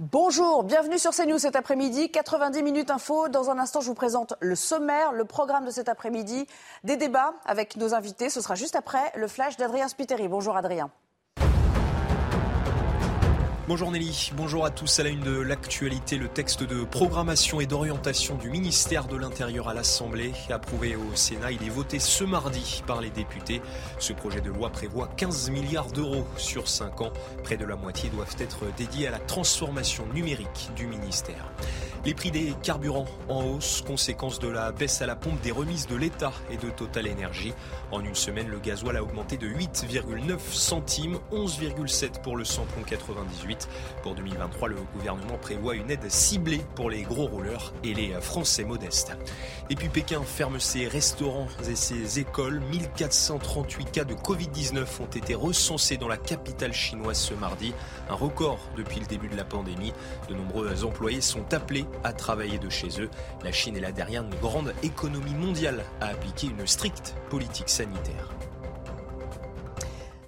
Bonjour, 0.00 0.64
bienvenue 0.64 0.98
sur 0.98 1.12
CNews 1.12 1.38
cet 1.38 1.54
après-midi. 1.54 2.10
90 2.10 2.64
minutes 2.64 2.90
info. 2.90 3.28
Dans 3.28 3.50
un 3.50 3.60
instant, 3.60 3.80
je 3.80 3.86
vous 3.86 3.94
présente 3.94 4.34
le 4.40 4.56
sommaire, 4.56 5.12
le 5.12 5.24
programme 5.24 5.64
de 5.64 5.70
cet 5.70 5.88
après-midi, 5.88 6.48
des 6.82 6.96
débats 6.96 7.34
avec 7.46 7.76
nos 7.76 7.94
invités. 7.94 8.28
Ce 8.28 8.40
sera 8.40 8.56
juste 8.56 8.74
après 8.74 9.12
le 9.14 9.28
flash 9.28 9.56
d'Adrien 9.56 9.86
Spiteri. 9.86 10.26
Bonjour 10.26 10.56
Adrien. 10.56 10.90
Bonjour 13.66 13.90
Nelly, 13.90 14.30
bonjour 14.36 14.66
à 14.66 14.70
tous. 14.70 15.00
À 15.00 15.04
la 15.04 15.08
une 15.08 15.22
de 15.22 15.40
l'actualité, 15.40 16.18
le 16.18 16.28
texte 16.28 16.62
de 16.62 16.84
programmation 16.84 17.62
et 17.62 17.66
d'orientation 17.66 18.34
du 18.34 18.50
ministère 18.50 19.06
de 19.06 19.16
l'Intérieur 19.16 19.70
à 19.70 19.74
l'Assemblée, 19.74 20.32
approuvé 20.50 20.96
au 20.96 21.16
Sénat, 21.16 21.50
il 21.50 21.64
est 21.64 21.70
voté 21.70 21.98
ce 21.98 22.24
mardi 22.24 22.82
par 22.86 23.00
les 23.00 23.08
députés. 23.08 23.62
Ce 23.98 24.12
projet 24.12 24.42
de 24.42 24.50
loi 24.50 24.68
prévoit 24.68 25.08
15 25.16 25.48
milliards 25.48 25.90
d'euros 25.90 26.26
sur 26.36 26.68
5 26.68 27.00
ans. 27.00 27.12
Près 27.42 27.56
de 27.56 27.64
la 27.64 27.74
moitié 27.74 28.10
doivent 28.10 28.36
être 28.38 28.66
dédiés 28.76 29.08
à 29.08 29.10
la 29.10 29.18
transformation 29.18 30.04
numérique 30.12 30.68
du 30.76 30.86
ministère. 30.86 31.50
Les 32.04 32.12
prix 32.12 32.30
des 32.30 32.52
carburants 32.62 33.06
en 33.30 33.44
hausse, 33.44 33.82
conséquence 33.86 34.38
de 34.38 34.48
la 34.48 34.72
baisse 34.72 35.00
à 35.00 35.06
la 35.06 35.16
pompe 35.16 35.40
des 35.40 35.52
remises 35.52 35.86
de 35.86 35.96
l'État 35.96 36.32
et 36.50 36.58
de 36.58 36.68
Total 36.68 37.10
Energy. 37.10 37.54
En 37.94 38.04
une 38.04 38.16
semaine, 38.16 38.48
le 38.48 38.58
gasoil 38.58 38.96
a 38.96 39.04
augmenté 39.04 39.36
de 39.36 39.46
8,9 39.46 40.36
centimes, 40.50 41.20
11,7 41.30 42.22
pour 42.22 42.36
le 42.36 42.44
samplon 42.44 42.82
98. 42.82 43.68
Pour 44.02 44.16
2023, 44.16 44.66
le 44.66 44.78
gouvernement 44.96 45.38
prévoit 45.38 45.76
une 45.76 45.88
aide 45.92 46.10
ciblée 46.10 46.60
pour 46.74 46.90
les 46.90 47.02
gros 47.02 47.28
rouleurs 47.28 47.72
et 47.84 47.94
les 47.94 48.20
Français 48.20 48.64
modestes. 48.64 49.16
Et 49.70 49.76
puis 49.76 49.88
Pékin 49.90 50.22
ferme 50.24 50.58
ses 50.58 50.88
restaurants 50.88 51.46
et 51.70 51.76
ses 51.76 52.18
écoles. 52.18 52.60
1438 52.72 53.92
cas 53.92 54.02
de 54.02 54.14
Covid-19 54.14 54.84
ont 55.00 55.06
été 55.06 55.36
recensés 55.36 55.96
dans 55.96 56.08
la 56.08 56.16
capitale 56.16 56.72
chinoise 56.72 57.18
ce 57.18 57.34
mardi, 57.34 57.74
un 58.10 58.14
record 58.14 58.58
depuis 58.76 58.98
le 58.98 59.06
début 59.06 59.28
de 59.28 59.36
la 59.36 59.44
pandémie. 59.44 59.92
De 60.28 60.34
nombreux 60.34 60.84
employés 60.84 61.20
sont 61.20 61.54
appelés 61.54 61.84
à 62.02 62.12
travailler 62.12 62.58
de 62.58 62.70
chez 62.70 63.00
eux. 63.00 63.08
La 63.44 63.52
Chine 63.52 63.76
est 63.76 63.80
la 63.80 63.92
dernière 63.92 64.24
grande 64.42 64.74
économie 64.82 65.36
mondiale 65.36 65.84
à 66.00 66.06
appliquer 66.06 66.48
une 66.48 66.66
stricte 66.66 67.14
politique 67.30 67.68
sanitaire 67.68 67.83
sanitaire. 67.84 68.33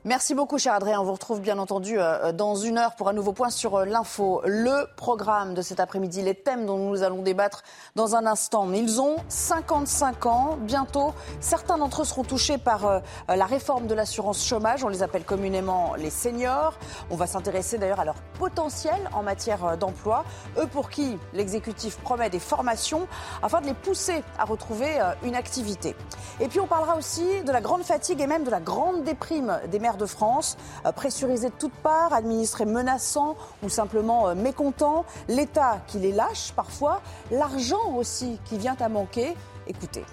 Merci 0.06 0.36
beaucoup, 0.36 0.56
cher 0.56 0.72
Adrien. 0.72 1.00
On 1.00 1.04
vous 1.04 1.14
retrouve 1.14 1.40
bien 1.40 1.58
entendu 1.58 1.96
euh, 1.98 2.30
dans 2.30 2.54
une 2.54 2.78
heure 2.78 2.94
pour 2.94 3.08
un 3.08 3.12
nouveau 3.12 3.32
point 3.32 3.50
sur 3.50 3.74
euh, 3.74 3.84
l'info. 3.84 4.40
Le 4.44 4.86
programme 4.94 5.52
de 5.52 5.62
cet 5.62 5.80
après-midi, 5.80 6.22
les 6.22 6.36
thèmes 6.36 6.64
dont 6.64 6.78
nous 6.78 7.02
allons 7.02 7.22
débattre 7.22 7.64
dans 7.96 8.14
un 8.14 8.24
instant. 8.24 8.70
Ils 8.72 9.00
ont 9.00 9.16
55 9.26 10.26
ans. 10.26 10.58
Bientôt, 10.60 11.12
certains 11.40 11.76
d'entre 11.76 12.02
eux 12.02 12.04
seront 12.04 12.22
touchés 12.22 12.56
par 12.56 12.86
euh, 12.86 13.00
la 13.26 13.46
réforme 13.46 13.88
de 13.88 13.94
l'assurance 13.94 14.46
chômage. 14.46 14.84
On 14.84 14.88
les 14.88 15.02
appelle 15.02 15.24
communément 15.24 15.96
les 15.96 16.10
seniors. 16.10 16.74
On 17.10 17.16
va 17.16 17.26
s'intéresser 17.26 17.76
d'ailleurs 17.76 17.98
à 17.98 18.04
leur 18.04 18.22
potentiel 18.38 19.10
en 19.12 19.24
matière 19.24 19.76
d'emploi. 19.76 20.24
Eux 20.56 20.68
pour 20.68 20.88
qui 20.88 21.18
l'exécutif 21.32 21.96
promet 21.96 22.30
des 22.30 22.38
formations 22.38 23.08
afin 23.42 23.60
de 23.60 23.66
les 23.66 23.74
pousser 23.74 24.22
à 24.38 24.44
retrouver 24.44 25.00
une 25.24 25.34
activité. 25.34 25.96
Et 26.38 26.46
puis 26.46 26.60
on 26.60 26.68
parlera 26.68 26.96
aussi 26.96 27.42
de 27.42 27.50
la 27.50 27.60
grande 27.60 27.82
fatigue 27.82 28.20
et 28.20 28.28
même 28.28 28.44
de 28.44 28.50
la 28.50 28.60
grande 28.60 29.02
déprime 29.02 29.58
des 29.68 29.80
de 29.96 30.06
France, 30.06 30.56
euh, 30.84 30.92
pressurisés 30.92 31.48
de 31.48 31.54
toutes 31.58 31.74
parts, 31.74 32.12
administrés 32.12 32.66
menaçants 32.66 33.36
ou 33.62 33.68
simplement 33.68 34.28
euh, 34.28 34.34
mécontents, 34.34 35.04
l'État 35.28 35.82
qui 35.86 35.98
les 35.98 36.12
lâche 36.12 36.52
parfois, 36.54 37.02
l'argent 37.30 37.94
aussi 37.96 38.38
qui 38.44 38.58
vient 38.58 38.76
à 38.80 38.88
manquer. 38.88 39.34
Écoutez. 39.66 40.04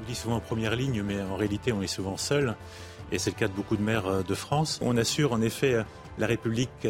On 0.00 0.06
dit 0.06 0.14
souvent 0.14 0.36
en 0.36 0.40
première 0.40 0.74
ligne, 0.74 1.02
mais 1.02 1.20
en 1.22 1.36
réalité 1.36 1.72
on 1.72 1.82
est 1.82 1.86
souvent 1.86 2.16
seul, 2.16 2.56
et 3.10 3.18
c'est 3.18 3.30
le 3.30 3.36
cas 3.36 3.48
de 3.48 3.52
beaucoup 3.52 3.76
de 3.76 3.82
maires 3.82 4.06
euh, 4.06 4.22
de 4.22 4.34
France. 4.34 4.80
On 4.82 4.96
assure 4.96 5.32
en 5.32 5.42
effet 5.42 5.84
la 6.18 6.26
République 6.26 6.86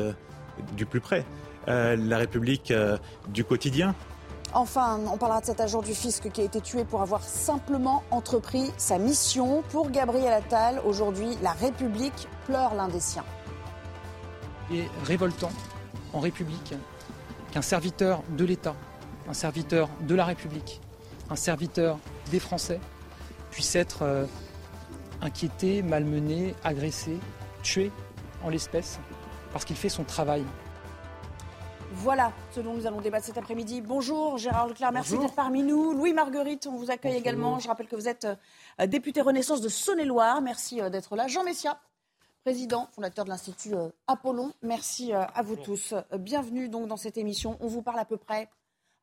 du 0.76 0.84
plus 0.86 1.00
près, 1.00 1.24
la 1.66 2.18
République 2.18 2.72
du 3.28 3.44
quotidien, 3.44 3.94
Enfin, 4.54 5.00
on 5.10 5.16
parlera 5.16 5.40
de 5.40 5.46
cet 5.46 5.60
agent 5.60 5.80
du 5.80 5.94
fisc 5.94 6.30
qui 6.30 6.42
a 6.42 6.44
été 6.44 6.60
tué 6.60 6.84
pour 6.84 7.00
avoir 7.00 7.22
simplement 7.22 8.02
entrepris 8.10 8.70
sa 8.76 8.98
mission. 8.98 9.62
Pour 9.70 9.90
Gabriel 9.90 10.32
Attal, 10.32 10.82
aujourd'hui, 10.84 11.38
la 11.42 11.52
République 11.52 12.28
pleure 12.44 12.74
l'un 12.74 12.88
des 12.88 13.00
siens. 13.00 13.24
Il 14.70 14.80
est 14.80 14.90
révoltant 15.04 15.50
en 16.12 16.20
République 16.20 16.74
qu'un 17.50 17.62
serviteur 17.62 18.22
de 18.36 18.44
l'État, 18.44 18.74
un 19.26 19.32
serviteur 19.32 19.88
de 20.02 20.14
la 20.14 20.26
République, 20.26 20.82
un 21.30 21.36
serviteur 21.36 21.98
des 22.30 22.38
Français 22.38 22.80
puisse 23.50 23.74
être 23.74 24.02
euh, 24.02 24.26
inquiété, 25.22 25.82
malmené, 25.82 26.54
agressé, 26.62 27.18
tué 27.62 27.90
en 28.42 28.50
l'espèce 28.50 28.98
parce 29.52 29.64
qu'il 29.64 29.76
fait 29.76 29.88
son 29.88 30.04
travail. 30.04 30.44
Voilà 31.94 32.32
ce 32.50 32.60
dont 32.60 32.72
nous 32.72 32.86
allons 32.86 33.02
débattre 33.02 33.26
cet 33.26 33.36
après-midi. 33.36 33.82
Bonjour 33.82 34.38
Gérard 34.38 34.66
Leclerc, 34.66 34.92
merci 34.92 35.18
d'être 35.18 35.34
parmi 35.34 35.62
nous. 35.62 35.92
Louis 35.92 36.14
Marguerite, 36.14 36.66
on 36.66 36.76
vous 36.76 36.90
accueille 36.90 37.16
également. 37.16 37.58
Je 37.58 37.68
rappelle 37.68 37.86
que 37.86 37.96
vous 37.96 38.08
êtes 38.08 38.26
euh, 38.80 38.86
député 38.86 39.20
Renaissance 39.20 39.60
de 39.60 39.68
Saône-et-Loire. 39.68 40.40
Merci 40.40 40.80
euh, 40.80 40.88
d'être 40.88 41.16
là. 41.16 41.28
Jean 41.28 41.44
Messia, 41.44 41.78
président, 42.44 42.88
fondateur 42.92 43.26
de 43.26 43.30
l'Institut 43.30 43.74
euh, 43.74 43.90
Apollon. 44.06 44.52
Merci 44.62 45.12
à 45.12 45.42
vous 45.42 45.56
tous. 45.56 45.94
Bienvenue 46.18 46.70
donc 46.70 46.88
dans 46.88 46.96
cette 46.96 47.18
émission. 47.18 47.58
On 47.60 47.66
vous 47.66 47.82
parle 47.82 47.98
à 47.98 48.06
peu 48.06 48.16
près, 48.16 48.48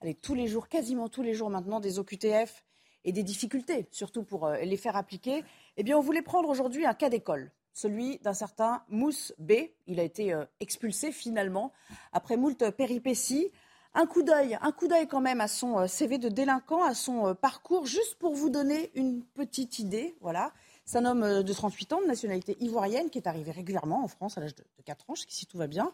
allez, 0.01 0.15
tous 0.15 0.33
les 0.33 0.47
jours, 0.47 0.67
quasiment 0.67 1.09
tous 1.09 1.21
les 1.21 1.35
jours 1.35 1.51
maintenant, 1.51 1.79
des 1.79 1.99
OQTF 1.99 2.63
et 3.05 3.11
des 3.11 3.23
difficultés, 3.23 3.87
surtout 3.91 4.23
pour 4.23 4.49
les 4.49 4.77
faire 4.77 4.95
appliquer. 4.95 5.43
Eh 5.77 5.83
bien, 5.83 5.95
on 5.95 6.01
voulait 6.01 6.23
prendre 6.23 6.49
aujourd'hui 6.49 6.87
un 6.87 6.95
cas 6.95 7.09
d'école 7.09 7.51
celui 7.79 8.19
d'un 8.19 8.33
certain 8.33 8.83
Mousse 8.89 9.33
B. 9.39 9.53
Il 9.87 9.99
a 9.99 10.03
été 10.03 10.33
euh, 10.33 10.45
expulsé 10.59 11.11
finalement 11.11 11.71
après 12.11 12.35
moult 12.35 12.69
péripéties. 12.71 13.51
Un 13.93 14.05
coup 14.05 14.21
d'œil, 14.21 14.57
un 14.61 14.71
coup 14.71 14.87
d'œil 14.87 15.07
quand 15.07 15.21
même 15.21 15.41
à 15.41 15.47
son 15.47 15.79
euh, 15.79 15.87
CV 15.87 16.17
de 16.17 16.29
délinquant, 16.29 16.83
à 16.83 16.93
son 16.93 17.27
euh, 17.27 17.33
parcours, 17.33 17.85
juste 17.85 18.15
pour 18.19 18.35
vous 18.35 18.49
donner 18.49 18.91
une 18.95 19.23
petite 19.23 19.79
idée. 19.79 20.17
Voilà. 20.21 20.51
C'est 20.85 20.97
un 20.97 21.05
homme 21.05 21.43
de 21.43 21.53
38 21.53 21.93
ans, 21.93 22.01
de 22.01 22.07
nationalité 22.07 22.57
ivoirienne, 22.59 23.09
qui 23.09 23.17
est 23.17 23.27
arrivé 23.27 23.51
régulièrement 23.51 24.03
en 24.03 24.07
France 24.07 24.37
à 24.37 24.41
l'âge 24.41 24.55
de 24.55 24.63
4 24.85 25.09
ans, 25.09 25.13
si 25.15 25.45
tout 25.45 25.57
va 25.57 25.67
bien, 25.67 25.91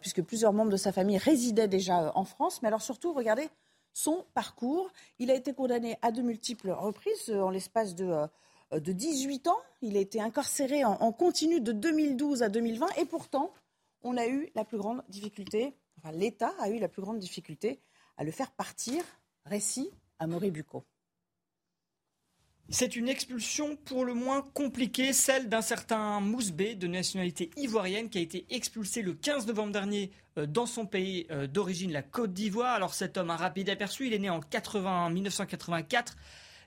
puisque 0.00 0.22
plusieurs 0.22 0.54
membres 0.54 0.70
de 0.70 0.78
sa 0.78 0.90
famille 0.90 1.18
résidaient 1.18 1.68
déjà 1.68 2.12
en 2.16 2.24
France. 2.24 2.62
Mais 2.62 2.68
alors 2.68 2.80
surtout, 2.80 3.12
regardez 3.12 3.50
son 3.92 4.24
parcours. 4.32 4.90
Il 5.18 5.30
a 5.30 5.34
été 5.34 5.52
condamné 5.52 5.98
à 6.00 6.12
de 6.12 6.22
multiples 6.22 6.70
reprises 6.70 7.30
en 7.30 7.50
l'espace 7.50 7.94
de 7.94 8.26
de 8.72 8.92
18 8.92 9.48
ans. 9.48 9.58
Il 9.80 9.96
a 9.96 10.00
été 10.00 10.20
incarcéré 10.20 10.84
en, 10.84 11.12
continu 11.12 11.60
de 11.60 11.72
2012 11.72 12.42
à 12.42 12.48
2020 12.48 12.86
et 12.98 13.04
pourtant, 13.04 13.52
on 14.02 14.16
a 14.16 14.26
eu 14.26 14.50
la 14.54 14.64
plus 14.64 14.78
grande 14.78 15.02
difficulté, 15.08 15.74
l'État 16.12 16.52
a 16.58 16.68
eu 16.68 16.78
la 16.78 16.88
plus 16.88 17.02
grande 17.02 17.18
difficulté 17.18 17.80
à 18.16 18.24
le 18.24 18.30
faire 18.30 18.50
partir. 18.52 19.02
Récit 19.44 19.90
à 20.20 20.26
Bucco. 20.26 20.84
C'est 22.68 22.96
une 22.96 23.08
expulsion 23.08 23.76
pour 23.76 24.04
le 24.04 24.14
moins 24.14 24.42
compliquée, 24.54 25.12
celle 25.12 25.48
d'un 25.48 25.62
certain 25.62 26.20
Mousbé 26.20 26.74
de 26.74 26.86
nationalité 26.86 27.50
ivoirienne 27.56 28.08
qui 28.08 28.18
a 28.18 28.20
été 28.20 28.46
expulsé 28.50 29.02
le 29.02 29.14
15 29.14 29.46
novembre 29.48 29.72
dernier 29.72 30.12
euh, 30.38 30.46
dans 30.46 30.66
son 30.66 30.86
pays 30.86 31.26
euh, 31.30 31.46
d'origine, 31.46 31.92
la 31.92 32.02
Côte 32.02 32.32
d'Ivoire. 32.32 32.74
Alors 32.74 32.94
cet 32.94 33.16
homme, 33.16 33.30
a 33.30 33.36
rapide 33.36 33.68
aperçu, 33.68 34.06
il 34.06 34.14
est 34.14 34.18
né 34.18 34.30
en 34.30 34.40
1984. 34.40 36.16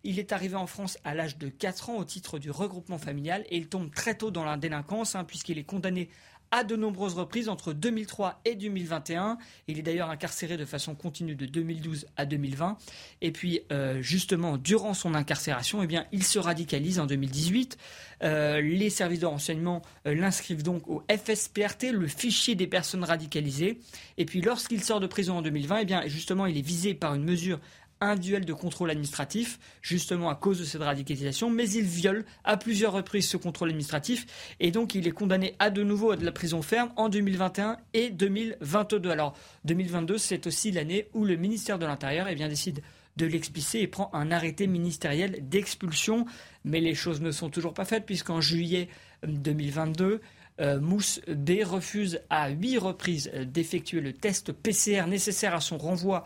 Il 0.08 0.20
est 0.20 0.32
arrivé 0.32 0.56
en 0.56 0.68
France 0.68 1.00
à 1.04 1.16
l'âge 1.16 1.40
de 1.40 1.50
4 1.50 1.90
ans 1.90 1.98
au 1.98 2.06
titre 2.06 2.38
du 2.38 2.52
regroupement 2.52 3.00
familial 3.00 3.44
et 3.50 3.58
il 3.58 3.68
tombe 3.68 3.92
très 3.92 4.14
tôt 4.16 4.30
dans 4.30 4.46
la 4.46 4.56
délinquance 4.56 5.16
hein, 5.16 5.24
puisqu'il 5.24 5.58
est 5.58 5.64
condamné 5.64 6.10
à 6.52 6.64
de 6.64 6.76
nombreuses 6.76 7.16
reprises 7.16 7.50
entre 7.50 7.74
2003 7.74 8.40
et 8.46 8.54
2021. 8.54 9.40
Il 9.68 9.80
est 9.80 9.82
d'ailleurs 9.82 10.12
incarcéré 10.12 10.58
de 10.58 10.66
façon 10.66 10.94
continue 10.94 11.36
de 11.36 11.48
2012 11.48 12.06
à 12.18 12.26
2020. 12.26 12.78
Et 13.22 13.32
puis, 13.32 13.62
euh, 13.72 14.00
justement, 14.02 14.58
durant 14.58 14.94
son 14.94 15.16
incarcération, 15.16 15.82
eh 15.82 15.88
bien, 15.88 16.06
il 16.12 16.24
se 16.24 16.38
radicalise 16.40 17.00
en 17.00 17.08
2018. 17.08 17.78
Euh, 18.24 18.62
les 18.62 18.90
services 18.90 19.20
de 19.20 19.26
renseignement 19.26 19.82
euh, 20.08 20.16
l'inscrivent 20.16 20.64
donc 20.64 20.88
au 20.88 21.04
FSPRT, 21.10 21.92
le 21.92 22.08
fichier 22.08 22.56
des 22.56 22.68
personnes 22.68 23.04
radicalisées. 23.04 23.80
Et 24.18 24.26
puis, 24.26 24.42
lorsqu'il 24.42 24.84
sort 24.84 25.00
de 25.00 25.08
prison 25.08 25.40
en 25.40 25.42
2020, 25.42 25.80
eh 25.80 25.86
bien, 25.86 26.04
justement, 26.06 26.46
il 26.46 26.58
est 26.58 26.66
visé 26.66 26.94
par 26.94 27.16
une 27.16 27.24
mesure 27.24 27.60
un 28.02 28.16
duel 28.16 28.46
de 28.46 28.54
contrôle 28.54 28.92
administratif, 28.92 29.60
justement 29.82 30.30
à 30.30 30.36
cause 30.36 30.60
de 30.60 30.66
cette 30.66 30.82
radicalisation, 30.82 31.50
mais 31.50 31.70
il 31.70 31.86
viole 31.86 32.26
à 32.44 32.58
plusieurs 32.58 32.94
reprises 32.94 33.28
ce 33.28 33.38
contrôle 33.38 33.70
administratif 33.70 34.26
et 34.60 34.72
donc 34.72 34.96
il 34.96 35.08
est 35.08 35.12
condamné 35.12 35.56
à 35.60 35.70
de 35.70 35.84
nouveau 35.84 36.12
à 36.12 36.18
de 36.18 36.26
la 36.26 36.32
prison 36.32 36.62
ferme 36.62 36.92
en 36.96 37.10
2021 37.10 37.78
et 37.94 38.10
2022. 38.10 39.10
Alors 39.10 39.38
2022, 39.66 40.18
c'est 40.18 40.48
aussi 40.48 40.72
l'année 40.72 41.08
où 41.14 41.26
le 41.26 41.36
ministère 41.36 41.80
de 41.80 41.86
l'Intérieur 41.86 42.28
eh 42.28 42.36
décide 42.36 42.82
de 43.18 43.26
l'expulser 43.26 43.80
et 43.80 43.88
prend 43.88 44.10
un 44.14 44.32
arrêté 44.32 44.68
ministériel 44.68 45.48
d'expulsion. 45.48 46.26
Mais 46.64 46.82
les 46.82 46.96
choses 46.96 47.22
ne 47.22 47.32
sont 47.32 47.50
toujours 47.50 47.74
pas 47.74 47.86
faites 47.86 48.06
puisqu'en 48.06 48.42
juillet 48.42 48.90
2022, 49.26 50.22
euh, 50.62 50.80
Mousse 50.80 51.22
B 51.28 51.64
refuse 51.64 52.22
à 52.30 52.50
huit 52.50 52.78
reprises 52.78 53.32
d'effectuer 53.34 54.02
le 54.02 54.14
test 54.14 54.52
PCR 54.52 55.08
nécessaire 55.08 55.54
à 55.54 55.62
son 55.62 55.78
renvoi 55.78 56.26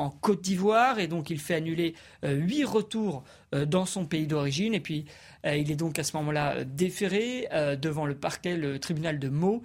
en 0.00 0.10
Côte 0.10 0.40
d'Ivoire 0.40 0.98
et 0.98 1.06
donc 1.06 1.30
il 1.30 1.38
fait 1.38 1.54
annuler 1.54 1.94
euh, 2.24 2.34
huit 2.34 2.64
retours 2.64 3.24
euh, 3.54 3.66
dans 3.66 3.84
son 3.84 4.06
pays 4.06 4.26
d'origine. 4.26 4.74
Et 4.74 4.80
puis 4.80 5.04
euh, 5.46 5.56
il 5.56 5.70
est 5.70 5.76
donc 5.76 5.98
à 5.98 6.04
ce 6.04 6.16
moment-là 6.16 6.64
déféré 6.64 7.48
devant 7.80 8.06
le 8.06 8.14
parquet, 8.14 8.56
le 8.56 8.78
tribunal 8.78 9.18
de 9.18 9.28
Meaux 9.28 9.62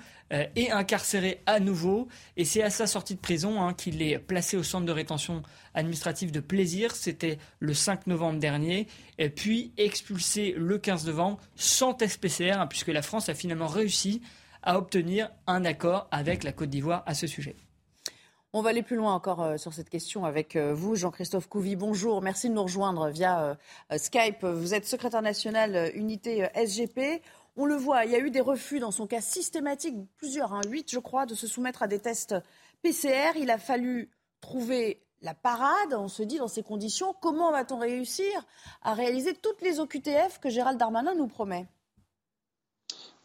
et 0.55 0.71
incarcéré 0.71 1.41
à 1.45 1.59
nouveau. 1.59 2.07
Et 2.35 2.45
c'est 2.45 2.63
à 2.63 2.69
sa 2.69 2.87
sortie 2.87 3.15
de 3.15 3.19
prison 3.19 3.61
hein, 3.61 3.73
qu'il 3.73 4.01
est 4.01 4.17
placé 4.17 4.57
au 4.57 4.63
centre 4.63 4.85
de 4.85 4.91
rétention 4.91 5.43
administrative 5.73 6.31
de 6.31 6.39
plaisir, 6.39 6.95
c'était 6.95 7.37
le 7.59 7.73
5 7.73 8.07
novembre 8.07 8.39
dernier. 8.39 8.87
Puis 9.35 9.71
expulsé 9.77 10.53
le 10.57 10.77
15 10.77 11.05
novembre 11.05 11.39
sans 11.55 11.93
test 11.93 12.19
PCR 12.19 12.53
hein, 12.53 12.67
puisque 12.67 12.87
la 12.87 13.01
France 13.01 13.29
a 13.29 13.33
finalement 13.33 13.67
réussi 13.67 14.21
à 14.63 14.77
obtenir 14.77 15.29
un 15.47 15.63
accord 15.63 16.07
avec 16.11 16.43
la 16.43 16.51
Côte 16.51 16.69
d'Ivoire 16.69 17.03
à 17.05 17.13
ce 17.13 17.27
sujet. 17.27 17.55
On 18.57 18.61
va 18.61 18.69
aller 18.69 18.83
plus 18.83 18.95
loin 18.95 19.13
encore 19.13 19.43
euh, 19.43 19.57
sur 19.57 19.73
cette 19.73 19.89
question 19.89 20.23
avec 20.23 20.55
euh, 20.55 20.73
vous, 20.73 20.95
Jean-Christophe 20.95 21.49
Couvi. 21.49 21.75
Bonjour, 21.75 22.21
merci 22.21 22.47
de 22.47 22.53
nous 22.53 22.63
rejoindre 22.63 23.09
via 23.09 23.57
euh, 23.91 23.97
Skype. 23.97 24.45
Vous 24.45 24.73
êtes 24.73 24.85
secrétaire 24.85 25.21
national 25.21 25.91
unité 25.93 26.47
SGP. 26.55 27.21
On 27.57 27.65
le 27.65 27.75
voit, 27.75 28.05
il 28.05 28.11
y 28.11 28.15
a 28.15 28.19
eu 28.19 28.31
des 28.31 28.39
refus 28.39 28.79
dans 28.79 28.91
son 28.91 29.07
cas 29.07 29.19
systématique, 29.19 29.97
plusieurs, 30.15 30.53
hein, 30.53 30.61
huit 30.69 30.89
je 30.89 30.99
crois, 30.99 31.25
de 31.25 31.35
se 31.35 31.47
soumettre 31.47 31.83
à 31.83 31.87
des 31.87 31.99
tests 31.99 32.33
PCR. 32.81 33.35
Il 33.35 33.51
a 33.51 33.57
fallu 33.57 34.09
trouver 34.39 35.03
la 35.21 35.33
parade. 35.33 35.93
On 35.93 36.07
se 36.07 36.23
dit 36.23 36.37
dans 36.37 36.47
ces 36.47 36.63
conditions, 36.63 37.13
comment 37.21 37.51
va-t-on 37.51 37.77
réussir 37.77 38.45
à 38.81 38.93
réaliser 38.93 39.33
toutes 39.33 39.61
les 39.63 39.81
OQTF 39.81 40.39
que 40.39 40.47
Gérald 40.47 40.79
Darmanin 40.79 41.13
nous 41.13 41.27
promet? 41.27 41.67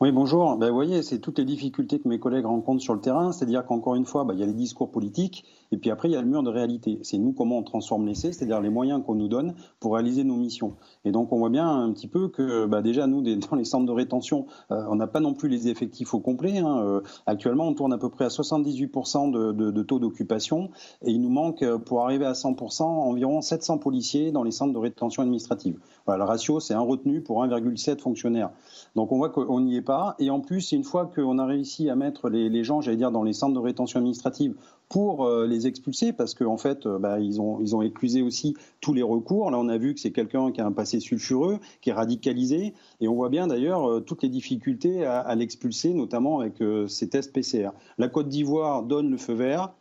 Oui, 0.02 0.12
bonjour. 0.12 0.56
Ben, 0.56 0.68
vous 0.68 0.74
voyez, 0.74 1.02
c'est 1.02 1.18
toutes 1.18 1.38
les 1.38 1.44
difficultés 1.44 2.00
que 2.00 2.08
mes 2.08 2.18
collègues 2.18 2.46
rencontrent 2.46 2.82
sur 2.82 2.94
le 2.94 3.02
terrain. 3.02 3.32
C'est-à-dire 3.32 3.66
qu'encore 3.66 3.96
une 3.96 4.06
fois, 4.06 4.24
ben, 4.24 4.32
il 4.32 4.40
y 4.40 4.42
a 4.42 4.46
les 4.46 4.54
discours 4.54 4.90
politiques 4.90 5.44
et 5.72 5.76
puis 5.76 5.90
après, 5.90 6.08
il 6.08 6.12
y 6.12 6.16
a 6.16 6.20
le 6.20 6.26
mur 6.26 6.42
de 6.42 6.50
réalité. 6.50 6.98
C'est 7.02 7.18
nous 7.18 7.32
comment 7.32 7.58
on 7.58 7.62
transforme 7.62 8.06
l'essai, 8.06 8.32
c'est-à-dire 8.32 8.60
les 8.60 8.70
moyens 8.70 9.02
qu'on 9.04 9.14
nous 9.14 9.28
donne 9.28 9.54
pour 9.78 9.94
réaliser 9.94 10.24
nos 10.24 10.36
missions. 10.36 10.76
Et 11.04 11.12
donc, 11.12 11.32
on 11.32 11.38
voit 11.38 11.50
bien 11.50 11.68
un 11.68 11.92
petit 11.92 12.08
peu 12.08 12.28
que 12.28 12.66
ben, 12.66 12.82
déjà, 12.82 13.06
nous, 13.06 13.22
dans 13.50 13.56
les 13.56 13.64
centres 13.64 13.86
de 13.86 13.92
rétention, 13.92 14.46
euh, 14.70 14.84
on 14.88 14.96
n'a 14.96 15.06
pas 15.06 15.20
non 15.20 15.34
plus 15.34 15.48
les 15.48 15.68
effectifs 15.68 16.14
au 16.14 16.20
complet. 16.20 16.58
Hein. 16.58 16.82
Euh, 16.84 17.00
actuellement, 17.26 17.68
on 17.68 17.74
tourne 17.74 17.92
à 17.92 17.98
peu 17.98 18.08
près 18.08 18.24
à 18.24 18.28
78% 18.28 19.30
de, 19.30 19.52
de, 19.52 19.82
taux 19.82 19.98
d'occupation 19.98 20.70
et 21.02 21.12
il 21.12 21.20
nous 21.20 21.30
manque, 21.30 21.62
euh, 21.62 21.78
pour 21.78 22.02
arriver 22.04 22.26
à 22.26 22.32
100%, 22.32 22.82
environ 22.82 23.40
700 23.40 23.78
policiers 23.78 24.32
dans 24.32 24.42
les 24.42 24.50
centres 24.50 24.72
de 24.72 24.78
rétention 24.78 25.22
administrative. 25.22 25.78
Voilà, 26.06 26.24
le 26.24 26.28
ratio, 26.28 26.60
c'est 26.60 26.74
un 26.74 26.80
retenu 26.80 27.20
pour 27.20 27.44
1,7 27.44 28.00
fonctionnaires. 28.00 28.50
Donc, 28.96 29.12
on 29.12 29.18
voit 29.18 29.30
qu'on 29.30 29.60
n'y 29.60 29.76
est 29.76 29.82
pas 29.82 30.16
et 30.18 30.30
en 30.30 30.40
plus, 30.40 30.72
une 30.72 30.84
fois 30.84 31.06
qu'on 31.06 31.38
a 31.38 31.46
réussi 31.46 31.88
à 31.88 31.96
mettre 31.96 32.28
les, 32.28 32.64
gens, 32.64 32.80
j'allais 32.80 32.96
dire, 32.96 33.12
dans 33.12 33.22
les 33.22 33.32
centres 33.32 33.54
de 33.54 33.60
rétention 33.60 33.98
administrative 33.98 34.54
pour 34.90 35.24
euh, 35.24 35.46
les 35.46 35.68
expulser, 35.68 36.12
parce 36.12 36.34
qu'en 36.34 36.54
en 36.54 36.56
fait, 36.58 36.84
euh, 36.84 36.98
bah, 36.98 37.20
ils, 37.20 37.40
ont, 37.40 37.60
ils 37.60 37.76
ont 37.76 37.80
éclusé 37.80 38.22
aussi 38.22 38.56
tous 38.80 38.92
les 38.92 39.02
recours. 39.02 39.50
Là, 39.50 39.58
on 39.58 39.68
a 39.68 39.78
vu 39.78 39.94
que 39.94 40.00
c'est 40.00 40.10
quelqu'un 40.10 40.50
qui 40.50 40.60
a 40.60 40.66
un 40.66 40.72
passé 40.72 40.98
sulfureux, 40.98 41.60
qui 41.80 41.90
est 41.90 41.92
radicalisé, 41.92 42.74
et 43.00 43.06
on 43.06 43.14
voit 43.14 43.28
bien 43.28 43.46
d'ailleurs 43.46 43.88
euh, 43.88 44.00
toutes 44.00 44.24
les 44.24 44.28
difficultés 44.28 45.04
à, 45.04 45.20
à 45.20 45.34
l'expulser, 45.36 45.94
notamment 45.94 46.40
avec 46.40 46.56
ces 46.88 47.08
tests 47.08 47.32
PCR. 47.32 47.70
La 47.98 48.08
Côte 48.08 48.28
d'Ivoire 48.28 48.82
donne 48.82 49.10
le 49.10 49.16
feu 49.16 49.34
vert 49.34 49.72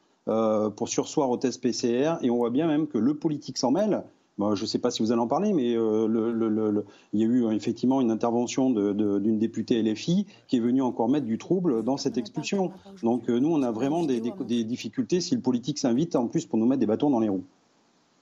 pour 0.76 0.90
sursoir 0.90 1.32
aux 1.32 1.38
tests 1.38 1.62
PCR, 1.62 2.18
et 2.22 2.30
on 2.30 2.38
voit 2.38 2.52
bien 2.52 2.68
même 2.68 2.86
que 2.86 3.00
le 3.00 3.16
politique 3.16 3.58
s'en 3.58 3.72
mêle, 3.72 4.04
je 4.40 4.62
ne 4.62 4.68
sais 4.68 4.80
pas 4.80 4.90
si 4.90 5.04
vous 5.04 5.12
allez 5.12 5.22
en 5.22 5.28
parler, 5.28 5.54
mais 5.54 5.76
euh, 5.76 6.84
il 7.14 7.20
y 7.20 7.24
a 7.24 7.28
eu 7.28 7.46
euh, 7.46 7.52
effectivement 7.52 8.00
une 8.02 8.12
intervention 8.12 8.70
d'une 8.70 9.38
députée 9.38 9.82
LFI 9.82 10.26
qui 10.48 10.58
est 10.58 10.60
venue 10.62 10.82
encore 10.82 11.10
mettre 11.10 11.26
du 11.26 11.38
trouble 11.38 11.84
dans 11.84 11.98
cette 11.98 12.18
expulsion. 12.18 12.72
Donc 13.04 13.30
euh, 13.30 13.40
nous, 13.40 13.54
on 13.54 13.62
a 13.64 13.72
vraiment 13.72 14.04
des, 14.04 14.20
difficultés 14.64 15.22
si 15.22 15.36
le 15.36 15.42
politique 15.42 15.78
s'invite 15.78 16.16
en 16.16 16.28
plus 16.28 16.46
pour 16.46 16.58
nous 16.58 16.66
mettre 16.66 16.80
des 16.80 16.86
bâtons 16.86 17.10
dans 17.10 17.20
les 17.20 17.30
roues. 17.30 17.44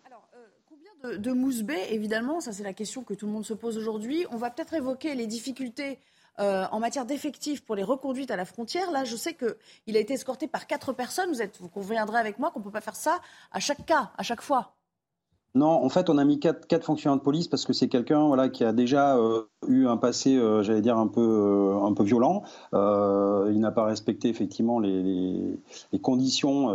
Alors, 0.05 0.27
combien 0.69 1.11
de, 1.11 1.17
de 1.17 1.31
mousse 1.31 1.63
évidemment, 1.91 2.39
ça 2.39 2.51
c'est 2.51 2.63
la 2.63 2.73
question 2.73 3.03
que 3.03 3.13
tout 3.13 3.27
le 3.27 3.31
monde 3.31 3.45
se 3.45 3.53
pose 3.53 3.77
aujourd'hui. 3.77 4.25
On 4.31 4.37
va 4.37 4.49
peut-être 4.49 4.73
évoquer 4.73 5.13
les 5.13 5.27
difficultés 5.27 5.99
en 6.39 6.79
matière 6.79 7.05
d'effectifs 7.05 7.63
pour 7.63 7.75
les 7.75 7.83
reconduites 7.83 8.29
à 8.29 8.35
la 8.35 8.45
frontière. 8.45 8.91
Là, 8.91 9.05
je 9.05 9.15
sais 9.15 9.33
qu'il 9.33 9.97
a 9.97 9.99
été 9.99 10.13
escorté 10.13 10.47
par 10.47 10.67
quatre 10.67 10.93
personnes. 10.93 11.29
Vous, 11.29 11.41
êtes, 11.41 11.59
vous 11.59 11.67
conviendrez 11.67 12.19
avec 12.19 12.37
moi 12.37 12.51
qu'on 12.51 12.59
ne 12.59 12.63
peut 12.63 12.71
pas 12.71 12.81
faire 12.81 12.95
ça 12.95 13.19
à 13.51 13.59
chaque 13.59 13.85
cas, 13.87 14.11
à 14.17 14.21
chaque 14.21 14.41
fois. 14.41 14.76
Non, 15.57 15.83
en 15.83 15.89
fait, 15.89 16.11
on 16.11 16.19
a 16.19 16.23
mis 16.23 16.39
quatre, 16.39 16.67
quatre 16.67 16.83
fonctionnaires 16.85 17.17
de 17.17 17.23
police 17.23 17.47
parce 17.47 17.65
que 17.65 17.73
c'est 17.73 17.87
quelqu'un 17.87 18.27
voilà, 18.27 18.47
qui 18.47 18.63
a 18.63 18.73
déjà 18.73 19.17
euh, 19.17 19.41
eu 19.67 19.87
un 19.87 19.97
passé, 19.97 20.35
euh, 20.37 20.61
j'allais 20.61 20.81
dire, 20.81 20.99
un 20.99 21.07
peu, 21.07 21.19
euh, 21.19 21.83
un 21.83 21.93
peu 21.93 22.03
violent. 22.03 22.43
il 22.73 23.59
n'a 23.59 23.71
pas 23.71 23.85
respecté 23.85 24.29
effectivement 24.29 24.79
les, 24.79 25.57
conditions 26.03 26.67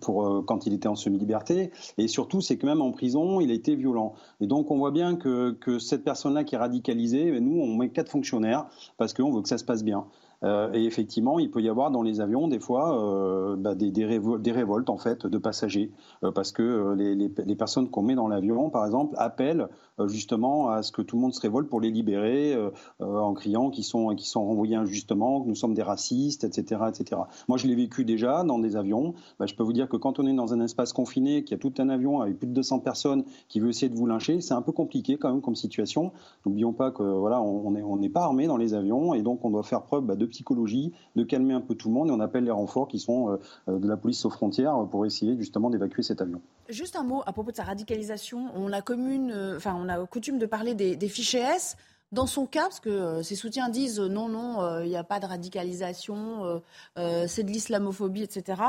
pour, 0.00 0.44
quand 0.46 0.66
il 0.66 0.72
était 0.72 0.88
en 0.88 0.96
semi-liberté. 0.96 1.70
Et 1.98 2.08
surtout, 2.08 2.40
c'est 2.40 2.56
que 2.56 2.64
même 2.64 2.80
en 2.80 2.92
prison, 2.92 3.40
il 3.40 3.50
a 3.50 3.54
été 3.54 3.76
violent. 3.76 4.14
Et 4.40 4.46
donc, 4.46 4.70
on 4.70 4.78
voit 4.78 4.90
bien 4.90 5.16
que, 5.16 5.50
que 5.50 5.78
cette 5.78 6.02
personne-là 6.02 6.44
qui 6.44 6.54
est 6.54 6.58
radicalisée, 6.58 7.38
nous, 7.40 7.60
on 7.60 7.76
met 7.76 7.90
quatre 7.90 8.08
fonctionnaires 8.08 8.66
parce 8.96 9.12
qu'on 9.12 9.30
veut 9.32 9.42
que 9.42 9.48
ça 9.48 9.58
se 9.58 9.64
passe 9.64 9.84
bien. 9.84 10.06
Euh, 10.44 10.70
et 10.72 10.84
effectivement, 10.84 11.38
il 11.38 11.50
peut 11.50 11.62
y 11.62 11.68
avoir 11.68 11.90
dans 11.90 12.02
les 12.02 12.20
avions 12.20 12.48
des 12.48 12.60
fois 12.60 13.02
euh, 13.02 13.56
bah, 13.56 13.74
des, 13.74 13.90
des, 13.90 14.04
révoltes 14.04 14.90
en 14.90 14.98
fait 14.98 15.26
de 15.26 15.38
passagers 15.38 15.90
euh, 16.22 16.32
parce 16.32 16.52
que 16.52 16.94
les, 16.96 17.14
les, 17.14 17.56
personnes 17.56 17.88
qu'on 17.88 18.02
met 18.02 18.14
dans 18.14 18.28
l'avion, 18.28 18.68
par 18.68 18.84
exemple, 18.84 19.14
appellent 19.18 19.68
justement 20.06 20.68
à 20.68 20.82
ce 20.82 20.92
que 20.92 21.02
tout 21.02 21.16
le 21.16 21.22
monde 21.22 21.34
se 21.34 21.40
révolte 21.40 21.68
pour 21.68 21.80
les 21.80 21.90
libérer 21.90 22.56
en 22.98 23.32
criant 23.32 23.70
qu'ils 23.70 23.84
sont 23.84 24.08
qu'ils 24.16 24.26
sont 24.26 24.44
renvoyés 24.44 24.74
injustement, 24.74 25.40
que 25.40 25.48
nous 25.48 25.54
sommes 25.54 25.74
des 25.74 25.82
racistes, 25.82 26.42
etc., 26.42 26.82
etc. 26.88 27.22
Moi, 27.48 27.58
je 27.58 27.68
l'ai 27.68 27.76
vécu 27.76 28.04
déjà 28.04 28.42
dans 28.42 28.58
des 28.58 28.74
avions. 28.74 29.14
Bah, 29.38 29.46
je 29.46 29.54
peux 29.54 29.62
vous 29.62 29.72
dire 29.72 29.88
que 29.88 29.96
quand 29.96 30.18
on 30.18 30.26
est 30.26 30.34
dans 30.34 30.52
un 30.52 30.60
espace 30.60 30.92
confiné, 30.92 31.44
qu'il 31.44 31.52
y 31.52 31.54
a 31.54 31.58
tout 31.58 31.72
un 31.78 31.88
avion 31.88 32.20
avec 32.20 32.38
plus 32.38 32.48
de 32.48 32.52
200 32.52 32.80
personnes 32.80 33.24
qui 33.48 33.60
veut 33.60 33.68
essayer 33.68 33.88
de 33.88 33.96
vous 33.96 34.06
lyncher, 34.06 34.40
c'est 34.40 34.54
un 34.54 34.62
peu 34.62 34.72
compliqué 34.72 35.16
quand 35.16 35.30
même 35.30 35.42
comme 35.42 35.54
situation. 35.54 36.12
N'oublions 36.44 36.72
pas 36.72 36.90
que 36.90 37.02
voilà, 37.02 37.40
on 37.40 37.70
n'est 37.70 37.82
on 37.82 37.98
pas 38.08 38.24
armé 38.24 38.46
dans 38.48 38.56
les 38.56 38.74
avions 38.74 39.14
et 39.14 39.22
donc 39.22 39.44
on 39.44 39.50
doit 39.50 39.62
faire 39.62 39.82
preuve 39.82 40.04
bah, 40.04 40.16
de 40.16 40.26
psychologie, 40.34 40.92
de 41.16 41.22
calmer 41.22 41.54
un 41.54 41.60
peu 41.60 41.74
tout 41.74 41.88
le 41.88 41.94
monde 41.94 42.08
et 42.08 42.10
on 42.10 42.20
appelle 42.20 42.44
les 42.44 42.50
renforts 42.50 42.88
qui 42.88 42.98
sont 42.98 43.30
euh, 43.30 43.36
euh, 43.68 43.78
de 43.78 43.88
la 43.88 43.96
police 43.96 44.24
aux 44.24 44.30
frontières 44.30 44.74
pour 44.90 45.06
essayer 45.06 45.36
justement 45.38 45.70
d'évacuer 45.70 46.02
cet 46.02 46.20
avion. 46.20 46.40
Juste 46.68 46.96
un 46.96 47.04
mot 47.04 47.22
à 47.24 47.32
propos 47.32 47.52
de 47.52 47.56
sa 47.56 47.62
radicalisation. 47.62 48.50
On 48.56 48.72
a, 48.72 48.82
commune, 48.82 49.30
euh, 49.30 49.56
enfin, 49.56 49.76
on 49.78 49.88
a 49.88 50.04
coutume 50.06 50.38
de 50.38 50.46
parler 50.46 50.74
des, 50.74 51.08
fichiers 51.08 51.40
S. 51.40 51.76
Dans 52.12 52.26
son 52.26 52.46
cas, 52.46 52.62
parce 52.62 52.80
que 52.80 53.22
ses 53.22 53.34
soutiens 53.34 53.68
disent 53.68 53.98
non, 53.98 54.28
non, 54.28 54.80
il 54.82 54.88
n'y 54.88 54.96
a 54.96 55.02
pas 55.02 55.18
de 55.18 55.26
radicalisation, 55.26 56.62
c'est 56.94 57.42
de 57.42 57.50
l'islamophobie, 57.50 58.22
etc. 58.22 58.62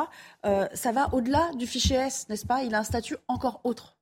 ça 0.43 0.91
va 0.91 1.13
au-delà 1.13 1.51
du 1.55 1.67
fichier 1.67 1.97
S, 1.97 2.27
n'est-ce 2.27 2.45
pas? 2.45 2.63
Il 2.63 2.73
a 2.73 2.79
un 2.79 2.83
statut 2.83 3.17
encore 3.27 3.61
autre. 3.63 3.95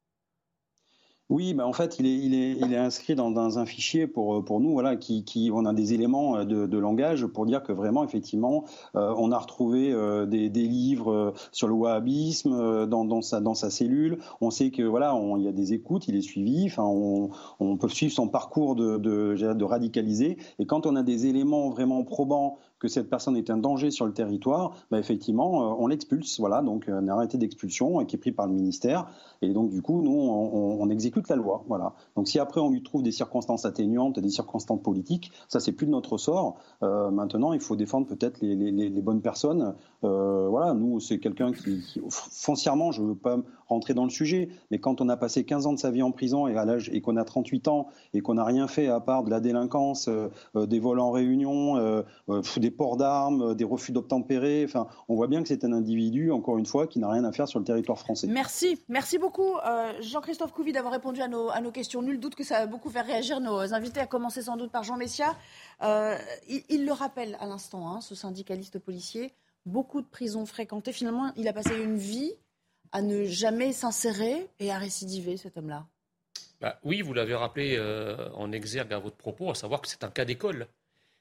Oui, 1.29 1.53
bah 1.53 1.65
en 1.65 1.71
fait, 1.71 1.99
il 1.99 2.05
est, 2.05 2.15
il 2.15 2.33
est, 2.33 2.51
il 2.51 2.73
est 2.73 2.77
inscrit 2.77 3.15
dans, 3.15 3.31
dans, 3.31 3.57
un 3.57 3.65
fichier 3.65 4.07
pour, 4.07 4.43
pour 4.43 4.59
nous, 4.59 4.73
voilà, 4.73 4.97
qui, 4.97 5.23
qui, 5.23 5.51
on 5.53 5.65
a 5.65 5.73
des 5.73 5.93
éléments 5.93 6.35
euh, 6.35 6.43
de, 6.43 6.67
de 6.67 6.77
langage 6.77 7.25
pour 7.25 7.45
dire 7.45 7.63
que 7.63 7.71
vraiment, 7.71 8.03
effectivement, 8.03 8.65
euh, 8.95 9.13
on 9.17 9.31
a 9.31 9.37
retrouvé 9.37 9.91
euh, 9.91 10.25
des, 10.25 10.49
des, 10.49 10.67
livres 10.67 11.33
sur 11.53 11.69
le 11.69 11.73
wahhabisme 11.73 12.85
dans, 12.87 13.05
dans, 13.05 13.21
sa, 13.21 13.39
dans 13.39 13.53
sa 13.53 13.69
cellule. 13.69 14.19
On 14.41 14.51
sait 14.51 14.69
que 14.69 14.83
voilà, 14.83 15.17
il 15.37 15.43
y 15.43 15.47
a 15.47 15.53
des 15.53 15.71
écoutes, 15.71 16.09
il 16.09 16.15
est 16.17 16.21
suivi. 16.21 16.65
Enfin, 16.65 16.83
on, 16.83 17.29
on 17.59 17.77
peut 17.77 17.87
suivre 17.87 18.13
son 18.13 18.27
parcours 18.27 18.75
de, 18.75 18.97
de, 18.97 19.53
de 19.53 19.63
radicaliser. 19.63 20.37
Et 20.59 20.65
quand 20.65 20.85
on 20.85 20.95
a 20.97 21.03
des 21.03 21.25
éléments 21.25 21.69
vraiment 21.69 22.03
probants 22.03 22.57
que 22.83 22.89
cette 22.89 23.09
personne 23.09 23.37
est 23.37 23.49
un 23.49 23.55
danger 23.55 23.91
sur 23.91 24.05
le 24.05 24.11
territoire, 24.11 24.75
bah 24.91 24.99
effectivement, 24.99 25.71
euh, 25.71 25.75
on 25.79 25.87
l'expulse. 25.87 26.37
Voilà, 26.41 26.61
donc 26.61 26.89
un 26.89 27.07
arrêté 27.07 27.37
d'expulsion 27.37 28.03
qui 28.05 28.17
est 28.17 28.19
pris 28.19 28.33
par 28.33 28.45
le 28.45 28.51
ministère. 28.51 29.07
Et 29.41 29.53
donc, 29.53 29.69
du 29.69 29.81
coup, 29.81 30.01
nous, 30.01 30.11
on, 30.11 30.89
exécute 30.89 31.29
la 31.29 31.37
loi. 31.37 31.63
Voilà. 31.67 31.93
Donc 32.15 32.27
si 32.27 32.39
après 32.39 32.59
on 32.59 32.69
lui 32.69 32.83
trouve 32.83 33.03
des 33.03 33.11
circonstances 33.11 33.65
atténuantes, 33.65 34.19
des 34.19 34.29
circonstances 34.29 34.81
politiques, 34.81 35.31
ça 35.47 35.61
c'est 35.61 35.71
plus 35.71 35.87
de 35.87 35.91
notre 35.91 36.17
sort. 36.17 36.57
Euh, 36.83 37.09
maintenant, 37.09 37.53
il 37.53 37.61
faut 37.61 37.77
défendre 37.77 38.05
peut-être 38.05 38.41
les, 38.41 39.01
bonnes 39.01 39.21
personnes. 39.21 39.75
Euh, 40.03 40.47
voilà, 40.49 40.73
nous 40.73 40.99
c'est 40.99 41.19
quelqu'un 41.19 41.53
qui, 41.53 41.81
qui, 41.81 42.01
foncièrement, 42.09 42.91
je 42.91 43.01
ne 43.01 43.07
veux 43.07 43.15
pas 43.15 43.37
rentrer 43.67 43.93
dans 43.93 44.03
le 44.03 44.09
sujet, 44.09 44.49
mais 44.71 44.79
quand 44.79 44.99
on 44.99 45.07
a 45.07 45.15
passé 45.15 45.45
15 45.45 45.67
ans 45.67 45.73
de 45.73 45.79
sa 45.79 45.89
vie 45.89 46.03
en 46.03 46.11
prison 46.11 46.47
et 46.47 46.53
et 46.91 47.01
qu'on 47.01 47.17
a 47.17 47.23
38 47.23 47.67
ans 47.69 47.87
et 48.13 48.21
qu'on 48.21 48.35
n'a 48.35 48.43
rien 48.43 48.67
fait 48.67 48.87
à 48.87 48.99
part 48.99 49.23
de 49.23 49.29
la 49.29 49.39
délinquance, 49.39 50.09
euh, 50.09 50.65
des 50.65 50.79
vols 50.79 50.99
en 50.99 51.11
réunion, 51.11 52.03
des 52.57 52.71
ports 52.73 52.97
d'armes, 52.97 53.55
des 53.55 53.63
refus 53.63 53.91
d'obtempérer, 53.91 54.63
enfin, 54.65 54.87
on 55.07 55.15
voit 55.15 55.27
bien 55.27 55.41
que 55.41 55.47
c'est 55.47 55.63
un 55.63 55.71
individu, 55.73 56.31
encore 56.31 56.57
une 56.57 56.65
fois, 56.65 56.87
qui 56.87 56.99
n'a 56.99 57.09
rien 57.09 57.23
à 57.23 57.31
faire 57.31 57.47
sur 57.47 57.59
le 57.59 57.65
territoire 57.65 57.97
français. 57.97 58.27
Merci, 58.27 58.79
merci 58.89 59.17
beaucoup 59.17 59.53
Jean-Christophe 60.01 60.51
Couvi 60.51 60.71
d'avoir 60.71 60.93
répondu 60.93 61.21
à 61.21 61.27
nos, 61.27 61.49
à 61.49 61.61
nos 61.61 61.71
questions. 61.71 62.01
Nul 62.01 62.19
doute 62.19 62.35
que 62.35 62.43
ça 62.43 62.59
va 62.59 62.67
beaucoup 62.67 62.89
faire 62.89 63.05
réagir 63.05 63.39
nos 63.39 63.73
invités, 63.73 63.99
à 63.99 64.07
commencer 64.07 64.41
sans 64.41 64.57
doute 64.57 64.71
par 64.71 64.83
Jean 64.83 64.97
Messia. 64.97 65.35
Euh, 65.81 66.17
il, 66.47 66.85
le 66.85 66.91
rappelle 66.91 67.37
à 67.39 67.45
l'instant, 67.45 67.89
hein, 67.89 68.01
ce 68.01 68.15
syndicaliste 68.15 68.79
policier, 68.79 69.33
beaucoup 69.65 70.01
de 70.01 70.07
prisons 70.07 70.45
fréquentées. 70.45 70.91
Finalement, 70.91 71.31
il 71.35 71.47
a 71.47 71.53
passé 71.53 71.75
une 71.75 71.97
vie 71.97 72.33
à 72.91 73.01
ne 73.01 73.25
jamais 73.25 73.73
s'insérer 73.73 74.49
et 74.59 74.71
à 74.71 74.77
récidiver, 74.77 75.37
cet 75.37 75.57
homme-là. 75.57 75.87
Bah, 76.61 76.79
oui, 76.83 77.01
vous 77.01 77.13
l'avez 77.13 77.35
rappelé 77.35 77.75
euh, 77.77 78.29
en 78.33 78.51
exergue 78.51 78.93
à 78.93 78.99
votre 78.99 79.17
propos, 79.17 79.49
à 79.49 79.55
savoir 79.55 79.81
que 79.81 79.87
c'est 79.87 80.03
un 80.03 80.09
cas 80.09 80.25
d'école. 80.25 80.67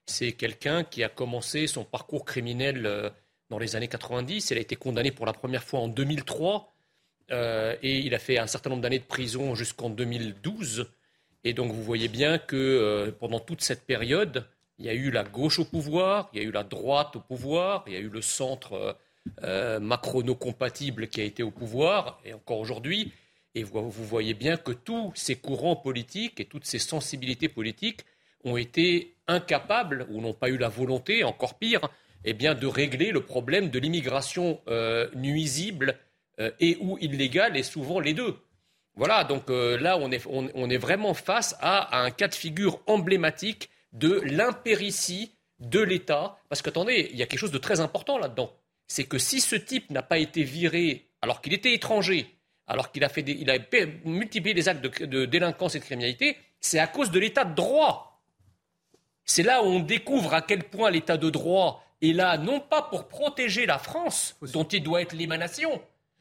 C'est 0.06 0.32
quelqu'un 0.32 0.84
qui 0.84 1.04
a 1.04 1.08
commencé 1.08 1.66
son 1.66 1.84
parcours 1.84 2.24
criminel 2.24 2.86
euh, 2.86 3.10
dans 3.50 3.58
les 3.58 3.76
années 3.76 3.88
90. 3.88 4.50
Il 4.50 4.58
a 4.58 4.60
été 4.60 4.76
condamné 4.76 5.10
pour 5.10 5.26
la 5.26 5.32
première 5.32 5.62
fois 5.62 5.80
en 5.80 5.88
2003 5.88 6.68
et 7.80 8.00
il 8.00 8.14
a 8.14 8.18
fait 8.18 8.36
un 8.36 8.46
certain 8.46 8.68
nombre 8.68 8.82
d'années 8.82 8.98
de 8.98 9.04
prison 9.04 9.54
jusqu'en 9.54 9.88
2012. 9.88 10.86
Et 11.44 11.54
donc 11.54 11.72
vous 11.72 11.82
voyez 11.82 12.08
bien 12.08 12.38
que 12.38 12.56
euh, 12.56 13.12
pendant 13.12 13.40
toute 13.40 13.62
cette 13.62 13.84
période, 13.84 14.46
il 14.78 14.86
y 14.86 14.88
a 14.88 14.94
eu 14.94 15.10
la 15.10 15.24
gauche 15.24 15.58
au 15.58 15.64
pouvoir, 15.64 16.30
il 16.32 16.40
y 16.40 16.44
a 16.44 16.48
eu 16.48 16.52
la 16.52 16.62
droite 16.62 17.16
au 17.16 17.20
pouvoir, 17.20 17.84
il 17.86 17.94
y 17.94 17.96
a 17.96 18.00
eu 18.00 18.08
le 18.08 18.22
centre 18.22 18.72
euh, 18.74 18.92
euh, 19.42 19.80
macrono-compatible 19.80 21.08
qui 21.08 21.20
a 21.20 21.24
été 21.24 21.42
au 21.42 21.50
pouvoir, 21.50 22.20
et 22.24 22.32
encore 22.32 22.58
aujourd'hui. 22.58 23.12
Et 23.54 23.64
vous, 23.64 23.90
voyez 23.90 24.34
bien 24.34 24.56
que 24.56 24.72
tous 24.72 25.12
ces 25.14 25.36
courants 25.36 25.76
politiques 25.76 26.40
et 26.40 26.46
toutes 26.46 26.64
ces 26.64 26.78
sensibilités 26.78 27.48
politiques 27.48 28.04
ont 28.44 28.56
été 28.56 29.14
incapables, 29.26 30.06
ou 30.10 30.20
n'ont 30.20 30.34
pas 30.34 30.48
eu 30.48 30.58
la 30.58 30.68
volonté, 30.68 31.24
encore 31.24 31.58
pire, 31.58 31.88
eh 32.24 32.34
bien, 32.34 32.54
de 32.54 32.66
régler 32.66 33.10
le 33.10 33.24
problème 33.24 33.70
de 33.70 33.78
l'immigration 33.78 34.60
nuisible 35.14 35.98
et 36.60 36.76
ou 36.80 36.98
illégale, 36.98 37.56
et 37.56 37.62
souvent 37.62 38.00
les 38.00 38.14
deux. 38.14 38.36
Voilà, 38.94 39.24
donc 39.24 39.48
euh, 39.48 39.78
là, 39.78 39.98
on 39.98 40.10
est, 40.10 40.76
vraiment 40.76 41.14
face 41.14 41.56
à, 41.60 42.02
un 42.02 42.10
cas 42.10 42.28
de 42.28 42.34
figure 42.34 42.80
emblématique 42.86 43.70
de 43.92 44.20
l'impéritie 44.20 45.32
de 45.60 45.80
l'État. 45.80 46.36
Parce 46.48 46.60
qu'attendez, 46.60 47.08
il 47.10 47.16
y 47.16 47.22
a 47.22 47.26
quelque 47.26 47.40
chose 47.40 47.52
de 47.52 47.58
très 47.58 47.80
important 47.80 48.18
là-dedans. 48.18 48.52
C'est 48.86 49.04
que 49.04 49.18
si 49.18 49.40
ce 49.40 49.56
type 49.56 49.90
n'a 49.90 50.02
pas 50.02 50.18
été 50.18 50.42
viré 50.42 51.08
alors 51.22 51.40
qu'il 51.40 51.54
était 51.54 51.72
étranger, 51.72 52.26
alors 52.66 52.92
qu'il 52.92 53.04
a, 53.04 53.08
fait 53.08 53.22
il 53.22 53.50
a 53.50 53.58
multiplié 54.04 54.54
les 54.54 54.68
actes 54.68 54.82
de 54.82 55.24
délinquance 55.24 55.74
et 55.74 55.78
de 55.78 55.84
criminalité, 55.84 56.36
c'est 56.60 56.78
à 56.78 56.86
cause 56.86 57.10
de 57.10 57.18
l'État 57.18 57.44
de 57.44 57.54
droit. 57.54 58.11
C'est 59.24 59.42
là 59.42 59.62
où 59.62 59.66
on 59.66 59.80
découvre 59.80 60.34
à 60.34 60.42
quel 60.42 60.64
point 60.64 60.90
l'État 60.90 61.16
de 61.16 61.30
droit 61.30 61.84
est 62.02 62.12
là, 62.12 62.36
non 62.36 62.60
pas 62.60 62.82
pour 62.82 63.08
protéger 63.08 63.66
la 63.66 63.78
France, 63.78 64.36
dont 64.52 64.64
il 64.64 64.82
doit 64.82 65.02
être 65.02 65.14
l'émanation, 65.14 65.80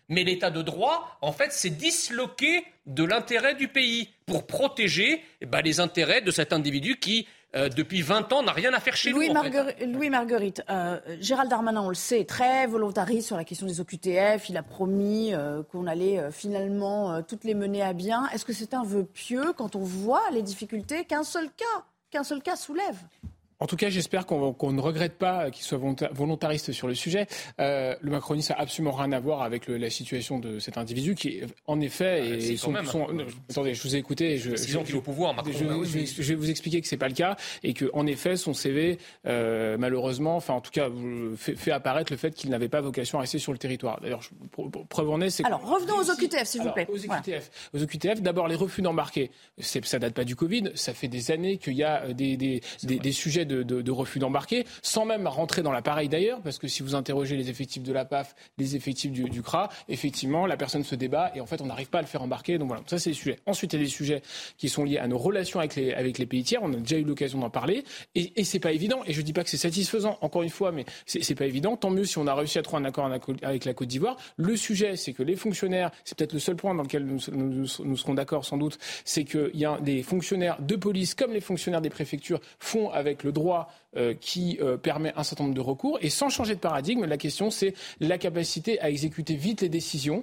mais 0.10 0.24
l'état 0.24 0.52
de 0.52 0.62
droit, 0.62 1.18
en 1.22 1.32
fait, 1.32 1.52
s'est 1.52 1.70
disloqué 1.70 2.66
de 2.86 3.04
l'intérêt 3.04 3.56
du 3.56 3.68
pays 3.68 4.10
pour 4.26 4.46
protéger 4.46 5.24
eh 5.40 5.46
ben, 5.46 5.62
les 5.62 5.80
intérêts 5.80 6.22
de 6.22 6.32
cet 6.32 6.52
individu 6.52 6.98
qui, 6.98 7.28
euh, 7.56 7.70
depuis 7.70 8.02
20 8.02 8.32
ans, 8.34 8.44
n'a 8.44 8.52
rien 8.52 8.74
à 8.74 8.80
faire 8.80 8.96
chez 8.96 9.12
Louis 9.12 9.30
nous. 9.30 9.42
Louis 9.88 10.10
Marguerite, 10.10 10.64
euh, 10.70 11.00
Gérald 11.22 11.50
Darmanin, 11.50 11.82
on 11.82 11.90
le 11.90 11.96
sait, 11.96 12.26
très 12.26 12.68
volontariste 12.68 13.28
sur 13.28 13.38
la 13.38 13.46
question 13.46 13.66
des 13.66 13.80
OQTF. 13.80 14.50
Il 14.50 14.58
a 14.58 14.64
promis 14.64 15.34
euh, 15.34 15.64
qu'on 15.64 15.88
allait 15.88 16.20
finalement 16.32 17.24
toutes 17.24 17.46
les 17.46 17.56
mener 17.56 17.82
à 17.82 17.94
bien. 17.94 18.28
Est-ce 18.34 18.44
que 18.46 18.54
c'est 18.54 18.74
un 18.74 18.84
vœu 18.84 19.06
pieux 19.06 19.54
quand 19.54 19.76
on 19.76 19.84
voit 19.84 20.24
les 20.34 20.42
difficultés 20.42 21.06
qu'un 21.06 21.24
seul 21.24 21.46
cas, 21.56 21.86
qu'un 22.12 22.24
seul 22.24 22.42
cas 22.44 22.56
soulève 22.56 22.98
en 23.62 23.68
tout 23.68 23.76
cas, 23.76 23.90
j'espère 23.90 24.26
qu'on 24.26 24.74
ne 24.74 24.82
regrette 24.82 25.20
pas 25.20 25.52
qu'il 25.52 25.64
soit 25.64 25.80
volontariste 26.12 26.72
sur 26.72 26.88
le 26.88 26.96
sujet. 26.96 27.28
Euh, 27.60 27.96
le 28.02 28.10
macronisme 28.10 28.54
n'a 28.54 28.60
absolument 28.60 28.92
rien 28.92 29.12
à 29.12 29.20
voir 29.20 29.44
avec 29.44 29.68
le, 29.68 29.78
la 29.78 29.92
situation 29.92 30.40
de 30.40 30.58
cet 30.58 30.80
individu 30.80 31.14
qui, 31.14 31.42
en 31.68 31.80
effet, 31.80 32.40
ah, 32.40 32.58
sont, 32.58 32.74
sont, 32.84 33.08
attendez, 33.52 33.76
je 33.76 33.84
vous 33.84 33.96
ai 33.96 34.00
écouté. 34.00 34.40
Je, 34.40 34.56
je, 34.56 34.80
je, 34.84 34.98
au 34.98 35.02
pouvoir, 35.02 35.36
Macron, 35.36 35.52
je, 35.54 35.64
bah 35.64 35.76
je, 35.84 36.24
vais 36.24 36.36
vous 36.36 36.50
expliquer 36.50 36.82
que 36.82 36.88
c'est 36.88 36.98
pas 36.98 37.08
le 37.08 37.14
cas 37.14 37.38
et 37.62 37.74
que, 37.74 37.86
en 37.94 38.08
effet, 38.08 38.36
son 38.36 38.56
CV, 38.56 38.98
euh, 39.28 39.78
malheureusement, 39.78 40.38
enfin, 40.38 40.56
en 40.56 40.62
tout 40.62 40.72
cas, 40.72 40.90
fait, 41.38 41.56
fait 41.56 41.72
apparaître 41.72 42.12
le 42.12 42.18
fait 42.18 42.34
qu'il 42.34 42.50
n'avait 42.50 42.68
pas 42.68 42.82
vocation 42.82 43.20
à 43.20 43.22
rester 43.22 43.38
sur 43.38 43.52
le 43.52 43.60
territoire. 43.60 44.02
D'ailleurs, 44.02 44.22
preuve 44.90 45.12
en 45.12 45.22
est, 45.22 45.30
c'est. 45.30 45.46
Alors, 45.46 45.62
revenons 45.62 45.98
aux 45.98 46.10
OQTF, 46.10 46.46
s'il 46.46 46.64
vous 46.64 46.72
plaît. 46.72 46.88
Aux 46.90 46.98
OQTF, 46.98 47.52
aux 47.76 47.84
OQTF 47.84 48.22
d'abord 48.22 48.48
les 48.48 48.56
refus 48.56 48.82
d'embarquer. 48.82 49.30
Ça 49.60 50.00
date 50.00 50.16
pas 50.16 50.24
du 50.24 50.36
Covid. 50.36 50.72
Ça 50.74 50.96
fait 50.96 51.08
des 51.08 51.30
années 51.30 51.58
qu'il 51.58 51.74
y 51.74 51.84
a 51.84 52.12
des, 52.12 52.38
des, 52.38 52.62
des, 52.82 52.98
des 52.98 53.12
sujets 53.12 53.46
de, 53.46 53.51
refus 53.92 54.20
d'embarquer, 54.20 54.66
sans 54.82 55.06
même 55.06 55.28
rentrer 55.28 55.62
dans 55.62 55.72
l'appareil 55.72 56.10
d'ailleurs, 56.10 56.42
parce 56.42 56.58
que 56.58 56.68
si 56.68 56.84
vous 56.84 56.96
interrogez 56.96 57.38
les 57.38 57.50
effectifs 57.50 57.84
de 57.84 57.94
la 57.94 58.06
PAF, 58.06 58.36
les 58.58 58.76
effectifs 58.76 59.12
du, 59.12 59.42
CRA, 59.42 59.70
effectivement, 59.90 60.46
la 60.46 60.58
personne 60.58 60.84
se 60.84 60.96
débat 60.96 61.32
et 61.36 61.42
en 61.42 61.46
fait, 61.46 61.62
on 61.62 61.66
n'arrive 61.66 61.90
pas 61.90 62.00
à 62.00 62.02
le 62.02 62.08
faire 62.08 62.22
embarquer. 62.22 62.58
Donc 62.58 62.68
voilà, 62.68 62.84
ça 62.88 63.00
c'est 63.00 63.12
les 63.12 63.16
sujets. 63.16 63.40
Ensuite, 63.46 63.74
il 63.74 63.80
y 63.80 63.82
a 63.82 63.86
des 63.86 63.90
sujets 63.90 64.22
qui 64.58 64.70
sont 64.70 64.84
liés 64.84 64.98
à 64.98 65.08
nos 65.08 65.18
relations 65.18 65.60
avec 65.60 65.76
les, 65.76 65.94
avec 65.94 66.18
les 66.18 66.26
pays 66.26 66.44
tiers. 66.44 66.62
On 66.64 66.72
a 66.74 66.78
déjà 66.78 66.98
eu 66.98 67.04
l'occasion 67.04 67.40
d'en 67.40 67.50
parler. 67.50 67.84
Et, 68.16 68.34
et 68.40 68.44
c'est 68.44 68.60
pas 68.60 68.72
évident. 68.72 69.02
Et 69.06 69.14
je 69.14 69.22
dis 69.22 69.34
pas 69.34 69.44
que 69.44 69.50
c'est 69.50 69.58
satisfaisant, 69.58 70.18
encore 70.22 70.44
une 70.44 70.50
fois, 70.50 70.72
mais 70.72 70.86
c'est 71.06 71.36
pas 71.36 71.46
évident. 71.46 71.76
Tant 71.78 71.90
mieux 71.90 72.06
si 72.06 72.18
on 72.18 72.28
a 72.28 72.36
réussi 72.36 72.60
à 72.60 72.62
trouver 72.62 72.84
un 72.84 72.86
accord 72.86 73.10
avec 73.42 73.66
la 73.66 73.74
Côte 73.74 73.88
d'Ivoire. 73.88 74.18
Le 74.38 74.56
sujet, 74.56 74.96
c'est 74.96 75.14
que 75.14 75.24
les 75.24 75.36
fonctionnaires, 75.36 75.92
c'est 76.04 76.18
peut-être 76.18 76.34
le 76.34 76.40
seul 76.40 76.56
point 76.56 76.76
dans 76.76 76.84
lequel 76.84 77.06
nous 77.06 77.18
serons 77.98 78.14
d'accord 78.14 78.46
sans 78.46 78.58
doute, 78.58 78.78
c'est 79.06 79.24
qu'il 79.24 79.52
y 79.56 79.66
a 79.66 79.80
des 79.80 80.04
fonctionnaires 80.04 80.62
de 80.62 80.76
police 80.76 81.16
comme 81.16 81.34
les 81.34 81.42
fonctionnaires 81.42 81.82
des 81.82 81.90
préfectures 81.90 82.40
font 82.60 82.90
avec 82.90 83.24
le 83.24 83.32
droit 83.32 83.41
euh, 83.50 83.64
qui 84.22 84.58
euh, 84.62 84.78
permet 84.78 85.12
un 85.18 85.24
certain 85.24 85.44
nombre 85.44 85.56
de 85.56 85.62
recours. 85.62 85.98
Et 86.02 86.10
sans 86.10 86.30
changer 86.30 86.56
de 86.56 86.62
paradigme, 86.62 87.04
la 87.04 87.18
question, 87.18 87.50
c'est 87.50 87.74
la 88.00 88.18
capacité 88.18 88.80
à 88.80 88.90
exécuter 88.90 89.36
vite 89.36 89.62
les 89.62 89.70
décisions. 89.70 90.22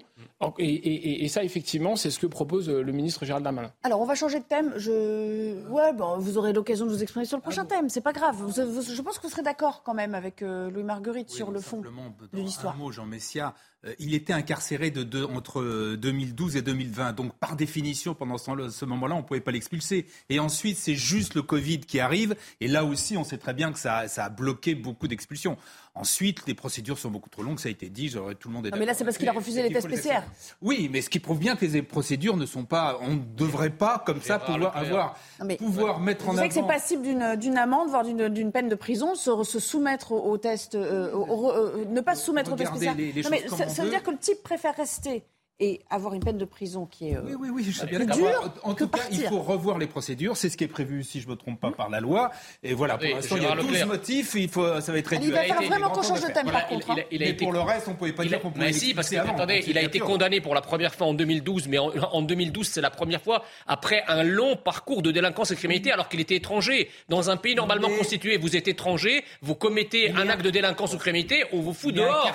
Et, 0.59 1.29
ça, 1.29 1.45
effectivement, 1.45 1.95
c'est 1.97 2.11
ce 2.11 2.19
que 2.19 2.27
propose 2.27 2.71
euh, 2.71 2.81
le 2.81 2.93
ministre 2.93 3.27
Gérald 3.27 3.45
Darmanin. 3.45 3.71
Alors, 3.83 4.01
on 4.01 4.07
va 4.07 4.15
changer 4.15 4.39
de 4.39 4.45
thème. 4.45 4.73
Je... 4.77 5.69
Ouais, 5.69 5.93
bon, 5.93 6.17
vous 6.19 6.39
aurez 6.39 6.55
l'occasion 6.55 6.87
de 6.87 6.93
vous 6.93 7.03
exprimer 7.03 7.27
sur 7.27 7.37
le 7.37 7.43
prochain 7.43 7.67
ah 7.67 7.75
thème. 7.75 7.91
C'est 7.91 8.01
pas 8.01 8.13
grave. 8.13 8.37
je 8.57 9.03
pense 9.03 9.19
que 9.19 9.25
vous 9.25 9.31
serez 9.31 9.43
d'accord 9.43 9.83
quand 9.83 9.95
même 9.95 10.15
avec 10.15 10.41
Louis 10.41 10.85
Marguerite 10.85 11.29
sur 11.29 11.51
le 11.51 11.61
fond 11.61 11.83
de 11.83 12.41
l'histoire. 12.41 12.75
Un 12.75 12.79
mot, 12.79 12.91
Jean 12.91 13.05
Messia. 13.05 13.55
il 13.99 14.15
était 14.15 14.33
incarcéré 14.33 14.91
de, 14.91 15.25
entre 15.25 15.97
2012 15.97 16.57
et 16.57 16.63
2020. 16.63 17.13
Donc, 17.13 17.35
par 17.35 17.57
définition, 17.57 18.15
pendant 18.15 18.39
ce 18.39 18.85
moment-là, 18.85 19.15
on 19.17 19.19
ne 19.19 19.25
pouvait 19.25 19.41
pas 19.41 19.51
l'expulser. 19.51 20.07
Et 20.31 20.39
ensuite, 20.39 20.79
c'est 20.79 20.95
juste 20.95 21.35
le 21.35 21.43
Covid 21.43 21.81
qui 21.81 22.01
arrive. 22.01 22.35
Et 22.61 22.69
là 22.69 22.85
aussi, 22.85 23.17
on 23.17 23.25
sait 23.25 23.39
très 23.39 23.55
bien 23.55 23.58
que 23.73 23.79
ça, 23.79 24.09
ça 24.09 24.25
a 24.25 24.29
bloqué 24.29 24.75
beaucoup 24.75 25.09
d'expulsions. 25.09 25.57
Ensuite, 25.95 26.47
les 26.47 26.55
procédures 26.55 26.99
sont 26.99 27.11
beaucoup 27.11 27.29
trop 27.29 27.43
longues, 27.43 27.59
ça 27.59 27.69
a 27.69 27.73
été 27.73 27.89
dit, 27.89 28.15
tout 28.39 28.49
le 28.49 28.55
monde 28.55 28.67
est 28.67 28.77
Mais 28.77 28.87
là, 28.87 28.95
c'est 28.95 29.05
parce 29.05 29.19
qu'il 29.19 29.29
a 29.29 29.33
refusé 29.33 29.63
les 29.63 29.73
tests 29.73 29.89
PCR. 29.89 30.21
Oui, 30.63 30.89
mais 30.93 31.03
ce 31.03 31.11
qui 31.11 31.19
prouve 31.19 31.39
bien 31.39 31.57
que 31.57 31.67
les 31.67 31.83
procédures 31.83 32.37
ne 32.37 32.47
sont 32.47 32.65
pas. 32.65 32.99
On 33.01 33.15
ne 33.15 33.25
devrait 33.37 33.71
pas, 33.71 34.03
comme 34.05 34.23
ça, 34.23 34.39
pouvoir 34.39 34.77
avoir. 34.77 35.19
pouvoir 35.59 36.01
mettre 36.01 36.29
en 36.29 36.37
avant. 36.37 36.47
que 36.47 36.55
c'est 36.55 36.63
passible 36.63 37.03
d'une 37.03 37.59
amende, 37.59 37.89
voire 37.89 38.05
d'une 38.05 38.53
peine 38.53 38.69
de 38.69 38.75
prison, 38.75 39.15
se, 39.15 39.43
se 39.43 39.59
soumettre 39.59 40.13
aux 40.13 40.39
tests. 40.39 40.77
Euh, 40.77 41.11
euh, 41.15 41.85
ne 41.87 42.01
pas 42.01 42.15
se 42.15 42.27
soumettre 42.27 42.53
aux 42.53 42.57
tests 42.57 42.73
PCR. 42.73 42.95
mais 43.31 43.49
ça 43.49 43.83
veut 43.83 43.91
dire 43.91 44.03
que 44.03 44.11
le 44.11 44.19
type 44.19 44.43
préfère 44.43 44.77
rester 44.77 45.25
et 45.61 45.81
avoir 45.91 46.15
une 46.15 46.23
peine 46.23 46.39
de 46.39 46.45
prison 46.45 46.87
qui 46.87 47.11
est 47.11 47.17
euh, 47.17 47.23
oui, 47.25 47.35
oui, 47.39 47.49
oui, 47.53 47.65
je 47.65 47.73
sais 47.73 47.87
bien 47.87 48.05
dure 48.05 48.53
En 48.63 48.75
tout 48.75 48.87
cas, 48.87 49.03
il 49.11 49.23
faut 49.23 49.41
revoir 49.41 49.79
les 49.79 49.89
procédures. 49.89 50.37
C'est 50.37 50.51
ce 50.51 50.57
qui 50.57 50.65
est 50.65 50.69
prévu, 50.69 51.03
si 51.03 51.21
je 51.21 51.27
ne 51.27 51.33
me 51.33 51.37
trompe 51.37 51.61
pas, 51.61 51.73
par 51.73 51.91
la 51.91 51.99
loi. 51.99 52.31
Et 52.63 52.75
voilà, 52.75 52.97
pour 52.97 53.09
l'instant, 53.09 53.37
il 53.37 53.43
y 53.43 53.47
a 53.47 53.57
12 53.57 53.85
motifs. 53.87 54.35
Il 54.37 54.49
faut, 54.49 54.81
ça 54.81 54.93
va 54.93 54.99
être 54.99 55.09
réduit. 55.09 55.29
Il 55.29 55.33
va 55.33 55.43
falloir 55.43 55.63
vraiment 55.65 55.91
qu'on 55.91 56.03
change 56.03 56.21
de 56.21 56.29
thème, 56.29 56.51
par 56.51 56.69
contre. 56.69 56.87
Il, 57.11 57.23
a, 57.23 57.27
hein. 57.27 57.31
été... 57.31 57.45
pour 57.45 57.53
le 57.53 57.61
reste, 57.61 57.89
on 57.89 57.93
ne 57.93 57.97
pouvait 57.97 58.13
pas 58.13 58.25
dire 58.25 58.41
qu'on 58.41 58.53
pouvait. 58.53 58.67
Mais 58.67 58.73
si, 58.73 58.95
parce 58.95 59.11
que, 59.11 59.17
attendez, 59.17 59.65
il 59.67 59.77
a 59.77 59.83
été 59.83 59.99
condamné 59.99 60.41
pour 60.41 60.55
la 60.55 60.61
première 60.61 60.95
fois 60.95 61.09
en 61.09 61.15
2012. 61.15 61.67
Mais 61.69 61.79
en, 61.79 62.23
2012, 62.23 62.69
c'est 62.69 62.81
la 62.81 62.91
première 62.91 63.21
fois 63.21 63.45
après 63.67 64.05
un 64.07 64.23
long 64.23 64.55
parcours 64.57 65.03
de 65.03 65.11
délinquance 65.11 65.51
et 65.51 65.55
de 65.55 65.59
criminalité, 65.59 65.91
alors 65.91 66.09
qu'il 66.09 66.21
était 66.21 66.37
étranger. 66.37 66.89
Dans 67.09 67.31
un 67.31 67.37
pays 67.37 67.57
normalement 67.57 67.89
constitué, 67.89 68.37
vous 68.37 68.57
êtes 68.57 68.69
étranger, 68.69 69.25
vous 69.43 69.57
commettez 69.57 70.13
un 70.13 70.29
acte 70.29 70.45
de 70.45 70.51
délinquance 70.51 70.93
ou 70.93 70.97
de 70.97 71.01
criminalité, 71.01 71.45
on 71.53 71.61
vous 71.61 71.75
fout 71.75 71.95
dehors. 71.95 72.33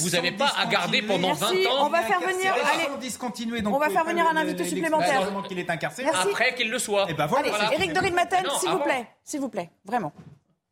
Vous 0.00 0.10
n'avez 0.10 0.32
pas 0.32 0.52
à 0.58 0.66
garder 0.66 1.02
pendant 1.02 1.34
20 1.34 1.46
ans. 1.46 1.86
On 1.86 1.88
va 1.88 2.02
faire 2.02 2.20
venir 2.20 2.61
on 3.66 3.78
va 3.78 3.90
faire 3.90 4.04
venir 4.04 4.26
un 4.26 4.36
invité 4.36 4.64
supplémentaire. 4.64 5.30
qu'il 5.48 5.58
est 5.58 5.70
incarcéré. 5.70 6.08
Après 6.08 6.54
qu'il 6.54 6.70
le 6.70 6.78
soit. 6.78 7.10
Et 7.10 7.14
ben 7.14 7.26
voilà. 7.26 7.54
Allez, 7.54 7.76
Éric 7.76 7.92
Dorin-Maten, 7.92 8.44
s'il 8.60 8.70
vous 8.70 8.80
plaît. 8.80 9.06
S'il 9.24 9.40
vous 9.40 9.48
plaît, 9.48 9.70
vraiment. 9.84 10.12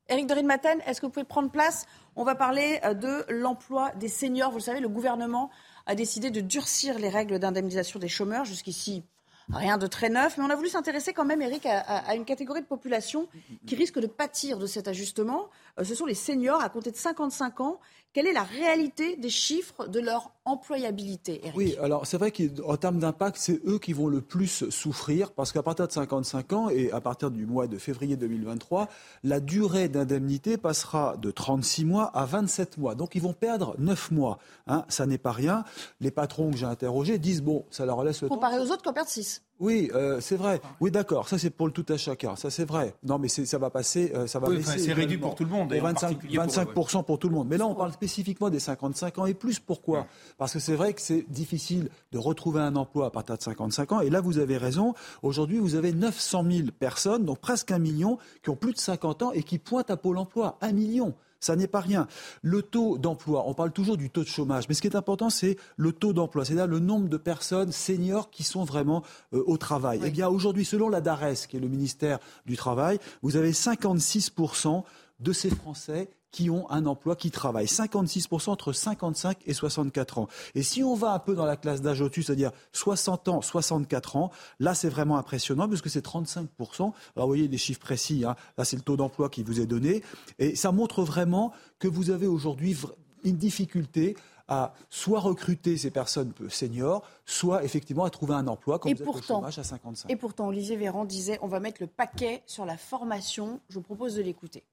Éric 0.09 0.27
Dorin-Maten, 0.27 0.81
est-ce 0.87 1.01
que 1.01 1.07
vous 1.07 1.13
pouvez 1.13 1.25
prendre 1.25 1.51
place? 1.51 1.87
On 2.17 2.25
va 2.25 2.35
parler 2.35 2.81
euh, 2.85 2.95
de 2.95 3.25
l'emploi 3.29 3.93
des 3.93 4.09
seniors. 4.09 4.51
Vous 4.51 4.59
le 4.59 4.63
savez, 4.63 4.81
le 4.81 4.89
gouvernement 4.89 5.51
a 5.87 5.95
décidé 5.95 6.31
de 6.31 6.41
durcir 6.41 6.99
les 6.99 7.09
règles 7.09 7.39
d'indemnisation 7.39 8.01
des 8.01 8.09
chômeurs. 8.09 8.45
Jusqu'ici, 8.45 9.05
rien 9.53 9.79
de 9.79 9.87
très 9.87 10.09
neuf, 10.09 10.37
mais 10.37 10.45
on 10.45 10.51
a 10.51 10.57
voulu 10.57 10.69
s'intéresser 10.69 11.13
quand 11.13 11.25
même, 11.25 11.43
Eric, 11.43 11.65
à, 11.67 12.15
une 12.17 12.25
catégorie 12.25 12.61
de 12.61 12.67
population 12.67 13.29
qui 13.67 13.77
risque 13.77 14.01
de 14.01 14.09
pâtir 14.09 14.59
de 14.59 14.67
cet 14.67 14.89
ajustement. 14.89 15.49
Euh, 15.81 15.85
ce 15.85 15.95
sont 15.95 16.07
les 16.07 16.15
seniors 16.15 16.61
à 16.61 16.69
compter 16.69 16.91
de 16.91 16.97
55 16.97 17.61
ans. 17.61 17.81
Quelle 18.13 18.27
est 18.27 18.33
la 18.33 18.43
réalité 18.43 19.17
des 19.17 19.29
chiffres 19.29 19.87
de 19.87 20.01
leur 20.01 20.33
employabilité, 20.45 21.41
Eric 21.45 21.57
Oui, 21.57 21.77
alors 21.81 22.07
c'est 22.07 22.19
vrai 22.19 22.33
qu'en 22.33 22.77
termes 22.77 22.99
d'impact, 22.99 23.37
c'est 23.39 23.65
eux 23.67 23.79
qui 23.79 23.93
vont 23.93 24.09
le 24.09 24.21
plus 24.21 24.69
souffrir 24.69 25.31
parce 25.31 25.53
qu'à 25.53 25.63
partir 25.63 25.87
de 25.87 25.93
55 25.93 26.53
ans 26.53 26.69
et 26.71 26.91
à 26.91 27.01
partir 27.01 27.31
du 27.31 27.47
mois 27.47 27.69
de 27.69 27.79
février 27.79 28.17
2023, 28.17 28.89
la 29.23 29.39
durée 29.39 29.89
d'indemnité 29.89 30.57
passera 30.57 31.17
de 31.19 31.31
36 31.31 31.85
mois 31.85 32.07
à 32.07 32.25
27 32.25 32.79
mois. 32.79 32.97
Donc 32.97 33.15
ils 33.15 33.23
vont 33.23 33.33
perdre 33.33 33.77
9 33.79 34.11
mois. 34.11 34.39
Hein, 34.67 34.85
ça 34.89 35.07
n'est 35.07 35.19
pas 35.19 35.33
rien. 35.33 35.65
Les 36.01 36.11
patrons 36.11 36.51
que 36.51 36.57
j'ai 36.57 36.67
interrogés 36.67 37.19
disent 37.19 37.43
bon, 37.43 37.65
ça 37.71 37.87
leur 37.87 38.03
laisse 38.03 38.23
le 38.23 38.29
temps. 38.29 38.35
Comparé 38.35 38.59
aux 38.59 38.73
autres 38.73 38.83
qui 38.83 38.89
en 38.89 38.93
perdent 38.93 39.07
6. 39.07 39.41
Oui, 39.61 39.91
euh, 39.95 40.21
c'est 40.21 40.37
vrai. 40.37 40.61
Oui, 40.81 40.91
d'accord. 40.91 41.29
Ça, 41.29 41.39
c'est 41.39 41.51
pour 41.51 41.67
le 41.67 41.73
tout 41.73 41.85
à 41.91 41.99
chacun. 41.99 42.35
Ça, 42.35 42.49
c'est 42.49 42.65
vrai. 42.65 42.95
Non, 43.05 43.19
mais 43.19 43.29
ça 43.29 43.59
va 43.59 43.69
passer. 43.69 44.11
Euh, 44.15 44.27
ça 44.27 44.39
va 44.39 44.49
oui, 44.49 44.63
c'est 44.65 44.93
réduit 44.95 45.19
pour 45.19 45.35
tout 45.35 45.45
le 45.45 45.51
monde. 45.51 45.73
25, 45.73 46.19
25 46.33 46.73
pour, 46.73 47.19
tout 47.19 47.29
le 47.29 47.35
monde. 47.35 47.47
Mais 47.49 47.59
là, 47.59 47.67
on 47.67 47.75
parle 47.75 47.93
spécifiquement 47.93 48.49
des 48.49 48.59
55 48.59 49.19
ans 49.19 49.27
et 49.27 49.35
plus. 49.35 49.61
Pourquoi 49.61 50.07
Parce 50.39 50.55
que 50.55 50.59
c'est 50.59 50.75
vrai 50.75 50.95
que 50.95 51.03
c'est 51.03 51.27
difficile 51.29 51.91
de 52.11 52.19
retrouver 52.19 52.61
un 52.61 52.75
emploi 52.75 53.07
à 53.07 53.11
partir 53.11 53.37
de 53.37 53.43
55 53.43 53.93
ans. 53.93 54.01
Et 54.01 54.09
là, 54.09 54.23
vous 54.23 54.39
avez 54.39 54.57
raison. 54.57 54.95
Aujourd'hui, 55.23 55.59
vous 55.59 55.75
avez 55.75 55.93
900 55.93 56.45
000 56.51 56.69
personnes, 56.79 57.27
donc 57.27 57.39
presque 57.41 57.71
un 57.71 57.79
million, 57.79 58.19
qui 58.43 58.49
ont 58.49 58.57
plus 58.57 58.73
de 58.73 58.79
50 58.79 59.23
ans 59.23 59.33
et 59.33 59.43
qui 59.43 59.59
pointent 59.59 59.91
à 59.91 59.99
Pôle 59.99 60.17
Emploi. 60.17 60.57
Un 60.63 60.73
million. 60.73 61.15
Ça 61.41 61.57
n'est 61.57 61.67
pas 61.67 61.81
rien. 61.81 62.07
Le 62.43 62.63
taux 62.63 62.99
d'emploi, 62.99 63.45
on 63.47 63.55
parle 63.55 63.73
toujours 63.73 63.97
du 63.97 64.11
taux 64.11 64.23
de 64.23 64.29
chômage, 64.29 64.69
mais 64.69 64.75
ce 64.75 64.83
qui 64.83 64.87
est 64.87 64.97
important, 64.97 65.31
c'est 65.31 65.57
le 65.77 65.93
taux 65.93 66.13
d'emploi, 66.13 66.45
c'est-à-dire 66.45 66.67
le 66.67 66.79
nombre 66.79 67.09
de 67.09 67.17
personnes 67.17 67.73
seniors 67.73 68.31
qui 68.31 68.43
sont 68.43 68.65
vraiment 68.65 69.03
euh, 69.33 69.43
au 69.47 69.57
travail. 69.57 70.01
Eh 70.05 70.11
bien, 70.11 70.29
aujourd'hui, 70.29 70.65
selon 70.65 70.89
la 70.89 71.01
DARES, 71.01 71.47
qui 71.49 71.57
est 71.57 71.61
le 71.61 71.69
ministère 71.69 72.19
du 72.47 72.57
Travail, 72.57 72.99
vous 73.23 73.37
avez 73.37 73.53
56% 73.53 74.83
de 75.21 75.33
ces 75.33 75.51
Français 75.51 76.11
qui 76.33 76.51
ont 76.51 76.71
un 76.71 76.87
emploi, 76.87 77.17
qui 77.17 77.31
travaillent. 77.31 77.67
56% 77.67 78.51
entre 78.51 78.73
55 78.73 79.39
et 79.47 79.55
64 79.55 80.19
ans. 80.19 80.29
Et 80.55 80.63
si 80.63 80.83
on 80.83 80.95
va 80.95 81.13
un 81.13 81.19
peu 81.19 81.35
dans 81.35 81.45
la 81.45 81.57
classe 81.57 81.81
d'âge 81.81 82.01
au-dessus, 82.01 82.23
c'est-à-dire 82.23 82.53
60 82.73 83.29
ans, 83.29 83.43
64 83.43 84.17
ans, 84.17 84.31
là 84.59 84.75
c'est 84.75 84.89
vraiment 84.89 85.19
impressionnant 85.19 85.69
puisque 85.69 85.91
c'est 85.91 86.05
35%. 86.05 86.47
Alors 86.81 86.93
vous 87.17 87.27
voyez 87.27 87.49
des 87.49 87.59
chiffres 87.59 87.81
précis, 87.81 88.25
hein. 88.25 88.37
là 88.57 88.65
c'est 88.65 88.77
le 88.77 88.83
taux 88.83 88.97
d'emploi 88.97 89.29
qui 89.29 89.43
vous 89.43 89.61
est 89.61 89.67
donné. 89.67 90.03
Et 90.39 90.55
ça 90.55 90.73
montre 90.73 91.03
vraiment 91.03 91.53
que 91.79 91.89
vous 91.89 92.11
avez 92.11 92.27
aujourd'hui 92.27 92.77
une 93.25 93.37
difficulté 93.37 94.17
à 94.51 94.75
soit 94.91 95.21
recruter 95.21 95.79
ces 95.79 95.91
personnes 95.91 96.33
seniors, 96.49 97.03
soit 97.25 97.65
effectivement 97.65 98.05
à 98.05 98.11
trouver 98.11 98.35
un 98.35 98.49
emploi 98.49 98.81
quand 98.81 98.89
et 98.89 98.95
vous 98.95 99.03
êtes 99.03 99.09
au 99.09 99.23
chômage 99.23 99.59
à 99.59 99.65
55. 99.65 100.11
Et 100.11 100.17
pourtant, 100.17 100.49
Olivier 100.49 100.77
Véran 100.77 101.05
disait 101.05 101.39
on 101.41 101.47
va 101.47 101.61
mettre 101.61 101.81
le 101.81 101.87
paquet 101.87 102.43
sur 102.47 102.67
la 102.67 102.77
formation. 102.77 103.61
Je 103.69 103.77
vous 103.77 103.83
propose 103.83 104.17
de 104.17 104.23
l'écouter. 104.23 104.65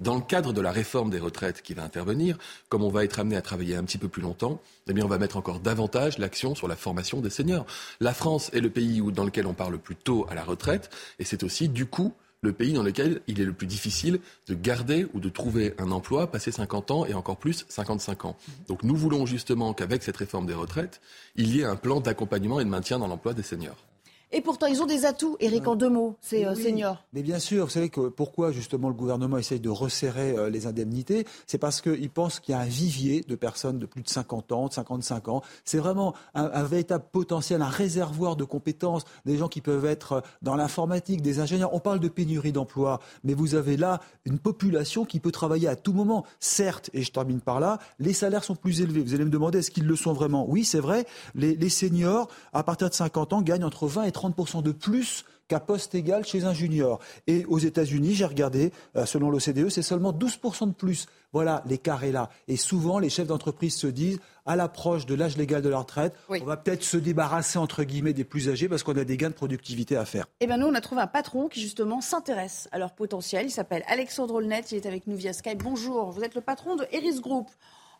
Dans 0.00 0.16
le 0.16 0.22
cadre 0.22 0.52
de 0.52 0.60
la 0.60 0.72
réforme 0.72 1.10
des 1.10 1.18
retraites 1.18 1.62
qui 1.62 1.74
va 1.74 1.84
intervenir, 1.84 2.38
comme 2.68 2.82
on 2.82 2.90
va 2.90 3.04
être 3.04 3.18
amené 3.18 3.36
à 3.36 3.42
travailler 3.42 3.76
un 3.76 3.84
petit 3.84 3.98
peu 3.98 4.08
plus 4.08 4.22
longtemps, 4.22 4.60
eh 4.88 4.92
bien 4.92 5.04
on 5.04 5.08
va 5.08 5.18
mettre 5.18 5.36
encore 5.36 5.60
davantage 5.60 6.18
l'action 6.18 6.54
sur 6.54 6.68
la 6.68 6.76
formation 6.76 7.20
des 7.20 7.30
seniors. 7.30 7.66
La 8.00 8.14
France 8.14 8.50
est 8.52 8.60
le 8.60 8.70
pays 8.70 9.00
où, 9.00 9.10
dans 9.10 9.24
lequel 9.24 9.46
on 9.46 9.54
parle 9.54 9.72
le 9.72 9.78
plus 9.78 9.96
tôt 9.96 10.26
à 10.30 10.34
la 10.34 10.44
retraite, 10.44 10.90
et 11.18 11.24
c'est 11.24 11.42
aussi 11.42 11.68
du 11.68 11.86
coup 11.86 12.12
le 12.44 12.52
pays 12.52 12.74
dans 12.74 12.82
lequel 12.82 13.22
il 13.26 13.40
est 13.40 13.44
le 13.44 13.52
plus 13.52 13.66
difficile 13.66 14.20
de 14.48 14.54
garder 14.54 15.06
ou 15.14 15.20
de 15.20 15.28
trouver 15.30 15.74
un 15.78 15.90
emploi 15.90 16.30
passé 16.30 16.52
50 16.52 16.90
ans 16.90 17.06
et 17.06 17.14
encore 17.14 17.38
plus 17.38 17.64
55 17.68 18.26
ans. 18.26 18.36
Donc 18.68 18.82
nous 18.82 18.94
voulons 18.94 19.24
justement 19.24 19.72
qu'avec 19.72 20.02
cette 20.02 20.18
réforme 20.18 20.46
des 20.46 20.54
retraites, 20.54 21.00
il 21.36 21.56
y 21.56 21.60
ait 21.60 21.64
un 21.64 21.76
plan 21.76 22.00
d'accompagnement 22.00 22.60
et 22.60 22.64
de 22.64 22.68
maintien 22.68 22.98
dans 22.98 23.08
l'emploi 23.08 23.32
des 23.32 23.42
seniors. 23.42 23.78
Et 24.36 24.40
pourtant, 24.40 24.66
ils 24.66 24.82
ont 24.82 24.86
des 24.86 25.04
atouts, 25.04 25.36
Eric, 25.38 25.68
en 25.68 25.76
deux 25.76 25.88
mots, 25.88 26.16
ces 26.20 26.44
euh, 26.44 26.56
seniors. 26.56 27.04
Mais 27.12 27.22
bien 27.22 27.38
sûr, 27.38 27.66
vous 27.66 27.70
savez 27.70 27.88
que 27.88 28.08
pourquoi 28.08 28.50
justement 28.50 28.88
le 28.88 28.94
gouvernement 28.94 29.38
essaye 29.38 29.60
de 29.60 29.70
resserrer 29.70 30.32
euh, 30.36 30.50
les 30.50 30.66
indemnités 30.66 31.24
C'est 31.46 31.56
parce 31.56 31.80
qu'il 31.80 32.10
pense 32.10 32.40
qu'il 32.40 32.50
y 32.50 32.56
a 32.56 32.58
un 32.58 32.64
vivier 32.64 33.24
de 33.28 33.36
personnes 33.36 33.78
de 33.78 33.86
plus 33.86 34.02
de 34.02 34.08
50 34.08 34.50
ans, 34.50 34.66
de 34.66 34.72
55 34.72 35.28
ans. 35.28 35.42
C'est 35.64 35.78
vraiment 35.78 36.14
un, 36.34 36.64
véritable 36.64 37.04
potentiel, 37.12 37.62
un 37.62 37.68
réservoir 37.68 38.34
de 38.34 38.42
compétences, 38.42 39.04
des 39.24 39.36
gens 39.36 39.46
qui 39.46 39.60
peuvent 39.60 39.84
être 39.84 40.12
euh, 40.14 40.20
dans 40.42 40.56
l'informatique, 40.56 41.22
des 41.22 41.38
ingénieurs. 41.38 41.72
On 41.72 41.78
parle 41.78 42.00
de 42.00 42.08
pénurie 42.08 42.50
d'emploi, 42.50 42.98
mais 43.22 43.34
vous 43.34 43.54
avez 43.54 43.76
là 43.76 44.00
une 44.24 44.40
population 44.40 45.04
qui 45.04 45.20
peut 45.20 45.30
travailler 45.30 45.68
à 45.68 45.76
tout 45.76 45.92
moment. 45.92 46.24
Certes, 46.40 46.90
et 46.92 47.02
je 47.02 47.12
termine 47.12 47.40
par 47.40 47.60
là, 47.60 47.78
les 48.00 48.12
salaires 48.12 48.42
sont 48.42 48.56
plus 48.56 48.80
élevés. 48.80 49.02
Vous 49.02 49.14
allez 49.14 49.26
me 49.26 49.30
demander 49.30 49.60
est-ce 49.60 49.70
qu'ils 49.70 49.86
le 49.86 49.94
sont 49.94 50.12
vraiment? 50.12 50.44
Oui, 50.48 50.64
c'est 50.64 50.80
vrai. 50.80 51.06
Les, 51.36 51.54
les 51.54 51.68
seniors, 51.68 52.26
à 52.52 52.64
partir 52.64 52.90
de 52.90 52.94
50 52.94 53.32
ans, 53.32 53.40
gagnent 53.40 53.64
entre 53.64 53.86
20 53.86 54.02
et 54.02 54.10
30 54.12 54.23
30% 54.30 54.62
de 54.62 54.72
plus 54.72 55.24
qu'à 55.48 55.60
poste 55.60 55.94
égal 55.94 56.24
chez 56.24 56.44
un 56.44 56.54
junior. 56.54 57.00
Et 57.26 57.44
aux 57.46 57.58
États-Unis, 57.58 58.14
j'ai 58.14 58.24
regardé, 58.24 58.72
euh, 58.96 59.04
selon 59.04 59.30
l'OCDE, 59.30 59.68
c'est 59.68 59.82
seulement 59.82 60.12
12% 60.12 60.68
de 60.68 60.72
plus. 60.72 61.06
Voilà, 61.32 61.62
l'écart 61.66 62.04
est 62.04 62.12
là. 62.12 62.30
Et 62.48 62.56
souvent, 62.56 62.98
les 62.98 63.10
chefs 63.10 63.26
d'entreprise 63.26 63.74
se 63.76 63.86
disent, 63.86 64.20
à 64.46 64.56
l'approche 64.56 65.06
de 65.06 65.14
l'âge 65.14 65.36
légal 65.36 65.62
de 65.62 65.68
la 65.68 65.78
retraite, 65.78 66.14
on 66.28 66.44
va 66.44 66.56
peut-être 66.56 66.82
se 66.82 66.96
débarrasser, 66.96 67.58
entre 67.58 67.82
guillemets, 67.82 68.12
des 68.12 68.24
plus 68.24 68.48
âgés 68.48 68.68
parce 68.68 68.82
qu'on 68.82 68.96
a 68.96 69.04
des 69.04 69.16
gains 69.16 69.30
de 69.30 69.34
productivité 69.34 69.96
à 69.96 70.04
faire. 70.04 70.26
Eh 70.40 70.46
bien, 70.46 70.56
nous, 70.56 70.66
on 70.66 70.74
a 70.74 70.80
trouvé 70.80 71.00
un 71.00 71.06
patron 71.06 71.48
qui, 71.48 71.60
justement, 71.60 72.00
s'intéresse 72.00 72.68
à 72.72 72.78
leur 72.78 72.92
potentiel. 72.92 73.46
Il 73.46 73.50
s'appelle 73.50 73.84
Alexandre 73.86 74.34
Olnet. 74.34 74.62
Il 74.70 74.76
est 74.76 74.86
avec 74.86 75.06
nous 75.06 75.16
via 75.16 75.32
Skype. 75.32 75.62
Bonjour. 75.62 76.10
Vous 76.10 76.22
êtes 76.22 76.34
le 76.34 76.40
patron 76.40 76.76
de 76.76 76.86
Eris 76.92 77.20
Group. 77.20 77.50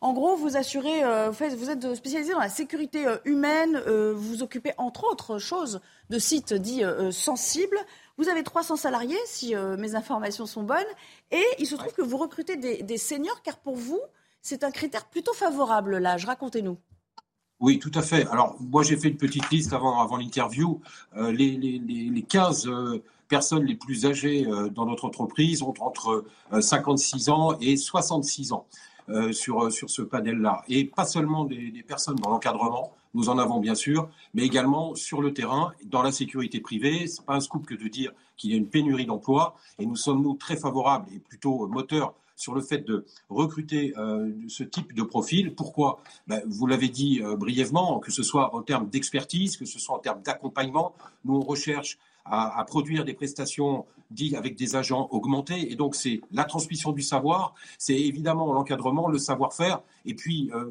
En 0.04 0.12
gros, 0.12 0.36
vous 0.36 0.58
assurez, 0.58 1.02
euh, 1.02 1.30
vous 1.30 1.70
êtes 1.70 1.94
spécialisé 1.94 2.34
dans 2.34 2.38
la 2.38 2.50
sécurité 2.50 3.06
euh, 3.06 3.16
humaine, 3.24 3.82
euh, 3.86 4.12
vous 4.14 4.42
occupez 4.42 4.72
entre 4.76 5.10
autres 5.10 5.38
choses 5.38 5.80
de 6.10 6.18
sites 6.18 6.52
dits 6.52 6.82
sensibles. 7.10 7.78
Vous 8.18 8.28
avez 8.28 8.42
300 8.42 8.76
salariés, 8.76 9.16
si 9.24 9.54
mes 9.78 9.94
informations 9.94 10.44
sont 10.44 10.62
bonnes, 10.62 10.84
et 11.30 11.42
il 11.58 11.66
se 11.66 11.74
trouve 11.74 11.94
que 11.94 12.02
vous 12.02 12.18
recrutez 12.18 12.56
des, 12.56 12.98
seniors, 12.98 13.40
car 13.42 13.56
pour 13.56 13.76
vous, 13.76 14.00
c'est 14.42 14.62
un 14.62 14.70
critère 14.70 15.06
plutôt 15.06 15.32
favorable, 15.32 15.96
l'âge. 15.96 16.26
Racontez-nous. 16.26 16.76
Oui, 17.58 17.78
tout 17.78 17.90
à 17.94 18.02
fait. 18.02 18.26
Alors, 18.26 18.56
moi, 18.60 18.82
j'ai 18.82 18.98
fait 18.98 19.08
une 19.08 19.16
petite 19.16 19.50
liste 19.50 19.72
avant, 19.72 20.16
l'interview. 20.18 20.80
les, 21.16 21.56
les, 21.56 22.22
15 22.22 22.68
personnes 23.26 23.64
les 23.64 23.74
plus 23.74 24.04
âgées 24.04 24.46
dans 24.72 24.84
notre 24.84 25.06
entreprise 25.06 25.62
ont 25.62 25.74
entre 25.80 26.24
56 26.60 27.30
ans 27.30 27.56
et 27.60 27.78
66 27.78 28.52
ans. 28.52 28.66
Euh, 29.10 29.32
sur, 29.32 29.70
sur 29.70 29.90
ce 29.90 30.00
panel-là. 30.00 30.62
Et 30.66 30.86
pas 30.86 31.04
seulement 31.04 31.44
des, 31.44 31.84
personnes 31.86 32.16
dans 32.16 32.30
l'encadrement, 32.30 32.94
nous 33.12 33.28
en 33.28 33.36
avons 33.36 33.60
bien 33.60 33.74
sûr, 33.74 34.08
mais 34.32 34.44
également 34.44 34.94
sur 34.94 35.20
le 35.20 35.34
terrain, 35.34 35.74
dans 35.84 36.00
la 36.00 36.10
sécurité 36.10 36.58
privée. 36.58 37.06
Ce 37.06 37.20
n'est 37.20 37.26
pas 37.26 37.34
un 37.34 37.40
scoop 37.40 37.66
que 37.66 37.74
de 37.74 37.86
dire 37.86 38.12
qu'il 38.38 38.50
y 38.50 38.54
a 38.54 38.56
une 38.56 38.66
pénurie 38.66 39.04
d'emplois. 39.04 39.56
Et 39.78 39.84
nous 39.84 39.96
sommes, 39.96 40.22
nous, 40.22 40.32
très 40.36 40.56
favorables 40.56 41.12
et 41.14 41.18
plutôt 41.18 41.66
moteurs 41.66 42.14
sur 42.34 42.54
le 42.54 42.62
fait 42.62 42.78
de 42.78 43.04
recruter 43.28 43.92
euh, 43.98 44.32
ce 44.48 44.64
type 44.64 44.94
de 44.94 45.02
profil. 45.02 45.54
Pourquoi? 45.54 46.00
Ben, 46.26 46.40
Vous 46.46 46.66
l'avez 46.66 46.88
dit 46.88 47.20
euh, 47.22 47.36
brièvement, 47.36 47.98
que 47.98 48.10
ce 48.10 48.22
soit 48.22 48.54
en 48.54 48.62
termes 48.62 48.88
d'expertise, 48.88 49.58
que 49.58 49.66
ce 49.66 49.78
soit 49.78 49.96
en 49.96 50.00
termes 50.00 50.22
d'accompagnement. 50.22 50.94
Nous, 51.26 51.36
on 51.36 51.42
recherche 51.42 51.98
à, 52.24 52.64
produire 52.66 53.04
des 53.04 53.14
prestations 53.14 53.84
dites 54.10 54.34
avec 54.34 54.56
des 54.56 54.76
agents 54.76 55.08
augmentés. 55.10 55.70
Et 55.72 55.76
donc, 55.76 55.94
c'est 55.94 56.20
la 56.30 56.44
transmission 56.44 56.92
du 56.92 57.02
savoir, 57.02 57.54
c'est 57.78 57.98
évidemment 57.98 58.52
l'encadrement, 58.52 59.08
le 59.08 59.18
savoir-faire, 59.18 59.82
et 60.04 60.14
puis 60.14 60.50
euh, 60.54 60.70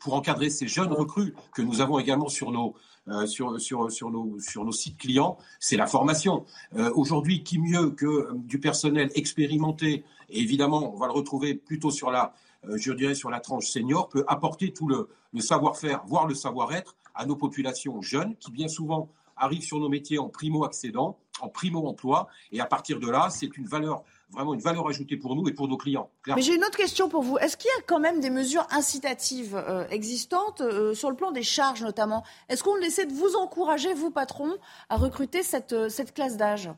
pour 0.00 0.14
encadrer 0.14 0.50
ces 0.50 0.66
jeunes 0.66 0.92
recrues 0.92 1.34
que 1.54 1.62
nous 1.62 1.80
avons 1.80 1.98
également 1.98 2.28
sur 2.28 2.50
nos, 2.50 2.74
euh, 3.08 3.26
sur, 3.26 3.60
sur, 3.60 3.90
sur, 3.92 4.10
nos, 4.10 4.38
sur 4.40 4.64
nos 4.64 4.72
sites 4.72 4.98
clients, 4.98 5.38
c'est 5.60 5.76
la 5.76 5.86
formation. 5.86 6.44
Euh, 6.74 6.90
aujourd'hui, 6.94 7.42
qui 7.44 7.58
mieux 7.58 7.90
que 7.90 8.34
du 8.34 8.58
personnel 8.58 9.10
expérimenté, 9.14 10.04
et 10.28 10.40
évidemment, 10.40 10.94
on 10.94 10.98
va 10.98 11.06
le 11.06 11.12
retrouver 11.12 11.54
plutôt 11.54 11.90
sur 11.90 12.10
la, 12.10 12.34
je 12.74 12.92
dirais, 12.92 13.14
sur 13.14 13.30
la 13.30 13.40
tranche 13.40 13.66
senior, 13.66 14.08
peut 14.08 14.24
apporter 14.26 14.72
tout 14.72 14.88
le, 14.88 15.08
le 15.32 15.40
savoir-faire, 15.40 16.02
voire 16.06 16.26
le 16.26 16.34
savoir-être 16.34 16.96
à 17.14 17.26
nos 17.26 17.36
populations 17.36 18.00
jeunes 18.02 18.34
qui 18.36 18.50
bien 18.50 18.68
souvent 18.68 19.08
arrivent 19.36 19.62
sur 19.62 19.78
nos 19.78 19.88
métiers 19.88 20.18
en 20.18 20.28
primo-accédant, 20.28 21.18
en 21.40 21.48
primo-emploi. 21.48 22.28
Et 22.52 22.60
à 22.60 22.66
partir 22.66 23.00
de 23.00 23.08
là, 23.08 23.28
c'est 23.30 23.56
une 23.56 23.66
valeur 23.66 24.04
vraiment 24.34 24.54
une 24.54 24.60
valeur 24.60 24.86
ajoutée 24.88 25.16
pour 25.16 25.34
nous 25.36 25.48
et 25.48 25.52
pour 25.52 25.68
nos 25.68 25.76
clients. 25.76 26.10
Mais 26.26 26.42
j'ai 26.42 26.54
une 26.54 26.64
autre 26.64 26.76
question 26.76 27.08
pour 27.08 27.22
vous. 27.22 27.38
Est-ce 27.38 27.56
qu'il 27.56 27.68
y 27.68 27.80
a 27.80 27.84
quand 27.86 28.00
même 28.00 28.20
des 28.20 28.30
mesures 28.30 28.66
incitatives 28.70 29.56
euh, 29.56 29.86
existantes 29.88 30.60
euh, 30.60 30.94
sur 30.94 31.10
le 31.10 31.16
plan 31.16 31.32
des 31.32 31.42
charges 31.42 31.82
notamment? 31.82 32.24
Est-ce 32.48 32.62
qu'on 32.62 32.76
essaie 32.78 33.06
de 33.06 33.12
vous 33.12 33.36
encourager, 33.36 33.94
vous 33.94 34.10
patron, 34.10 34.56
à 34.88 34.96
recruter 34.96 35.42
cette, 35.42 35.72
euh, 35.72 35.88
cette 35.88 36.14
classe 36.14 36.36
d'âge? 36.36 36.70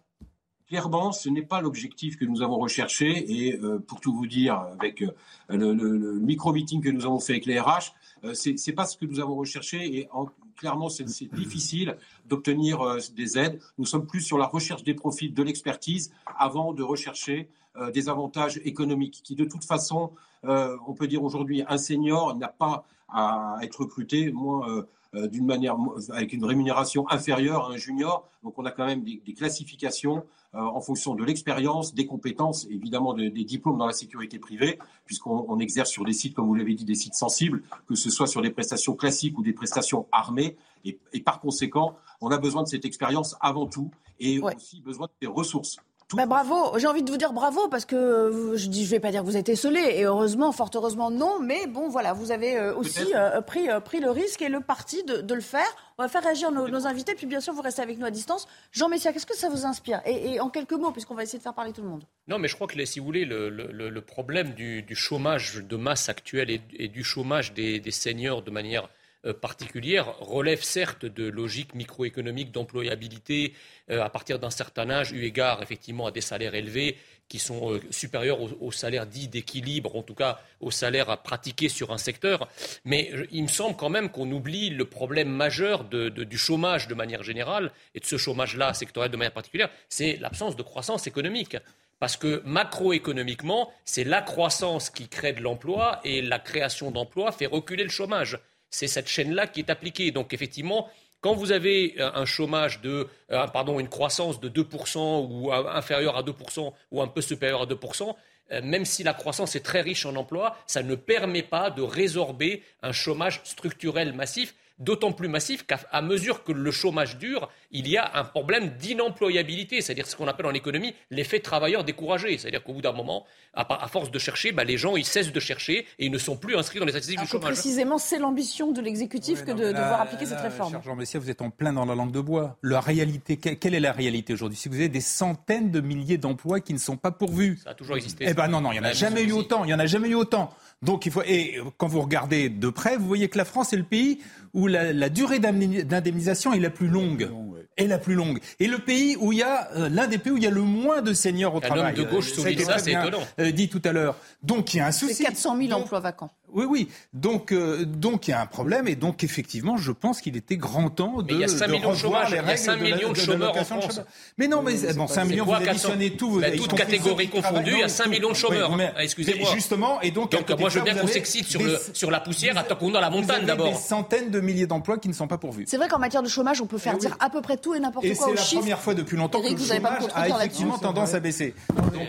Clairement, 0.69 1.13
ce 1.13 1.29
n'est 1.29 1.47
pas 1.47 1.61
l'objectif 1.61 2.17
que 2.17 2.25
nous 2.25 2.43
avons 2.43 2.59
recherché. 2.59 3.07
Et 3.31 3.57
pour 3.87 4.01
tout 4.01 4.13
vous 4.13 4.27
dire, 4.27 4.67
avec 4.73 5.05
le, 5.49 6.19
micro-meeting 6.19 6.83
que 6.83 6.89
nous 6.89 7.07
avons 7.07 7.21
fait 7.21 7.35
avec 7.35 7.47
les 7.47 7.61
RH, 7.61 7.93
ce 8.35 8.51
n'est 8.51 8.75
pas 8.75 8.85
ce 8.85 8.97
que 8.97 9.07
nous 9.07 9.21
avons 9.21 9.37
recherché. 9.37 9.97
Et 9.97 10.09
en, 10.11 10.27
clairement, 10.57 10.89
c'est 10.89 11.05
difficile 11.35 11.97
d'obtenir 12.27 12.81
euh, 12.81 12.99
des 13.15 13.39
aides. 13.39 13.61
Nous 13.79 13.85
sommes 13.85 14.07
plus 14.07 14.21
sur 14.21 14.39
la 14.39 14.47
recherche 14.47 14.83
des 14.83 14.95
profits, 14.95 15.31
de 15.31 15.43
l'expertise, 15.43 16.13
avant 16.39 16.73
de 16.73 16.83
rechercher 16.83 17.49
euh, 17.77 17.91
des 17.91 18.09
avantages 18.09 18.61
économiques 18.65 19.21
qui, 19.23 19.35
de 19.35 19.45
toute 19.45 19.65
façon, 19.65 20.13
euh, 20.45 20.77
on 20.87 20.95
peut 20.95 21.07
dire 21.07 21.23
aujourd'hui, 21.23 21.63
un 21.69 21.79
senior 21.79 22.37
n'a 22.37 22.49
pas 22.49 22.85
à 23.09 23.59
être 23.63 23.81
recruté. 23.81 24.33
Moi, 24.33 24.87
d'une 25.15 25.47
manière 25.47 25.77
avec 26.11 26.35
une 26.35 26.45
rémunération 26.45 27.09
inférieure 27.09 27.71
à 27.71 27.73
un 27.73 27.77
junior. 27.77 28.29
Donc 28.43 28.59
on 28.59 28.67
a 28.67 28.71
quand 28.71 28.85
même 28.85 29.03
des, 29.03 29.33
classifications 29.33 30.25
en 30.57 30.81
fonction 30.81 31.15
de 31.15 31.25
l'expérience, 31.25 31.95
des 31.95 32.07
compétences, 32.07 32.67
évidemment 32.71 33.15
des 33.15 33.31
diplômes 33.45 33.79
dans 33.79 33.87
la 33.87 33.93
sécurité 33.93 34.39
privée, 34.39 34.79
puisqu'on 35.05 35.59
exerce 35.59 35.91
sur 35.91 36.05
des 36.05 36.13
sites, 36.13 36.35
comme 36.35 36.47
vous 36.47 36.55
l'avez 36.55 36.75
dit, 36.75 36.85
des 36.85 36.95
sites 36.95 37.15
sensibles, 37.15 37.63
que 37.87 37.95
ce 37.95 38.11
soit 38.11 38.27
sur 38.27 38.43
des 38.43 38.51
prestations 38.51 38.95
classiques 38.95 39.39
ou 39.39 39.43
des 39.43 39.53
prestations 39.53 40.07
armées. 40.13 40.57
Et, 40.85 41.21
par 41.25 41.41
conséquent, 41.41 41.97
on 42.21 42.31
a 42.31 42.39
besoin 42.39 42.63
de 42.63 42.69
cette 42.69 42.85
expérience 42.85 43.37
avant 43.41 43.67
tout 43.67 43.91
et 44.21 44.39
aussi 44.41 44.81
besoin 44.81 45.07
de 45.07 45.13
ces 45.21 45.27
ressources. 45.27 45.77
Bah, 46.15 46.25
bravo, 46.25 46.79
j'ai 46.79 46.87
envie 46.87 47.03
de 47.03 47.11
vous 47.11 47.17
dire 47.17 47.33
bravo 47.33 47.67
parce 47.67 47.85
que 47.85 47.97
euh, 47.97 48.57
je 48.57 48.69
ne 48.69 48.85
vais 48.85 49.01
pas 49.01 49.11
dire 49.11 49.23
que 49.23 49.27
vous 49.27 49.37
êtes 49.37 49.49
esselé 49.49 49.81
et 49.81 50.05
heureusement, 50.05 50.53
fort 50.53 50.71
heureusement 50.73 51.11
non, 51.11 51.41
mais 51.41 51.67
bon 51.67 51.89
voilà, 51.89 52.13
vous 52.13 52.31
avez 52.31 52.57
euh, 52.57 52.77
aussi 52.77 53.13
euh, 53.17 53.41
pris, 53.41 53.67
pris 53.85 53.99
le 53.99 54.11
risque 54.11 54.41
et 54.41 54.49
le 54.49 54.61
parti 54.61 55.03
de, 55.03 55.35
le 55.35 55.41
faire. 55.41 55.67
On 55.99 56.05
va 56.05 56.09
faire 56.09 56.23
réagir 56.23 56.53
nos, 56.53 56.87
invités, 56.87 57.17
puis 57.17 57.27
bien 57.27 57.41
sûr 57.41 57.55
vous 57.55 57.61
restez 57.61 57.83
avec 57.83 57.99
nous 57.99 58.07
à 58.07 58.13
distance. 58.13 58.47
Jean 58.71 58.89
Messia, 58.89 59.13
qu'est-ce 59.13 59.27
que 59.27 59.37
ça 59.37 59.49
vous 59.49 59.67
inspire? 59.67 60.01
Et, 60.07 60.39
en 60.39 60.49
quelques 60.49 60.75
mots, 60.75 60.93
puisqu'on 60.93 61.17
va 61.17 61.25
essayer 61.25 61.39
de 61.39 61.43
faire 61.43 61.55
parler 61.55 61.73
tout 61.73 61.83
le 61.83 61.89
monde. 61.89 62.05
Non, 62.29 62.39
mais 62.39 62.47
je 62.47 62.55
crois 62.55 62.69
que 62.69 62.85
si 62.85 63.01
vous 63.01 63.07
voulez, 63.07 63.25
le, 63.25 64.01
problème 64.01 64.51
du, 64.51 64.85
chômage 64.95 65.57
de 65.57 65.77
masse 65.77 66.09
actuel 66.09 66.51
et, 66.51 66.87
du 66.87 67.03
chômage 67.03 67.53
des, 67.53 67.81
des 67.81 67.91
seniors 67.91 68.43
de 68.43 68.53
manière 68.53 68.89
particulière 69.33 70.19
relève 70.21 70.63
certes 70.63 71.05
de 71.05 71.29
logiques 71.29 71.75
microéconomiques 71.75 72.53
d'employabilité 72.53 73.55
euh, 73.91 74.03
à 74.03 74.11
partir 74.11 74.39
d'un 74.39 74.51
certain 74.51 74.91
âge, 74.91 75.13
eu 75.13 75.25
égard 75.25 75.63
effectivement 75.63 76.07
à 76.07 76.11
des 76.11 76.21
salaires 76.21 76.55
élevés 76.55 76.97
qui 77.29 77.39
sont 77.39 77.73
euh, 77.73 77.81
supérieurs 77.91 78.39
aux, 78.63 78.73
salaires 78.73 79.07
dits 79.07 79.29
d'équilibre, 79.29 79.97
en 79.97 80.03
tout 80.03 80.15
cas 80.15 80.41
aux 80.61 80.71
salaires 80.71 81.11
à 81.11 81.17
pratiquer 81.17 81.69
sur 81.69 81.93
un 81.93 81.99
secteur. 81.99 82.49
Mais 82.85 83.13
il 83.33 83.43
me 83.43 83.49
semble 83.49 83.77
quand 83.77 83.89
même 83.89 84.11
qu'on 84.11 84.31
oublie 84.31 84.71
le 84.71 84.85
problème 84.85 85.29
majeur 85.29 85.85
du 85.85 86.39
chômage 86.39 86.89
de 86.89 86.95
manière 86.95 87.23
générale 87.23 87.73
et 87.95 88.01
de 88.01 88.05
ce 88.05 88.17
chômage-là 88.17 88.75
sectoriel 88.75 89.11
de 89.11 89.17
manière 89.17 89.33
particulière, 89.33 89.71
c'est 89.89 90.17
l'absence 90.17 90.57
de 90.57 90.63
croissance 90.63 91.07
économique. 91.07 91.57
Parce 91.99 92.17
que 92.17 92.43
macroéconomiquement, 92.45 93.73
c'est 93.85 94.05
la 94.05 94.21
croissance 94.21 94.91
qui 94.91 95.09
crée 95.09 95.33
de 95.33 95.41
l'emploi 95.41 96.01
et 96.05 96.21
la 96.23 96.39
création 96.39 96.91
d'emplois 96.91 97.33
fait 97.33 97.47
reculer 97.47 97.85
le 97.85 97.91
chômage 97.91 98.39
c'est 98.77 98.89
cette 98.89 99.09
chaîne-là 99.09 99.47
qui 99.47 99.61
est 99.61 99.71
appliquée. 99.71 100.11
Donc 100.11 100.35
effectivement, 100.35 100.89
quand 101.23 101.35
vous 101.35 101.51
avez 101.51 101.95
euh, 101.99 103.47
pardon, 103.47 103.81
une 103.81 103.89
croissance 103.89 104.39
de 104.39 104.51
2% 104.51 105.27
ou 105.31 105.51
inférieure 105.53 106.17
à 106.17 106.23
2% 106.23 106.73
ou 106.93 107.01
un 107.01 107.09
peu 107.09 107.23
supérieure 107.23 107.63
à 107.63 107.67
2%, 107.67 108.15
euh, 108.53 108.61
même 108.63 108.85
si 108.85 109.03
la 109.03 109.15
croissance 109.15 109.57
est 109.57 109.65
très 109.65 109.81
riche 109.81 110.05
en 110.05 110.15
emplois, 110.15 110.57
ça 110.67 110.83
ne 110.83 110.95
permet 110.95 111.43
pas 111.43 111.71
de 111.71 111.81
résorber 111.81 112.63
un 112.83 112.93
chômage 112.93 113.41
structurel 113.45 114.13
massif 114.13 114.55
d'autant 114.79 115.13
plus 115.13 115.29
massif 115.29 115.67
qu'à 115.67 116.03
mesure 116.03 116.45
que 116.45 116.53
le 116.53 116.71
chômage 116.71 117.19
dure, 117.19 117.49
il 117.71 117.89
y 117.89 117.97
a 117.97 118.11
un 118.15 118.25
problème 118.25 118.71
d'inemployabilité, 118.79 119.81
c'est-à-dire 119.81 120.07
ce 120.07 120.17
qu'on 120.17 120.29
appelle 120.29 120.47
en 120.47 120.55
économie 120.55 120.95
l'effet 121.11 121.41
travailleur 121.41 121.85
découragé. 121.85 122.37
C'est-à-dire 122.39 122.63
qu'au 122.63 122.75
bout 122.75 122.83
d'un 122.83 122.93
moment, 122.93 123.25
à, 123.55 123.89
force 123.89 124.11
de 124.11 124.19
chercher, 124.19 124.53
bah, 124.53 124.65
les 124.65 124.77
gens 124.77 124.97
ils 124.97 125.05
cessent 125.05 125.33
de 125.33 125.41
chercher 125.41 125.87
et 125.99 126.07
ils 126.07 126.13
ne 126.13 126.19
sont 126.19 126.37
plus 126.37 126.57
inscrits 126.57 126.79
dans 126.79 126.85
les 126.85 126.93
statistiques 126.93 127.21
du 127.21 127.27
chômage. 127.27 127.53
Précisément, 127.53 127.99
c'est 127.99 128.19
l'ambition 128.19 128.73
de 128.73 128.81
l'exécutif 128.81 129.45
que 129.45 129.53
de, 129.53 129.71
voir 129.73 130.01
appliquer 130.03 130.27
cette 130.27 130.41
réforme. 130.41 130.81
Jean 130.85 130.97
Messia, 130.97 131.19
vous 131.19 131.31
êtes 131.31 131.43
en 131.43 131.51
plein 131.51 131.73
dans 131.73 131.85
la 131.85 131.95
langue 131.95 132.13
de 132.13 132.21
bois. 132.21 132.57
La 132.63 132.81
réalité, 132.81 133.37
quelle 133.37 133.75
est 133.75 133.81
la 133.81 133.93
réalité 133.93 134.35
aujourd'hui? 134.35 134.59
Si 134.59 134.69
vous 134.69 134.77
avez 134.77 134.89
des 134.89 135.01
centaines 135.01 135.71
de 135.71 135.81
milliers 135.81 136.19
d'emplois 136.19 136.61
qui 136.61 136.75
ne 136.75 136.79
sont 136.79 136.97
pas 136.97 137.11
pourvus. 137.11 137.59
Ça 137.65 137.71
a 137.71 137.75
toujours 137.75 137.97
existé. 137.97 138.27
Eh 138.29 138.35
ben 138.35 138.49
non, 138.49 138.61
non, 138.61 138.73
il 138.73 138.81
n'y 138.81 138.81
en 138.81 138.89
a 138.89 138.93
jamais 138.93 139.23
eu 139.23 139.33
autant. 139.33 139.65
Il 139.65 139.71
y 139.71 139.75
en 139.75 139.79
a 139.79 139.87
jamais 139.87 140.09
eu 140.09 140.15
autant. 140.15 140.53
Donc 140.83 141.07
il 141.07 141.13
faut 141.13 141.23
et 141.23 141.59
quand 141.79 141.87
vous 141.87 142.03
regardez 142.03 142.51
de 142.51 142.69
près, 142.69 142.97
vous 142.97 143.07
voyez 143.07 143.29
que 143.29 143.39
la 143.39 143.47
France 143.47 143.73
est 143.73 143.79
le 143.79 143.85
pays 143.85 144.21
où 144.55 144.67
la, 144.67 145.09
durée 145.09 145.39
d'indemnisation 145.39 146.53
est 146.53 146.61
la 146.61 146.71
plus 146.71 146.89
longue. 146.89 147.31
Est 147.77 147.87
la 147.87 147.99
plus 147.99 148.15
longue. 148.15 148.41
Et 148.59 148.69
le 148.69 148.79
pays 148.79 149.17
où 149.21 149.33
il 149.33 149.41
y 149.41 149.43
a 149.43 149.69
euh, 149.77 149.91
l'un 149.91 150.07
des 150.07 150.17
pays 150.17 150.33
où 150.33 150.39
il 150.39 150.43
y 150.43 150.47
a 150.47 150.51
le 150.51 150.63
moins 150.63 151.03
de 151.03 151.13
seniors 151.13 151.55
au 151.55 151.61
travail. 151.61 151.95
de 151.95 152.05
gauche 152.05 152.33
ça, 152.33 152.43
ça 152.43 152.79
c'est 152.79 152.93
étonnant. 152.93 153.21
Euh, 153.39 153.51
dit 153.51 153.69
tout 153.69 153.83
à 153.85 153.93
l'heure. 153.93 154.17
Donc 154.43 154.73
il 154.73 154.79
y 154.79 154.81
a 154.81 154.87
un 154.87 154.93
souci. 154.93 155.13
C'est 155.13 155.25
400 155.25 155.59
000 155.59 155.73
emplois 155.73 156.01
vacants. 156.01 156.31
Oui, 156.53 156.65
oui. 156.69 156.89
Donc, 157.13 157.53
euh, 157.53 157.85
donc 157.85 158.29
il 158.29 158.31
y 158.31 158.35
a 158.35 158.41
un 158.41 158.47
problème 158.47 158.89
et 158.89 158.95
donc 158.95 159.25
effectivement, 159.25 159.77
je 159.77 159.93
pense 159.93 160.21
qu'il 160.21 160.37
était 160.37 160.57
grand 160.57 160.91
temps 160.91 161.23
de. 161.23 161.33
Mais 161.33 161.35
il 161.35 161.41
y 161.41 161.45
a 161.45 161.49
5 161.49 161.69
millions 161.69 161.93
de 161.93 161.97
chômeurs. 161.97 162.29
Il 162.29 162.37
y 162.37 162.39
a 162.39 162.57
5 162.57 162.81
millions 162.81 163.13
de, 163.13 163.17
chômeurs 163.17 163.57
en 163.57 163.65
France. 163.65 164.01
Mais 164.39 164.49
non, 164.49 164.63
mais 164.63 164.75
bon, 164.95 165.07
5 165.07 165.25
millions, 165.25 165.45
vous 165.45 165.53
additionnez 165.53 166.17
tout. 166.17 166.31
Vous 166.31 166.43
toutes 166.57 166.75
catégories 166.75 167.29
confondues, 167.29 167.73
il 167.73 167.81
y 167.81 167.83
a 167.83 167.89
5 167.89 168.09
millions 168.09 168.31
de 168.31 168.37
chômeurs. 168.37 168.71
Ah, 168.97 169.03
excusez-moi. 169.03 169.51
Justement, 169.55 170.01
et 170.01 170.11
donc. 170.11 170.33
Donc 170.33 170.59
moi, 170.59 170.69
je 170.69 170.79
veux 170.79 170.85
bien 170.85 170.95
qu'on 170.95 171.07
s'excite 171.07 171.47
sur, 171.47 171.61
sur 171.93 172.11
la 172.11 172.21
poussière, 172.21 172.57
attaquons 172.59 172.91
dans 172.91 173.01
la 173.01 173.11
montagne 173.11 173.45
d'abord. 173.45 173.69
Des 173.69 173.75
centaines 173.75 174.31
de 174.31 174.41
milliers 174.41 174.67
d'emplois 174.67 174.99
qui 174.99 175.09
ne 175.09 175.15
sont 175.15 175.29
pas 175.29 175.39
pourvus. 175.39 175.65
C'est 175.67 175.77
vrai 175.77 175.89
qu'en 175.89 175.99
matière 175.99 176.23
de 176.23 176.29
chômage, 176.29 176.61
on 176.61 176.67
peut 176.67 176.79
faire 176.79 176.95
eh 176.97 177.01
dire 177.01 177.17
à 177.21 177.31
peu 177.31 177.41
près 177.41 177.57
tout 177.57 177.75
et 177.75 177.81
n'importe 177.81 178.07
quoi 178.07 178.13
Et 178.13 178.15
c'est 178.15 178.35
la 178.35 178.61
première 178.61 178.81
fois 178.81 178.95
depuis 178.95 179.17
longtemps 179.17 179.41
que 179.41 179.49
le 179.49 179.57
chômage 179.57 180.05
a 180.15 180.29
effectivement 180.29 180.79
tendance 180.79 181.15
à 181.15 181.21
baisser. 181.21 181.55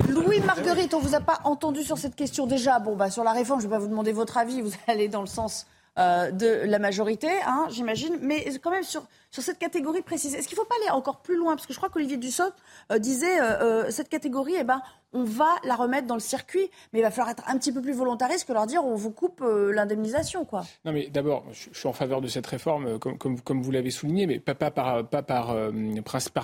Louis 0.09 0.39
Marguerite, 0.41 0.93
on 0.93 0.99
vous 0.99 1.15
a 1.15 1.19
pas 1.19 1.39
entendu 1.43 1.83
sur 1.83 1.97
cette 1.97 2.15
question 2.15 2.45
déjà. 2.45 2.79
Bon, 2.79 2.95
bah 2.95 3.09
sur 3.09 3.23
la 3.23 3.31
réforme, 3.31 3.59
je 3.59 3.67
vais 3.67 3.71
pas 3.71 3.79
vous 3.79 3.87
demander 3.87 4.11
votre 4.11 4.26
avis. 4.35 4.61
Vous 4.61 4.73
allez 4.87 5.07
dans 5.07 5.21
le 5.21 5.27
sens 5.27 5.67
euh, 5.97 6.29
de 6.29 6.61
la 6.65 6.77
majorité, 6.77 7.27
hein, 7.47 7.67
j'imagine, 7.71 8.19
mais 8.21 8.45
quand 8.61 8.69
même 8.69 8.83
sur, 8.83 9.07
sur 9.31 9.41
cette 9.41 9.57
catégorie 9.57 10.03
précise. 10.03 10.35
Est-ce 10.35 10.47
qu'il 10.47 10.55
ne 10.55 10.61
faut 10.61 10.67
pas 10.67 10.75
aller 10.81 10.91
encore 10.91 11.21
plus 11.21 11.35
loin? 11.35 11.55
Parce 11.55 11.65
que 11.65 11.73
je 11.73 11.79
crois 11.79 11.89
qu'Olivier 11.89 12.17
Dussopt 12.17 12.53
euh, 12.91 12.99
disait, 12.99 13.41
euh, 13.41 13.89
cette 13.89 14.07
catégorie, 14.07 14.53
eh 14.59 14.63
ben, 14.63 14.79
on 15.13 15.23
va 15.23 15.55
la 15.63 15.75
remettre 15.75 16.07
dans 16.07 16.15
le 16.15 16.21
circuit, 16.21 16.69
mais 16.91 16.99
il 16.99 17.01
va 17.01 17.11
falloir 17.11 17.31
être 17.31 17.43
un 17.47 17.57
petit 17.57 17.71
peu 17.71 17.81
plus 17.81 17.93
volontariste 17.93 18.47
que 18.47 18.53
leur 18.53 18.67
dire 18.67 18.83
on 18.85 18.95
vous 18.95 19.11
coupe 19.11 19.43
l'indemnisation. 19.43 20.45
quoi. 20.45 20.65
Non, 20.85 20.91
mais 20.91 21.07
d'abord, 21.07 21.45
je, 21.51 21.77
suis 21.77 21.87
en 21.87 21.93
faveur 21.93 22.21
de 22.21 22.27
cette 22.27 22.47
réforme, 22.47 22.99
comme, 22.99 23.39
comme, 23.39 23.61
vous 23.61 23.71
l'avez 23.71 23.91
souligné, 23.91 24.27
mais 24.27 24.39
pas, 24.39 24.55
pas 24.55 24.71
par, 24.71 25.07
pas 25.07 25.23
par, 25.23 25.55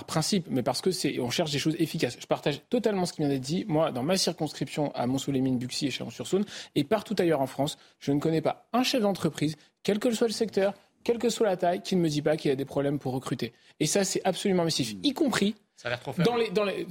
principe, 0.06 0.46
mais 0.50 0.62
parce 0.62 0.80
que 0.80 0.90
c'est 0.90 1.20
on 1.20 1.30
cherche 1.30 1.50
des 1.50 1.58
choses 1.58 1.76
efficaces. 1.78 2.16
Je 2.18 2.26
partage 2.26 2.62
totalement 2.68 3.06
ce 3.06 3.12
qui 3.12 3.20
vient 3.20 3.28
d'être 3.28 3.40
dit. 3.40 3.64
Moi, 3.68 3.92
dans 3.92 4.02
ma 4.02 4.16
circonscription 4.16 4.92
à 4.94 5.06
Mont-Solémine, 5.06 5.58
Buxy 5.58 5.86
et 5.86 5.90
Chalon-sur-Saône, 5.90 6.44
et 6.74 6.84
partout 6.84 7.14
ailleurs 7.18 7.40
en 7.40 7.46
France, 7.46 7.76
je 7.98 8.12
ne 8.12 8.20
connais 8.20 8.40
pas 8.40 8.66
un 8.72 8.82
chef 8.82 9.02
d'entreprise 9.02 9.56
quel 9.82 9.98
que 9.98 10.10
soit 10.12 10.26
le 10.26 10.32
secteur, 10.32 10.74
quelle 11.04 11.18
que 11.18 11.28
soit 11.28 11.46
la 11.46 11.56
taille, 11.56 11.82
qui 11.82 11.94
ne 11.94 12.00
me 12.00 12.08
dit 12.08 12.22
pas 12.22 12.36
qu'il 12.36 12.48
y 12.48 12.52
a 12.52 12.56
des 12.56 12.64
problèmes 12.64 12.98
pour 12.98 13.12
recruter. 13.12 13.52
Et 13.78 13.86
ça, 13.86 14.04
c'est 14.04 14.22
absolument 14.24 14.64
massif, 14.64 14.94
y 15.02 15.12
compris 15.12 15.54
ça 15.84 15.88
a 15.88 15.90
l'air 15.90 16.00
trop 16.00 16.14
Dans 16.24 16.36
les, 16.36 16.48
dans 16.48 16.64
les, 16.64 16.86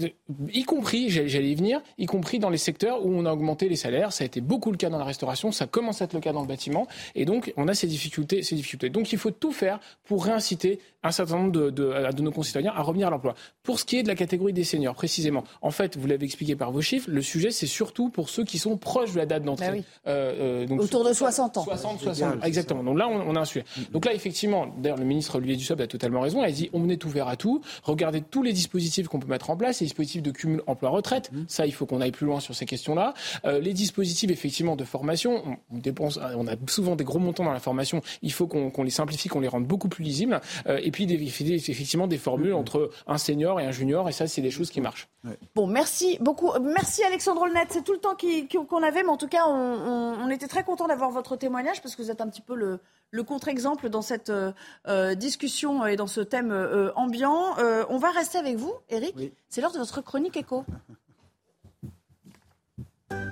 y 0.54 0.64
compris, 0.66 1.10
j'allais 1.10 1.50
y 1.50 1.56
venir, 1.56 1.82
y 1.98 2.06
compris 2.06 2.38
dans 2.38 2.52
les 2.52 2.60
secteurs 2.60 3.04
où 3.04 3.12
on 3.12 3.26
a 3.26 3.34
augmenté 3.34 3.68
les 3.68 3.76
salaires. 3.76 4.14
Ça 4.14 4.24
a 4.24 4.28
été 4.28 4.40
beaucoup 4.40 4.70
le 4.70 4.78
cas 4.78 4.92
dans 4.92 5.00
la 5.00 5.04
restauration, 5.04 5.52
ça 5.52 5.66
commence 5.66 6.04
à 6.04 6.06
être 6.06 6.14
le 6.14 6.20
cas 6.20 6.32
dans 6.32 6.42
le 6.42 6.48
bâtiment. 6.48 6.88
Et 7.16 7.26
donc, 7.26 7.52
on 7.58 7.68
a 7.68 7.74
ces 7.74 7.88
difficultés, 7.88 8.44
ces 8.44 8.54
difficultés. 8.54 8.92
Donc, 8.92 9.12
il 9.12 9.18
faut 9.18 9.32
tout 9.32 9.52
faire 9.52 9.80
pour 10.06 10.24
réinciter 10.24 10.80
un 11.02 11.10
certain 11.10 11.38
nombre 11.38 11.52
de, 11.52 11.72
de, 11.72 12.12
de 12.12 12.22
nos 12.22 12.32
concitoyens 12.32 12.72
à 12.76 12.84
revenir 12.84 13.08
à 13.08 13.10
l'emploi. 13.10 13.34
Pour 13.64 13.80
ce 13.80 13.86
qui 13.86 13.98
est 13.98 14.04
de 14.04 14.08
la 14.08 14.16
catégorie 14.16 14.54
des 14.54 14.64
seniors, 14.64 14.94
précisément, 14.94 15.44
en 15.64 15.72
fait, 15.72 15.98
vous 15.98 16.06
l'avez 16.06 16.26
expliqué 16.26 16.56
par 16.56 16.72
vos 16.72 16.82
chiffres, 16.82 17.10
le 17.10 17.24
sujet, 17.24 17.50
c'est 17.50 17.66
surtout 17.66 18.10
pour 18.10 18.30
ceux 18.30 18.44
qui 18.44 18.60
sont 18.60 18.78
proches 18.78 19.14
de 19.14 19.18
la 19.18 19.26
date 19.26 19.44
d'entrée. 19.44 19.80
Bah 20.06 20.12
euh, 20.12 20.62
euh, 20.64 20.66
donc, 20.68 20.82
Autour 20.82 21.04
de 21.04 21.14
60 21.14 21.58
ans. 21.58 21.64
60, 21.64 22.00
60, 22.00 22.46
exactement. 22.46 22.84
Donc 22.84 23.00
là, 23.00 23.08
on, 23.08 23.28
on, 23.28 23.36
a 23.36 23.40
un 23.40 23.46
sujet. 23.46 23.66
Donc 23.92 24.06
là, 24.06 24.14
effectivement, 24.14 24.68
d'ailleurs, 24.78 24.98
le 24.98 25.06
ministre 25.06 25.38
Olivier 25.38 25.56
Dussopt 25.56 25.82
a 25.82 25.88
totalement 25.88 26.22
raison. 26.22 26.44
Il 26.44 26.46
a 26.46 26.52
dit, 26.52 26.70
on 26.74 26.88
est 26.90 27.04
ouvert 27.06 27.28
à 27.28 27.38
tout. 27.38 27.60
Regardez 27.84 28.22
tous 28.22 28.44
les 28.44 28.54
dispositifs 28.54 28.83
qu'on 29.10 29.20
peut 29.20 29.28
mettre 29.28 29.50
en 29.50 29.58
place, 29.58 29.80
les 29.80 29.86
dispositifs 29.86 30.22
de 30.22 30.32
cumul 30.32 30.62
emploi-retraite. 30.68 31.32
Mmh. 31.32 31.44
Ça, 31.48 31.66
il 31.66 31.74
faut 31.74 31.86
qu'on 31.86 32.02
aille 32.02 32.12
plus 32.12 32.26
loin 32.26 32.40
sur 32.40 32.56
ces 32.56 32.66
questions-là. 32.66 33.14
Euh, 33.46 33.60
les 33.60 33.74
dispositifs, 33.74 34.30
effectivement, 34.30 34.76
de 34.76 34.84
formation, 34.84 35.58
on, 35.72 35.78
dépense, 35.78 36.20
on 36.36 36.48
a 36.48 36.56
souvent 36.68 36.96
des 36.96 37.04
gros 37.04 37.20
montants 37.20 37.44
dans 37.44 37.54
la 37.54 37.60
formation. 37.60 38.02
Il 38.22 38.32
faut 38.32 38.48
qu'on 38.48 38.84
les 38.84 38.90
simplifie, 38.90 39.30
qu'on 39.30 39.40
les 39.40 39.48
rende 39.48 39.66
beaucoup 39.66 39.90
plus 39.90 40.04
lisibles. 40.04 40.42
Euh, 40.68 40.80
et 40.84 40.92
puis, 40.92 41.06
des, 41.06 41.16
effectivement, 41.16 42.08
des 42.08 42.18
formules 42.18 42.54
mmh. 42.54 42.58
entre 42.58 42.92
un 43.08 43.18
senior 43.18 43.60
et 43.60 43.66
un 43.66 43.72
junior. 43.72 44.08
Et 44.10 44.12
ça, 44.12 44.28
c'est 44.28 44.42
des 44.42 44.52
choses 44.52 44.70
qui 44.70 44.82
marchent. 44.82 45.08
Bon, 45.56 45.68
merci 45.68 46.18
beaucoup. 46.20 46.52
Merci 46.62 47.04
Alexandre 47.04 47.44
Olnet. 47.44 47.66
C'est 47.70 47.84
tout 47.84 47.94
le 47.94 48.00
temps 48.00 48.18
qu'on 48.66 48.84
avait, 48.84 49.04
mais 49.04 49.10
en 49.10 49.18
tout 49.18 49.28
cas, 49.28 49.46
on, 49.48 50.16
on 50.22 50.30
était 50.30 50.48
très 50.48 50.64
content 50.64 50.88
d'avoir 50.88 51.12
votre 51.12 51.36
témoignage 51.38 51.82
parce 51.82 51.96
que 51.96 52.02
vous 52.02 52.12
êtes 52.12 52.22
un 52.22 52.28
petit 52.28 52.42
peu 52.42 52.56
le, 52.56 52.80
le 53.14 53.24
contre-exemple 53.24 53.90
dans 53.90 54.02
cette 54.02 54.32
euh, 54.32 54.52
euh, 54.88 55.16
discussion 55.16 55.86
et 55.86 55.96
dans 55.96 56.08
ce 56.08 56.20
thème 56.20 56.52
euh, 56.52 56.92
ambiant. 56.96 57.56
on 57.90 57.98
va 57.98 58.12
rester 58.12 58.38
avec 58.40 58.58
vous, 58.58 58.74
Eric. 58.90 59.16
C'est 59.48 59.62
l'heure 59.62 59.72
de 59.72 59.78
votre 59.78 60.02
chronique 60.02 60.36
écho. 60.36 60.66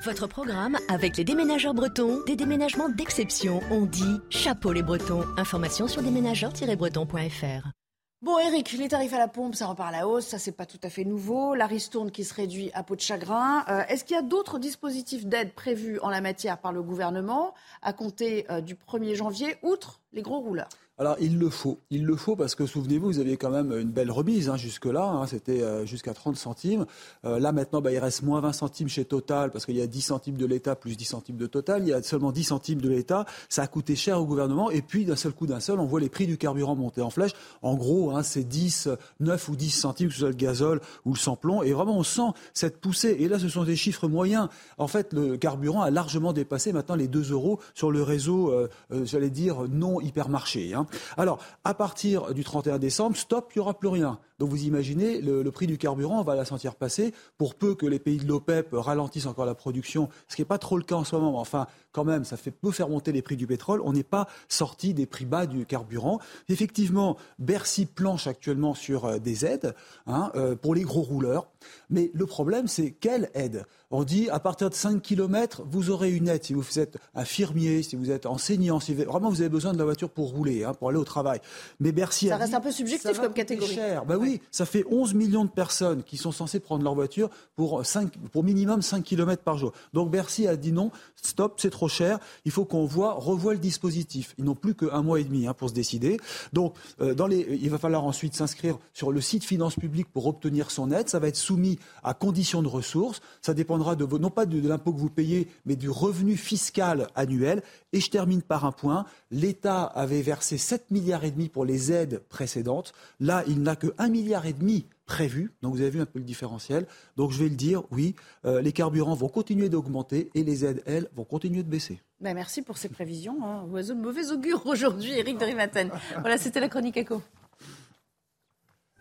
Votre 0.06 0.26
programme 0.26 0.78
avec 0.90 1.18
les 1.18 1.24
déménageurs 1.24 1.76
bretons, 1.76 2.24
des 2.26 2.36
déménagements 2.36 2.90
d'exception. 2.90 3.62
On 3.70 3.86
dit 3.86 4.20
chapeau 4.30 4.74
les 4.74 4.82
bretons. 4.82 5.24
Information 5.38 5.88
sur 5.88 6.02
déménageurs-bretons.fr. 6.02 7.81
Bon, 8.22 8.38
Eric, 8.38 8.74
les 8.74 8.88
tarifs 8.88 9.14
à 9.14 9.18
la 9.18 9.28
pompe, 9.28 9.56
ça 9.56 9.66
repart 9.66 9.90
à 9.90 9.98
la 9.98 10.08
hausse, 10.08 10.28
ça 10.28 10.38
c'est 10.38 10.52
pas 10.52 10.68
tout 10.68 10.80
à 10.84 10.92
fait 10.92 11.06
nouveau. 11.06 11.56
La 11.56 11.66
ristourne 11.66 12.12
qui 12.12 12.24
se 12.24 12.36
réduit 12.36 12.70
à 12.76 12.84
peau 12.84 12.96
de 12.96 13.02
chagrin. 13.02 13.66
Euh, 13.68 13.82
est-ce 13.90 14.06
qu'il 14.06 14.16
y 14.16 14.20
a 14.20 14.22
d'autres 14.22 14.60
dispositifs 14.60 15.26
d'aide 15.26 15.54
prévus 15.54 16.00
en 16.02 16.10
la 16.12 16.22
matière 16.22 16.60
par 16.60 16.72
le 16.72 16.84
gouvernement 16.84 17.56
à 17.82 17.94
compter 17.94 18.46
euh, 18.52 18.62
du 18.62 18.76
1er 18.76 19.16
janvier, 19.16 19.56
outre 19.64 20.02
les 20.14 20.22
gros 20.22 20.40
rouleurs? 20.40 20.70
Alors, 21.02 21.16
il 21.20 21.40
le 21.40 21.50
faut. 21.50 21.80
Il 21.90 22.06
le 22.06 22.16
faut 22.16 22.36
parce 22.36 22.54
que, 22.54 22.68
souvenez-vous, 22.68 23.08
vous 23.08 23.18
aviez 23.18 23.36
quand 23.36 23.50
même 23.50 23.76
une 23.76 23.90
belle 23.90 24.12
remise 24.12 24.50
hein, 24.50 24.56
jusque-là. 24.56 25.04
Hein, 25.04 25.26
C'était 25.26 25.64
euh, 25.64 25.84
jusqu'à 25.84 26.14
30 26.14 26.38
centimes. 26.38 26.86
Euh, 27.26 27.40
là, 27.40 27.52
maintenant, 27.52 27.82
bah, 27.82 27.92
il 27.92 27.98
reste 27.98 28.22
moins 28.22 28.40
20 28.40 28.54
centimes 28.54 28.88
chez 28.88 29.04
Total 29.04 29.50
parce 29.50 29.66
qu'il 29.66 29.76
y 29.76 29.82
a 29.82 29.88
10 29.88 30.00
centimes 30.00 30.38
de 30.38 30.46
l'État 30.46 30.76
plus 30.76 30.96
10 30.96 31.06
centimes 31.06 31.38
de 31.38 31.48
Total. 31.48 31.82
Il 31.82 31.88
y 31.88 31.94
a 31.94 32.04
seulement 32.04 32.32
10 32.32 32.44
centimes 32.44 32.82
de 32.82 32.88
l'État. 32.88 33.26
Ça 33.50 33.64
a 33.64 33.68
coûté 33.68 33.96
cher 33.96 34.22
au 34.22 34.28
gouvernement. 34.28 34.70
Et 34.70 34.84
puis, 34.84 35.04
d'un 35.06 35.16
seul 35.16 35.32
coup, 35.32 35.48
d'un 35.48 35.60
seul, 35.60 35.80
on 35.80 35.86
voit 35.86 36.00
les 36.00 36.10
prix 36.10 36.28
du 36.28 36.38
carburant 36.38 36.76
monter 36.76 37.02
en 37.02 37.10
flèche. 37.10 37.32
En 37.64 37.74
gros, 37.74 38.16
hein, 38.16 38.22
c'est 38.22 38.44
10, 38.44 38.90
9 39.22 39.50
ou 39.50 39.56
10 39.56 39.72
centimes, 39.72 40.10
que 40.10 40.14
ce 40.14 40.20
soit 40.20 40.30
le 40.30 40.36
gazole 40.36 40.82
ou 41.06 41.14
le 41.14 41.20
samplon. 41.20 41.64
Et 41.64 41.74
vraiment, 41.74 41.98
on 41.98 42.04
sent 42.04 42.30
cette 42.54 42.80
poussée. 42.80 43.18
Et 43.22 43.28
là, 43.28 43.40
ce 43.40 43.50
sont 43.50 43.64
des 43.64 43.76
chiffres 43.76 44.08
moyens. 44.08 44.50
En 44.78 44.88
fait, 44.88 45.14
le 45.14 45.36
carburant 45.38 45.82
a 45.82 45.90
largement 45.90 46.32
dépassé 46.32 46.72
maintenant 46.74 46.94
les 46.94 47.08
2 47.08 47.32
euros 47.32 47.60
sur 47.74 47.90
le 47.90 48.04
réseau, 48.04 48.52
euh, 48.52 48.68
j'allais 49.04 49.32
dire, 49.32 49.64
non 49.68 50.00
hypermarché. 50.00 50.76
Hein. 50.76 50.86
Alors, 51.18 51.40
à 51.64 51.74
partir 51.74 52.34
du 52.34 52.44
31 52.44 52.80
décembre, 52.80 53.18
stop, 53.18 53.52
il 53.56 53.60
n'y 53.60 53.62
aura 53.62 53.78
plus 53.78 53.90
rien. 53.90 54.20
Donc 54.42 54.50
vous 54.50 54.64
imaginez, 54.64 55.22
le, 55.22 55.52
prix 55.52 55.68
du 55.68 55.78
carburant, 55.78 56.20
on 56.20 56.24
va 56.24 56.34
la 56.34 56.46
sentir 56.46 56.74
passer, 56.74 57.14
pour 57.38 57.54
peu 57.54 57.76
que 57.76 57.86
les 57.86 58.00
pays 58.00 58.18
de 58.18 58.26
l'OPEP 58.28 58.70
ralentissent 58.72 59.28
encore 59.28 59.46
la 59.46 59.54
production, 59.54 60.10
ce 60.28 60.36
qui 60.36 60.42
n'est 60.42 60.48
pas 60.48 60.58
trop 60.58 60.78
le 60.78 60.84
cas 60.84 60.96
en 60.96 61.04
ce 61.04 61.16
moment, 61.16 61.34
mais 61.34 61.38
enfin, 61.38 61.68
quand 61.92 62.06
même, 62.06 62.24
ça 62.24 62.38
fait, 62.38 62.50
peut 62.50 62.72
faire 62.72 62.90
monter 62.90 63.12
les 63.12 63.22
prix 63.22 63.36
du 63.36 63.46
pétrole. 63.46 63.82
On 63.84 63.94
n'est 63.94 64.02
pas 64.02 64.28
sorti 64.50 64.96
des 64.96 65.06
prix 65.06 65.26
bas 65.26 65.46
du 65.46 65.68
carburant. 65.68 66.20
Effectivement, 66.50 67.18
Bercy 67.38 67.86
planche 67.86 68.26
actuellement 68.26 68.74
sur 68.74 69.06
euh, 69.06 69.20
des 69.20 69.46
aides 69.46 69.76
hein, 70.08 70.32
euh, 70.36 70.56
pour 70.56 70.74
les 70.74 70.82
gros 70.82 71.02
rouleurs. 71.02 71.48
Mais 71.92 72.10
le 72.14 72.26
problème, 72.26 72.68
c'est 72.68 72.92
quelle 72.92 73.30
aide? 73.36 73.66
On 73.92 74.04
dit 74.04 74.30
à 74.30 74.40
partir 74.40 74.70
de 74.70 74.74
5 74.74 75.02
km, 75.02 75.64
vous 75.70 75.90
aurez 75.90 76.12
une 76.12 76.30
aide 76.30 76.44
si 76.46 76.54
vous 76.54 76.80
êtes 76.80 76.98
infirmier, 77.14 77.84
si 77.84 77.98
vous 77.98 78.10
êtes 78.10 78.26
enseignant, 78.26 78.80
si 78.80 78.94
vraiment 78.94 79.30
vous 79.30 79.42
avez 79.42 79.50
besoin 79.50 79.74
de 79.74 79.78
la 79.78 79.84
voiture 79.84 80.10
pour 80.10 80.30
rouler, 80.32 80.64
hein, 80.64 80.74
pour 80.74 80.90
aller 80.90 80.98
au 80.98 81.04
travail. 81.04 81.42
Mais 81.82 81.92
Bercy 81.92 82.30
ça 82.30 82.38
reste 82.38 82.54
un 82.54 82.62
peu 82.62 82.72
subjectif 82.72 83.20
comme 83.20 83.34
catégorie. 83.34 83.76
Cher. 83.76 84.06
Bah 84.06 84.16
oui, 84.18 84.31
ça 84.52 84.66
fait 84.66 84.86
11 84.90 85.14
millions 85.14 85.46
de 85.46 85.50
personnes 85.50 86.04
qui 86.04 86.18
sont 86.18 86.32
censées 86.32 86.60
prendre 86.60 86.84
leur 86.84 86.96
voiture 86.96 87.30
pour, 87.56 87.86
5, 87.86 88.12
pour 88.32 88.44
minimum 88.44 88.82
5 88.82 89.04
km 89.04 89.44
par 89.44 89.58
jour. 89.58 89.74
Donc 89.94 90.12
Bercy 90.12 90.48
a 90.48 90.56
dit 90.56 90.72
non, 90.72 90.92
stop, 91.16 91.60
c'est 91.60 91.70
trop 91.70 91.90
cher. 91.90 92.20
Il 92.46 92.52
faut 92.52 92.66
qu'on 92.66 92.86
voit, 92.86 93.14
revoie 93.14 93.54
le 93.54 93.60
dispositif. 93.60 94.34
Ils 94.38 94.46
n'ont 94.46 94.56
plus 94.56 94.76
qu'un 94.76 95.02
mois 95.02 95.20
et 95.20 95.24
demi 95.24 95.48
hein, 95.48 95.54
pour 95.54 95.70
se 95.70 95.74
décider. 95.74 96.20
Donc 96.54 96.76
euh, 97.02 97.14
dans 97.14 97.28
les, 97.28 97.60
il 97.62 97.70
va 97.70 97.78
falloir 97.78 98.04
ensuite 98.06 98.34
s'inscrire 98.36 98.78
sur 98.94 99.12
le 99.12 99.22
site 99.22 99.44
Finances 99.44 99.76
publiques 99.76 100.12
pour 100.12 100.28
obtenir 100.28 100.72
son 100.72 100.92
aide. 100.92 101.10
Ça 101.10 101.20
va 101.20 101.28
être 101.28 101.36
soumis 101.36 101.80
à 102.04 102.14
conditions 102.14 102.62
de 102.62 102.68
ressources. 102.68 103.22
Ça 103.42 103.54
dépendra 103.54 103.96
de 103.96 104.06
non 104.18 104.30
pas 104.30 104.46
de, 104.46 104.68
l'impôt 104.68 104.94
que 104.94 105.00
vous 105.00 105.10
payez, 105.10 105.48
mais 105.66 105.76
du 105.76 105.90
revenu 105.90 106.38
fiscal 106.38 107.08
annuel. 107.16 107.64
Et 107.94 108.00
je 108.00 108.10
termine 108.10 108.42
par 108.42 108.66
un 108.66 108.72
point. 108.72 109.06
L'État 109.32 109.84
avait 109.84 110.22
versé 110.22 110.58
7 110.58 110.92
milliards 110.92 111.24
et 111.24 111.32
demi 111.32 111.50
pour 111.50 111.66
les 111.66 111.92
aides 111.92 112.22
précédentes. 112.30 112.94
Là, 113.20 113.44
il 113.48 113.62
n'a 113.62 113.76
que 113.76 113.94
1 113.98 114.10
milliard 114.10 114.21
et 114.22 114.54
demi 114.54 114.86
prévu. 115.06 115.52
Donc 115.62 115.76
vous 115.76 115.82
avez 115.82 115.90
vu 115.90 116.02
un 116.02 116.06
peu 116.06 116.20
le 116.20 116.26
différentiel. 116.26 116.88
Donc 117.18 117.32
je 117.32 117.44
vais 117.44 117.50
le 117.50 117.56
dire, 117.56 117.84
oui, 117.92 118.16
euh, 118.46 118.62
les 118.62 118.72
carburants 118.72 119.14
vont 119.14 119.30
continuer 119.30 119.70
d'augmenter 119.70 120.30
et 120.36 120.44
les 120.44 120.64
aides, 120.66 120.82
elles, 120.86 121.10
vont 121.16 121.26
continuer 121.26 121.64
de 121.64 121.70
baisser. 121.70 122.02
Ben 122.22 122.34
merci 122.34 122.62
pour 122.62 122.78
ces 122.78 122.90
prévisions. 122.90 123.38
Hein. 123.44 123.66
Oiseau 123.72 123.94
de 123.94 124.02
mauvais 124.02 124.32
augure 124.32 124.66
aujourd'hui, 124.66 125.12
Eric 125.12 125.38
Drimaten. 125.38 125.90
Voilà, 126.20 126.38
c'était 126.38 126.60
la 126.60 126.70
chronique 126.70 126.98
éco. 126.98 127.22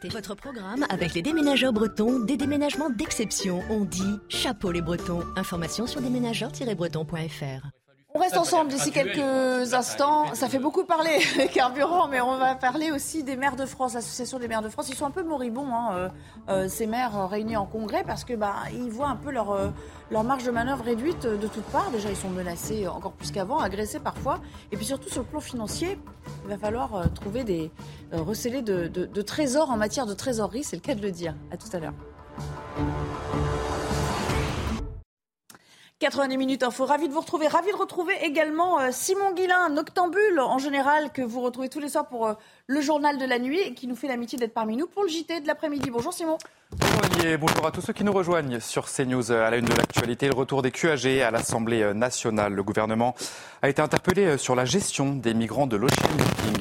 Votre 0.08 0.34
programme 0.34 0.86
avec 0.88 1.12
les 1.14 1.20
déménageurs 1.20 1.74
bretons, 1.74 2.20
des 2.20 2.38
déménagements 2.38 2.88
d'exception. 2.88 3.62
On 3.68 3.84
dit 3.84 4.18
chapeau 4.30 4.72
les 4.72 4.80
bretons. 4.80 5.22
Information 5.36 5.86
sur 5.86 6.00
déménageurs-bretons.fr. 6.00 7.79
On 8.20 8.22
reste 8.22 8.36
ensemble 8.36 8.70
d'ici 8.70 8.90
quelques 8.90 9.72
instants. 9.72 10.34
Ça 10.34 10.50
fait 10.50 10.58
beaucoup 10.58 10.84
parler 10.84 11.20
carburant, 11.54 12.06
mais 12.06 12.20
on 12.20 12.36
va 12.36 12.54
parler 12.54 12.90
aussi 12.90 13.22
des 13.22 13.34
maires 13.34 13.56
de 13.56 13.64
France, 13.64 13.94
l'association 13.94 14.38
des 14.38 14.46
maires 14.46 14.60
de 14.60 14.68
France. 14.68 14.90
Ils 14.90 14.94
sont 14.94 15.06
un 15.06 15.10
peu 15.10 15.22
moribonds, 15.22 15.74
hein, 15.74 15.88
euh, 15.94 16.08
euh, 16.50 16.68
ces 16.68 16.86
maires 16.86 17.30
réunis 17.30 17.56
en 17.56 17.64
congrès, 17.64 18.04
parce 18.04 18.24
que 18.24 18.34
bah, 18.34 18.56
ils 18.74 18.90
voient 18.90 19.08
un 19.08 19.16
peu 19.16 19.30
leur, 19.30 19.52
euh, 19.52 19.70
leur 20.10 20.22
marge 20.22 20.44
de 20.44 20.50
manœuvre 20.50 20.84
réduite 20.84 21.22
de 21.22 21.46
toutes 21.46 21.64
parts. 21.64 21.90
Déjà, 21.92 22.10
ils 22.10 22.16
sont 22.16 22.28
menacés 22.28 22.86
encore 22.86 23.12
plus 23.12 23.30
qu'avant, 23.30 23.58
agressés 23.58 24.00
parfois. 24.00 24.40
Et 24.70 24.76
puis 24.76 24.84
surtout 24.84 25.08
sur 25.08 25.22
le 25.22 25.26
plan 25.26 25.40
financier, 25.40 25.98
il 26.44 26.50
va 26.50 26.58
falloir 26.58 27.10
trouver 27.14 27.42
des 27.42 27.70
recélés 28.12 28.60
de, 28.60 28.86
de 28.86 29.22
trésors 29.22 29.70
en 29.70 29.78
matière 29.78 30.04
de 30.04 30.12
trésorerie. 30.12 30.62
C'est 30.62 30.76
le 30.76 30.82
cas 30.82 30.94
de 30.94 31.00
le 31.00 31.10
dire. 31.10 31.34
À 31.50 31.56
tout 31.56 31.68
à 31.72 31.80
l'heure. 31.80 31.94
90 36.00 36.38
minutes 36.38 36.62
info. 36.62 36.86
Ravi 36.86 37.08
de 37.08 37.12
vous 37.12 37.20
retrouver. 37.20 37.46
Ravi 37.46 37.70
de 37.72 37.76
retrouver 37.76 38.14
également 38.22 38.80
euh, 38.80 38.88
Simon 38.90 39.34
Guillain, 39.34 39.68
noctambule 39.68 40.40
en 40.40 40.56
général, 40.56 41.12
que 41.12 41.20
vous 41.20 41.42
retrouvez 41.42 41.68
tous 41.68 41.78
les 41.78 41.90
soirs 41.90 42.08
pour 42.08 42.26
euh, 42.26 42.32
le 42.66 42.80
journal 42.80 43.18
de 43.18 43.26
la 43.26 43.38
nuit 43.38 43.60
et 43.60 43.74
qui 43.74 43.86
nous 43.86 43.94
fait 43.94 44.08
l'amitié 44.08 44.38
d'être 44.38 44.54
parmi 44.54 44.78
nous 44.78 44.86
pour 44.86 45.02
le 45.02 45.10
JT 45.10 45.42
de 45.42 45.46
l'après-midi. 45.46 45.90
Bonjour 45.90 46.14
Simon. 46.14 46.38
Bonjour 46.70 47.38
bonjour 47.38 47.66
à 47.66 47.70
tous 47.70 47.82
ceux 47.82 47.92
qui 47.92 48.02
nous 48.02 48.14
rejoignent 48.14 48.60
sur 48.60 48.90
CNews 48.90 49.30
à 49.30 49.50
la 49.50 49.58
une 49.58 49.66
de 49.66 49.74
l'actualité. 49.74 50.26
Le 50.28 50.34
retour 50.34 50.62
des 50.62 50.70
QAG 50.70 51.20
à 51.20 51.30
l'Assemblée 51.30 51.92
nationale. 51.92 52.54
Le 52.54 52.62
gouvernement 52.62 53.14
a 53.60 53.68
été 53.68 53.82
interpellé 53.82 54.38
sur 54.38 54.54
la 54.54 54.64
gestion 54.64 55.14
des 55.14 55.34
migrants 55.34 55.66
de 55.66 55.76
l'Ocean. 55.76 56.08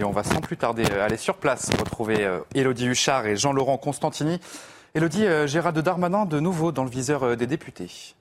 On 0.04 0.12
va 0.12 0.24
sans 0.24 0.42
plus 0.42 0.58
tarder 0.58 0.84
aller 0.84 1.16
sur 1.16 1.38
place 1.38 1.70
retrouver 1.80 2.40
Elodie 2.56 2.88
Huchard 2.88 3.26
et 3.26 3.38
Jean-Laurent 3.38 3.78
Constantini. 3.78 4.42
Elodie, 4.96 5.26
Gérald 5.46 5.80
Darmanin 5.80 6.26
de 6.26 6.42
nouveau 6.42 6.74
dans 6.74 6.84
le 6.84 6.90
viseur 6.90 7.38
des 7.38 7.48
députés. 7.48 8.16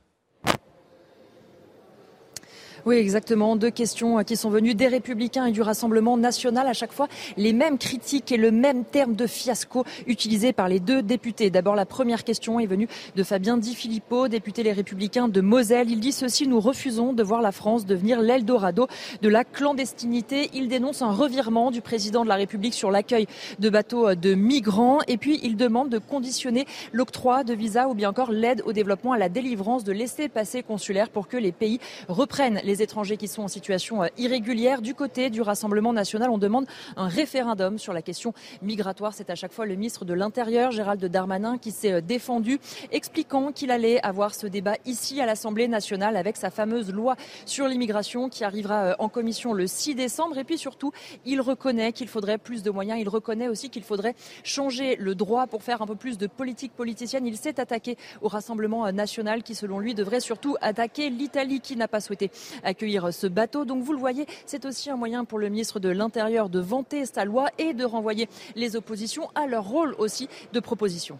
Oui, 2.88 2.96
exactement. 2.96 3.54
Deux 3.54 3.68
questions 3.68 4.24
qui 4.24 4.34
sont 4.34 4.48
venues 4.48 4.74
des 4.74 4.88
Républicains 4.88 5.44
et 5.44 5.52
du 5.52 5.60
Rassemblement 5.60 6.16
national. 6.16 6.66
À 6.66 6.72
chaque 6.72 6.94
fois, 6.94 7.06
les 7.36 7.52
mêmes 7.52 7.76
critiques 7.76 8.32
et 8.32 8.38
le 8.38 8.50
même 8.50 8.86
terme 8.86 9.14
de 9.14 9.26
fiasco 9.26 9.84
utilisé 10.06 10.54
par 10.54 10.70
les 10.70 10.80
deux 10.80 11.02
députés. 11.02 11.50
D'abord, 11.50 11.74
la 11.74 11.84
première 11.84 12.24
question 12.24 12.58
est 12.58 12.64
venue 12.64 12.88
de 13.14 13.22
Fabien 13.22 13.58
Di 13.58 13.74
Filippo, 13.74 14.28
député 14.28 14.62
Les 14.62 14.72
Républicains 14.72 15.28
de 15.28 15.42
Moselle. 15.42 15.90
Il 15.90 16.00
dit 16.00 16.12
ceci, 16.12 16.48
nous 16.48 16.60
refusons 16.60 17.12
de 17.12 17.22
voir 17.22 17.42
la 17.42 17.52
France 17.52 17.84
devenir 17.84 18.22
l'Eldorado 18.22 18.88
de 19.20 19.28
la 19.28 19.44
clandestinité. 19.44 20.48
Il 20.54 20.68
dénonce 20.68 21.02
un 21.02 21.12
revirement 21.12 21.70
du 21.70 21.82
président 21.82 22.22
de 22.24 22.30
la 22.30 22.36
République 22.36 22.72
sur 22.72 22.90
l'accueil 22.90 23.26
de 23.58 23.68
bateaux 23.68 24.14
de 24.14 24.32
migrants. 24.32 25.00
Et 25.08 25.18
puis, 25.18 25.40
il 25.42 25.58
demande 25.58 25.90
de 25.90 25.98
conditionner 25.98 26.64
l'octroi 26.94 27.44
de 27.44 27.52
visas 27.52 27.88
ou 27.88 27.92
bien 27.92 28.08
encore 28.08 28.32
l'aide 28.32 28.62
au 28.64 28.72
développement 28.72 29.12
à 29.12 29.18
la 29.18 29.28
délivrance 29.28 29.84
de 29.84 29.92
laissés-passer 29.92 30.62
consulaires 30.62 31.10
pour 31.10 31.28
que 31.28 31.36
les 31.36 31.52
pays 31.52 31.80
reprennent 32.08 32.62
les 32.64 32.77
étrangers 32.82 33.16
qui 33.16 33.28
sont 33.28 33.42
en 33.42 33.48
situation 33.48 34.02
euh, 34.02 34.06
irrégulière. 34.16 34.82
Du 34.82 34.94
côté 34.94 35.30
du 35.30 35.42
Rassemblement 35.42 35.92
national, 35.92 36.30
on 36.30 36.38
demande 36.38 36.66
un 36.96 37.08
référendum 37.08 37.78
sur 37.78 37.92
la 37.92 38.02
question 38.02 38.34
migratoire. 38.62 39.14
C'est 39.14 39.30
à 39.30 39.34
chaque 39.34 39.52
fois 39.52 39.66
le 39.66 39.74
ministre 39.74 40.04
de 40.04 40.14
l'Intérieur, 40.14 40.70
Gérald 40.70 41.04
Darmanin, 41.04 41.58
qui 41.58 41.70
s'est 41.70 41.92
euh, 41.92 42.00
défendu, 42.00 42.58
expliquant 42.92 43.52
qu'il 43.52 43.70
allait 43.70 44.00
avoir 44.02 44.34
ce 44.34 44.46
débat 44.46 44.76
ici 44.86 45.20
à 45.20 45.26
l'Assemblée 45.26 45.68
nationale 45.68 46.16
avec 46.16 46.36
sa 46.36 46.50
fameuse 46.50 46.92
loi 46.92 47.16
sur 47.46 47.68
l'immigration 47.68 48.28
qui 48.28 48.44
arrivera 48.44 48.84
euh, 48.84 48.94
en 48.98 49.08
commission 49.08 49.52
le 49.52 49.66
6 49.66 49.94
décembre. 49.94 50.38
Et 50.38 50.44
puis 50.44 50.58
surtout, 50.58 50.92
il 51.24 51.40
reconnaît 51.40 51.92
qu'il 51.92 52.08
faudrait 52.08 52.38
plus 52.38 52.62
de 52.62 52.70
moyens. 52.70 53.00
Il 53.00 53.08
reconnaît 53.08 53.48
aussi 53.48 53.70
qu'il 53.70 53.84
faudrait 53.84 54.14
changer 54.44 54.96
le 54.96 55.14
droit 55.14 55.46
pour 55.46 55.62
faire 55.62 55.82
un 55.82 55.86
peu 55.86 55.96
plus 55.96 56.18
de 56.18 56.26
politique 56.26 56.72
politicienne. 56.72 57.26
Il 57.26 57.36
s'est 57.36 57.60
attaqué 57.60 57.96
au 58.22 58.28
Rassemblement 58.28 58.90
national 58.92 59.42
qui, 59.42 59.54
selon 59.54 59.78
lui, 59.78 59.94
devrait 59.94 60.20
surtout 60.20 60.56
attaquer 60.60 61.10
l'Italie 61.10 61.60
qui 61.60 61.76
n'a 61.76 61.88
pas 61.88 62.00
souhaité 62.00 62.30
accueillir 62.68 63.12
ce 63.12 63.26
bateau. 63.26 63.64
Donc 63.64 63.82
vous 63.82 63.92
le 63.92 63.98
voyez, 63.98 64.26
c'est 64.46 64.64
aussi 64.64 64.90
un 64.90 64.96
moyen 64.96 65.24
pour 65.24 65.38
le 65.38 65.48
ministre 65.48 65.80
de 65.80 65.88
l'Intérieur 65.88 66.48
de 66.48 66.60
vanter 66.60 67.06
sa 67.06 67.24
loi 67.24 67.48
et 67.58 67.74
de 67.74 67.84
renvoyer 67.84 68.28
les 68.54 68.76
oppositions 68.76 69.30
à 69.34 69.46
leur 69.46 69.64
rôle 69.64 69.94
aussi 69.98 70.28
de 70.52 70.60
proposition. 70.60 71.18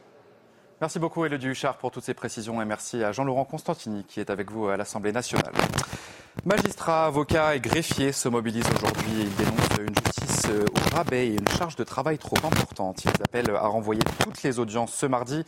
Merci 0.81 1.01
beaucoup 1.01 1.25
Elodie 1.25 1.49
Huchard 1.49 1.77
pour 1.77 1.91
toutes 1.91 2.05
ces 2.05 2.15
précisions 2.15 2.63
et 2.63 2.65
merci 2.65 3.03
à 3.03 3.11
Jean-Laurent 3.11 3.45
Constantini 3.45 4.05
qui 4.05 4.21
est 4.21 4.31
avec 4.31 4.53
vous 4.53 4.69
à 4.69 4.77
l'Assemblée 4.77 5.11
nationale. 5.11 5.53
Magistrats, 6.45 7.07
avocats 7.07 7.57
et 7.57 7.61
greffiers 7.61 8.13
se 8.13 8.29
mobilisent 8.29 8.71
aujourd'hui. 8.77 9.23
Ils 9.23 9.35
dénoncent 9.35 9.79
une 9.81 9.95
justice 10.05 10.47
au 10.49 10.97
rabais 10.97 11.29
et 11.29 11.35
une 11.35 11.49
charge 11.49 11.75
de 11.75 11.83
travail 11.83 12.17
trop 12.17 12.37
importante. 12.45 13.05
Ils 13.05 13.23
appellent 13.25 13.51
à 13.51 13.67
renvoyer 13.67 14.03
toutes 14.21 14.43
les 14.45 14.61
audiences 14.61 14.95
ce 14.95 15.07
mardi. 15.07 15.45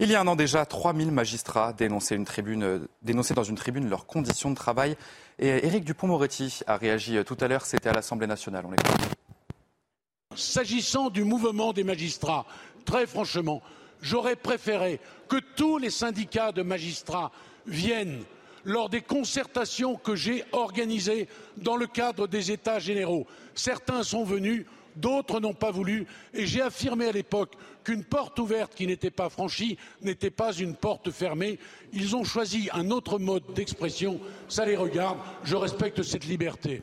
Il 0.00 0.10
y 0.10 0.14
a 0.16 0.20
un 0.20 0.26
an 0.26 0.34
déjà, 0.34 0.66
3000 0.66 1.12
magistrats 1.12 1.72
dénonçaient, 1.72 2.16
dans 2.16 3.44
une 3.44 3.54
tribune 3.54 3.88
leurs 3.88 4.06
conditions 4.06 4.50
de 4.50 4.56
travail. 4.56 4.96
Et 5.38 5.66
Éric 5.66 5.84
Dupont-Moretti 5.84 6.60
a 6.66 6.76
réagi 6.76 7.18
tout 7.24 7.36
à 7.40 7.48
l'heure, 7.48 7.64
c'était 7.64 7.88
à 7.88 7.92
l'Assemblée 7.92 8.26
nationale. 8.26 8.64
On 8.66 10.36
S'agissant 10.36 11.10
du 11.10 11.22
mouvement 11.22 11.72
des 11.72 11.84
magistrats, 11.84 12.44
très 12.84 13.06
franchement, 13.06 13.62
j'aurais 14.00 14.36
préféré 14.36 14.98
que 15.28 15.36
tous 15.54 15.78
les 15.78 15.90
syndicats 15.90 16.50
de 16.50 16.62
magistrats 16.62 17.30
viennent 17.66 18.24
lors 18.64 18.88
des 18.88 19.00
concertations 19.00 19.94
que 19.94 20.16
j'ai 20.16 20.44
organisées 20.52 21.28
dans 21.56 21.76
le 21.76 21.86
cadre 21.86 22.26
des 22.26 22.50
États 22.50 22.80
généraux. 22.80 23.26
Certains 23.54 24.02
sont 24.02 24.24
venus, 24.24 24.66
d'autres 24.96 25.40
n'ont 25.40 25.54
pas 25.54 25.70
voulu, 25.70 26.06
et 26.32 26.46
j'ai 26.46 26.62
affirmé 26.62 27.06
à 27.06 27.12
l'époque 27.12 27.54
qu'une 27.84 28.04
porte 28.04 28.38
ouverte 28.38 28.74
qui 28.74 28.86
n'était 28.86 29.10
pas 29.10 29.28
franchie 29.28 29.78
n'était 30.02 30.30
pas 30.30 30.52
une 30.52 30.74
porte 30.74 31.10
fermée. 31.10 31.58
Ils 31.92 32.16
ont 32.16 32.24
choisi 32.24 32.68
un 32.72 32.90
autre 32.90 33.18
mode 33.18 33.44
d'expression, 33.54 34.20
ça 34.48 34.64
les 34.64 34.76
regarde, 34.76 35.18
je 35.44 35.56
respecte 35.56 36.02
cette 36.02 36.24
liberté. 36.24 36.82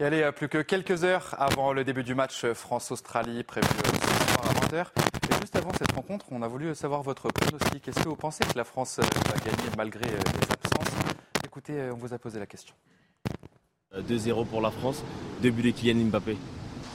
Et 0.00 0.04
allez, 0.04 0.28
plus 0.34 0.48
que 0.48 0.60
quelques 0.60 1.04
heures 1.04 1.36
avant 1.38 1.72
le 1.72 1.84
début 1.84 2.02
du 2.02 2.16
match 2.16 2.44
France-Australie 2.52 3.44
prévu 3.44 3.68
ce 3.68 4.32
soir 4.32 4.50
à 4.50 4.66
20h. 4.66 4.86
Et 5.30 5.40
juste 5.40 5.54
avant 5.54 5.72
cette 5.78 5.92
rencontre, 5.92 6.26
on 6.32 6.42
a 6.42 6.48
voulu 6.48 6.74
savoir 6.74 7.02
votre 7.02 7.28
pronostic. 7.28 7.86
Est-ce 7.86 8.02
que 8.02 8.08
vous 8.08 8.16
pensez 8.16 8.44
que 8.44 8.58
la 8.58 8.64
France 8.64 8.98
va 8.98 9.36
gagner 9.38 9.70
malgré 9.76 10.04
les 10.10 10.52
absences? 10.52 10.94
Écoutez, 11.44 11.90
on 11.92 11.96
vous 11.96 12.12
a 12.12 12.18
posé 12.18 12.40
la 12.40 12.46
question. 12.46 12.74
2-0 13.96 14.46
pour 14.46 14.60
la 14.60 14.72
France, 14.72 15.04
début 15.40 15.62
de 15.62 15.70
Kylian 15.70 16.06
Mbappé. 16.06 16.36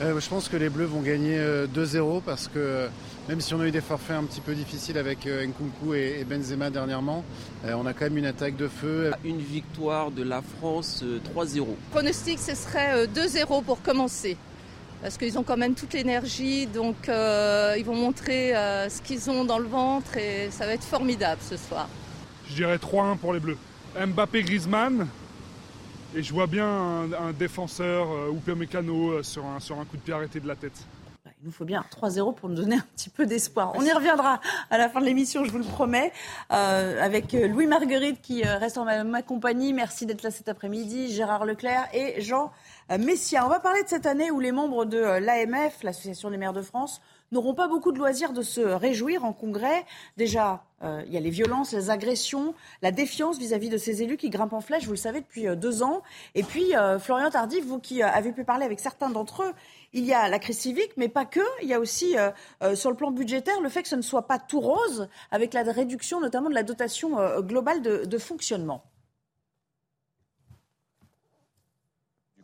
Euh, 0.01 0.17
je 0.17 0.29
pense 0.29 0.47
que 0.47 0.55
les 0.55 0.69
Bleus 0.69 0.85
vont 0.85 1.01
gagner 1.01 1.37
2-0 1.75 2.21
parce 2.21 2.47
que 2.47 2.87
même 3.27 3.41
si 3.41 3.53
on 3.53 3.59
a 3.59 3.67
eu 3.67 3.71
des 3.71 3.81
forfaits 3.81 4.15
un 4.15 4.23
petit 4.23 4.39
peu 4.39 4.55
difficiles 4.55 4.97
avec 4.97 5.27
euh, 5.27 5.45
Nkunku 5.45 5.93
et 5.93 6.23
Benzema 6.23 6.69
dernièrement, 6.69 7.25
euh, 7.65 7.73
on 7.77 7.85
a 7.85 7.91
quand 7.91 8.05
même 8.05 8.17
une 8.17 8.25
attaque 8.25 8.55
de 8.55 8.69
feu. 8.69 9.11
Une 9.25 9.39
victoire 9.39 10.11
de 10.11 10.23
la 10.23 10.41
France 10.41 11.03
3-0. 11.35 11.65
Pronostic, 11.91 12.39
ce 12.39 12.55
serait 12.55 13.07
2-0 13.07 13.61
pour 13.63 13.81
commencer. 13.81 14.37
Parce 15.01 15.17
qu'ils 15.17 15.37
ont 15.37 15.43
quand 15.43 15.57
même 15.57 15.75
toute 15.75 15.93
l'énergie, 15.93 16.65
donc 16.65 16.95
ils 17.07 17.85
vont 17.85 17.95
montrer 17.95 18.51
ce 18.89 19.01
qu'ils 19.01 19.29
ont 19.29 19.45
dans 19.45 19.57
le 19.57 19.67
ventre 19.67 20.17
et 20.17 20.49
ça 20.51 20.65
va 20.65 20.73
être 20.73 20.83
formidable 20.83 21.39
ce 21.41 21.55
soir. 21.55 21.87
Je 22.49 22.55
dirais 22.55 22.75
3-1 22.75 23.17
pour 23.17 23.31
les 23.31 23.39
Bleus. 23.39 23.57
Mbappé 23.97 24.43
Griezmann, 24.43 25.07
et 26.15 26.23
je 26.23 26.33
vois 26.33 26.47
bien 26.47 26.67
un, 26.67 27.31
défenseur 27.37 28.07
euh, 28.11 28.31
ou 28.31 28.55
Mécano 28.55 29.11
euh, 29.11 29.23
sur, 29.23 29.45
un, 29.45 29.59
sur 29.59 29.79
un 29.79 29.85
coup 29.85 29.97
de 29.97 30.01
pied 30.01 30.13
arrêté 30.13 30.39
de 30.39 30.47
la 30.47 30.55
tête. 30.55 30.85
Il 31.41 31.45
nous 31.45 31.51
faut 31.51 31.65
bien 31.65 31.85
3-0 31.89 32.35
pour 32.35 32.49
nous 32.49 32.55
donner 32.55 32.75
un 32.75 32.85
petit 32.95 33.09
peu 33.09 33.25
d'espoir. 33.25 33.71
On 33.75 33.85
y 33.85 33.91
reviendra 33.91 34.41
à 34.69 34.77
la 34.77 34.89
fin 34.89 34.99
de 34.99 35.05
l'émission, 35.05 35.45
je 35.45 35.51
vous 35.51 35.59
le 35.59 35.63
promets, 35.63 36.11
euh, 36.51 37.01
avec 37.01 37.31
Louis 37.31 37.65
Marguerite 37.65 38.21
qui 38.21 38.43
reste 38.43 38.77
en 38.77 39.05
ma, 39.05 39.21
compagnie. 39.21 39.71
Merci 39.71 40.05
d'être 40.05 40.21
là 40.23 40.31
cet 40.31 40.49
après-midi. 40.49 41.13
Gérard 41.13 41.45
Leclerc 41.45 41.87
et 41.93 42.19
Jean 42.19 42.51
Messia. 42.89 43.45
On 43.45 43.49
va 43.49 43.61
parler 43.61 43.83
de 43.83 43.87
cette 43.87 44.05
année 44.05 44.31
où 44.31 44.41
les 44.41 44.51
membres 44.51 44.83
de 44.83 44.97
l'AMF, 44.99 45.81
l'Association 45.83 46.29
des 46.29 46.37
maires 46.37 46.51
de 46.51 46.61
France, 46.61 46.99
n'auront 47.31 47.53
pas 47.53 47.67
beaucoup 47.67 47.91
de 47.91 47.97
loisirs 47.97 48.33
de 48.33 48.41
se 48.41 48.61
réjouir 48.61 49.25
en 49.25 49.33
congrès. 49.33 49.85
Déjà, 50.17 50.63
euh, 50.83 51.03
il 51.07 51.13
y 51.13 51.17
a 51.17 51.19
les 51.19 51.29
violences, 51.29 51.73
les 51.73 51.89
agressions, 51.89 52.53
la 52.81 52.91
défiance 52.91 53.37
vis-à-vis 53.37 53.69
de 53.69 53.77
ces 53.77 54.01
élus 54.01 54.17
qui 54.17 54.29
grimpent 54.29 54.53
en 54.53 54.61
flèche, 54.61 54.85
vous 54.85 54.91
le 54.91 54.97
savez, 54.97 55.21
depuis 55.21 55.47
euh, 55.47 55.55
deux 55.55 55.83
ans. 55.83 56.01
Et 56.35 56.43
puis, 56.43 56.75
euh, 56.75 56.99
Florian 56.99 57.29
Tardif, 57.29 57.65
vous 57.65 57.79
qui 57.79 58.01
avez 58.01 58.31
pu 58.31 58.43
parler 58.43 58.65
avec 58.65 58.79
certains 58.79 59.09
d'entre 59.09 59.43
eux, 59.43 59.53
il 59.93 60.05
y 60.05 60.13
a 60.13 60.29
la 60.29 60.39
crise 60.39 60.59
civique, 60.59 60.91
mais 60.97 61.09
pas 61.09 61.25
que. 61.25 61.39
Il 61.61 61.67
y 61.67 61.73
a 61.73 61.79
aussi, 61.79 62.15
sur 62.75 62.91
le 62.91 62.95
plan 62.95 63.09
budgétaire, 63.09 63.59
le 63.59 63.69
fait 63.69 63.81
que 63.81 63.87
ce 63.89 63.95
ne 63.95 64.03
soit 64.03 64.27
pas 64.27 64.37
tout 64.37 64.59
rose, 64.59 65.09
avec 65.31 65.51
la 65.55 65.63
réduction 65.63 66.21
notamment 66.21 66.47
de 66.47 66.53
la 66.53 66.61
dotation 66.61 67.17
globale 67.39 67.81
de 67.81 68.17
fonctionnement. 68.19 68.83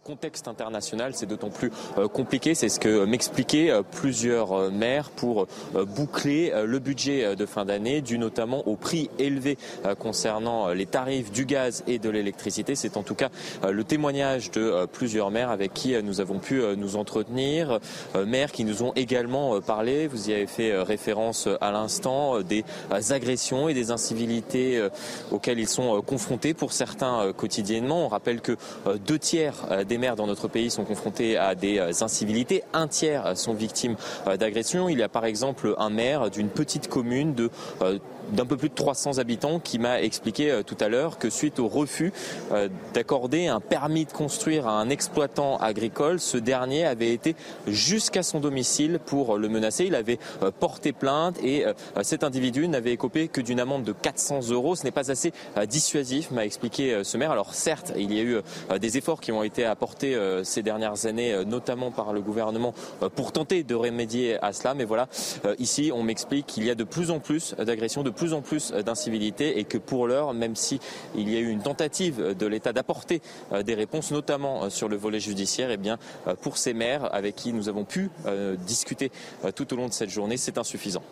Contexte 0.06 0.48
international, 0.48 1.14
c'est 1.16 1.26
d'autant 1.26 1.50
plus 1.50 1.72
euh, 1.98 2.08
compliqué. 2.08 2.54
C'est 2.54 2.70
ce 2.70 2.80
que 2.80 3.06
m'expliquaient 3.06 3.72
euh, 3.72 3.82
plusieurs 3.82 4.52
euh, 4.52 4.70
maires 4.70 5.10
pour 5.10 5.48
boucler 5.74 6.54
le 6.66 6.80
budget 6.80 7.36
de 7.36 7.46
fin 7.46 7.66
d'année, 7.66 8.02
dû 8.02 8.18
notamment 8.20 8.68
au 8.68 8.76
prix 8.76 9.10
élevé 9.18 9.58
concernant 9.98 10.70
les 10.70 10.86
tarifs 10.86 11.32
du 11.32 11.46
gaz 11.46 11.84
et 11.88 11.98
de 11.98 12.10
l'électricité. 12.10 12.76
C'est 12.76 12.98
en 12.98 13.04
tout 13.04 13.16
cas 13.16 13.30
le 13.68 13.84
témoignage 13.84 14.52
de 14.52 14.86
plusieurs 14.86 15.32
maires 15.32 15.50
avec 15.50 15.74
qui 15.74 16.02
nous 16.04 16.22
avons 16.22 16.40
pu 16.40 16.62
nous 16.76 16.96
entretenir. 16.96 17.80
Maires 18.26 18.52
qui 18.52 18.66
nous 18.66 18.84
ont 18.84 18.94
également 18.96 19.60
parlé, 19.62 20.08
vous 20.08 20.30
y 20.30 20.34
avez 20.34 20.48
fait 20.48 20.78
référence 20.82 21.48
à 21.62 21.72
l'instant, 21.72 22.42
des 22.42 22.64
agressions 23.10 23.70
et 23.70 23.74
des 23.74 23.92
incivilités 23.92 24.88
auxquelles 25.32 25.60
ils 25.60 25.70
sont 25.70 26.02
confrontés 26.02 26.54
pour 26.54 26.74
certains 26.74 27.34
quotidiennement. 27.34 28.06
On 28.06 28.10
rappelle 28.10 28.42
que 28.42 28.58
deux 29.06 29.20
tiers 29.20 29.86
des 29.88 29.95
les 29.96 30.00
maires 30.00 30.18
dans 30.18 30.28
notre 30.28 30.50
pays 30.50 30.70
sont 30.70 30.84
confrontés 30.84 31.38
à 31.38 31.56
des 31.56 31.80
euh, 31.80 31.92
incivilités. 32.02 32.64
Un 32.74 32.90
tiers 32.90 33.38
sont 33.38 33.54
victimes 33.54 33.96
euh, 34.28 34.36
d'agressions. 34.36 34.90
Il 34.90 35.00
y 35.00 35.04
a 35.04 35.08
par 35.08 35.24
exemple 35.24 35.74
un 35.78 35.90
maire 35.90 36.30
d'une 36.30 36.50
petite 36.50 36.90
commune 36.90 37.34
de 37.34 37.50
euh, 37.82 37.98
d'un 38.32 38.46
peu 38.46 38.58
plus 38.58 38.70
de 38.70 38.74
300 38.74 39.18
habitants 39.18 39.60
qui 39.60 39.80
m'a 39.80 40.02
expliqué 40.02 40.52
euh, 40.52 40.64
tout 40.64 40.78
à 40.80 40.90
l'heure 40.90 41.18
que 41.18 41.30
suite 41.30 41.60
au 41.60 41.68
refus 41.68 42.14
euh, 42.52 42.70
d'accorder 42.94 43.48
un 43.48 43.60
permis 43.60 44.06
de 44.06 44.12
construire 44.12 44.68
à 44.68 44.80
un 44.80 44.90
exploitant 44.90 45.58
agricole, 45.58 46.20
ce 46.20 46.38
dernier 46.38 46.86
avait 46.86 47.12
été 47.12 47.36
jusqu'à 47.68 48.24
son 48.24 48.40
domicile 48.40 49.00
pour 49.06 49.38
le 49.38 49.50
menacer. 49.50 49.86
Il 49.86 49.96
avait 49.96 50.20
euh, 50.44 50.52
porté 50.52 50.94
plainte 50.94 51.38
et 51.44 51.66
cet 52.04 52.24
individu 52.24 52.68
n'avait 52.68 52.94
écopé 52.94 53.28
que 53.28 53.42
d'une 53.42 53.60
amende 53.60 53.84
de 53.84 53.92
400 53.92 54.50
euros. 54.52 54.76
Ce 54.76 54.84
n'est 54.84 54.92
pas 54.92 55.12
assez 55.12 55.34
dissuasif, 55.68 56.32
m'a 56.32 56.46
expliqué 56.46 57.04
ce 57.04 57.18
maire. 57.18 57.32
Alors 57.32 57.54
certes, 57.54 57.94
il 57.98 58.14
y 58.14 58.20
a 58.20 58.24
eu 58.24 58.40
des 58.80 58.98
efforts 58.98 59.22
qui 59.22 59.32
ont 59.32 59.44
été 59.44 59.66
apportés 59.66 60.18
ces 60.44 60.64
dernières 60.64 61.06
années, 61.06 61.44
notamment 61.46 61.92
par 61.92 62.14
le 62.14 62.22
gouvernement, 62.22 62.74
pour 63.16 63.32
tenter 63.32 63.64
de 63.64 63.76
remédier 63.76 64.38
à 64.44 64.54
cela. 64.54 64.74
Mais 64.74 64.86
voilà, 64.86 65.08
ici, 65.60 65.92
on 65.94 66.04
m'explique 66.04 66.46
qu'il 66.48 66.66
y 66.66 66.70
a 66.70 66.76
de 66.76 66.84
plus 66.84 67.12
en 67.12 67.20
plus 67.20 67.56
d'agressions, 67.56 68.04
de 68.04 68.12
plus 68.16 68.34
en 68.34 68.42
plus 68.42 68.72
d'incivilité 68.72 69.60
et 69.60 69.64
que 69.64 69.78
pour 69.78 70.08
l'heure, 70.08 70.34
même 70.34 70.56
si 70.56 70.80
il 71.16 71.30
y 71.30 71.38
a 71.38 71.40
eu 71.40 71.50
une 71.50 71.62
tentative 71.62 72.36
de 72.38 72.46
l'État 72.48 72.74
d'apporter 72.74 73.22
euh, 73.52 73.64
des 73.64 73.76
réponses, 73.76 74.12
notamment 74.12 74.64
euh, 74.64 74.70
sur 74.70 74.90
le 74.90 74.96
volet 74.96 75.20
judiciaire, 75.20 75.72
eh 75.72 75.78
bien 75.78 75.98
euh, 76.28 76.36
pour 76.36 76.58
ces 76.58 76.74
maires 76.74 77.14
avec 77.14 77.36
qui 77.36 77.54
nous 77.54 77.70
avons 77.70 77.86
pu 77.86 78.10
discuter 78.66 79.12
tout 79.56 79.74
au 79.74 79.78
long 79.78 79.88
de 79.88 79.94
cette 79.94 80.10
journée, 80.10 80.38
c'est 80.38 80.58
insuffisant. 80.58 81.04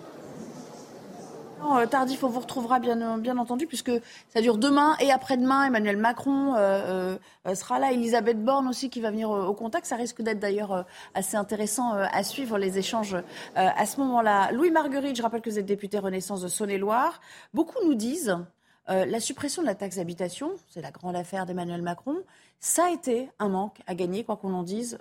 Euh, 1.71 1.85
tardif, 1.87 2.23
on 2.23 2.29
vous 2.29 2.39
retrouvera 2.39 2.79
bien, 2.79 3.37
entendu, 3.37 3.67
puisque 3.67 3.91
ça 4.29 4.41
dure 4.41 4.57
demain 4.57 4.95
et 4.99 5.11
après-demain. 5.11 5.65
Emmanuel 5.65 5.97
Macron 5.97 6.55
euh, 6.55 7.17
euh, 7.47 7.55
sera 7.55 7.79
là, 7.79 7.91
Elisabeth 7.91 8.43
Borne 8.43 8.67
aussi 8.67 8.89
qui 8.89 9.01
va 9.01 9.11
venir 9.11 9.29
au 9.29 9.53
contact. 9.53 9.85
Ça 9.85 9.95
risque 9.95 10.21
d'être 10.21 10.39
d'ailleurs 10.39 10.85
assez 11.13 11.37
intéressant 11.37 11.93
à 11.93 12.23
suivre 12.23 12.57
les 12.57 12.77
échanges 12.77 13.17
à 13.55 13.85
ce 13.85 13.99
moment-là. 13.99 14.51
Louis 14.51 14.71
Marguerite, 14.71 15.15
je 15.15 15.21
rappelle 15.21 15.41
que 15.41 15.49
vous 15.49 15.59
êtes 15.59 15.65
député 15.65 15.99
Renaissance 15.99 16.41
de 16.41 16.47
Saône-et-Loire. 16.47 17.21
Beaucoup 17.53 17.77
nous 17.85 17.95
disent 17.95 18.37
la 18.87 19.19
suppression 19.19 19.61
de 19.61 19.67
la 19.67 19.75
taxe 19.75 19.95
d'habitation, 19.95 20.51
c'est 20.69 20.81
la 20.81 20.91
grande 20.91 21.15
affaire 21.15 21.45
d'Emmanuel 21.45 21.81
Macron, 21.81 22.17
ça 22.59 22.85
a 22.85 22.89
été 22.91 23.29
un 23.39 23.49
manque 23.49 23.79
à 23.87 23.95
gagner, 23.95 24.23
quoi 24.23 24.35
qu'on 24.35 24.53
en 24.53 24.63
dise, 24.63 24.97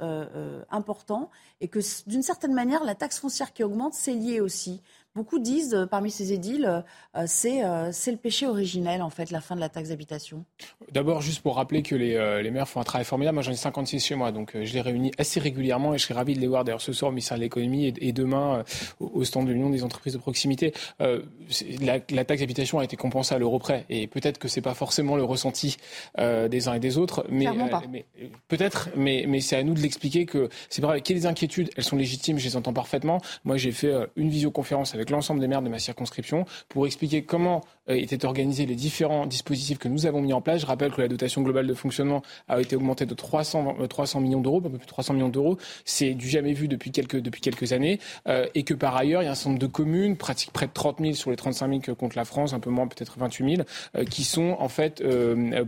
important, 0.70 1.30
et 1.60 1.68
que 1.68 1.80
d'une 2.08 2.22
certaine 2.22 2.54
manière, 2.54 2.84
la 2.84 2.94
taxe 2.94 3.18
foncière 3.18 3.52
qui 3.52 3.64
augmente, 3.64 3.94
c'est 3.94 4.14
lié 4.14 4.40
aussi 4.40 4.80
Beaucoup 5.14 5.38
disent, 5.38 5.74
euh, 5.74 5.84
parmi 5.84 6.10
ces 6.10 6.32
édiles, 6.32 6.64
euh, 6.64 7.26
euh, 7.44 7.88
c'est 7.92 8.10
le 8.10 8.16
péché 8.16 8.46
originel, 8.46 9.02
en 9.02 9.10
fait, 9.10 9.30
la 9.30 9.42
fin 9.42 9.54
de 9.54 9.60
la 9.60 9.68
taxe 9.68 9.90
d'habitation. 9.90 10.46
D'abord, 10.90 11.20
juste 11.20 11.42
pour 11.42 11.56
rappeler 11.56 11.82
que 11.82 11.94
les, 11.94 12.50
maires 12.50 12.66
font 12.66 12.80
un 12.80 12.84
travail 12.84 13.04
formidable. 13.04 13.34
Moi, 13.34 13.42
j'en 13.42 13.52
ai 13.52 13.56
56 13.56 14.02
chez 14.02 14.14
moi, 14.14 14.32
donc 14.32 14.52
je 14.54 14.72
les 14.72 14.80
réunis 14.80 15.12
assez 15.18 15.38
régulièrement 15.38 15.92
et 15.92 15.98
je 15.98 16.04
serais 16.04 16.14
ravi 16.14 16.34
de 16.34 16.40
les 16.40 16.46
voir 16.46 16.64
d'ailleurs 16.64 16.80
ce 16.80 16.94
soir 16.94 17.10
au 17.10 17.12
ministère 17.12 17.36
de 17.36 17.42
l'économie 17.42 17.92
et, 18.00 18.12
demain 18.12 18.64
au, 19.00 19.24
stand 19.24 19.46
de 19.46 19.52
l'Union 19.52 19.68
des 19.68 19.84
entreprises 19.84 20.14
de 20.14 20.18
proximité. 20.18 20.72
la, 20.98 22.00
taxe 22.00 22.40
d'habitation 22.40 22.78
a 22.78 22.84
été 22.84 22.96
compensée 22.96 23.34
à 23.34 23.38
l'euro 23.38 23.58
près 23.58 23.84
et 23.90 24.06
peut-être 24.06 24.38
que 24.38 24.48
c'est 24.48 24.60
pas 24.60 24.74
forcément 24.74 25.16
le 25.16 25.24
ressenti 25.24 25.76
des 26.18 26.68
uns 26.68 26.74
et 26.74 26.80
des 26.80 26.98
autres, 26.98 27.24
mais, 27.28 27.46
mais 27.90 28.04
peut-être, 28.48 28.90
mais, 28.96 29.24
mais 29.28 29.40
c'est 29.40 29.56
à 29.56 29.62
nous 29.62 29.74
de 29.74 29.80
l'expliquer 29.80 30.26
que 30.26 30.48
c'est 30.68 30.82
vrai 30.82 31.00
qu'il 31.00 31.16
y 31.16 31.18
a 31.18 31.22
des 31.22 31.26
inquiétudes, 31.26 31.70
elles 31.76 31.84
sont 31.84 31.96
légitimes, 31.96 32.38
je 32.38 32.44
les 32.44 32.56
entends 32.56 32.72
parfaitement. 32.72 33.20
Moi, 33.44 33.56
j'ai 33.56 33.72
fait 33.72 33.92
une 34.16 34.30
visioconférence 34.30 34.94
avec 34.94 35.01
avec 35.02 35.10
l'ensemble 35.10 35.40
des 35.40 35.48
maires 35.48 35.62
de 35.62 35.68
ma 35.68 35.80
circonscription 35.80 36.46
pour 36.68 36.86
expliquer 36.86 37.22
comment 37.22 37.62
euh, 37.90 37.94
étaient 37.94 38.24
organisés 38.24 38.64
les 38.64 38.76
différents 38.76 39.26
dispositifs 39.26 39.78
que 39.78 39.88
nous 39.88 40.06
avons 40.06 40.20
mis 40.20 40.32
en 40.32 40.40
place. 40.40 40.60
Je 40.60 40.66
rappelle 40.66 40.92
que 40.92 41.02
la 41.02 41.08
dotation 41.08 41.42
globale 41.42 41.66
de 41.66 41.74
fonctionnement 41.74 42.22
a 42.48 42.60
été 42.60 42.76
augmentée 42.76 43.06
de 43.06 43.14
300, 43.14 43.76
300 43.88 44.18
euh, 44.18 44.22
millions 44.22 44.40
d'euros, 44.40 44.58
un 44.58 44.70
peu 44.70 44.70
plus 44.70 44.78
de 44.78 44.86
300 44.86 45.14
millions 45.14 45.28
d'euros. 45.28 45.58
C'est 45.84 46.14
du 46.14 46.28
jamais 46.28 46.52
vu 46.52 46.68
depuis 46.68 46.92
quelques, 46.92 47.16
depuis 47.16 47.40
quelques 47.40 47.72
années. 47.72 47.98
Euh, 48.28 48.46
et 48.54 48.62
que 48.62 48.74
par 48.74 48.96
ailleurs, 48.96 49.22
il 49.22 49.24
y 49.24 49.28
a 49.28 49.32
un 49.32 49.34
certain 49.34 49.50
nombre 49.50 49.62
de 49.62 49.66
communes, 49.66 50.16
pratiquement 50.16 50.52
près 50.52 50.66
de 50.66 50.72
30 50.72 51.00
000 51.00 51.12
sur 51.14 51.30
les 51.30 51.36
35 51.36 51.68
000 51.68 51.80
que 51.80 51.90
compte 51.90 52.14
la 52.14 52.24
France, 52.24 52.52
un 52.52 52.60
peu 52.60 52.70
moins, 52.70 52.86
peut-être 52.86 53.18
28 53.18 53.56
000, 53.56 54.04
qui 54.04 54.22
sont 54.24 54.56
en 54.58 54.68
fait 54.68 55.02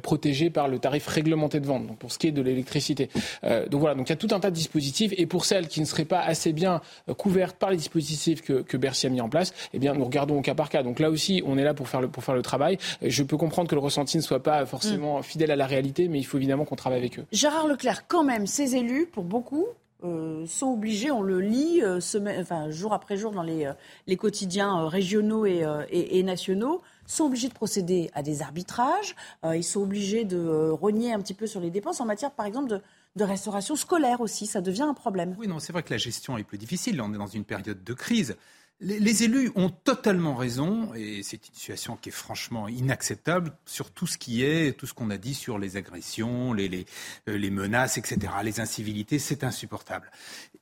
protégées 0.02 0.50
par 0.50 0.68
le 0.68 0.78
tarif 0.78 1.06
réglementé 1.06 1.58
de 1.58 1.66
vente, 1.66 1.86
donc 1.86 1.98
pour 1.98 2.12
ce 2.12 2.18
qui 2.18 2.26
est 2.26 2.32
de 2.32 2.42
l'électricité. 2.42 3.08
donc 3.42 3.80
voilà, 3.80 3.94
donc 3.94 4.08
il 4.08 4.12
y 4.12 4.12
a 4.12 4.16
tout 4.16 4.28
un 4.32 4.40
tas 4.40 4.50
de 4.50 4.54
dispositifs. 4.54 5.12
Et 5.16 5.26
pour 5.26 5.44
celles 5.44 5.68
qui 5.68 5.80
ne 5.80 5.86
seraient 5.86 6.04
pas 6.04 6.20
assez 6.20 6.52
bien 6.52 6.80
couvertes 7.16 7.56
par 7.56 7.70
les 7.70 7.76
dispositifs 7.76 8.42
que, 8.42 8.62
que 8.62 8.76
Bercy 8.76 9.06
a 9.06 9.10
mis 9.10 9.20
en 9.20 9.23
place, 9.28 9.52
eh 9.72 9.78
bien, 9.78 9.94
nous 9.94 10.04
regardons 10.04 10.38
au 10.38 10.42
cas 10.42 10.54
par 10.54 10.68
cas. 10.68 10.82
Donc 10.82 11.00
là 11.00 11.10
aussi, 11.10 11.42
on 11.46 11.58
est 11.58 11.64
là 11.64 11.74
pour 11.74 11.88
faire 11.88 12.00
le, 12.00 12.08
pour 12.08 12.24
faire 12.24 12.34
le 12.34 12.42
travail. 12.42 12.78
Je 13.02 13.22
peux 13.22 13.36
comprendre 13.36 13.68
que 13.68 13.74
le 13.74 13.80
ressenti 13.80 14.16
ne 14.16 14.22
soit 14.22 14.42
pas 14.42 14.66
forcément 14.66 15.18
mm. 15.18 15.22
fidèle 15.22 15.50
à 15.50 15.56
la 15.56 15.66
réalité, 15.66 16.08
mais 16.08 16.18
il 16.18 16.24
faut 16.24 16.36
évidemment 16.36 16.64
qu'on 16.64 16.76
travaille 16.76 16.98
avec 16.98 17.18
eux. 17.18 17.24
Gérard 17.32 17.66
Leclerc, 17.66 18.06
quand 18.06 18.24
même, 18.24 18.46
ces 18.46 18.76
élus, 18.76 19.06
pour 19.06 19.24
beaucoup, 19.24 19.66
euh, 20.04 20.44
sont 20.46 20.66
obligés, 20.66 21.10
on 21.10 21.22
le 21.22 21.40
lit 21.40 21.80
euh, 21.82 21.98
enfin, 22.38 22.70
jour 22.70 22.92
après 22.92 23.16
jour 23.16 23.32
dans 23.32 23.42
les, 23.42 23.64
euh, 23.64 23.72
les 24.06 24.16
quotidiens 24.16 24.86
régionaux 24.86 25.46
et, 25.46 25.64
et, 25.90 26.22
nationaux, 26.22 26.82
sont 27.06 27.24
obligés 27.24 27.48
de 27.48 27.54
procéder 27.54 28.10
à 28.12 28.22
des 28.22 28.42
arbitrages, 28.42 29.14
ils 29.44 29.64
sont 29.64 29.80
obligés 29.80 30.24
de 30.24 30.70
renier 30.70 31.12
un 31.12 31.20
petit 31.20 31.34
peu 31.34 31.46
sur 31.46 31.60
les 31.60 31.70
dépenses 31.70 32.00
en 32.00 32.06
matière, 32.06 32.30
par 32.30 32.46
exemple, 32.46 32.68
de, 32.68 32.80
de 33.16 33.24
restauration 33.24 33.76
scolaire 33.76 34.20
aussi. 34.20 34.46
Ça 34.46 34.60
devient 34.60 34.82
un 34.82 34.94
problème. 34.94 35.34
Oui, 35.38 35.46
non, 35.46 35.58
c'est 35.58 35.72
vrai 35.72 35.82
que 35.82 35.92
la 35.92 35.98
gestion 35.98 36.38
est 36.38 36.44
plus 36.44 36.58
difficile. 36.58 37.00
On 37.00 37.12
est 37.12 37.18
dans 37.18 37.26
une 37.26 37.44
période 37.44 37.82
de 37.84 37.92
crise. 37.92 38.36
Les, 38.80 39.22
élus 39.22 39.50
ont 39.54 39.70
totalement 39.70 40.34
raison, 40.34 40.92
et 40.94 41.22
c'est 41.22 41.48
une 41.48 41.54
situation 41.54 41.96
qui 41.96 42.08
est 42.08 42.12
franchement 42.12 42.68
inacceptable 42.68 43.52
sur 43.66 43.90
tout 43.90 44.06
ce 44.06 44.18
qui 44.18 44.44
est, 44.44 44.76
tout 44.76 44.86
ce 44.86 44.94
qu'on 44.94 45.10
a 45.10 45.16
dit 45.16 45.34
sur 45.34 45.58
les 45.58 45.76
agressions, 45.76 46.52
les, 46.52 46.68
les, 46.68 46.86
euh, 47.28 47.38
les 47.38 47.50
menaces, 47.50 47.98
etc., 47.98 48.32
les 48.42 48.60
incivilités, 48.60 49.18
c'est 49.18 49.44
insupportable. 49.44 50.10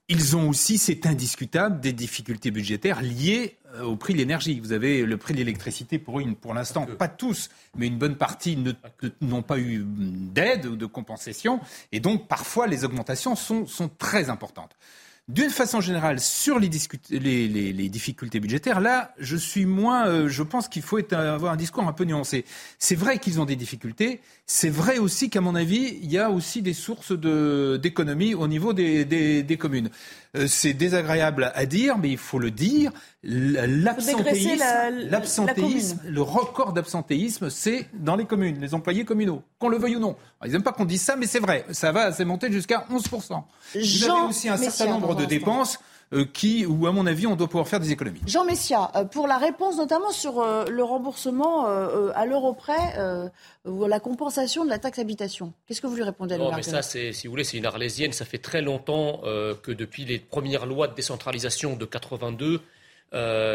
Ils 0.09 0.37
ont 0.37 0.48
aussi, 0.48 0.79
c'est 0.79 1.07
indiscutable, 1.07 1.81
des 1.81 1.92
difficultés 1.94 2.50
budgétaires 2.50 3.00
liées 3.00 3.56
euh, 3.75 3.85
au 3.85 3.96
prix 3.96 4.13
de 4.13 4.19
l'énergie. 4.19 4.60
Vous 4.60 4.73
avez 4.73 5.06
le 5.06 5.17
prix 5.17 5.33
de 5.33 5.38
l'électricité 5.38 5.98
pour 5.98 6.21
une, 6.21 6.37
pour 6.37 6.52
l'instant, 6.52 6.85
pas 6.85 7.08
tous, 7.08 7.48
mais 7.77 7.87
une 7.87 7.98
bonne 7.98 8.17
partie 8.17 8.63
n'ont 9.21 9.42
pas 9.42 9.58
eu 9.58 9.85
d'aide 9.87 10.67
ou 10.67 10.77
de 10.77 10.87
compensation, 10.87 11.60
et 11.92 12.00
donc 12.00 12.29
parfois 12.29 12.67
les 12.67 12.85
augmentations 12.85 13.37
sont, 13.37 13.67
sont 13.67 13.88
très 13.88 14.29
importantes. 14.29 14.77
D'une 15.29 15.50
façon 15.50 15.81
générale, 15.81 16.18
sur 16.18 16.58
les, 16.58 16.68
difficultés 16.68 18.40
budgétaires, 18.40 18.81
là, 18.81 19.14
je 19.18 19.37
suis 19.37 19.66
moins. 19.66 20.08
Euh, 20.08 20.29
je 20.29 20.42
pense 20.42 20.66
qu'il 20.66 20.83
faut 20.83 20.98
avoir 21.14 21.52
un 21.52 21.56
discours 21.56 21.85
un 21.85 21.92
peu 21.92 22.02
nuancé. 22.04 22.44
C'est 22.81 22.96
vrai 22.96 23.18
qu'ils 23.18 23.40
ont 23.40 23.44
des 23.44 23.54
difficultés. 23.54 24.20
C'est 24.46 24.68
vrai 24.68 24.98
aussi 24.98 25.31
qu'à 25.31 25.40
mon 25.40 25.54
avis, 25.54 25.96
il 26.02 26.10
y 26.10 26.18
a 26.18 26.29
aussi 26.29 26.60
des 26.60 26.75
sources 26.75 27.12
d'économie 27.12 28.35
au 28.35 28.48
niveau 28.48 28.73
des 28.73 29.56
communes. 29.60 29.90
Euh, 30.35 30.46
c'est 30.46 30.72
désagréable 30.72 31.52
à 31.54 31.66
dire, 31.66 31.98
mais 31.98 32.08
il 32.08 32.16
faut 32.16 32.38
le 32.38 32.50
dire. 32.50 32.90
L'absentéisme, 33.22 36.00
le 36.08 36.22
record 36.22 36.72
d'absentéisme, 36.72 37.50
c'est 37.50 37.87
dans 37.92 38.16
les 38.16 38.24
communes, 38.24 38.58
les 38.58 38.74
employés 38.74 39.04
communaux, 39.04 39.42
qu'on 39.58 39.68
le 39.68 39.76
veuille 39.76 39.96
ou 39.96 40.00
non. 40.00 40.16
ils 40.44 40.52
n'aiment 40.52 40.62
pas 40.62 40.72
qu'on 40.72 40.87
dise 40.87 41.02
ça, 41.02 41.16
mais 41.16 41.26
c'est 41.26 41.38
vrai. 41.38 41.66
Ça 41.72 41.92
va, 41.92 42.12
c'est 42.12 42.24
monté 42.24 42.50
jusqu'à 42.50 42.87
11%. 42.90 43.42
Vous 43.74 44.10
avez 44.10 44.28
aussi 44.28 44.48
un 44.48 44.56
certain 44.56 44.87
nombre 44.87 45.14
de 45.14 45.26
dépenses 45.26 45.78
qui, 46.33 46.67
où 46.67 46.87
à 46.87 46.92
mon 46.92 47.06
avis, 47.06 47.27
on 47.27 47.37
doit 47.37 47.48
pouvoir 47.48 47.67
faire 47.67 47.81
des 47.81 47.90
économies. 47.90 48.21
Jean 48.27 48.44
Messia, 48.44 48.90
euh, 48.96 49.04
pour 49.04 49.27
la 49.27 49.38
réponse 49.38 49.79
notamment 49.79 50.10
sur 50.10 50.40
euh, 50.40 50.67
le 50.67 50.85
remboursement 50.85 51.67
à 52.15 52.27
l'euro 52.27 52.52
près 52.52 52.94
ou 53.65 53.87
la 53.87 54.00
compensation 54.00 54.65
de 54.65 54.71
la 54.71 54.79
taxe 54.79 54.98
habitation, 54.98 55.52
qu'est-ce 55.67 55.81
que 55.81 55.87
vous 55.87 55.96
lui 55.96 56.02
répondez 56.02 56.35
à 56.35 56.38
Non, 56.38 56.52
mais 56.54 56.63
ça, 56.63 56.83
si 56.83 57.13
vous 57.25 57.31
voulez, 57.31 57.44
c'est 57.44 57.56
une 57.56 57.67
arlésienne. 57.67 58.13
Ça 58.13 58.25
fait 58.25 58.38
très 58.38 58.63
longtemps 58.63 59.21
que 59.63 59.73
depuis 59.73 60.04
les 60.04 60.19
premières 60.19 60.67
lois 60.67 60.88
de 60.88 60.94
décentralisation 60.94 61.77
de 61.77 61.85
82, 61.85 62.60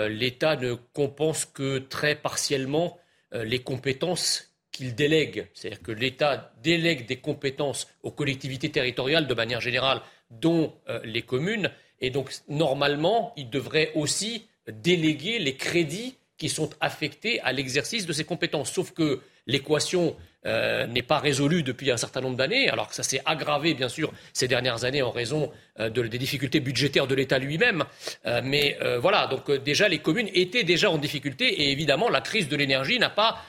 l'État 0.10 0.55
ne 0.55 0.74
compense 0.93 1.45
que 1.45 1.80
très 1.80 2.16
partiellement 2.16 2.97
les 3.32 3.60
compétences 3.60 4.53
qu'il 4.72 4.95
délègue. 4.95 5.47
C'est-à-dire 5.53 5.82
que 5.82 5.91
l'État 5.91 6.51
délègue 6.64 7.08
des 7.08 7.18
compétences 7.18 7.88
aux 8.03 8.12
collectivités 8.12 8.72
territoriales 8.72 9.28
de 9.28 9.34
manière 9.34 9.62
générale, 9.62 10.01
dont 10.32 10.74
les 11.03 11.22
communes. 11.22 11.72
Et 12.02 12.10
donc, 12.10 12.32
normalement, 12.48 13.34
il 13.38 13.50
devrait 13.50 13.91
aussi 13.95 14.45
déléguer 14.68 15.39
les 15.39 15.56
crédits 15.56 16.16
qui 16.38 16.50
sont 16.50 16.70
affectés 16.82 17.39
à 17.41 17.52
l'exercice 17.52 18.06
de 18.06 18.14
ces 18.14 18.24
compétences. 18.24 18.72
Sauf 18.72 18.91
que 18.91 19.22
l'équation 19.48 20.16
euh, 20.45 20.86
n'est 20.86 21.02
pas 21.02 21.18
résolue 21.18 21.64
depuis 21.64 21.89
un 21.89 21.98
certain 21.98 22.22
nombre 22.22 22.38
d'années, 22.38 22.70
alors 22.70 22.88
que 22.89 22.95
ça 22.95 23.02
s'est 23.02 23.22
aggravé, 23.26 23.74
bien 23.74 23.89
sûr, 23.89 24.14
ces 24.34 24.48
dernières 24.48 24.84
années 24.84 25.02
en 25.02 25.10
raison 25.10 25.52
euh, 25.80 25.89
des 25.89 26.18
difficultés 26.18 26.60
budgétaires 26.60 27.08
de 27.08 27.16
l'État 27.16 27.39
lui-même. 27.39 27.86
Euh, 28.26 28.41
mais 28.43 28.78
voilà, 29.02 29.28
donc 29.28 29.50
déjà, 29.64 29.88
les 29.88 30.00
communes 30.00 30.30
étaient 30.34 30.64
déjà 30.64 30.91
en 30.91 30.98
difficulté 30.98 31.45
et 31.45 31.72
évidemment, 31.72 32.10
la 32.10 32.22
crise 32.22 32.48
de 32.50 32.56
l'énergie 32.56 33.00
n'a 33.00 33.10
pas 33.10 33.41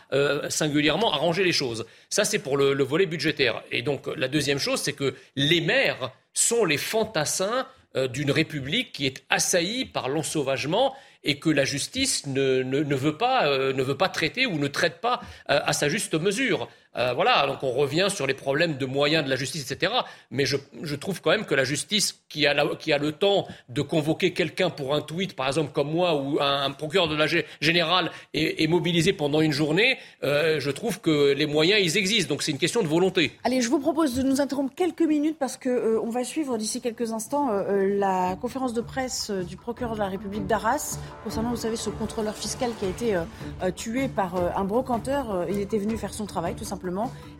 singulièrement 0.48 1.12
arrangé 1.12 1.44
les 1.44 1.52
choses. 1.52 1.84
Ça, 2.08 2.24
c'est 2.24 2.38
pour 2.38 2.56
le, 2.56 2.72
le 2.72 2.84
volet 2.84 3.06
budgétaire. 3.06 3.62
Et 3.70 3.82
donc, 3.82 4.06
la 4.16 4.28
deuxième 4.28 4.58
chose, 4.58 4.80
c'est 4.80 4.94
que 4.94 5.14
les 5.36 5.60
maires 5.60 6.10
sont 6.32 6.64
les 6.64 6.78
fantassins 6.78 7.66
d'une 7.94 8.30
République 8.30 8.92
qui 8.92 9.06
est 9.06 9.24
assaillie 9.30 9.84
par 9.84 10.08
l'ensauvagement 10.08 10.94
et 11.24 11.38
que 11.38 11.50
la 11.50 11.64
justice 11.64 12.26
ne, 12.26 12.62
ne, 12.62 12.94
veut 12.94 13.16
pas, 13.16 13.46
euh, 13.46 13.72
ne, 13.72 13.82
veut 13.82 13.96
pas, 13.96 14.08
traiter 14.08 14.46
ou 14.46 14.58
ne 14.58 14.68
traite 14.68 15.00
pas 15.00 15.20
euh, 15.50 15.60
à 15.64 15.72
sa 15.72 15.88
juste 15.88 16.14
mesure. 16.14 16.68
Euh, 16.98 17.12
voilà, 17.14 17.46
donc 17.46 17.62
on 17.62 17.70
revient 17.70 18.08
sur 18.10 18.26
les 18.26 18.34
problèmes 18.34 18.76
de 18.76 18.86
moyens 18.86 19.24
de 19.24 19.30
la 19.30 19.36
justice, 19.36 19.70
etc. 19.70 19.92
Mais 20.30 20.44
je, 20.44 20.56
trouve 20.96 21.20
quand 21.20 21.30
même 21.30 21.44
que 21.44 21.54
la 21.54 21.64
justice, 21.64 22.20
qui 22.28 22.46
a, 22.46 22.54
qui 22.76 22.90
le 22.90 23.12
temps 23.12 23.46
de 23.68 23.82
convoquer 23.82 24.32
quelqu'un 24.32 24.70
pour 24.70 24.94
un 24.94 25.00
tweet, 25.00 25.34
par 25.36 25.46
exemple 25.46 25.72
comme 25.72 25.90
moi, 25.90 26.16
ou 26.16 26.38
un, 26.40 26.70
procureur 26.72 27.08
de 27.08 27.14
la 27.14 27.26
générale 27.60 28.10
est, 28.34 28.68
mobilisé 28.68 29.12
pendant 29.12 29.40
une 29.40 29.52
journée, 29.52 29.98
je 30.22 30.70
trouve 30.70 31.00
que 31.00 31.32
les 31.32 31.46
moyens, 31.46 31.80
ils 31.82 31.96
existent. 31.96 32.28
Donc 32.28 32.42
c'est 32.42 32.52
une 32.52 32.58
question 32.58 32.82
de 32.82 32.88
volonté. 32.88 33.32
Allez, 33.44 33.60
je 33.60 33.68
vous 33.68 33.78
propose 33.78 34.14
de 34.14 34.22
nous 34.22 34.40
interrompre 34.40 34.74
quelques 34.74 35.02
minutes 35.02 35.38
parce 35.38 35.56
que 35.56 35.98
on 36.02 36.10
va 36.10 36.24
suivre 36.24 36.58
d'ici 36.58 36.80
quelques 36.80 37.12
instants 37.12 37.50
la 37.50 38.36
conférence 38.40 38.72
de 38.72 38.80
presse 38.80 39.30
du 39.30 39.56
procureur 39.56 39.94
de 39.94 40.00
la 40.00 40.08
République 40.08 40.46
d'Arras 40.46 40.98
concernant, 41.24 41.50
vous 41.50 41.56
savez, 41.56 41.76
ce 41.76 41.90
contrôleur 41.90 42.34
fiscal 42.34 42.70
qui 42.78 42.84
a 42.84 42.88
été 42.88 43.16
euh, 43.16 43.22
euh, 43.62 43.70
tué 43.70 44.08
par 44.08 44.36
euh, 44.36 44.48
un 44.56 44.64
brocanteur. 44.64 45.46
il 45.48 45.60
était 45.60 45.78
venu 45.78 45.96
faire 45.96 46.14
son 46.14 46.26
travail, 46.26 46.54
tout 46.54 46.64
simplement, 46.64 46.87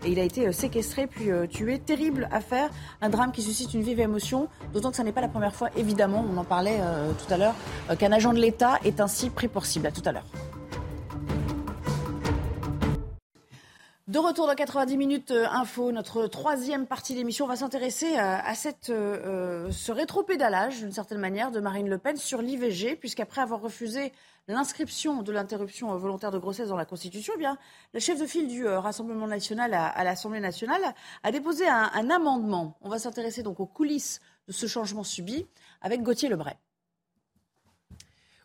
et 0.05 0.11
il 0.11 0.19
a 0.19 0.23
été 0.23 0.53
séquestré 0.53 1.07
puis 1.07 1.31
tué. 1.51 1.79
Terrible 1.79 2.29
affaire, 2.31 2.71
un 3.01 3.09
drame 3.09 3.33
qui 3.33 3.43
suscite 3.43 3.75
une 3.75 3.83
vive 3.83 4.01
émotion, 4.01 4.49
d'autant 4.73 4.91
que 4.91 4.97
ce 4.97 5.03
n'est 5.03 5.13
pas 5.13 5.21
la 5.21 5.29
première 5.29 5.55
fois, 5.55 5.71
évidemment, 5.77 6.25
on 6.31 6.37
en 6.37 6.45
parlait 6.45 6.79
tout 7.19 7.33
à 7.33 7.37
l'heure, 7.37 7.55
qu'un 7.99 8.13
agent 8.13 8.33
de 8.33 8.39
l'État 8.39 8.79
est 8.85 9.01
ainsi 9.01 9.31
pris 9.31 9.49
pour 9.49 9.67
cible. 9.67 9.87
À 9.87 9.93
tout 9.93 10.03
à 10.05 10.13
l'heure. 10.13 10.27
De 14.09 14.19
retour 14.19 14.47
dans 14.47 14.55
90 14.55 14.97
minutes 14.97 15.35
info, 15.51 15.93
notre 15.93 16.29
troisième 16.29 16.87
partie 16.87 17.15
d'émission, 17.15 17.45
on 17.45 17.49
va 17.49 17.57
s'intéresser 17.57 18.17
à, 18.17 18.55
cette, 18.55 18.89
euh, 18.89 19.71
ce 19.71 19.93
rétropédalage, 19.93 20.79
d'une 20.79 20.93
certaine 20.93 21.19
manière, 21.19 21.51
de 21.51 21.61
Marine 21.61 21.91
Le 21.91 21.99
Pen 21.99 22.17
sur 22.17 22.41
l'IVG, 22.41 22.97
puisqu'après 22.97 23.43
avoir 23.43 23.61
refusé 23.61 24.15
l'inscription 24.49 25.23
de 25.23 25.33
l'interruption 25.33 25.97
volontaire 25.97 26.31
de 26.31 26.39
grossesse 26.39 26.69
dans 26.69 26.77
la 26.77 26.87
Constitution, 26.87 27.35
eh 27.37 27.39
bien, 27.39 27.59
la 27.93 28.01
chef 28.01 28.19
de 28.21 28.27
file 28.27 28.49
du 28.49 28.67
euh, 28.67 28.81
Rassemblement 28.81 29.27
national 29.27 29.75
à, 29.75 30.05
l'Assemblée 30.05 30.41
nationale 30.41 30.95
a 31.23 31.33
déposé 31.33 31.69
un, 31.69 31.91
un 31.93 32.11
amendement. 32.11 32.79
On 32.81 32.89
va 32.89 32.99
s'intéresser 32.99 33.43
donc 33.43 33.61
aux 33.61 33.67
coulisses 33.67 34.21
de 34.47 34.53
ce 34.53 34.67
changement 34.67 35.05
subi 35.05 35.47
avec 35.81 36.03
Gauthier 36.03 36.29
Lebray. 36.29 36.57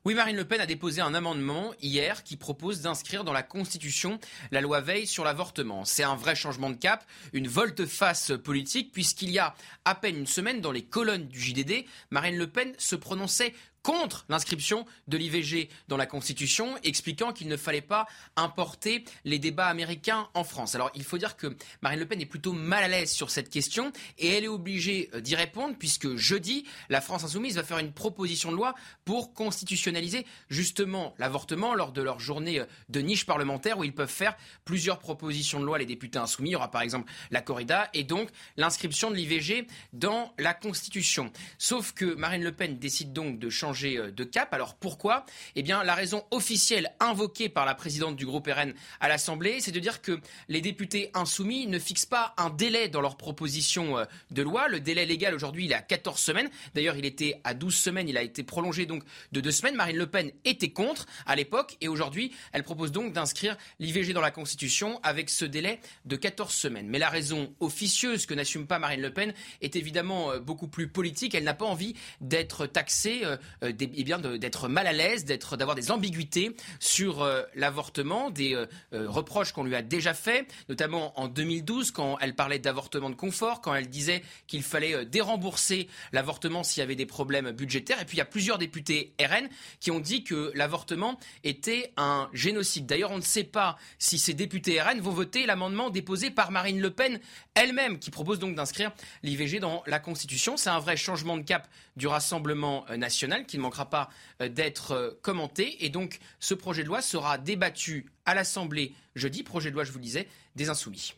Oui, 0.06 0.16
Marine 0.16 0.36
Le 0.36 0.44
Pen 0.44 0.60
a 0.60 0.66
déposé 0.66 1.00
un 1.00 1.14
amendement 1.14 1.72
hier 1.82 2.24
qui 2.24 2.36
propose 2.36 2.82
d'inscrire 2.82 3.24
dans 3.24 3.32
la 3.32 3.42
Constitution 3.42 4.20
la 4.52 4.60
loi 4.60 4.82
Veil 4.82 5.08
sur 5.08 5.24
l'avortement. 5.24 5.86
C'est 5.86 6.04
un 6.04 6.18
vrai 6.18 6.36
changement 6.36 6.70
de 6.70 6.76
cap, 6.76 7.06
une 7.32 7.48
volte-face 7.48 8.34
politique, 8.44 8.92
puisqu'il 8.92 9.32
y 9.32 9.40
a 9.40 9.56
à 9.86 9.96
peine 9.96 10.18
une 10.18 10.28
semaine, 10.28 10.60
dans 10.60 10.74
les 10.74 10.84
colonnes 10.84 11.30
du 11.30 11.40
JDD, 11.40 11.86
Marine 12.10 12.36
Le 12.36 12.48
Pen 12.48 12.74
se 12.78 12.98
prononçait 12.98 13.54
contre 13.84 14.26
l'inscription 14.30 14.86
de 15.08 15.18
l'IVG 15.18 15.70
dans 15.90 15.98
la 15.98 16.06
Constitution, 16.06 16.76
expliquant 16.84 17.34
qu'il 17.34 17.50
ne 17.50 17.58
fallait 17.58 17.82
pas 17.82 18.08
importer 18.38 19.04
les 19.26 19.40
débats 19.40 19.68
américains 19.68 20.30
en 20.34 20.46
France. 20.46 20.74
Alors 20.74 20.90
il 20.96 21.04
faut 21.04 21.18
dire 21.18 21.36
que 21.36 21.56
Marine 21.82 22.00
Le 22.00 22.08
Pen 22.08 22.20
est 22.22 22.26
plutôt 22.26 22.54
mal 22.54 22.84
à 22.86 22.88
l'aise 22.88 23.12
sur 23.12 23.30
cette 23.30 23.50
question 23.50 23.92
et 24.18 24.30
elle 24.30 24.46
est 24.46 24.50
obligée 24.50 25.10
euh, 25.14 25.20
d'y 25.20 25.36
répondre 25.36 25.76
puisque 25.78 26.16
jeudi, 26.16 26.66
la 26.90 27.02
France 27.02 27.26
insoumise 27.26 27.56
va 27.56 27.64
faire 27.64 27.78
une 27.78 27.92
proposition 27.92 28.52
de 28.52 28.56
loi 28.56 28.74
pour 29.04 29.34
constitutionnaliser 29.34 30.26
justement 30.50 31.14
l'avortement 31.20 31.76
lors 31.76 31.92
de 31.92 32.02
leur 32.02 32.20
journée 32.20 32.62
euh, 32.62 32.66
de 32.88 33.02
niche 33.02 33.26
parlementaire 33.26 33.78
où 33.78 33.84
ils 33.84 33.94
peuvent 33.94 34.10
faire 34.10 34.38
plusieurs 34.64 35.00
propositions 35.00 35.60
de 35.60 35.66
loi, 35.66 35.78
les 35.78 35.86
députés 35.86 36.20
insoumis. 36.20 36.52
Il 36.52 36.54
y 36.54 36.56
aura 36.56 36.72
par 36.72 36.82
exemple 36.82 37.12
la 37.32 37.42
corrida 37.42 37.90
et 37.94 38.06
donc 38.06 38.30
l'inscription 38.56 39.12
de 39.12 39.16
l'IVG 39.16 39.68
dans 39.92 40.34
la 40.40 40.54
Constitution. 40.54 41.32
Sauf 41.58 41.92
que 41.92 42.06
Marine 42.06 42.44
Le 42.44 42.54
Pen 42.54 42.78
décide 42.78 43.12
donc 43.12 43.40
de 43.40 43.50
changer 43.50 43.73
euh, 43.82 44.12
de 44.12 44.24
cap. 44.24 44.54
Alors 44.54 44.76
pourquoi? 44.76 45.26
Eh 45.56 45.64
bien, 45.64 45.84
la 45.84 45.96
raison 45.96 46.24
officielle 46.32 46.94
invoquée 47.00 47.50
par 47.50 47.66
la 47.66 47.76
présidente 47.76 48.16
du 48.16 48.26
groupe 48.26 48.48
RN 48.48 48.74
à 49.00 49.08
l'Assemblée, 49.08 49.60
c'est 49.60 49.72
de 49.72 49.80
dire 49.80 50.02
que 50.02 50.20
les 50.48 50.62
députés 50.62 51.10
insoumis 51.14 51.68
ne 51.68 51.80
fixent 51.80 52.06
pas 52.06 52.34
un 52.38 52.50
délai 52.50 52.88
dans 52.88 53.02
leur 53.02 53.18
proposition 53.18 53.98
euh, 53.98 54.06
de 54.32 54.42
loi. 54.42 54.68
Le 54.68 54.80
délai 54.80 55.06
légal 55.06 55.34
aujourd'hui, 55.34 55.66
il 55.66 55.72
est 55.72 55.76
à 55.76 55.82
14 55.82 56.20
semaines. 56.20 56.50
D'ailleurs, 56.76 56.96
il 56.98 57.06
était 57.06 57.42
à 57.44 57.54
12 57.54 57.76
semaines. 57.76 58.10
Il 58.10 58.18
a 58.18 58.22
été 58.22 58.44
prolongé 58.44 58.86
donc 58.86 59.04
de 59.32 59.42
deux 59.42 59.52
semaines. 59.52 59.76
Marine 59.76 59.98
Le 59.98 60.08
Pen 60.08 60.32
était 60.46 60.72
contre 60.72 61.06
à 61.26 61.36
l'époque 61.36 61.78
et 61.82 61.88
aujourd'hui, 61.88 62.32
elle 62.52 62.64
propose 62.64 62.92
donc 62.92 63.14
d'inscrire 63.14 63.58
l'IVG 63.80 64.14
dans 64.14 64.22
la 64.22 64.32
Constitution 64.32 65.00
avec 65.04 65.30
ce 65.30 65.46
délai 65.46 65.80
de 66.06 66.16
14 66.16 66.54
semaines. 66.54 66.88
Mais 66.88 67.00
la 67.00 67.10
raison 67.10 67.54
officieuse 67.60 68.26
que 68.26 68.34
n'assume 68.34 68.68
pas 68.68 68.80
Marine 68.80 69.02
Le 69.02 69.14
Pen 69.14 69.34
est 69.62 69.76
évidemment 69.76 70.32
euh, 70.32 70.40
beaucoup 70.40 70.68
plus 70.68 70.88
politique. 70.88 71.36
Elle 71.36 71.44
n'a 71.44 71.54
pas 71.54 71.66
envie 71.66 71.96
d'être 72.22 72.68
taxée 72.68 73.24
euh, 73.64 73.72
eh 73.80 74.04
bien 74.04 74.20
d'être 74.20 74.68
mal 74.68 74.88
à 74.88 74.94
l'aise, 74.94 75.26
d'être, 75.26 75.58
d'avoir 75.58 75.76
des 75.76 75.92
ambiguïtés 75.92 76.56
sur 76.80 77.22
euh, 77.22 77.44
l'avortement, 77.56 78.30
des 78.30 78.54
euh, 78.54 78.66
reproches 78.92 79.52
qu'on 79.52 79.64
lui 79.64 79.76
a 79.76 79.82
déjà 79.82 80.14
fait, 80.14 80.48
notamment 80.70 81.20
en 81.20 81.28
2012 81.28 81.92
quand 81.92 82.18
elle 82.20 82.36
parlait 82.36 82.60
d'avortement 82.60 83.10
de 83.10 83.16
confort, 83.16 83.62
quand 83.62 83.74
elle 83.74 83.90
disait 83.90 84.24
qu'il 84.48 84.64
fallait 84.64 85.06
dérembourser 85.06 85.88
l'avortement 86.12 86.64
s'il 86.64 86.82
y 86.82 86.84
avait 86.84 86.96
des 86.96 87.06
problèmes 87.06 87.52
budgétaires. 87.52 88.02
Et 88.02 88.06
puis 88.06 88.18
il 88.18 88.20
y 88.20 88.22
a 88.22 88.26
plusieurs 88.26 88.58
députés 88.58 89.14
RN 89.20 89.48
qui 89.80 89.92
ont 89.92 90.00
dit 90.00 90.24
que 90.24 90.52
l'avortement 90.56 91.20
était 91.44 91.94
un 91.98 92.30
génocide. 92.34 92.86
D'ailleurs, 92.86 93.12
on 93.12 93.18
ne 93.18 93.22
sait 93.22 93.44
pas 93.44 93.78
si 94.00 94.18
ces 94.18 94.34
députés 94.34 94.82
RN 94.82 95.00
vont 95.00 95.12
voter 95.12 95.46
l'amendement 95.46 95.90
déposé 95.90 96.32
par 96.32 96.52
Marine 96.52 96.82
Le 96.82 96.90
Pen 96.92 97.20
elle-même, 97.56 98.00
qui 98.00 98.12
propose 98.12 98.40
donc 98.40 98.56
d'inscrire 98.56 98.92
l'IVG 99.24 99.60
dans 99.60 99.84
la 99.88 100.00
Constitution. 100.00 100.58
C'est 100.58 100.70
un 100.70 100.80
vrai 100.80 100.98
changement 100.98 101.38
de 101.38 101.44
cap 101.44 101.68
du 101.96 102.08
Rassemblement 102.08 102.86
national 102.98 103.46
ne 103.58 103.64
manquera 103.64 103.90
pas 103.90 104.10
euh, 104.42 104.50
d'être 104.50 104.92
euh, 104.92 105.12
commenté. 105.22 105.86
Et 105.86 105.90
donc, 105.90 106.20
ce 106.40 106.54
projet 106.54 106.84
de 106.84 106.88
loi 106.88 107.02
sera 107.02 107.38
débattu 107.38 108.12
à 108.26 108.36
l'Assemblée 108.36 108.94
jeudi. 109.16 109.44
Projet 109.44 109.70
de 109.70 109.76
loi, 109.76 109.84
je 109.84 109.92
vous 109.92 110.00
le 110.00 110.04
disais, 110.04 110.28
des 110.56 110.70
Insoumis. 110.70 111.14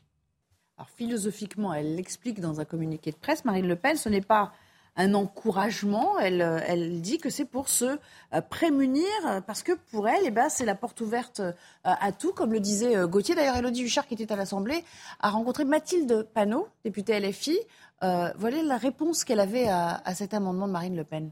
Alors, 0.78 0.90
philosophiquement, 0.90 1.74
elle 1.74 1.96
l'explique 1.96 2.40
dans 2.40 2.60
un 2.60 2.66
communiqué 2.66 3.12
de 3.12 3.16
presse, 3.16 3.46
Marine 3.46 3.68
Le 3.68 3.76
Pen, 3.76 3.96
ce 3.96 4.10
n'est 4.10 4.22
pas 4.22 4.54
un 4.98 5.14
encouragement. 5.14 6.20
Elle, 6.20 6.42
euh, 6.42 7.00
dit 7.00 7.18
que 7.18 7.30
c'est 7.30 7.46
pour 7.46 7.70
se 7.70 7.98
prémunir, 8.50 9.06
parce 9.46 9.64
que 9.64 9.74
pour 9.92 10.08
elle, 10.08 10.24
eh 10.26 10.32
ben, 10.32 10.50
c'est 10.50 10.66
la 10.66 10.76
porte 10.76 11.00
ouverte 11.02 11.42
à 11.84 12.12
tout, 12.12 12.34
comme 12.34 12.52
le 12.52 12.60
disait 12.60 12.96
Gauthier. 13.08 13.36
D'ailleurs, 13.36 13.58
Elodie 13.58 13.84
Huchard, 13.84 14.08
qui 14.08 14.14
était 14.14 14.32
à 14.32 14.36
l'Assemblée, 14.36 14.84
a 15.20 15.30
rencontré 15.30 15.66
Mathilde 15.66 16.28
Panot, 16.34 16.68
députée 16.84 17.20
LFI. 17.20 17.58
voilà 18.02 18.64
la 18.64 18.78
réponse 18.78 19.24
qu'elle 19.24 19.40
avait 19.40 19.68
à 19.68 20.16
cet 20.16 20.34
amendement 20.34 20.68
de 20.68 20.74
Marine 20.74 20.96
Le 20.96 21.04
Pen. 21.04 21.32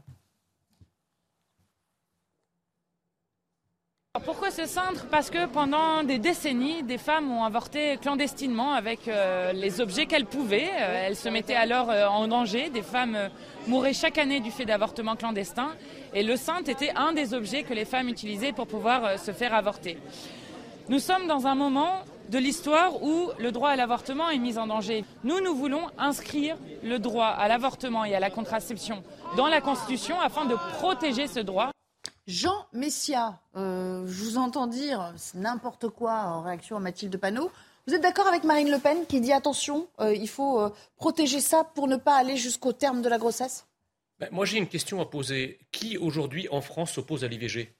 Pourquoi 4.22 4.52
ce 4.52 4.64
centre 4.64 5.08
Parce 5.10 5.28
que 5.28 5.46
pendant 5.46 6.04
des 6.04 6.20
décennies, 6.20 6.84
des 6.84 6.98
femmes 6.98 7.32
ont 7.32 7.42
avorté 7.42 7.98
clandestinement 8.00 8.72
avec 8.72 9.08
euh, 9.08 9.52
les 9.52 9.80
objets 9.80 10.06
qu'elles 10.06 10.24
pouvaient. 10.24 10.70
Euh, 10.70 11.06
elles 11.08 11.16
se 11.16 11.28
mettaient 11.28 11.56
alors 11.56 11.90
euh, 11.90 12.06
en 12.06 12.28
danger. 12.28 12.70
Des 12.70 12.82
femmes 12.82 13.18
mouraient 13.66 13.92
chaque 13.92 14.16
année 14.16 14.38
du 14.38 14.52
fait 14.52 14.66
d'avortements 14.66 15.16
clandestins. 15.16 15.72
Et 16.14 16.22
le 16.22 16.36
centre 16.36 16.70
était 16.70 16.92
un 16.94 17.12
des 17.12 17.34
objets 17.34 17.64
que 17.64 17.74
les 17.74 17.84
femmes 17.84 18.08
utilisaient 18.08 18.52
pour 18.52 18.68
pouvoir 18.68 19.18
se 19.18 19.32
faire 19.32 19.52
avorter. 19.52 19.98
Nous 20.88 21.00
sommes 21.00 21.26
dans 21.26 21.48
un 21.48 21.56
moment 21.56 22.04
de 22.30 22.38
l'histoire 22.38 23.02
où 23.02 23.30
le 23.40 23.50
droit 23.50 23.70
à 23.70 23.76
l'avortement 23.76 24.30
est 24.30 24.38
mis 24.38 24.58
en 24.58 24.68
danger. 24.68 25.04
Nous, 25.24 25.40
nous 25.40 25.56
voulons 25.56 25.88
inscrire 25.98 26.56
le 26.84 27.00
droit 27.00 27.26
à 27.26 27.48
l'avortement 27.48 28.04
et 28.04 28.14
à 28.14 28.20
la 28.20 28.30
contraception 28.30 29.02
dans 29.36 29.48
la 29.48 29.60
Constitution 29.60 30.14
afin 30.20 30.44
de 30.44 30.54
protéger 30.78 31.26
ce 31.26 31.40
droit. 31.40 31.72
Jean 32.26 32.66
Messia, 32.72 33.38
euh, 33.54 34.06
je 34.06 34.22
vous 34.24 34.38
entends 34.38 34.66
dire 34.66 35.12
n'importe 35.34 35.88
quoi 35.88 36.22
en 36.22 36.42
réaction 36.42 36.76
à 36.76 36.80
Mathilde 36.80 37.16
Panot. 37.18 37.50
Vous 37.86 37.92
êtes 37.92 38.00
d'accord 38.00 38.26
avec 38.26 38.44
Marine 38.44 38.70
Le 38.70 38.78
Pen 38.78 39.04
qui 39.06 39.20
dit 39.20 39.32
attention, 39.32 39.88
euh, 40.00 40.14
il 40.14 40.28
faut 40.28 40.58
euh, 40.58 40.70
protéger 40.96 41.40
ça 41.40 41.64
pour 41.64 41.86
ne 41.86 41.96
pas 41.96 42.16
aller 42.16 42.38
jusqu'au 42.38 42.72
terme 42.72 43.02
de 43.02 43.10
la 43.10 43.18
grossesse? 43.18 43.66
Ben, 44.18 44.30
Moi 44.32 44.46
j'ai 44.46 44.56
une 44.56 44.68
question 44.68 45.02
à 45.02 45.04
poser. 45.06 45.58
Qui 45.70 45.98
aujourd'hui 45.98 46.48
en 46.50 46.62
France 46.62 46.92
s'oppose 46.92 47.24
à 47.24 47.28
l'IVG 47.28 47.74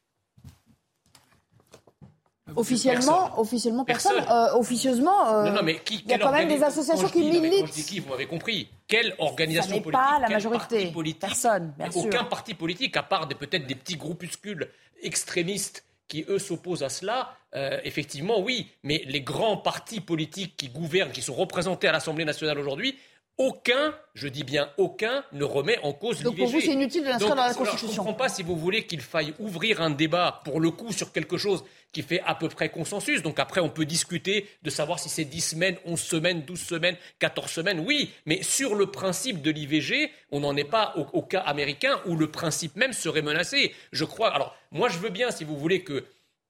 Officiellement, 2.57 3.41
officiellement 3.41 3.85
personne. 3.85 4.23
officieusement, 4.55 5.45
il 5.47 6.11
y 6.11 6.13
a 6.13 6.19
quand 6.19 6.33
même 6.33 6.49
des 6.49 6.63
associations 6.63 7.09
qui 7.09 7.23
militent. 7.23 7.73
qui, 7.73 8.01
vous 8.01 8.11
m'avez 8.11 8.27
compris. 8.27 8.69
Quelle 8.87 9.15
organisation 9.19 9.81
politique 9.81 9.93
pas 9.93 10.19
la 10.21 10.29
majorité. 10.29 10.93
Personne, 11.19 11.73
bien 11.79 11.89
Aucun 11.95 12.25
parti 12.25 12.55
politique, 12.55 12.97
à 12.97 13.03
part 13.03 13.27
peut-être 13.29 13.67
des 13.67 13.75
petits 13.75 13.97
groupuscules 13.97 14.69
extrémistes 15.03 15.85
qui, 16.09 16.25
eux, 16.29 16.39
s'opposent 16.39 16.83
à 16.83 16.89
cela, 16.89 17.35
euh, 17.55 17.81
effectivement, 17.85 18.41
oui. 18.41 18.69
Mais 18.83 19.03
les 19.07 19.21
grands 19.21 19.57
partis 19.57 20.01
politiques 20.01 20.57
qui 20.57 20.69
gouvernent, 20.69 21.13
qui 21.13 21.23
sont 21.23 21.35
représentés 21.35 21.89
à 21.89 21.93
l'Assemblée 21.93 22.25
nationale 22.25 22.59
aujourd'hui, 22.59 22.97
aucun, 23.39 23.95
je 24.15 24.29
dis 24.29 24.45
bien 24.45 24.71
aucun, 24.79 25.25
ne 25.33 25.45
remet 25.45 25.79
en 25.83 25.93
cause 25.93 26.19
l'IVG. 26.19 26.25
Donc 26.25 26.37
pour 26.37 26.49
vous, 26.49 26.61
c'est 26.61 26.73
inutile 26.73 27.03
de 27.03 27.09
l'inscrire 27.09 27.35
dans 27.35 27.47
la 27.47 27.55
Constitution. 27.55 27.89
je 27.89 27.93
ne 27.93 27.97
comprends 27.97 28.15
pas 28.15 28.29
si 28.29 28.43
vous 28.43 28.57
voulez 28.57 28.87
qu'il 28.87 29.01
faille 29.01 29.35
ouvrir 29.39 29.81
un 29.81 29.91
débat, 29.91 30.41
pour 30.45 30.61
le 30.61 30.71
coup, 30.71 30.93
sur 30.93 31.13
quelque 31.13 31.37
chose 31.37 31.65
qui 31.93 32.03
fait 32.03 32.21
à 32.27 32.35
peu 32.35 32.49
près 32.49 32.69
consensus. 32.69 33.23
Donc 33.23 33.39
après, 33.39 33.61
on 33.61 33.71
peut 33.71 33.85
discuter 33.85 34.47
de 34.63 34.71
savoir 34.71 34.99
si 34.99 35.09
c'est 35.09 35.25
10 35.25 35.41
semaines, 35.41 35.77
11 35.85 36.01
semaines, 36.01 36.43
12 36.43 36.61
semaines, 36.61 36.97
14 37.19 37.51
semaines, 37.51 37.81
oui. 37.81 38.11
Mais 38.27 38.43
sur 38.43 38.75
le 38.75 38.87
principe 38.87 39.43
de 39.43 39.51
l'IVG, 39.51 40.11
on 40.31 40.41
n'en 40.41 40.57
est 40.57 40.65
pas 40.65 40.95
au, 40.97 41.19
au, 41.19 41.23
cas 41.23 41.41
américain 41.41 42.01
où 42.07 42.17
le 42.17 42.31
principe 42.31 42.77
même 42.77 42.93
serait 42.93 43.23
menacé. 43.23 43.73
Je 43.93 44.05
crois. 44.05 44.35
Alors, 44.35 44.57
moi, 44.71 44.89
je 44.89 44.99
veux 44.99 45.11
bien, 45.11 45.31
si 45.31 45.45
vous 45.45 45.57
voulez, 45.57 45.83
que 45.83 46.05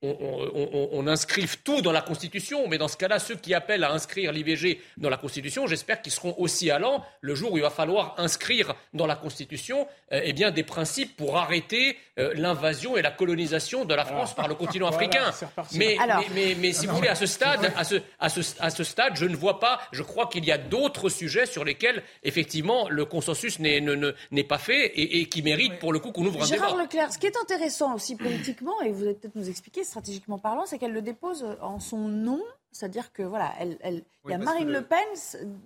on, 0.04 1.06
inscrive 1.06 1.58
tout 1.62 1.82
dans 1.82 1.92
la 1.92 2.00
Constitution, 2.00 2.66
mais 2.68 2.78
dans 2.78 2.88
ce 2.88 2.96
cas-là, 2.96 3.18
ceux 3.18 3.36
qui 3.36 3.54
appellent 3.54 3.84
à 3.84 3.92
inscrire 3.92 4.32
l'IVG 4.32 4.80
dans 4.96 5.10
la 5.10 5.16
Constitution, 5.16 5.66
j'espère 5.66 6.00
qu'ils 6.00 6.12
seront 6.12 6.34
aussi 6.38 6.70
allants 6.70 7.04
le 7.20 7.34
jour 7.34 7.52
où 7.52 7.58
il 7.58 7.62
va 7.62 7.70
falloir 7.70 8.14
inscrire 8.18 8.74
dans 8.94 9.06
la 9.06 9.16
Constitution 9.16 9.86
euh, 10.12 10.20
eh 10.22 10.32
bien, 10.32 10.50
des 10.50 10.62
principes 10.62 11.16
pour 11.16 11.36
arrêter 11.36 11.96
euh, 12.18 12.32
l'invasion 12.36 12.96
et 12.96 13.02
la 13.02 13.10
colonisation 13.10 13.84
de 13.84 13.94
la 13.94 14.04
France 14.04 14.34
par 14.34 14.48
le 14.48 14.54
continent 14.54 14.86
africain. 14.94 15.30
mais, 15.74 15.96
mais, 16.58 16.72
si 16.72 16.86
vous 16.86 16.96
voulez, 16.96 17.08
à 17.08 17.14
ce, 17.14 17.26
stade, 17.26 17.72
à, 17.76 17.84
ce, 17.84 17.96
à, 18.18 18.28
ce, 18.28 18.40
à 18.60 18.70
ce 18.70 18.84
stade, 18.84 19.16
je 19.16 19.26
ne 19.26 19.36
vois 19.36 19.60
pas, 19.60 19.80
je 19.92 20.02
crois 20.02 20.26
qu'il 20.26 20.44
y 20.44 20.52
a 20.52 20.58
d'autres 20.58 21.08
sujets 21.08 21.46
sur 21.46 21.64
lesquels, 21.64 22.02
effectivement, 22.22 22.88
le 22.88 23.04
consensus 23.04 23.58
n'est 23.58 24.44
pas 24.44 24.58
fait 24.58 24.92
et, 24.94 25.28
qui 25.28 25.42
méritent, 25.42 25.78
pour 25.78 25.92
le 25.92 25.98
coup, 25.98 26.12
qu'on 26.12 26.24
ouvre 26.26 26.42
un 26.42 26.46
Gérard 26.46 26.76
Leclerc, 26.76 27.12
ce 27.12 27.18
qui 27.18 27.26
est 27.26 27.36
intéressant 27.36 27.94
aussi 27.94 28.16
politiquement, 28.16 28.80
et 28.82 28.90
vous 28.90 29.04
allez 29.04 29.14
peut-être 29.14 29.36
nous 29.36 29.48
expliquer, 29.48 29.84
stratégiquement 29.94 30.38
parlant, 30.40 30.66
c'est 30.66 30.78
qu'elle 30.78 30.92
le 30.92 31.02
dépose 31.02 31.46
en 31.60 31.78
son 31.78 32.08
nom. 32.08 32.42
C'est-à-dire 32.72 33.12
que 33.12 33.22
voilà, 33.22 33.54
elle, 33.60 33.78
il 34.24 34.30
y 34.30 34.34
a 34.34 34.38
Marine 34.38 34.68
Le, 34.68 34.82
Pen 34.82 34.98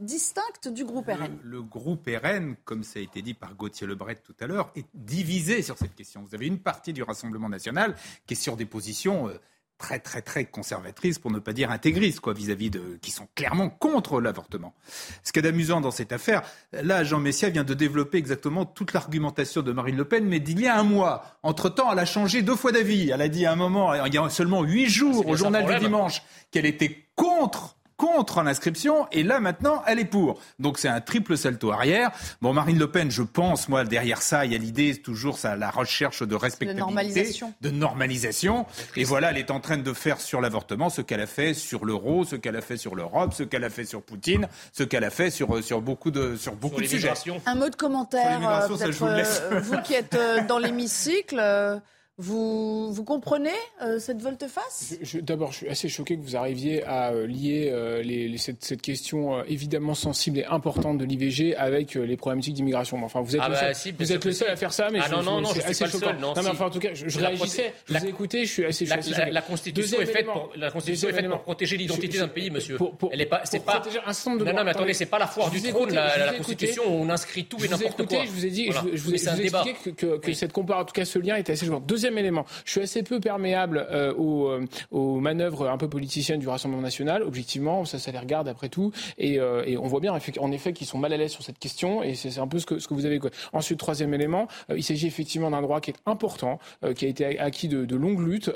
distincte 0.01 0.68
du 0.68 0.85
groupe 0.85 1.07
RN. 1.07 1.39
Le 1.43 1.62
groupe 1.62 2.07
RN, 2.07 2.55
comme 2.66 2.83
ça 2.83 2.99
a 2.99 3.03
été 3.03 3.22
dit 3.22 3.33
par 3.33 3.55
Gauthier 3.55 3.87
Lebret 3.87 4.16
tout 4.16 4.35
à 4.41 4.47
l'heure, 4.47 4.70
est 4.76 4.85
divisé 4.93 5.62
sur 5.62 5.79
cette 5.79 5.95
question. 5.95 6.22
Vous 6.22 6.35
avez 6.35 6.47
une 6.47 6.59
partie 6.59 6.93
du 6.93 7.03
Rassemblement 7.03 7.49
national 7.49 7.95
qui 8.26 8.35
est 8.35 8.37
sur 8.37 8.57
des 8.57 8.66
positions 8.66 9.29
euh, 9.29 9.41
très 9.79 10.01
très 10.01 10.22
très 10.22 10.45
conservatrices, 10.45 11.18
pour 11.18 11.31
ne 11.31 11.39
pas 11.39 11.53
dire 11.53 11.70
intégristes, 11.70 12.20
quoi, 12.20 12.35
vis-à-vis 12.35 12.70
de 12.70 12.99
qui 13.01 13.11
sont 13.11 13.29
clairement 13.35 13.70
contre 13.70 14.20
l'avortement. 14.20 14.74
Ce 15.22 15.33
qui 15.33 15.39
est 15.39 15.47
amusant 15.47 15.81
dans 15.81 15.91
cette 15.91 16.12
affaire, 16.12 16.43
là, 16.72 17.05
Jean 17.05 17.20
Messia 17.20 17.49
vient 17.49 17.64
de 17.64 17.74
développer 17.74 18.18
exactement 18.18 18.66
toute 18.66 18.93
l'argumentation 18.93 19.62
de 19.62 19.72
Marine 19.72 19.97
Le 19.97 20.05
Pen, 20.05 20.26
mais 20.26 20.41
d'il 20.41 20.61
y 20.61 20.66
a 20.66 20.79
un 20.79 20.83
mois. 20.83 21.39
Entre-temps, 21.43 21.93
elle 21.93 21.99
a 22.01 22.05
changé 22.05 22.43
deux 22.43 22.57
fois 22.57 22.72
d'avis. 22.72 23.11
Elle 23.11 23.22
a 23.22 23.29
dit 23.29 23.47
à 23.47 23.53
un 23.53 23.57
moment, 23.57 23.95
il 24.05 24.12
y 24.12 24.18
a 24.18 24.29
seulement 24.29 24.62
huit 24.62 24.89
jours, 24.89 25.26
au 25.26 25.37
journal 25.37 25.64
du 25.64 25.79
dimanche, 25.79 26.22
qu'elle 26.51 26.66
était 26.66 27.07
contre 27.14 27.78
contre 27.99 28.42
l'inscription 28.42 29.07
et 29.12 29.22
là 29.22 29.40
maintenant 29.40 29.82
elle 29.86 29.99
est 29.99 30.07
pour. 30.07 30.40
Donc 30.59 30.78
c'est 30.78 30.88
un 30.88 31.03
triple 31.03 31.36
salto 31.36 31.70
arrière. 31.70 32.11
Bon, 32.40 32.55
Marine 32.55 32.78
Le 32.78 32.90
Pen, 32.90 33.11
je 33.11 33.22
pense, 33.22 33.68
moi 33.68 33.84
derrière 33.84 34.22
ça, 34.22 34.46
il 34.46 34.53
y 34.53 34.55
a 34.55 34.59
l'idée 34.59 34.96
toujours 34.96 35.36
ça, 35.36 35.57
la 35.57 35.70
recherche 35.70 36.22
de 36.22 36.34
respectabilité, 36.34 36.74
de 36.74 36.86
normalisation. 36.86 37.55
de 37.61 37.70
normalisation. 37.70 38.66
Et 38.96 39.05
voilà, 39.05 39.32
elle 39.32 39.38
est 39.38 39.51
en 39.51 39.61
train 39.61 39.76
de 39.76 39.92
faire 39.92 40.20
sur 40.20 40.40
l'avortement 40.40 40.88
ce 40.88 41.03
qu'elle 41.03 41.20
a 41.20 41.26
fait 41.26 41.53
sur 41.53 41.84
l'euro, 41.84 42.24
ce 42.24 42.36
qu'elle 42.36 42.57
a 42.57 42.62
fait 42.62 42.76
sur 42.76 42.94
l'Europe, 42.94 43.34
ce 43.34 43.42
qu'elle 43.42 43.64
a 43.64 43.70
fait 43.70 43.84
sur 43.84 44.03
Poutine, 44.03 44.49
ce 44.72 44.84
qu'elle 44.84 45.05
a 45.05 45.11
fait 45.11 45.30
sur 45.30 45.62
sur 45.62 45.82
beaucoup 45.82 46.11
de 46.11 46.36
sur 46.36 46.55
beaucoup 46.55 46.80
de 46.80 46.86
sujets. 46.86 47.12
Un 47.46 47.55
mot 47.57 47.68
de 47.68 47.76
commentaire, 47.76 48.40
euh, 48.49 48.68
euh, 48.70 49.61
vous 49.61 49.80
qui 49.82 49.94
êtes 49.94 50.14
euh, 50.14 50.46
dans 50.46 50.59
l'hémicycle. 50.59 51.80
Vous, 52.21 52.93
vous 52.93 53.05
comprenez 53.05 53.55
euh, 53.81 54.01
cette 54.01 54.21
volte-face? 54.21 54.97
D'abord, 55.23 55.53
je 55.53 55.59
suis 55.59 55.69
assez 55.69 55.89
choqué 55.89 56.16
que 56.16 56.23
vous 56.23 56.35
arriviez 56.35 56.83
à 56.83 57.12
euh, 57.12 57.29
lier 57.29 57.71
euh, 57.73 58.03
les, 58.03 58.37
cette, 58.39 58.64
cette, 58.64 58.83
question 58.83 59.45
évidemment 59.45 59.95
sensible 59.95 60.41
et 60.41 60.45
importante 60.45 60.99
de 60.99 61.05
l'IVG 61.05 61.55
avec 61.55 61.95
les 61.95 62.16
problématiques 62.16 62.55
d'immigration. 62.55 63.01
Enfin, 63.05 63.21
vous 63.21 63.37
êtes, 63.37 63.43
ah 63.45 63.49
le, 63.49 63.55
bah, 63.55 63.73
seul, 63.73 63.93
vous 63.97 64.12
êtes 64.12 64.25
le 64.25 64.33
seul 64.33 64.51
à 64.51 64.57
faire 64.57 64.73
ça, 64.73 64.89
mais 64.91 64.99
ah 65.01 65.07
je, 65.09 65.14
non, 65.14 65.23
non, 65.23 65.41
non, 65.43 65.51
je 65.55 65.61
assez 65.61 65.87
choquant. 65.87 66.07
Seul, 66.07 66.19
non, 66.19 66.35
non 66.35 66.43
mais 66.43 66.49
enfin, 66.49 66.66
en 66.66 66.71
tout 66.71 66.81
cas, 66.81 66.93
je, 66.93 67.09
je 67.09 67.19
réagissais, 67.21 67.73
je 67.87 67.97
vous 67.97 68.05
ai 68.05 68.09
écouté, 68.09 68.45
je 68.47 68.53
suis 68.53 68.64
assez, 68.64 68.85
la, 68.87 68.97
assez 68.97 69.11
la, 69.12 69.31
la, 69.31 69.43
Constitution 69.43 70.01
est 70.01 70.07
faite 70.07 70.27
pour, 70.27 70.51
la 70.57 70.73
Constitution 70.73 71.11
est 71.11 71.12
faite 71.12 71.29
pour 71.29 71.43
protéger 71.43 71.77
l'identité 71.77 72.19
d'un 72.19 72.27
pays, 72.27 72.51
monsieur. 72.51 72.79
Pour, 72.79 72.97
pour, 72.97 73.11
Elle 73.12 73.21
est 73.21 73.27
pas, 73.27 73.43
c'est 73.45 73.64
pas. 73.64 73.81
Un 74.07 74.37
de 74.37 74.45
non, 74.45 74.53
non, 74.55 74.64
mais 74.64 74.71
attendez, 74.73 74.93
c'est 74.93 75.07
pas 75.07 75.21
la 75.21 75.29
foire 75.29 75.53
du 75.53 75.62
trône, 75.62 75.95
la 75.95 76.33
Constitution, 76.33 76.83
où 76.89 77.03
on 77.05 77.11
inscrit 77.11 77.45
tout 77.45 77.64
et 77.64 77.69
n'importe 77.69 78.07
quoi. 78.07 78.25
Je 78.25 78.31
vous 78.31 78.45
ai 78.45 78.51
dit, 78.51 78.73
je 78.73 79.01
vous 79.03 79.12
ai 79.12 79.14
expliqué 79.14 79.93
que 79.95 80.33
cette 80.33 80.53
comparaison, 80.53 80.83
en 80.83 80.85
tout 80.85 80.95
cas, 80.95 81.05
ce 81.05 81.21
lien 81.21 81.37
était 81.37 81.53
assez 81.53 81.64
jouant. 81.64 81.79
Deuxième 81.79 82.07
élément, 82.16 82.46
je 82.64 82.70
suis 82.72 82.80
assez 82.80 83.02
peu 83.02 83.20
perméable 83.20 83.86
euh, 83.90 84.14
aux, 84.14 84.48
euh, 84.48 84.64
aux, 84.90 85.20
manœuvres 85.20 85.68
un 85.68 85.76
peu 85.76 85.88
politiciennes 85.88 86.40
du 86.40 86.48
Rassemblement 86.48 86.82
national. 86.82 87.22
Objectivement, 87.22 87.84
ça, 87.84 87.98
ça 87.98 88.11
les 88.12 88.18
regarde 88.18 88.48
après 88.48 88.68
tout. 88.68 88.92
Et, 89.18 89.38
euh, 89.38 89.64
et 89.66 89.76
on 89.76 89.86
voit 89.86 90.00
bien 90.00 90.12
en 90.38 90.52
effet 90.52 90.72
qu'ils 90.72 90.86
sont 90.86 90.98
mal 90.98 91.12
à 91.12 91.16
l'aise 91.16 91.32
sur 91.32 91.42
cette 91.42 91.59
question. 91.59 92.02
Et 92.02 92.14
c'est 92.14 92.38
un 92.38 92.48
peu 92.48 92.59
ce 92.59 92.66
que, 92.66 92.78
ce 92.78 92.88
que 92.88 92.94
vous 92.94 93.06
avez. 93.06 93.20
Ensuite, 93.52 93.78
troisième 93.78 94.14
élément, 94.14 94.48
il 94.74 94.82
s'agit 94.82 95.06
effectivement 95.06 95.50
d'un 95.50 95.62
droit 95.62 95.80
qui 95.80 95.90
est 95.90 95.96
important, 96.06 96.59
qui 96.94 97.04
a 97.04 97.09
été 97.09 97.38
acquis 97.38 97.68
de, 97.68 97.84
de 97.84 97.96
longues 97.96 98.20
luttes. 98.20 98.50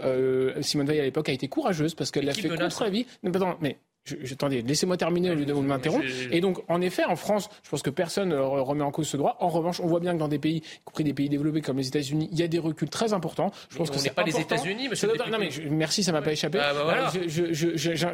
Simone 0.60 0.86
Veil 0.86 1.00
à 1.00 1.02
l'époque 1.02 1.28
a 1.28 1.32
été 1.32 1.48
courageuse 1.48 1.94
parce 1.94 2.10
qu'elle 2.10 2.24
l'a 2.24 2.34
fait 2.34 2.48
contre 2.48 2.84
la 2.84 2.90
vie. 2.90 3.06
Non, 3.22 3.32
pardon, 3.32 3.56
mais 3.60 3.78
je, 4.04 4.34
attendez, 4.34 4.62
laissez-moi 4.62 4.96
terminer 4.96 5.30
au 5.30 5.34
lieu 5.34 5.44
de 5.44 5.52
m'interrompre. 5.52 6.04
Et 6.30 6.40
donc, 6.40 6.58
en 6.68 6.80
effet, 6.80 7.04
en 7.04 7.14
France, 7.14 7.48
je 7.62 7.70
pense 7.70 7.82
que 7.82 7.90
personne 7.90 8.30
ne 8.30 8.36
remet 8.36 8.82
en 8.82 8.90
cause 8.90 9.08
ce 9.08 9.16
droit. 9.16 9.36
En 9.38 9.48
revanche, 9.48 9.80
on 9.80 9.86
voit 9.86 10.00
bien 10.00 10.12
que 10.14 10.18
dans 10.18 10.28
des 10.28 10.40
pays, 10.40 10.56
y 10.56 10.62
compris 10.84 11.04
des 11.04 11.14
pays 11.14 11.28
développés 11.28 11.60
comme 11.60 11.78
les 11.78 11.86
États-Unis, 11.86 12.28
il 12.32 12.38
y 12.38 12.42
a 12.42 12.48
des 12.48 12.58
reculs 12.58 12.88
très 12.88 13.12
importants. 13.12 13.52
Je 13.70 13.76
pense 13.76 13.90
que 13.90 13.98
c'est 13.98 14.10
pas 14.10 14.24
les 14.24 14.38
États-Unis, 14.38 14.88
monsieur. 14.88 15.08
non, 15.30 15.38
mais 15.38 15.50
merci, 15.70 16.02
ça 16.02 16.12
m'a 16.12 16.22
pas 16.22 16.32
échappé. 16.32 16.58
Ah, 16.60 16.72
bah 16.74 17.12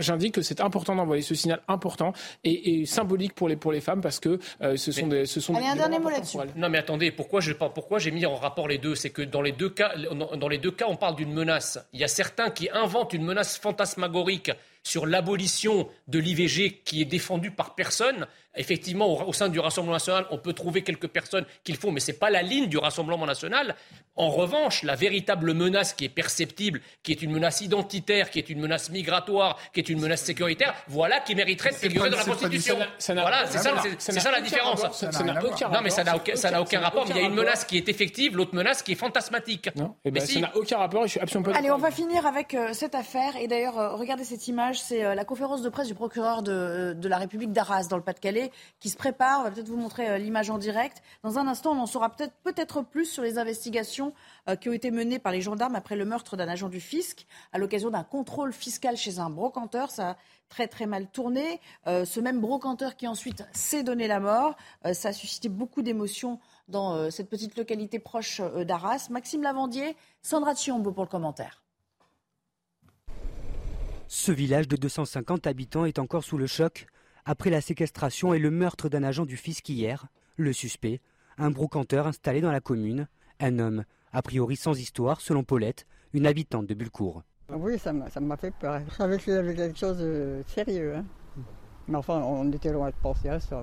j'indique 0.01 0.35
que 0.35 0.43
c'est 0.43 0.61
important 0.61 0.95
d'envoyer 0.95 1.23
ce 1.23 1.35
signal 1.35 1.63
important 1.69 2.13
et, 2.45 2.85
symbolique 2.87 3.35
pour 3.35 3.49
les 3.49 3.57
pour 3.57 3.73
les 3.73 3.81
femmes 3.81 4.01
parce 4.01 4.21
que 4.21 4.39
euh, 4.63 4.77
ce 4.77 4.93
sont 4.93 5.07
des 5.07 5.27
ce 5.27 5.41
sont. 5.41 5.55
Allez, 5.55 5.67
un 5.67 5.77
dernier 5.77 5.99
mot 5.99 6.11
là-dessus. 6.11 6.39
Non, 6.57 6.69
mais 6.69 6.79
attendez, 6.79 7.11
pourquoi 7.11 7.41
je 7.41 7.53
pourquoi 7.53 7.99
j'ai 7.99 8.11
mis 8.11 8.27
en 8.27 8.37
rapport 8.37 8.69
les 8.69 8.79
deux, 8.79 8.95
c'est 8.95 9.11
que 9.11 9.23
dans 9.23 9.43
les 9.43 9.53
deux 9.53 9.71
cas, 9.71 9.93
dans 10.13 10.49
les 10.49 10.59
deux 10.59 10.71
cas, 10.71 10.87
on 10.89 10.97
parle 10.97 11.17
d'une 11.17 11.33
menace. 11.33 11.79
Il 11.93 12.01
y 12.01 12.05
a 12.05 12.09
certains 12.09 12.51
qui 12.51 12.69
inventent 12.73 13.13
une 13.13 13.25
menace 13.25 13.59
fantasmagorique 13.59 14.51
sur 14.83 15.07
l'abolition 15.07 15.89
de 16.07 16.19
l'IVG 16.19 16.83
qui 16.85 17.03
est 17.03 17.07
défendue 17.07 17.51
par 17.51 17.75
personne. 17.75 18.27
Effectivement, 18.57 19.29
au, 19.29 19.33
sein 19.33 19.49
du 19.49 19.61
Rassemblement 19.61 19.95
national, 19.95 20.27
on 20.31 20.39
peut 20.39 20.53
trouver 20.53 20.83
quelques 20.83 21.07
personnes 21.07 21.45
qui 21.65 21.73
le 21.73 21.79
font, 21.79 21.93
mais 21.93 22.01
ce 22.01 22.11
n'est 22.11 22.19
pas 22.19 22.31
la 22.31 22.43
ligne 22.43 22.67
du 22.67 22.79
Rassemblement 22.79 23.27
national. 23.27 23.77
En 24.17 24.31
revanche, 24.31 24.83
la 24.83 24.97
véritable 24.97 25.55
menace 25.55 25.93
qui 25.93 26.07
est 26.07 26.09
perceptible, 26.09 26.81
qui 27.03 27.13
est 27.13 27.23
une 27.23 27.31
menace 27.31 27.61
identitaire, 27.61 28.31
qui 28.31 28.41
est 28.41 28.51
une 28.51 28.61
menace 28.61 28.91
migratoire, 28.91 29.59
qui 29.73 29.81
est 29.81 29.89
une 29.89 30.01
menace 30.01 30.23
sécuritaire, 30.23 30.75
voilà 30.89 31.21
qui 31.21 31.37
mériterait 31.37 31.71
de 31.71 31.77
figurer 31.77 32.11
dans 32.11 32.17
la 32.17 32.25
Constitution. 32.25 32.79
Voilà, 33.09 33.47
c'est 33.47 33.59
ça, 33.59 34.31
la 34.31 34.41
différence. 34.41 34.83
Non, 35.03 35.81
mais 35.83 35.91
ça 35.91 36.03
n'a 36.03 36.17
aucun, 36.17 36.61
aucun 36.61 36.81
rapport. 36.81 37.07
Mais 37.07 37.15
il 37.15 37.23
y 37.23 37.25
a 37.25 37.29
une 37.29 37.35
menace 37.35 37.65
qui 37.65 37.77
est 37.77 37.89
effective, 37.89 38.37
l'autre 38.37 38.55
menace 38.55 38.83
qui 38.83 38.93
est 38.93 38.97
fantasmatique. 38.97 39.71
Non, 39.77 39.95
eh 40.05 40.11
ben, 40.11 40.25
ça 40.25 40.41
n'a 40.41 40.57
aucun 40.57 40.79
rapport. 40.79 41.05
Je 41.05 41.13
suis 41.13 41.21
absolument 41.21 41.53
pas 41.53 41.59
Allez, 41.59 41.71
on 41.71 41.79
va 41.79 41.91
finir 41.91 42.27
avec 42.27 42.55
euh, 42.55 42.73
cette 42.73 42.95
affaire. 42.95 43.37
Et 43.37 43.47
d'ailleurs, 43.47 43.79
euh, 43.79 43.95
regardez 43.95 44.25
cette 44.25 44.49
image. 44.49 44.81
C'est 44.81 45.05
euh, 45.05 45.15
la 45.15 45.25
conférence 45.25 45.63
de 45.63 45.69
presse 45.69 45.89
du 45.89 45.95
procureur 45.95 46.43
de, 46.43 46.95
de 46.97 47.09
la 47.09 47.19
République 47.19 47.53
d'Arras, 47.53 47.87
dans 47.89 47.97
le 47.97 48.03
Pas-de-Calais, 48.03 48.48
qui 48.81 48.91
se 48.91 48.97
prépare. 48.97 49.41
On 49.41 49.43
va 49.45 49.51
peut-être 49.51 49.69
vous 49.69 49.77
montrer 49.77 50.19
l'image 50.19 50.51
en 50.51 50.59
direct. 50.59 51.03
Dans 51.23 51.39
un 51.39 51.47
instant, 51.47 51.73
on 51.73 51.81
en 51.81 51.87
saura 51.87 52.11
peut-être 52.11 52.35
peut-être 52.43 52.83
plus 52.83 53.07
sur 53.07 53.23
les 53.23 53.39
investigations 53.39 54.13
qui 54.61 54.69
ont 54.69 54.73
été 54.73 54.91
menées 54.91 55.19
par 55.19 55.33
les 55.33 55.41
gendarmes 55.41 55.75
après 55.75 55.97
le 55.97 56.05
meurtre 56.05 56.37
d'un 56.37 56.49
agent 56.49 56.69
du 56.69 56.81
fisc 56.81 57.27
à 57.53 57.59
l'occasion 57.59 57.91
d'un 57.91 58.05
contrôle 58.05 58.53
fiscal 58.53 58.97
chez 58.97 59.19
un 59.19 59.31
brocanteur. 59.31 59.91
Ça 59.91 60.11
a 60.11 60.17
très 60.49 60.69
très 60.69 60.87
mal 60.87 61.07
tourné. 61.07 61.61
ce 61.87 62.21
même 62.21 62.41
brocanteur 62.41 62.97
qui 62.97 63.07
ensuite 63.07 63.45
s'est 63.53 63.83
donné 63.83 64.07
la 64.09 64.21
mort. 64.21 64.57
ça 64.93 65.09
a 65.11 65.13
suscité 65.13 65.49
beaucoup 65.49 65.83
d'émotions 65.83 66.41
dans 66.69 67.11
cette 67.11 67.29
petite 67.29 67.57
localité 67.57 67.99
proche 67.99 68.41
d'Arras. 68.41 69.09
Maxime 69.11 69.43
Lavandier, 69.43 69.97
Sandra 70.23 70.55
Chiombo 70.55 70.93
pour 70.93 71.05
le 71.05 71.09
commentaire. 71.09 71.63
Ce 74.11 74.33
village 74.33 74.69
de 74.69 74.77
250 74.77 75.47
habitants 75.47 75.85
est 75.85 75.99
encore 75.99 76.25
sous 76.25 76.39
le 76.39 76.47
choc 76.47 76.87
après 77.29 77.51
la 77.51 77.61
séquestration 77.61 78.33
et 78.33 78.39
le 78.39 78.51
meurtre 78.51 78.89
d'un 78.89 79.03
agent 79.03 79.27
du 79.27 79.37
fisc 79.37 79.69
hier. 79.69 80.07
Le 80.39 80.55
suspect, 80.55 81.03
un 81.37 81.51
brocanteur 81.51 82.07
installé 82.07 82.41
dans 82.41 82.51
la 82.51 82.61
commune, 82.61 83.07
un 83.39 83.59
homme, 83.59 83.85
a 84.15 84.23
priori 84.23 84.57
sans 84.57 84.81
histoire, 84.81 85.21
selon 85.21 85.45
Paulette, 85.45 85.87
une 86.15 86.27
habitante 86.27 86.67
de 86.67 86.73
Bulcourt. 86.73 87.23
Oui, 87.53 87.79
ça 87.79 87.93
m'a 87.93 88.37
fait 88.39 88.55
peur. 88.59 88.81
Je 88.89 88.95
savais 88.95 89.19
qu'il 89.19 89.35
y 89.35 89.37
avait 89.37 89.55
quelque 89.55 89.79
chose 89.79 89.99
de 89.99 90.43
sérieux. 90.47 90.97
Hein. 90.97 91.05
Mais 91.87 91.99
enfin, 91.99 92.19
on 92.23 92.51
était 92.51 92.73
loin 92.73 92.89
de 92.89 92.95
penser 93.03 93.29
à 93.29 93.39
ça. 93.39 93.63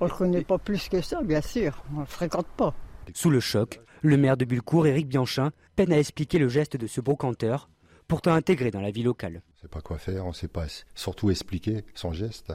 On 0.00 0.04
ne 0.04 0.08
le 0.08 0.14
connaît 0.14 0.44
pas 0.44 0.58
plus 0.58 0.88
que 0.88 1.00
ça, 1.00 1.20
bien 1.20 1.40
sûr. 1.40 1.82
On 1.90 1.96
ne 1.96 2.00
le 2.00 2.06
fréquente 2.06 2.46
pas. 2.56 2.74
Sous 3.12 3.30
le 3.30 3.40
choc, 3.40 3.80
le 4.02 4.16
maire 4.16 4.36
de 4.36 4.44
Bulcourt, 4.44 4.86
Éric 4.86 5.08
Bianchin, 5.08 5.50
peine 5.74 5.92
à 5.92 5.98
expliquer 5.98 6.38
le 6.38 6.46
geste 6.46 6.76
de 6.76 6.86
ce 6.86 7.00
brocanteur, 7.00 7.68
pourtant 8.14 8.34
intégré 8.34 8.70
dans 8.70 8.80
la 8.80 8.92
vie 8.92 9.02
locale. 9.02 9.42
On 9.44 9.56
ne 9.56 9.60
sait 9.62 9.68
pas 9.68 9.80
quoi 9.80 9.98
faire, 9.98 10.24
on 10.24 10.28
ne 10.28 10.34
sait 10.34 10.46
pas 10.46 10.66
surtout 10.94 11.32
expliquer 11.32 11.82
son 11.96 12.12
geste. 12.12 12.52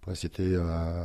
Après, 0.00 0.14
c'était 0.14 0.54
euh, 0.54 1.04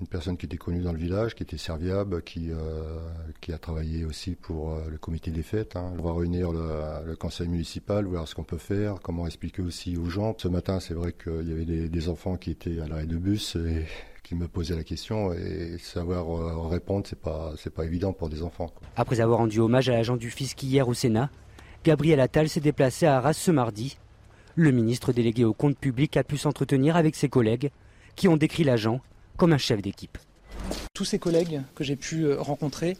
une 0.00 0.08
personne 0.08 0.36
qui 0.36 0.46
était 0.46 0.56
connue 0.56 0.82
dans 0.82 0.90
le 0.90 0.98
village, 0.98 1.36
qui 1.36 1.44
était 1.44 1.58
serviable, 1.58 2.22
qui, 2.22 2.50
euh, 2.50 2.98
qui 3.40 3.52
a 3.52 3.58
travaillé 3.58 4.04
aussi 4.04 4.32
pour 4.32 4.72
euh, 4.72 4.80
le 4.90 4.98
comité 4.98 5.30
des 5.30 5.44
fêtes. 5.44 5.76
Hein. 5.76 5.92
On 5.96 6.02
va 6.02 6.12
réunir 6.12 6.50
le, 6.50 7.14
conseil 7.14 7.46
municipal, 7.46 8.04
voir 8.04 8.26
ce 8.26 8.34
qu'on 8.34 8.42
peut 8.42 8.58
faire, 8.58 8.96
comment 9.00 9.28
expliquer 9.28 9.62
aussi 9.62 9.96
aux 9.96 10.06
gens. 10.06 10.34
Ce 10.36 10.48
matin, 10.48 10.80
c'est 10.80 10.94
vrai 10.94 11.12
qu'il 11.12 11.48
y 11.48 11.52
avait 11.52 11.66
des, 11.66 11.88
des, 11.88 12.08
enfants 12.08 12.36
qui 12.36 12.50
étaient 12.50 12.80
à 12.80 12.88
l'arrêt 12.88 13.06
de 13.06 13.16
bus 13.16 13.54
et 13.54 13.86
qui 14.24 14.34
me 14.34 14.48
posaient 14.48 14.74
la 14.74 14.82
question 14.82 15.32
et 15.32 15.78
savoir 15.78 16.68
répondre, 16.68 17.06
c'est 17.06 17.20
pas 17.20 17.52
c'est 17.56 17.72
pas 17.72 17.84
évident 17.84 18.12
pour 18.12 18.28
des 18.28 18.42
enfants. 18.42 18.72
Après 18.96 19.20
avoir 19.20 19.38
rendu 19.38 19.60
hommage 19.60 19.88
à 19.88 19.92
l'agent 19.92 20.16
du 20.16 20.32
fisc 20.32 20.60
hier 20.64 20.88
au 20.88 20.94
Sénat, 20.94 21.30
Gabriel 21.86 22.18
Attal 22.18 22.48
s'est 22.48 22.58
déplacé 22.58 23.06
à 23.06 23.18
Arras 23.18 23.32
ce 23.32 23.52
mardi. 23.52 23.96
Le 24.56 24.72
ministre 24.72 25.12
délégué 25.12 25.44
au 25.44 25.52
compte 25.52 25.78
public 25.78 26.16
a 26.16 26.24
pu 26.24 26.36
s'entretenir 26.36 26.96
avec 26.96 27.14
ses 27.14 27.28
collègues 27.28 27.70
qui 28.16 28.26
ont 28.26 28.36
décrit 28.36 28.64
l'agent 28.64 29.00
comme 29.36 29.52
un 29.52 29.58
chef 29.58 29.82
d'équipe. 29.82 30.18
Tous 30.94 31.04
ces 31.04 31.20
collègues 31.20 31.62
que 31.76 31.84
j'ai 31.84 31.94
pu 31.94 32.24
euh, 32.24 32.40
rencontrer 32.40 32.96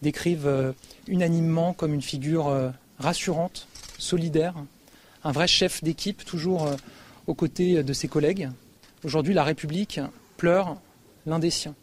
décrivent 0.00 0.46
euh, 0.46 0.72
unanimement 1.08 1.74
comme 1.74 1.92
une 1.92 2.00
figure 2.00 2.48
euh, 2.48 2.70
rassurante, 2.98 3.68
solidaire, 3.98 4.54
un 5.24 5.32
vrai 5.32 5.46
chef 5.46 5.84
d'équipe 5.84 6.24
toujours 6.24 6.70
aux 7.26 7.34
côtés 7.34 7.82
de 7.82 7.92
ses 7.92 8.08
collègues. 8.08 8.48
Aujourd'hui, 9.04 9.34
la 9.34 9.44
République 9.44 10.00
pleure 10.38 10.78
l'un 11.26 11.38
des 11.38 11.50
siens. 11.50 11.74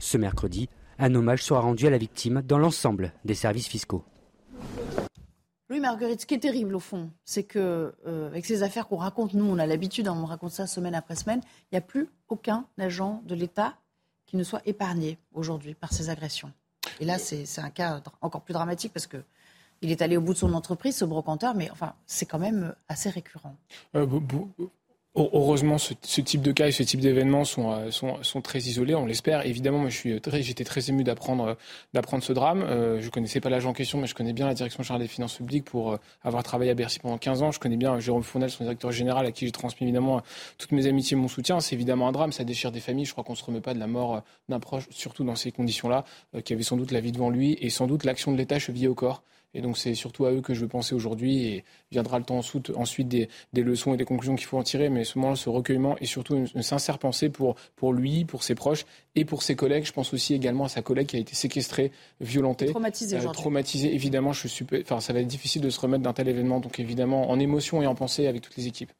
Ce 0.00 0.18
mercredi, 0.18 0.68
un 0.98 1.14
hommage 1.14 1.44
sera 1.44 1.60
rendu 1.60 1.86
à 1.86 1.90
la 1.90 1.98
victime 1.98 2.42
dans 2.44 2.58
l'ensemble 2.58 3.12
des 3.24 3.34
services 3.34 3.68
fiscaux. 3.68 4.02
Louis 5.68 5.80
Marguerite, 5.80 6.20
ce 6.20 6.26
qui 6.26 6.34
est 6.34 6.38
terrible 6.38 6.76
au 6.76 6.80
fond, 6.80 7.10
c'est 7.24 7.42
que 7.42 7.92
euh, 8.06 8.28
avec 8.28 8.46
ces 8.46 8.62
affaires 8.62 8.86
qu'on 8.86 8.96
raconte, 8.96 9.34
nous, 9.34 9.44
on 9.44 9.58
a 9.58 9.66
l'habitude, 9.66 10.06
on 10.06 10.24
raconte 10.24 10.52
ça 10.52 10.66
semaine 10.68 10.94
après 10.94 11.16
semaine, 11.16 11.40
il 11.44 11.74
n'y 11.74 11.78
a 11.78 11.80
plus 11.80 12.08
aucun 12.28 12.66
agent 12.78 13.22
de 13.26 13.34
l'État 13.34 13.74
qui 14.26 14.36
ne 14.36 14.44
soit 14.44 14.62
épargné 14.64 15.18
aujourd'hui 15.32 15.74
par 15.74 15.92
ces 15.92 16.08
agressions. 16.08 16.52
Et 17.00 17.04
là, 17.04 17.18
c'est 17.18 17.60
un 17.60 17.70
cas 17.70 18.00
encore 18.20 18.42
plus 18.42 18.54
dramatique 18.54 18.92
parce 18.92 19.08
que 19.08 19.22
il 19.82 19.90
est 19.90 20.02
allé 20.02 20.16
au 20.16 20.20
bout 20.20 20.32
de 20.32 20.38
son 20.38 20.54
entreprise, 20.54 20.96
ce 20.96 21.04
brocanteur, 21.04 21.54
mais 21.54 21.70
enfin, 21.70 21.94
c'est 22.06 22.26
quand 22.26 22.38
même 22.38 22.74
assez 22.88 23.10
récurrent. 23.10 23.56
Euh, 23.94 24.06
Heureusement, 25.18 25.78
ce, 25.78 25.94
type 26.20 26.42
de 26.42 26.52
cas 26.52 26.68
et 26.68 26.72
ce 26.72 26.82
type 26.82 27.00
d'événements 27.00 27.46
sont, 27.46 27.72
euh, 27.72 27.90
sont, 27.90 28.22
sont, 28.22 28.42
très 28.42 28.58
isolés, 28.58 28.94
on 28.94 29.06
l'espère. 29.06 29.46
Évidemment, 29.46 29.78
moi, 29.78 29.88
je 29.88 29.96
suis 29.96 30.20
très, 30.20 30.42
j'étais 30.42 30.64
très 30.64 30.90
ému 30.90 31.04
d'apprendre, 31.04 31.56
d'apprendre 31.94 32.22
ce 32.22 32.34
drame. 32.34 32.62
Euh, 32.62 33.00
je 33.00 33.08
connaissais 33.08 33.40
pas 33.40 33.48
l'agent 33.48 33.70
en 33.70 33.72
question, 33.72 33.98
mais 33.98 34.06
je 34.08 34.14
connais 34.14 34.34
bien 34.34 34.46
la 34.46 34.52
direction 34.52 34.82
générale 34.82 35.00
des 35.00 35.08
finances 35.08 35.36
publiques 35.36 35.64
pour 35.64 35.92
euh, 35.92 35.96
avoir 36.22 36.42
travaillé 36.42 36.70
à 36.70 36.74
Bercy 36.74 36.98
pendant 36.98 37.16
15 37.16 37.42
ans. 37.42 37.50
Je 37.50 37.58
connais 37.58 37.78
bien 37.78 37.98
Jérôme 37.98 38.24
Fournel, 38.24 38.50
son 38.50 38.64
directeur 38.64 38.92
général, 38.92 39.24
à 39.24 39.32
qui 39.32 39.46
j'ai 39.46 39.52
transmis 39.52 39.86
évidemment 39.86 40.20
toutes 40.58 40.72
mes 40.72 40.86
amitiés 40.86 41.16
et 41.16 41.20
mon 41.20 41.28
soutien. 41.28 41.60
C'est 41.60 41.74
évidemment 41.74 42.08
un 42.08 42.12
drame, 42.12 42.32
ça 42.32 42.44
déchire 42.44 42.70
des 42.70 42.80
familles. 42.80 43.06
Je 43.06 43.12
crois 43.12 43.24
qu'on 43.24 43.34
se 43.34 43.44
remet 43.44 43.62
pas 43.62 43.72
de 43.72 43.80
la 43.80 43.86
mort 43.86 44.22
d'un 44.50 44.60
proche, 44.60 44.84
surtout 44.90 45.24
dans 45.24 45.36
ces 45.36 45.50
conditions-là, 45.50 46.04
qui 46.44 46.52
avait 46.52 46.62
sans 46.62 46.76
doute 46.76 46.90
la 46.90 47.00
vie 47.00 47.12
devant 47.12 47.30
lui 47.30 47.56
et 47.58 47.70
sans 47.70 47.86
doute 47.86 48.04
l'action 48.04 48.32
de 48.32 48.36
l'État 48.36 48.58
chevillée 48.58 48.88
au 48.88 48.94
corps. 48.94 49.22
Et 49.56 49.62
donc 49.62 49.78
c'est 49.78 49.94
surtout 49.94 50.26
à 50.26 50.32
eux 50.32 50.42
que 50.42 50.52
je 50.52 50.60
veux 50.60 50.68
penser 50.68 50.94
aujourd'hui 50.94 51.46
et 51.46 51.64
viendra 51.90 52.18
le 52.18 52.26
temps 52.26 52.36
ensuite, 52.36 52.70
ensuite 52.76 53.08
des, 53.08 53.28
leçons 53.54 53.94
et 53.94 53.96
des 53.96 54.04
conclusions 54.04 54.36
qu'il 54.36 54.46
faut 54.46 54.58
en 54.58 54.62
tirer. 54.62 54.90
Mais 54.90 55.02
ce 55.04 55.18
moment 55.18 55.34
ce 55.34 55.48
recueillement 55.48 55.96
et 55.98 56.04
surtout 56.04 56.36
une, 56.36 56.62
sincère 56.62 56.98
pensée 56.98 57.30
pour, 57.30 57.56
pour 57.74 57.94
lui, 57.94 58.26
pour 58.26 58.42
ses 58.42 58.54
proches 58.54 58.84
et 59.14 59.24
pour 59.24 59.42
ses 59.42 59.56
collègues. 59.56 59.86
Je 59.86 59.92
pense 59.92 60.12
aussi 60.12 60.34
également 60.34 60.64
à 60.64 60.68
sa 60.68 60.82
collègue 60.82 61.06
qui 61.06 61.16
a 61.16 61.18
été 61.18 61.34
séquestrée, 61.34 61.90
violentée. 62.20 62.66
Traumatisée 62.66 63.16
euh, 63.16 63.32
Traumatisée, 63.32 63.94
évidemment. 63.94 64.34
Je 64.34 64.46
suis, 64.46 64.66
enfin, 64.82 65.00
ça 65.00 65.14
va 65.14 65.20
être 65.20 65.26
difficile 65.26 65.62
de 65.62 65.70
se 65.70 65.80
remettre 65.80 66.02
d'un 66.02 66.12
tel 66.12 66.28
événement. 66.28 66.60
Donc 66.60 66.78
évidemment, 66.78 67.30
en 67.30 67.40
émotion 67.40 67.80
et 67.80 67.86
en 67.86 67.94
pensée 67.94 68.26
avec 68.26 68.42
toutes 68.42 68.56
les 68.56 68.66
équipes. 68.66 68.92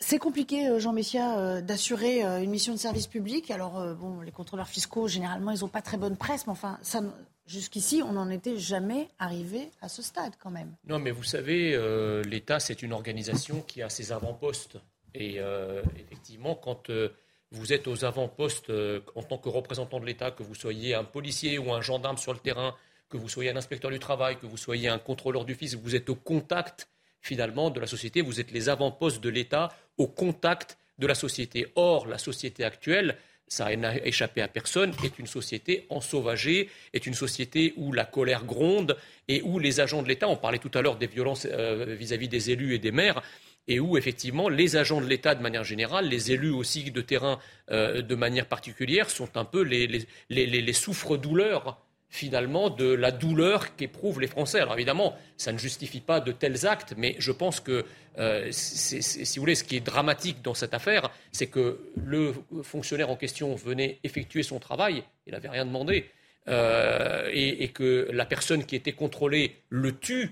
C'est 0.00 0.18
compliqué, 0.18 0.66
euh, 0.66 0.80
Jean 0.80 0.92
Messia, 0.92 1.38
euh, 1.38 1.60
d'assurer 1.60 2.22
une 2.42 2.50
mission 2.50 2.72
de 2.72 2.78
service 2.78 3.06
public. 3.06 3.52
Alors, 3.52 3.94
bon, 3.94 4.22
les 4.22 4.32
contrôleurs 4.32 4.66
fiscaux, 4.66 5.06
généralement, 5.06 5.52
ils 5.52 5.60
n'ont 5.60 5.68
pas 5.68 5.82
très 5.82 5.98
bonne 5.98 6.16
presse, 6.16 6.48
mais 6.48 6.52
enfin, 6.52 6.78
ça, 6.82 7.00
Jusqu'ici, 7.46 8.02
on 8.02 8.12
n'en 8.12 8.30
était 8.30 8.56
jamais 8.56 9.08
arrivé 9.18 9.70
à 9.82 9.88
ce 9.88 10.00
stade 10.00 10.32
quand 10.38 10.50
même. 10.50 10.74
Non, 10.86 10.98
mais 10.98 11.10
vous 11.10 11.24
savez, 11.24 11.74
euh, 11.74 12.22
l'État, 12.22 12.58
c'est 12.58 12.82
une 12.82 12.92
organisation 12.92 13.60
qui 13.60 13.82
a 13.82 13.90
ses 13.90 14.12
avant-postes. 14.12 14.78
Et 15.14 15.34
euh, 15.38 15.82
effectivement, 15.98 16.54
quand 16.54 16.88
euh, 16.88 17.10
vous 17.50 17.74
êtes 17.74 17.86
aux 17.86 18.04
avant-postes 18.04 18.72
en 19.14 19.22
tant 19.22 19.36
que 19.36 19.50
représentant 19.50 20.00
de 20.00 20.06
l'État, 20.06 20.30
que 20.30 20.42
vous 20.42 20.54
soyez 20.54 20.94
un 20.94 21.04
policier 21.04 21.58
ou 21.58 21.72
un 21.72 21.82
gendarme 21.82 22.16
sur 22.16 22.32
le 22.32 22.38
terrain, 22.38 22.74
que 23.10 23.18
vous 23.18 23.28
soyez 23.28 23.50
un 23.50 23.56
inspecteur 23.56 23.90
du 23.90 23.98
travail, 23.98 24.38
que 24.38 24.46
vous 24.46 24.56
soyez 24.56 24.88
un 24.88 24.98
contrôleur 24.98 25.44
du 25.44 25.54
fisc, 25.54 25.76
vous 25.76 25.94
êtes 25.94 26.08
au 26.08 26.14
contact 26.14 26.88
finalement 27.20 27.70
de 27.70 27.78
la 27.78 27.86
société, 27.86 28.22
vous 28.22 28.40
êtes 28.40 28.52
les 28.52 28.68
avant-postes 28.68 29.22
de 29.22 29.28
l'État 29.28 29.68
au 29.98 30.06
contact 30.06 30.78
de 30.98 31.06
la 31.06 31.14
société. 31.14 31.72
Or, 31.76 32.06
la 32.06 32.18
société 32.18 32.64
actuelle, 32.64 33.16
ça 33.48 33.74
n'a 33.76 33.96
échappé 34.06 34.42
à 34.42 34.48
personne, 34.48 34.92
est 35.04 35.18
une 35.18 35.26
société 35.26 35.86
ensauvagée, 35.90 36.70
est 36.92 37.06
une 37.06 37.14
société 37.14 37.74
où 37.76 37.92
la 37.92 38.04
colère 38.04 38.44
gronde 38.44 38.96
et 39.28 39.42
où 39.42 39.58
les 39.58 39.80
agents 39.80 40.02
de 40.02 40.08
l'État, 40.08 40.28
on 40.28 40.36
parlait 40.36 40.58
tout 40.58 40.70
à 40.74 40.82
l'heure 40.82 40.96
des 40.96 41.06
violences 41.06 41.46
euh, 41.50 41.94
vis-à-vis 41.98 42.28
des 42.28 42.50
élus 42.50 42.74
et 42.74 42.78
des 42.78 42.92
maires, 42.92 43.22
et 43.68 43.80
où 43.80 43.96
effectivement 43.96 44.48
les 44.48 44.76
agents 44.76 45.00
de 45.00 45.06
l'État 45.06 45.34
de 45.34 45.42
manière 45.42 45.64
générale, 45.64 46.08
les 46.08 46.32
élus 46.32 46.50
aussi 46.50 46.90
de 46.90 47.00
terrain 47.00 47.38
euh, 47.70 48.02
de 48.02 48.14
manière 48.14 48.46
particulière, 48.46 49.10
sont 49.10 49.36
un 49.36 49.44
peu 49.44 49.62
les, 49.62 50.72
souffres-douleurs 50.72 51.78
finalement 52.14 52.70
de 52.70 52.92
la 52.94 53.10
douleur 53.10 53.74
qu'éprouvent 53.74 54.20
les 54.20 54.28
Français. 54.28 54.60
Alors 54.60 54.74
évidemment, 54.74 55.16
ça 55.36 55.50
ne 55.50 55.58
justifie 55.58 56.00
pas 56.00 56.20
de 56.20 56.30
tels 56.30 56.64
actes, 56.64 56.94
mais 56.96 57.16
je 57.18 57.32
pense 57.32 57.58
que, 57.58 57.84
euh, 58.18 58.46
si 58.52 59.36
vous 59.36 59.42
voulez, 59.42 59.56
ce 59.56 59.64
qui 59.64 59.74
est 59.74 59.80
dramatique 59.80 60.40
dans 60.40 60.54
cette 60.54 60.74
affaire, 60.74 61.10
c'est 61.32 61.48
que 61.48 61.80
le 61.96 62.32
fonctionnaire 62.62 63.10
en 63.10 63.16
question 63.16 63.56
venait 63.56 63.98
effectuer 64.04 64.44
son 64.44 64.60
travail, 64.60 65.02
il 65.26 65.32
n'avait 65.32 65.48
rien 65.48 65.66
demandé, 65.66 66.08
euh, 66.46 67.28
et, 67.32 67.68
que 67.70 68.08
la 68.12 68.26
personne 68.26 68.64
qui 68.64 68.76
était 68.76 68.92
contrôlée 68.92 69.56
le 69.68 69.98
tue. 69.98 70.30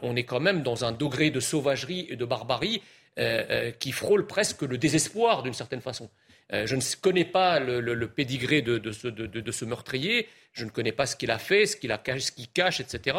On 0.00 0.16
est 0.16 0.24
quand 0.24 0.40
même 0.40 0.62
dans 0.62 0.86
un 0.86 0.92
degré 0.92 1.30
de 1.30 1.40
sauvagerie 1.40 2.06
et 2.08 2.16
de 2.16 2.24
barbarie 2.24 2.80
euh, 3.18 3.70
qui 3.72 3.92
frôle 3.92 4.26
presque 4.26 4.62
le 4.62 4.78
désespoir 4.78 5.42
d'une 5.42 5.52
certaine 5.52 5.82
façon. 5.82 6.08
Je 6.52 6.76
ne 6.76 7.00
connais 7.00 7.24
pas 7.24 7.60
le, 7.60 8.06
pédigré 8.08 8.62
de, 8.62 8.92
ce, 8.92 9.64
meurtrier. 9.64 10.28
Je 10.52 10.64
ne 10.64 10.70
connais 10.70 10.92
pas 10.92 11.06
ce 11.06 11.16
qu'il 11.16 11.30
a 11.30 11.38
fait, 11.38 11.66
ce 11.66 11.76
qu'il 11.76 12.48
cache, 12.52 12.80
etc. 12.80 13.16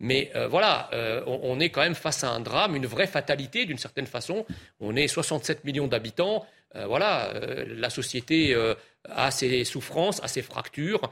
Mais 0.00 0.30
euh, 0.34 0.48
voilà, 0.48 0.90
euh, 0.92 1.22
on, 1.26 1.60
est 1.60 1.70
quand 1.70 1.80
même 1.80 1.94
face 1.94 2.24
à 2.24 2.30
un 2.30 2.40
drame, 2.40 2.74
une 2.76 2.86
vraie 2.86 3.06
fatalité 3.06 3.64
d'une 3.64 3.78
certaine 3.78 4.06
façon. 4.06 4.44
On 4.80 4.96
est 4.96 5.08
67 5.08 5.64
millions 5.64 5.86
d'habitants. 5.86 6.44
Euh, 6.74 6.86
voilà, 6.86 7.32
la 7.66 7.90
société 7.90 8.56
a 9.08 9.30
ses 9.30 9.64
souffrances, 9.64 10.22
a 10.22 10.28
ses 10.28 10.42
fractures. 10.42 11.10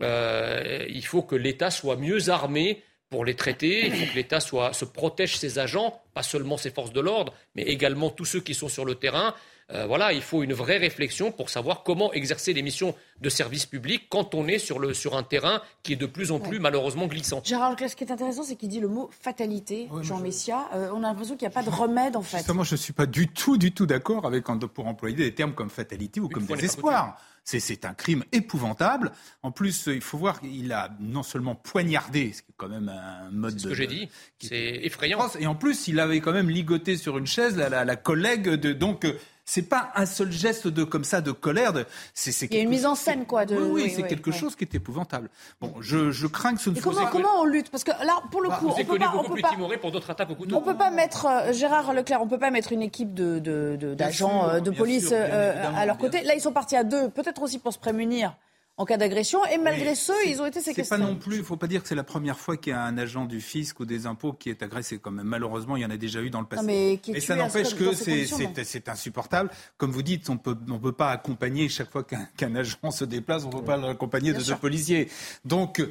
il 0.00 1.04
faut 1.06 1.22
que 1.22 1.36
l'État 1.36 1.70
soit 1.70 1.96
mieux 1.96 2.30
armé 2.30 2.82
pour 3.10 3.24
les 3.24 3.34
traiter. 3.34 3.86
Il 3.86 3.94
faut 3.94 4.12
que 4.12 4.16
l'État 4.16 4.40
se 4.40 4.84
protège 4.84 5.36
ses 5.36 5.58
agents, 5.58 6.02
pas 6.14 6.22
seulement 6.22 6.56
ses 6.56 6.70
forces 6.70 6.92
de 6.92 7.00
l'ordre, 7.00 7.34
mais 7.54 7.62
également 7.62 8.10
tous 8.10 8.24
ceux 8.24 8.40
qui 8.40 8.54
sont 8.54 8.68
sur 8.68 8.84
le 8.84 8.94
terrain. 8.94 9.34
Euh, 9.70 9.86
voilà, 9.86 10.12
il 10.12 10.20
faut 10.22 10.42
une 10.42 10.52
vraie 10.52 10.76
réflexion 10.76 11.32
pour 11.32 11.48
savoir 11.48 11.82
comment 11.82 12.12
exercer 12.12 12.52
les 12.52 12.62
missions 12.62 12.94
de 13.20 13.28
service 13.30 13.64
public 13.64 14.04
quand 14.10 14.34
on 14.34 14.46
est 14.46 14.58
sur, 14.58 14.78
le, 14.78 14.92
sur 14.92 15.16
un 15.16 15.22
terrain 15.22 15.62
qui 15.82 15.94
est 15.94 15.96
de 15.96 16.06
plus 16.06 16.32
en 16.32 16.40
plus 16.40 16.58
malheureusement 16.58 17.06
glissant. 17.06 17.40
Gérard 17.44 17.74
ce 17.78 17.96
qui 17.96 18.04
est 18.04 18.12
intéressant, 18.12 18.42
c'est 18.42 18.56
qu'il 18.56 18.68
dit 18.68 18.80
le 18.80 18.88
mot 18.88 19.10
fatalité, 19.20 19.88
Jean 20.02 20.20
Messia. 20.20 20.68
Euh, 20.74 20.90
on 20.92 20.98
a 20.98 21.08
l'impression 21.08 21.36
qu'il 21.36 21.48
n'y 21.48 21.52
a 21.52 21.54
pas 21.54 21.62
de 21.62 21.70
remède 21.70 22.16
en 22.16 22.22
fait. 22.22 22.38
Justement, 22.38 22.64
je 22.64 22.74
ne 22.74 22.78
suis 22.78 22.92
pas 22.92 23.06
du 23.06 23.28
tout, 23.28 23.56
du 23.56 23.72
tout 23.72 23.86
d'accord 23.86 24.26
avec 24.26 24.44
pour 24.74 24.86
employer 24.86 25.16
des 25.16 25.34
termes 25.34 25.54
comme 25.54 25.70
fatalité 25.70 26.20
ou 26.20 26.28
comme 26.28 26.44
désespoir. 26.44 27.18
C'est 27.44 27.84
un 27.84 27.92
crime 27.92 28.24
épouvantable. 28.32 29.12
En 29.42 29.50
plus, 29.50 29.86
il 29.86 30.00
faut 30.00 30.16
voir 30.16 30.40
qu'il 30.40 30.72
a 30.72 30.90
non 31.00 31.22
seulement 31.22 31.54
poignardé, 31.54 32.32
ce 32.32 32.40
qui 32.40 32.50
est 32.50 32.54
quand 32.56 32.68
même 32.68 32.88
un 32.88 33.30
mode. 33.30 33.58
Ce 33.58 33.68
que 33.68 33.74
j'ai 33.74 33.86
dit. 33.86 34.08
C'est 34.38 34.80
effrayant. 34.82 35.28
Et 35.38 35.46
en 35.46 35.54
plus, 35.54 35.88
il 35.88 36.00
avait 36.00 36.20
quand 36.20 36.32
même 36.32 36.48
ligoté 36.48 36.96
sur 36.96 37.18
une 37.18 37.26
chaise 37.26 37.56
la, 37.56 37.84
la 37.84 37.96
collègue 37.96 38.48
de 38.48 38.72
donc 38.72 39.06
c'est 39.44 39.68
pas 39.68 39.90
un 39.94 40.06
seul 40.06 40.32
geste 40.32 40.68
de 40.68 40.84
comme 40.84 41.04
ça 41.04 41.20
de 41.20 41.32
colère. 41.32 41.72
De, 41.72 41.86
c'est, 42.14 42.30
Il 42.46 42.54
y 42.54 42.58
a 42.58 42.62
une 42.62 42.68
mise 42.68 42.86
en 42.86 42.94
scène, 42.94 43.26
quoi. 43.26 43.44
De... 43.44 43.56
Oui, 43.56 43.82
oui, 43.84 43.92
c'est 43.94 44.06
quelque 44.06 44.32
chose 44.32 44.56
qui 44.56 44.64
est 44.64 44.74
épouvantable. 44.74 45.30
Bon, 45.60 45.74
je, 45.80 46.10
je 46.10 46.26
crains 46.26 46.54
que 46.54 46.60
ce 46.60 46.70
ne 46.70 46.74
soit. 46.74 46.92
Comment, 46.92 47.06
comment 47.10 47.40
on 47.40 47.44
lutte? 47.44 47.70
Parce 47.70 47.84
que 47.84 47.90
là, 47.90 48.22
pour 48.30 48.42
le 48.42 48.48
bah, 48.48 48.56
coup, 48.58 48.68
on 48.68 48.74
peut 48.74 48.98
pas, 48.98 49.12
on 49.16 49.24
peut 49.24 49.40
pas, 49.40 49.76
pour 49.80 49.92
d'autres 49.92 50.10
attaques 50.10 50.30
au 50.30 50.34
couteau. 50.34 50.56
On 50.56 50.62
peut 50.62 50.76
pas 50.76 50.90
mettre 50.90 51.26
euh, 51.26 51.52
Gérard 51.52 51.92
Leclerc, 51.92 52.22
on 52.22 52.28
peut 52.28 52.38
pas 52.38 52.50
mettre 52.50 52.72
une 52.72 52.82
équipe 52.82 53.14
de, 53.14 53.38
de, 53.38 53.76
de 53.78 53.94
d'agents 53.94 54.48
euh, 54.48 54.60
de 54.60 54.70
police 54.70 55.10
euh, 55.12 55.72
à 55.76 55.84
leur 55.86 55.98
côté. 55.98 56.22
Là, 56.22 56.34
ils 56.34 56.40
sont 56.40 56.52
partis 56.52 56.76
à 56.76 56.84
deux, 56.84 57.10
peut-être 57.10 57.42
aussi 57.42 57.58
pour 57.58 57.72
se 57.72 57.78
prémunir 57.78 58.34
en 58.76 58.84
cas 58.84 58.96
d'agression. 58.96 59.44
Et 59.46 59.58
malgré 59.58 59.94
ce, 59.94 60.12
ils 60.26 60.40
ont 60.40 60.46
été 60.46 60.60
séquestrés. 60.60 60.96
C'est 60.96 61.02
pas 61.02 61.10
non 61.10 61.16
plus, 61.16 61.36
il 61.36 61.40
ne 61.40 61.44
faut 61.44 61.56
pas 61.56 61.66
dire 61.66 61.82
que 61.82 61.88
c'est 61.88 61.94
la 61.94 62.04
première 62.04 62.38
fois 62.38 62.56
qu'il 62.56 62.72
y 62.72 62.74
a 62.74 62.82
un 62.82 62.98
agent 62.98 63.24
du 63.24 63.40
fisc 63.40 63.78
ou 63.80 63.84
des 63.84 64.06
impôts 64.06 64.32
qui 64.32 64.50
est 64.50 64.62
agressé. 64.62 64.98
Quand 64.98 65.10
même. 65.10 65.26
Malheureusement, 65.26 65.76
il 65.76 65.82
y 65.82 65.86
en 65.86 65.90
a 65.90 65.96
déjà 65.96 66.20
eu 66.22 66.30
dans 66.30 66.40
le 66.40 66.46
passé. 66.46 67.00
mais 67.08 67.20
ça 67.20 67.36
n'empêche 67.36 67.74
que 67.74 67.92
c'est 67.94 68.88
insupportable. 68.88 69.50
Comme 69.76 69.92
vous 69.92 70.02
dites, 70.02 70.28
on 70.30 70.36
peut, 70.36 70.56
ne 70.66 70.78
peut 70.78 70.92
pas 70.92 71.10
accompagner 71.10 71.68
chaque 71.68 71.90
fois 71.90 72.04
qu'un 72.04 72.54
agent 72.54 72.90
se 72.90 73.04
déplace, 73.04 73.44
on 73.44 73.48
ne 73.48 73.52
peut 73.52 73.64
pas 73.64 73.76
l'accompagner 73.76 74.32
de 74.32 74.42
deux 74.42 74.56
policiers. 74.56 75.08
Donc, 75.44 75.82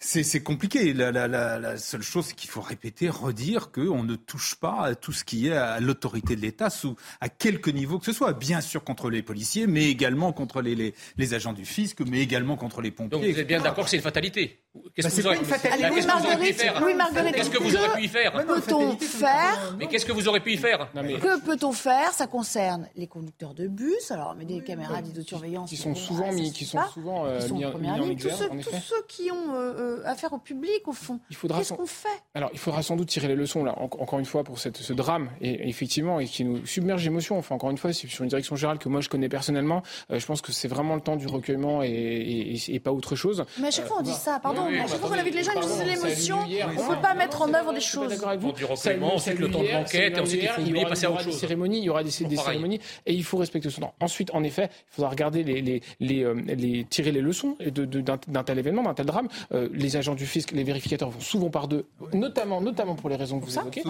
c'est 0.00 0.42
compliqué. 0.42 0.94
La, 0.94 1.12
la, 1.12 1.28
la, 1.28 1.58
la, 1.58 1.76
seule 1.76 2.02
chose, 2.02 2.26
c'est 2.26 2.34
qu'il 2.34 2.48
faut 2.48 2.62
répéter, 2.62 3.08
redire 3.10 3.70
qu'on 3.70 4.02
ne 4.02 4.16
touche 4.16 4.54
pas 4.54 4.80
à 4.80 4.94
tout 4.94 5.12
ce 5.12 5.24
qui 5.24 5.48
est 5.48 5.56
à 5.56 5.78
l'autorité 5.78 6.36
de 6.36 6.40
l'État, 6.40 6.70
sous 6.70 6.96
à 7.20 7.28
quelque 7.28 7.70
niveau 7.70 7.98
que 7.98 8.06
ce 8.06 8.12
soit. 8.12 8.32
Bien 8.32 8.60
sûr 8.62 8.82
contre 8.82 9.10
les 9.10 9.22
policiers, 9.22 9.66
mais 9.66 9.90
également 9.90 10.32
contre 10.32 10.62
les, 10.62 10.74
les, 10.74 10.94
les 11.18 11.34
agents 11.34 11.52
du 11.52 11.66
fisc, 11.66 12.00
mais 12.00 12.20
également 12.20 12.56
contre 12.56 12.80
les 12.80 12.90
pompiers. 12.90 13.10
Donc 13.10 13.22
vous 13.30 13.38
êtes 13.38 13.46
bien 13.46 13.60
d'accord 13.60 13.84
que 13.84 13.90
c'est 13.90 13.96
une 13.96 14.02
fatalité. 14.02 14.60
Qu'est-ce 14.94 15.08
que, 15.08 15.22
vous 15.22 15.26
auriez 15.26 15.40
pu 15.40 16.52
faire 16.54 16.82
Oui, 16.84 16.94
Marguerite, 16.94 17.34
qu'est-ce 17.34 17.50
que 17.50 17.58
vous 17.58 17.76
aurez 17.76 17.98
pu 17.98 18.04
y 18.04 18.08
faire 18.08 18.32
Que 18.32 18.60
peut-on 18.60 18.96
faire 18.98 19.76
Mais 19.78 19.88
qu'est-ce 19.88 20.06
que 20.06 20.12
vous 20.12 20.28
aurez 20.28 20.40
pu 20.40 20.52
y 20.52 20.56
faire 20.56 20.90
Que 20.92 21.40
peut-on 21.44 21.72
faire 21.72 22.12
Ça 22.12 22.26
concerne 22.26 22.88
les 22.94 23.08
conducteurs 23.08 23.52
de 23.54 23.66
bus, 23.66 24.10
alors 24.10 24.34
mais 24.38 24.44
des 24.44 24.62
caméras 24.62 25.02
de 25.02 25.22
surveillance 25.22 25.68
qui 25.68 25.76
sont 25.76 25.94
souvent 25.94 26.32
mis, 26.32 26.52
qui 26.52 26.64
sont 26.64 26.78
souvent 26.94 27.26
mis 27.50 27.90
en 27.90 28.14
tous 28.14 28.30
ceux 28.30 29.02
qui 29.08 29.30
ont 29.30 29.89
euh, 29.90 30.00
euh, 30.00 30.02
affaire 30.04 30.32
au 30.32 30.38
public, 30.38 30.86
au 30.86 30.92
fond. 30.92 31.20
Qu'est-ce 31.28 31.72
qu'on 31.74 31.86
fait? 31.86 32.08
Alors, 32.34 32.50
il 32.52 32.58
faudra 32.58 32.82
sans 32.82 32.96
doute 32.96 33.08
tirer 33.08 33.28
les 33.28 33.34
leçons, 33.34 33.64
là, 33.64 33.74
encore 33.78 34.18
une 34.18 34.24
fois, 34.24 34.44
pour 34.44 34.58
cette, 34.58 34.76
ce 34.76 34.92
drame, 34.92 35.30
et, 35.40 35.68
effectivement, 35.68 36.20
et 36.20 36.26
qui 36.26 36.44
nous 36.44 36.64
submerge 36.66 37.02
d'émotions. 37.04 37.38
Enfin, 37.38 37.54
encore 37.54 37.70
une 37.70 37.78
fois, 37.78 37.92
c'est 37.92 38.08
sur 38.08 38.22
une 38.22 38.30
direction 38.30 38.56
générale 38.56 38.78
que 38.78 38.88
moi 38.88 39.00
je 39.00 39.08
connais 39.08 39.28
personnellement. 39.28 39.82
Euh, 40.10 40.18
je 40.18 40.26
pense 40.26 40.40
que 40.40 40.52
c'est 40.52 40.68
vraiment 40.68 40.94
le 40.94 41.00
temps 41.00 41.16
du 41.16 41.26
recueillement 41.26 41.82
et, 41.82 42.56
et, 42.68 42.80
pas 42.80 42.92
autre 42.92 43.16
chose. 43.16 43.44
Mais 43.60 43.68
à 43.68 43.70
chaque 43.70 43.86
fois, 43.86 43.98
on 44.00 44.02
dit 44.02 44.12
ça, 44.12 44.40
pardon. 44.40 44.62
à 44.62 44.86
chaque 44.86 44.98
fois 44.98 45.10
qu'on 45.10 45.18
invite 45.18 45.34
les 45.34 45.44
gens, 45.44 45.52
ils 45.56 45.60
disent 45.60 45.84
l'émotion. 45.84 46.38
On 46.40 46.90
ne 46.90 46.94
peut 46.94 47.02
pas 47.02 47.14
mettre 47.14 47.42
en 47.42 47.52
œuvre 47.52 47.72
des 47.72 47.80
choses. 47.80 48.18
Du 48.54 48.64
recueillement, 48.64 49.14
ensuite 49.14 49.38
le 49.38 49.50
temps 49.50 49.62
de 49.62 49.68
l'enquête, 49.68 50.16
et 50.16 50.20
ensuite 50.20 50.48
il 50.58 50.74
faut 50.74 50.88
passer 50.88 51.06
à 51.06 51.10
autre 51.10 51.22
chose. 51.22 51.38
Cérémonies, 51.38 51.78
il 51.78 51.84
y 51.84 51.90
aura 51.90 52.04
des, 52.04 52.10
cérémonies, 52.10 52.80
et 53.06 53.12
il 53.12 53.24
faut 53.24 53.38
respecter 53.38 53.70
son 53.70 53.82
temps. 53.82 53.94
Ensuite, 54.00 54.30
en 54.34 54.42
effet, 54.42 54.70
il 54.72 54.94
faudra 54.94 55.10
regarder 55.10 55.42
les, 55.42 55.60
les, 55.60 55.82
les, 56.00 56.24
euh, 56.24 56.34
les 56.34 56.84
tirer 56.84 57.12
les 57.12 57.20
leçons 57.20 57.56
d'un 57.60 58.44
tel 58.44 58.58
événement, 58.58 58.82
d'un 58.82 58.94
tel 58.94 59.06
drame. 59.06 59.28
Euh, 59.52 59.68
les 59.80 59.96
agents 59.96 60.14
du 60.14 60.26
fisc, 60.26 60.52
les 60.52 60.64
vérificateurs 60.64 61.10
vont 61.10 61.20
souvent 61.20 61.50
par 61.50 61.68
deux, 61.68 61.86
notamment, 62.12 62.60
notamment 62.60 62.94
pour 62.94 63.08
les 63.08 63.16
raisons 63.16 63.40
que 63.40 63.46
vous 63.46 63.58
évoquez, 63.58 63.82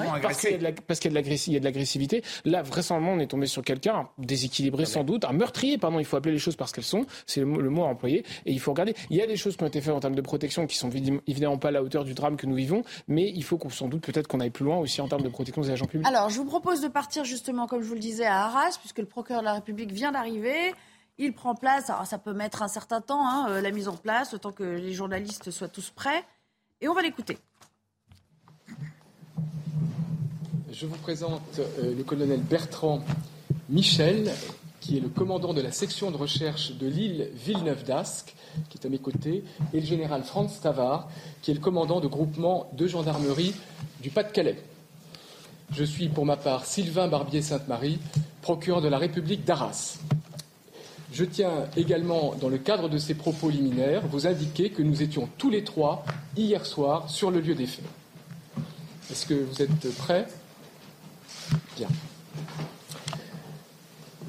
parce 0.87 1.01
qu'il 1.01 1.13
y 1.13 1.57
a 1.57 1.61
de 1.61 1.65
l'agressivité. 1.65 2.23
Là, 2.45 2.63
vraisemblablement, 2.63 3.17
on 3.17 3.21
est 3.21 3.27
tombé 3.27 3.47
sur 3.47 3.63
quelqu'un 3.63 4.09
déséquilibré 4.19 4.87
sans 4.87 5.05
doute, 5.05 5.25
un 5.25 5.33
meurtrier, 5.33 5.79
pardon, 5.79 5.99
il 5.99 6.05
faut 6.05 6.17
appeler 6.17 6.33
les 6.33 6.39
choses 6.39 6.57
parce 6.57 6.73
qu'elles 6.73 6.85
sont, 6.85 7.07
c'est 7.27 7.41
le, 7.41 7.47
mot 7.47 7.85
à 7.85 7.87
employer, 7.87 8.25
et 8.47 8.53
il 8.53 8.61
faut 8.61 8.73
regarder. 8.73 8.95
Il 9.11 9.17
y 9.17 9.23
a 9.23 9.27
des 9.27 9.37
choses 9.37 9.57
qui 9.57 9.65
ont 9.65 9.69
été 9.69 9.81
faites 9.81 9.95
en 9.95 10.01
termes 10.01 10.15
de 10.15 10.21
protection 10.21 10.67
qui 10.67 10.77
sont 10.77 10.91
évidemment 11.27 11.59
pas 11.59 11.69
à 11.69 11.73
la 11.73 11.83
hauteur 11.83 12.05
du 12.05 12.15
drame 12.15 12.37
que 12.37 12.47
nous 12.47 12.55
vivons, 12.55 12.83
mais 13.09 13.31
il 13.35 13.45
faut 13.45 13.59
qu'on 13.59 13.71
sans 13.71 13.89
doute 13.89 14.03
peut-être 14.03 14.29
qu'on 14.29 14.41
aille 14.41 14.51
plus 14.51 14.65
loin 14.65 14.79
aussi 14.79 15.01
en 15.01 15.09
termes 15.09 15.23
de 15.23 15.29
protection 15.29 15.63
des 15.63 15.71
agents 15.71 15.87
publics. 15.87 16.07
Alors, 16.07 16.31
je 16.31 16.37
vous 16.37 16.45
propose 16.45 16.81
de 16.81 16.89
partir 16.89 17.25
justement, 17.25 17.67
comme 17.67 17.83
je 17.83 17.89
vous 17.89 17.95
le 17.95 18.01
disais, 18.01 18.27
à 18.27 18.45
Arras, 18.45 18.77
puisque 18.79 18.99
le 18.99 19.07
procureur 19.07 19.41
de 19.41 19.47
la 19.47 19.55
République 19.55 19.93
vient 19.93 20.13
d'arriver. 20.13 20.75
Il 21.23 21.35
prend 21.35 21.55
place, 21.55 21.91
alors 21.91 22.07
ça 22.07 22.17
peut 22.17 22.33
mettre 22.33 22.63
un 22.63 22.69
certain 22.69 23.03
temps, 23.03 23.29
hein, 23.29 23.47
euh, 23.51 23.61
la 23.61 23.73
mise 23.73 23.89
en 23.89 23.97
place, 23.97 24.35
temps 24.41 24.53
que 24.53 24.65
les 24.65 24.95
journalistes 24.95 25.51
soient 25.51 25.69
tous 25.69 25.91
prêts. 25.91 26.25
Et 26.81 26.89
on 26.89 26.95
va 26.95 27.03
l'écouter. 27.03 27.37
Je 30.73 30.87
vous 30.87 30.97
présente 30.97 31.59
euh, 31.59 31.95
le 31.95 32.03
colonel 32.05 32.41
Bertrand 32.41 33.05
Michel, 33.69 34.33
qui 34.81 34.97
est 34.97 35.01
le 35.01 35.11
commandant 35.11 35.53
de 35.53 35.61
la 35.61 35.73
section 35.73 36.11
de 36.11 36.17
recherche 36.17 36.73
de 36.79 36.87
l'île 36.87 37.29
Villeneuve 37.35 37.85
d'Ascq, 37.85 38.35
qui 38.71 38.79
est 38.79 38.87
à 38.87 38.89
mes 38.89 38.99
côtés, 38.99 39.45
et 39.75 39.81
le 39.81 39.87
général 39.87 40.25
Franz 40.25 40.59
Tavard, 40.63 41.11
qui 41.43 41.51
est 41.51 41.55
le 41.55 41.61
commandant 41.61 42.01
de 42.01 42.07
groupement 42.07 42.71
de 42.73 42.87
gendarmerie 42.87 43.55
du 44.01 44.09
Pas-de-Calais. 44.09 44.63
Je 45.71 45.85
suis 45.85 46.09
pour 46.09 46.25
ma 46.25 46.39
part 46.39 46.65
Sylvain 46.65 47.09
Barbier-Sainte-Marie, 47.09 47.99
procureur 48.41 48.81
de 48.81 48.89
la 48.89 48.97
République 48.97 49.45
d'Arras. 49.45 49.99
Je 51.13 51.25
tiens 51.25 51.67
également, 51.77 52.35
dans 52.41 52.49
le 52.49 52.59
cadre 52.59 52.89
de 52.89 52.99
ces 52.99 53.15
propos 53.15 53.51
liminaires, 53.51 54.07
vous 54.07 54.27
indiquer 54.27 54.71
que 54.71 54.83
nous 54.83 55.03
étions 55.03 55.29
tous 55.39 55.51
les 55.51 55.65
trois 55.65 56.05
hier 56.37 56.65
soir 56.65 57.11
sur 57.11 57.31
le 57.31 57.41
lieu 57.41 57.55
des 57.55 57.67
faits. 57.67 57.85
Est-ce 59.11 59.27
que 59.27 59.35
vous 59.35 59.61
êtes 59.61 59.97
prêts? 59.97 60.27
Bien. 61.77 61.89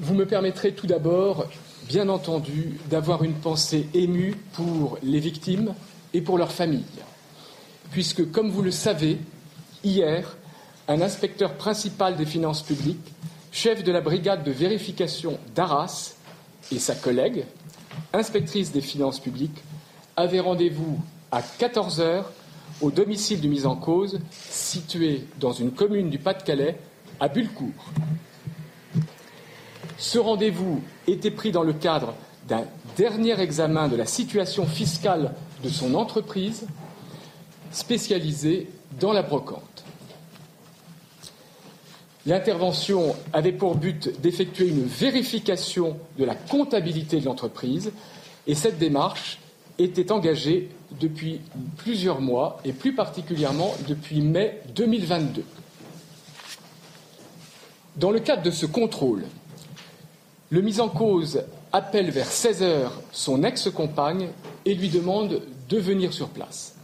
Vous 0.00 0.14
me 0.14 0.26
permettrez 0.26 0.72
tout 0.72 0.88
d'abord, 0.88 1.46
bien 1.86 2.08
entendu, 2.08 2.80
d'avoir 2.90 3.22
une 3.22 3.34
pensée 3.34 3.88
émue 3.94 4.34
pour 4.54 4.98
les 5.04 5.20
victimes 5.20 5.74
et 6.12 6.20
pour 6.20 6.36
leurs 6.36 6.50
familles, 6.50 6.82
puisque, 7.92 8.32
comme 8.32 8.50
vous 8.50 8.62
le 8.62 8.72
savez, 8.72 9.18
hier, 9.84 10.36
un 10.88 11.00
inspecteur 11.00 11.54
principal 11.54 12.16
des 12.16 12.26
finances 12.26 12.62
publiques, 12.62 13.12
chef 13.52 13.84
de 13.84 13.92
la 13.92 14.00
brigade 14.00 14.42
de 14.42 14.50
vérification 14.50 15.38
d'Arras, 15.54 16.14
et 16.70 16.78
sa 16.78 16.94
collègue, 16.94 17.44
inspectrice 18.12 18.72
des 18.72 18.80
finances 18.80 19.20
publiques, 19.20 19.62
avaient 20.16 20.40
rendez-vous 20.40 21.00
à 21.30 21.42
14 21.42 22.00
heures 22.00 22.32
au 22.80 22.90
domicile 22.90 23.40
du 23.40 23.48
mis 23.48 23.66
en 23.66 23.76
cause, 23.76 24.20
situé 24.50 25.24
dans 25.38 25.52
une 25.52 25.72
commune 25.72 26.10
du 26.10 26.18
Pas-de-Calais, 26.18 26.78
à 27.20 27.28
Bulcourt. 27.28 27.68
Ce 29.98 30.18
rendez-vous 30.18 30.82
était 31.06 31.30
pris 31.30 31.52
dans 31.52 31.62
le 31.62 31.72
cadre 31.72 32.14
d'un 32.48 32.64
dernier 32.96 33.40
examen 33.40 33.88
de 33.88 33.96
la 33.96 34.06
situation 34.06 34.66
fiscale 34.66 35.34
de 35.62 35.68
son 35.68 35.94
entreprise 35.94 36.66
spécialisée 37.70 38.68
dans 38.98 39.12
la 39.12 39.22
brocante. 39.22 39.84
L'intervention 42.24 43.16
avait 43.32 43.52
pour 43.52 43.74
but 43.74 44.20
d'effectuer 44.20 44.68
une 44.68 44.84
vérification 44.84 45.96
de 46.18 46.24
la 46.24 46.36
comptabilité 46.36 47.18
de 47.18 47.24
l'entreprise 47.24 47.92
et 48.46 48.54
cette 48.54 48.78
démarche 48.78 49.40
était 49.78 50.12
engagée 50.12 50.68
depuis 51.00 51.40
plusieurs 51.78 52.20
mois 52.20 52.60
et 52.64 52.72
plus 52.72 52.94
particulièrement 52.94 53.74
depuis 53.88 54.20
mai 54.20 54.60
2022. 54.74 55.44
Dans 57.96 58.10
le 58.10 58.20
cadre 58.20 58.42
de 58.42 58.50
ce 58.50 58.66
contrôle, 58.66 59.24
le 60.50 60.62
mis 60.62 60.80
en 60.80 60.88
cause 60.88 61.42
appelle 61.72 62.10
vers 62.10 62.26
16 62.26 62.62
heures 62.62 63.00
son 63.10 63.42
ex-compagne 63.42 64.28
et 64.64 64.74
lui 64.74 64.90
demande 64.90 65.42
de 65.68 65.78
venir 65.78 66.12
sur 66.12 66.28
place. 66.28 66.76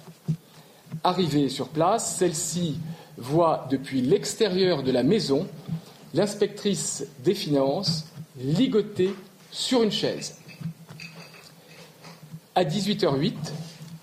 Arrivée 1.04 1.48
sur 1.48 1.68
place, 1.68 2.16
celle-ci 2.16 2.78
voit 3.18 3.66
depuis 3.70 4.00
l'extérieur 4.00 4.82
de 4.82 4.92
la 4.92 5.02
maison 5.02 5.46
l'inspectrice 6.14 7.06
des 7.24 7.34
finances 7.34 8.06
ligotée 8.40 9.14
sur 9.50 9.82
une 9.82 9.90
chaise. 9.90 10.38
À 12.54 12.64
18h08, 12.64 13.34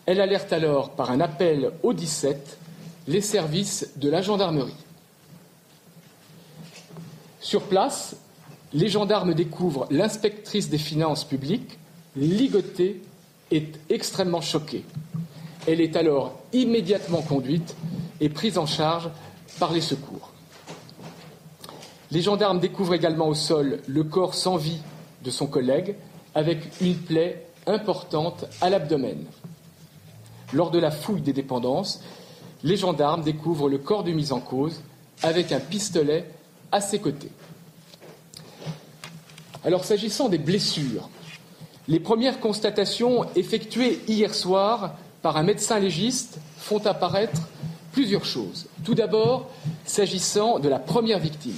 elle 0.05 0.21
alerte 0.21 0.53
alors 0.53 0.91
par 0.91 1.11
un 1.11 1.19
appel 1.19 1.71
au 1.83 1.93
17 1.93 2.57
les 3.07 3.21
services 3.21 3.91
de 3.97 4.09
la 4.09 4.21
gendarmerie. 4.21 4.73
Sur 7.39 7.63
place, 7.63 8.15
les 8.73 8.89
gendarmes 8.89 9.33
découvrent 9.33 9.87
l'inspectrice 9.91 10.69
des 10.69 10.77
finances 10.77 11.23
publiques 11.23 11.77
ligotée 12.15 13.01
et 13.51 13.71
extrêmement 13.89 14.41
choquée. 14.41 14.83
Elle 15.67 15.81
est 15.81 15.95
alors 15.95 16.39
immédiatement 16.53 17.21
conduite 17.21 17.75
et 18.21 18.29
prise 18.29 18.57
en 18.57 18.65
charge 18.65 19.09
par 19.59 19.71
les 19.71 19.81
secours. 19.81 20.31
Les 22.11 22.21
gendarmes 22.21 22.59
découvrent 22.59 22.93
également 22.93 23.27
au 23.27 23.33
sol 23.33 23.81
le 23.87 24.03
corps 24.03 24.35
sans 24.35 24.57
vie 24.57 24.81
de 25.23 25.31
son 25.31 25.47
collègue 25.47 25.95
avec 26.33 26.59
une 26.81 26.95
plaie 26.95 27.47
importante 27.67 28.45
à 28.61 28.69
l'abdomen. 28.69 29.25
Lors 30.53 30.71
de 30.71 30.79
la 30.79 30.91
fouille 30.91 31.21
des 31.21 31.33
dépendances, 31.33 32.01
les 32.63 32.77
gendarmes 32.77 33.23
découvrent 33.23 33.69
le 33.69 33.79
corps 33.79 34.03
du 34.03 34.13
mis 34.13 34.31
en 34.31 34.39
cause 34.39 34.81
avec 35.23 35.51
un 35.51 35.59
pistolet 35.59 36.29
à 36.71 36.81
ses 36.81 36.99
côtés. 36.99 37.31
Alors 39.63 39.83
s'agissant 39.83 40.29
des 40.29 40.37
blessures, 40.37 41.09
les 41.87 41.99
premières 41.99 42.39
constatations 42.39 43.25
effectuées 43.35 43.99
hier 44.07 44.33
soir 44.33 44.95
par 45.21 45.37
un 45.37 45.43
médecin 45.43 45.79
légiste 45.79 46.39
font 46.57 46.85
apparaître 46.85 47.41
plusieurs 47.95 48.25
choses. 48.25 48.65
Tout 48.83 48.93
d'abord, 48.93 49.49
s'agissant 49.85 50.59
de 50.59 50.67
la 50.67 50.79
première 50.79 51.17
victime. 51.17 51.55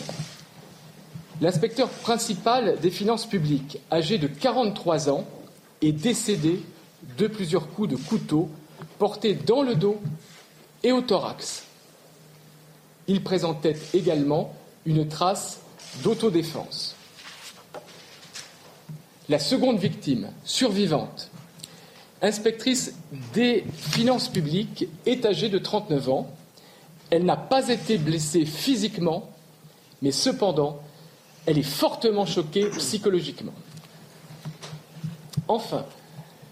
L'inspecteur 1.42 1.90
principal 1.90 2.80
des 2.80 2.92
finances 2.92 3.26
publiques, 3.26 3.80
âgé 3.92 4.20
de 4.20 4.28
43 4.28 5.10
ans, 5.10 5.26
est 5.82 5.92
décédé 5.92 6.62
de 7.18 7.26
plusieurs 7.26 7.68
coups 7.70 7.90
de 7.90 7.96
couteau 7.96 8.50
portés 9.00 9.34
dans 9.34 9.64
le 9.64 9.74
dos 9.74 10.00
et 10.84 10.92
au 10.92 11.02
thorax. 11.02 11.64
Il 13.08 13.24
présentait 13.24 13.76
également 13.96 14.54
une 14.86 15.08
trace 15.08 15.62
d'autodéfense. 16.04 16.96
La 19.28 19.40
seconde 19.40 19.80
victime, 19.80 20.30
survivante, 20.44 21.27
inspectrice 22.22 22.96
des 23.34 23.64
finances 23.76 24.30
publiques, 24.30 24.88
est 25.06 25.26
âgée 25.26 25.50
de 25.50 25.58
39 25.58 26.10
ans. 26.10 26.30
Elle 27.10 27.26
n'a 27.26 27.38
pas 27.38 27.70
été 27.70 27.98
blessée 27.98 28.46
physiquement, 28.46 29.30
mais 30.02 30.12
cependant, 30.12 30.82
elle 31.46 31.58
est 31.58 31.64
fortement 31.64 32.26
choquée 32.26 32.70
psychologiquement. 32.78 33.54
Enfin, 35.48 35.86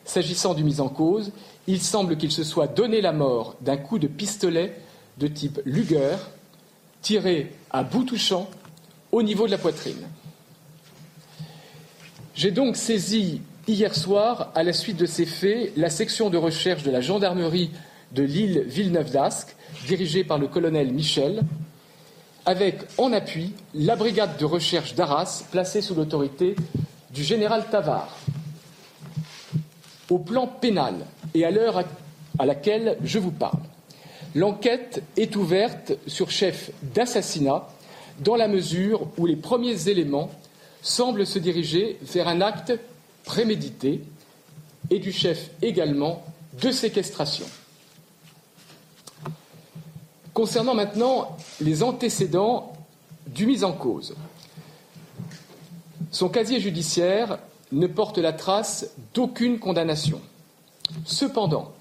s'agissant 0.06 0.54
du 0.54 0.64
mis 0.64 0.80
en 0.80 0.88
cause, 0.88 1.32
il 1.68 1.82
semble 1.82 2.18
qu'il 2.18 2.32
se 2.32 2.44
soit 2.44 2.68
donné 2.68 3.02
la 3.02 3.12
mort 3.12 3.56
d'un 3.62 3.78
coup 3.78 4.00
de 4.00 4.08
pistolet 4.08 4.80
de 5.18 5.28
type 5.28 5.60
Luger, 5.66 6.16
tiré 7.02 7.52
à 7.72 7.84
bout 7.84 8.04
touchant 8.04 8.50
au 9.12 9.24
niveau 9.24 9.46
de 9.46 9.52
la 9.52 9.58
poitrine. 9.58 10.08
J'ai 12.36 12.52
donc 12.52 12.76
saisi 12.76 13.42
hier 13.68 13.96
soir, 13.96 14.52
à 14.56 14.64
la 14.64 14.74
suite 14.74 14.98
de 14.98 15.06
ces 15.06 15.26
faits, 15.26 15.72
la 15.76 15.90
section 15.90 16.30
de 16.30 16.38
recherche 16.38 16.84
de 16.84 16.92
la 16.92 17.02
gendarmerie 17.02 17.72
de 18.12 18.24
l'île 18.24 18.64
Villeneuve 18.68 19.12
d'Ascq, 19.12 19.56
dirigée 19.88 20.24
par 20.24 20.38
le 20.38 20.48
colonel 20.48 20.92
Michel, 20.94 21.42
avec 22.46 22.82
en 22.98 23.12
appui 23.12 23.54
la 23.74 23.96
brigade 23.96 24.38
de 24.38 24.46
recherche 24.46 24.94
d'Arras, 24.94 25.44
placée 25.52 25.82
sous 25.82 25.96
l'autorité 25.96 26.56
du 27.12 27.24
général 27.24 27.66
Tavard. 27.72 28.16
Au 30.10 30.20
plan 30.20 30.46
pénal 30.46 30.94
et 31.34 31.46
à 31.46 31.52
l'heure 31.52 31.84
à 32.38 32.46
laquelle 32.46 32.98
je 33.04 33.18
vous 33.18 33.32
parle, 33.32 33.60
l'enquête 34.36 35.02
est 35.18 35.36
ouverte 35.36 35.94
sur 36.06 36.30
chef 36.30 36.70
d'assassinat 36.94 37.68
dans 38.20 38.36
la 38.36 38.48
mesure 38.48 39.08
où 39.18 39.26
les 39.26 39.36
premiers 39.36 39.90
éléments 39.90 40.30
semblent 40.84 41.26
se 41.26 41.40
diriger 41.40 41.98
vers 42.04 42.28
un 42.28 42.42
acte 42.42 42.74
prémédité 43.26 44.04
et 44.90 45.00
du 45.00 45.12
chef 45.12 45.50
également 45.62 46.24
de 46.62 46.72
séquestration. 46.72 47.46
Concernant 50.34 50.74
maintenant 50.74 51.38
les 51.62 51.84
antécédents 51.84 52.74
du 53.28 53.46
mis 53.46 53.64
en 53.64 53.74
cause, 53.74 54.16
son 56.12 56.30
casier 56.30 56.60
judiciaire 56.60 57.40
ne 57.72 57.88
porte 57.88 58.18
la 58.18 58.34
trace 58.34 58.92
d'aucune 59.14 59.60
condamnation. 59.60 60.22
Cependant, 61.06 61.74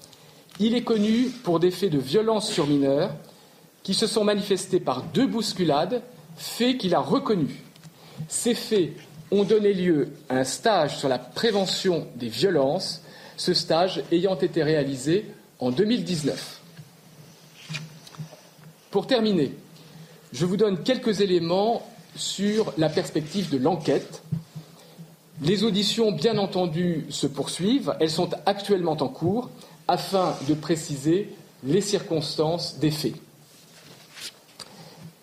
il 0.59 0.73
est 0.73 0.83
connu 0.83 1.29
pour 1.43 1.59
des 1.59 1.71
faits 1.71 1.91
de 1.91 1.99
violence 1.99 2.49
sur 2.49 2.67
mineurs 2.67 3.11
qui 3.83 3.93
se 3.93 4.07
sont 4.07 4.23
manifestés 4.23 4.79
par 4.79 5.03
deux 5.03 5.27
bousculades, 5.27 6.01
faits 6.37 6.77
qu'il 6.77 6.95
a 6.95 6.99
reconnus. 6.99 7.55
Ces 8.27 8.55
faits 8.55 8.93
ont 9.35 9.43
donné 9.43 9.73
lieu 9.73 10.09
à 10.29 10.37
un 10.37 10.43
stage 10.43 10.97
sur 10.97 11.09
la 11.09 11.19
prévention 11.19 12.07
des 12.15 12.29
violences, 12.29 13.01
ce 13.37 13.53
stage 13.53 14.03
ayant 14.11 14.37
été 14.37 14.63
réalisé 14.63 15.25
en 15.59 15.71
2019. 15.71 16.61
Pour 18.91 19.07
terminer, 19.07 19.53
je 20.31 20.45
vous 20.45 20.57
donne 20.57 20.83
quelques 20.83 21.21
éléments 21.21 21.85
sur 22.15 22.73
la 22.77 22.87
perspective 22.87 23.49
de 23.49 23.57
l'enquête. 23.57 24.21
Les 25.41 25.63
auditions, 25.63 26.13
bien 26.13 26.37
entendu, 26.37 27.05
se 27.09 27.27
poursuivent. 27.27 27.93
Elles 27.99 28.09
sont 28.09 28.29
actuellement 28.45 28.97
en 29.01 29.09
cours 29.09 29.49
afin 29.87 30.35
de 30.47 30.53
préciser 30.53 31.29
les 31.63 31.81
circonstances 31.81 32.79
des 32.79 32.91
faits. 32.91 33.15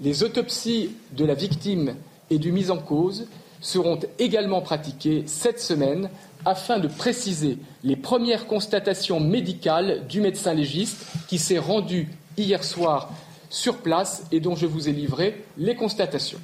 Les 0.02 0.22
autopsies 0.22 0.90
de 1.12 1.24
la 1.24 1.34
victime 1.34 1.94
et 2.28 2.38
du 2.38 2.52
mis 2.52 2.70
en 2.70 2.78
cause 2.78 3.26
seront 3.62 3.98
également 4.18 4.60
pratiquées 4.60 5.24
cette 5.26 5.60
semaine 5.60 6.10
afin 6.44 6.78
de 6.78 6.88
préciser 6.88 7.56
les 7.84 7.96
premières 7.96 8.46
constatations 8.46 9.20
médicales 9.20 10.06
du 10.08 10.20
médecin 10.20 10.52
légiste 10.52 11.06
qui 11.28 11.38
s'est 11.38 11.58
rendu 11.58 12.08
hier 12.36 12.62
soir 12.62 13.10
sur 13.48 13.78
place 13.78 14.24
et 14.32 14.40
dont 14.40 14.56
je 14.56 14.66
vous 14.66 14.88
ai 14.88 14.92
livré 14.92 15.44
les 15.56 15.76
constatations. 15.76 16.40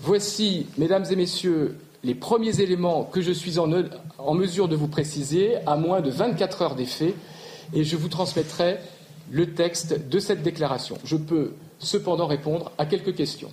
Voici, 0.00 0.66
mesdames 0.76 1.04
et 1.10 1.16
messieurs, 1.16 1.78
les 2.02 2.14
premiers 2.14 2.60
éléments 2.60 3.04
que 3.04 3.22
je 3.22 3.32
suis 3.32 3.58
en, 3.58 4.34
mesure 4.34 4.68
de 4.68 4.76
vous 4.76 4.88
préciser 4.88 5.56
à 5.66 5.76
moins 5.76 6.02
de 6.02 6.10
24 6.10 6.62
heures 6.62 6.74
des 6.74 6.84
faits 6.84 7.14
et 7.72 7.84
je 7.84 7.96
vous 7.96 8.08
transmettrai 8.08 8.78
le 9.30 9.54
texte 9.54 10.08
de 10.08 10.18
cette 10.18 10.42
déclaration. 10.42 10.98
Je 11.04 11.16
peux 11.16 11.54
cependant 11.78 12.26
répondre 12.26 12.72
à 12.76 12.84
quelques 12.84 13.14
questions. 13.14 13.50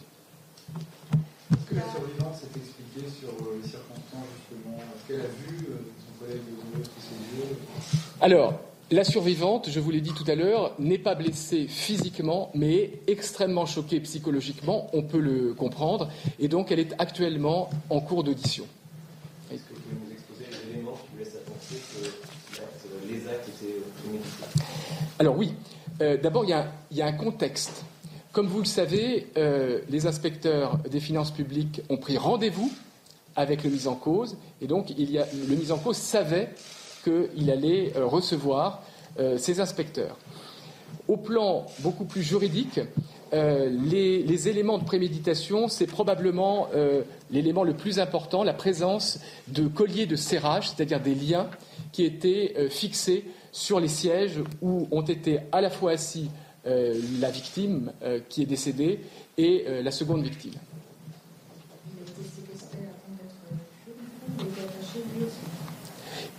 Est-ce 1.52 1.70
que 1.70 1.76
la 1.76 1.82
survivante 1.84 2.36
s'est 2.36 2.60
expliquée 2.60 3.08
sur 3.20 3.30
euh, 3.30 3.60
les 3.62 3.70
circonstances, 3.70 4.28
justement 4.50 4.78
Est-ce 4.78 5.01
qu'elle 5.12 5.22
a 5.22 5.24
vu 5.24 5.68
euh, 5.70 5.76
son 6.20 6.26
collègue 6.26 6.42
Alors, 8.22 8.60
la 8.92 9.04
survivante, 9.04 9.70
je 9.70 9.80
vous 9.80 9.92
l'ai 9.92 10.02
dit 10.02 10.14
tout 10.14 10.30
à 10.30 10.36
l'heure, 10.36 10.74
n'est 10.80 10.98
pas 10.98 11.16
blessée 11.16 11.68
physiquement, 11.68 12.52
mais 12.54 12.92
extrêmement 13.08 13.66
choquée 13.66 14.00
psychologiquement, 14.02 14.90
on 14.94 15.04
peut 15.04 15.20
le 15.20 15.54
comprendre, 15.54 16.10
et 16.40 16.48
donc 16.48 16.72
elle 16.72 16.80
est 16.80 16.94
actuellement 17.00 17.70
en 17.90 18.02
cours 18.02 18.24
d'audition. 18.24 18.66
Est-ce 19.52 19.64
que 19.64 19.74
vous 19.74 19.82
pouvez 19.82 20.06
nous 20.06 20.12
exposer 20.12 20.46
les 20.50 20.74
éléments 20.74 20.94
qui 20.94 21.08
vous 21.14 21.20
laissent 21.20 21.36
à 21.36 21.50
penser 21.50 21.76
que 21.76 23.14
les 23.14 23.28
actes 23.28 23.50
étaient 23.50 23.82
prémédités 24.02 24.44
Alors 25.20 25.38
oui, 25.38 25.54
euh, 26.02 26.18
d'abord 26.18 26.46
il 26.46 26.56
y, 26.92 26.98
y, 26.98 27.02
a 27.02 27.06
un 27.06 27.14
contexte. 27.14 27.84
Comme 28.32 28.48
vous 28.48 28.60
le 28.60 28.66
savez, 28.66 29.28
euh, 29.38 29.82
les 29.90 30.06
inspecteurs 30.06 30.78
des 30.90 31.02
finances 31.02 31.32
publiques 31.32 31.82
ont 31.90 31.98
pris 31.98 32.18
rendez-vous 32.18 32.72
avec 33.36 33.64
le 33.64 33.70
mis 33.70 33.88
en 33.88 33.96
cause, 33.96 34.38
et 34.62 34.68
donc 34.68 34.90
le 34.90 35.56
mis 35.56 35.72
en 35.72 35.78
cause 35.78 35.98
savait 35.98 36.50
qu'il 37.04 37.50
allait 37.50 37.94
euh, 37.96 38.06
recevoir 38.06 38.84
euh, 39.20 39.38
ces 39.38 39.60
inspecteurs. 39.60 40.18
Au 41.08 41.18
plan 41.18 41.66
beaucoup 41.80 42.06
plus 42.06 42.22
juridique, 42.22 42.80
euh, 43.34 43.70
les, 43.70 44.48
éléments 44.50 44.78
de 44.78 44.84
préméditation, 44.84 45.68
c'est 45.68 45.88
probablement 45.88 46.68
l'élément 47.32 47.64
le 47.64 47.74
plus 47.74 48.00
important, 48.00 48.44
la 48.44 48.54
présence 48.54 49.20
de 49.48 49.68
colliers 49.68 50.06
de 50.06 50.16
serrage, 50.16 50.70
c'est-à-dire 50.70 51.00
des 51.00 51.16
liens 51.16 51.50
qui 51.92 52.04
étaient 52.04 52.70
fixés 52.70 53.26
sur 53.52 53.80
les 53.80 53.88
sièges 53.88 54.40
où 54.62 54.88
ont 54.92 55.02
été 55.02 55.40
à 55.52 55.62
la 55.62 55.70
fois 55.70 55.92
assis 55.92 56.30
la 56.66 57.30
victime 57.30 57.92
qui 58.30 58.44
est 58.44 58.46
décédée 58.46 59.00
et 59.38 59.66
la 59.82 59.92
seconde 59.92 60.24
victime. 60.24 60.54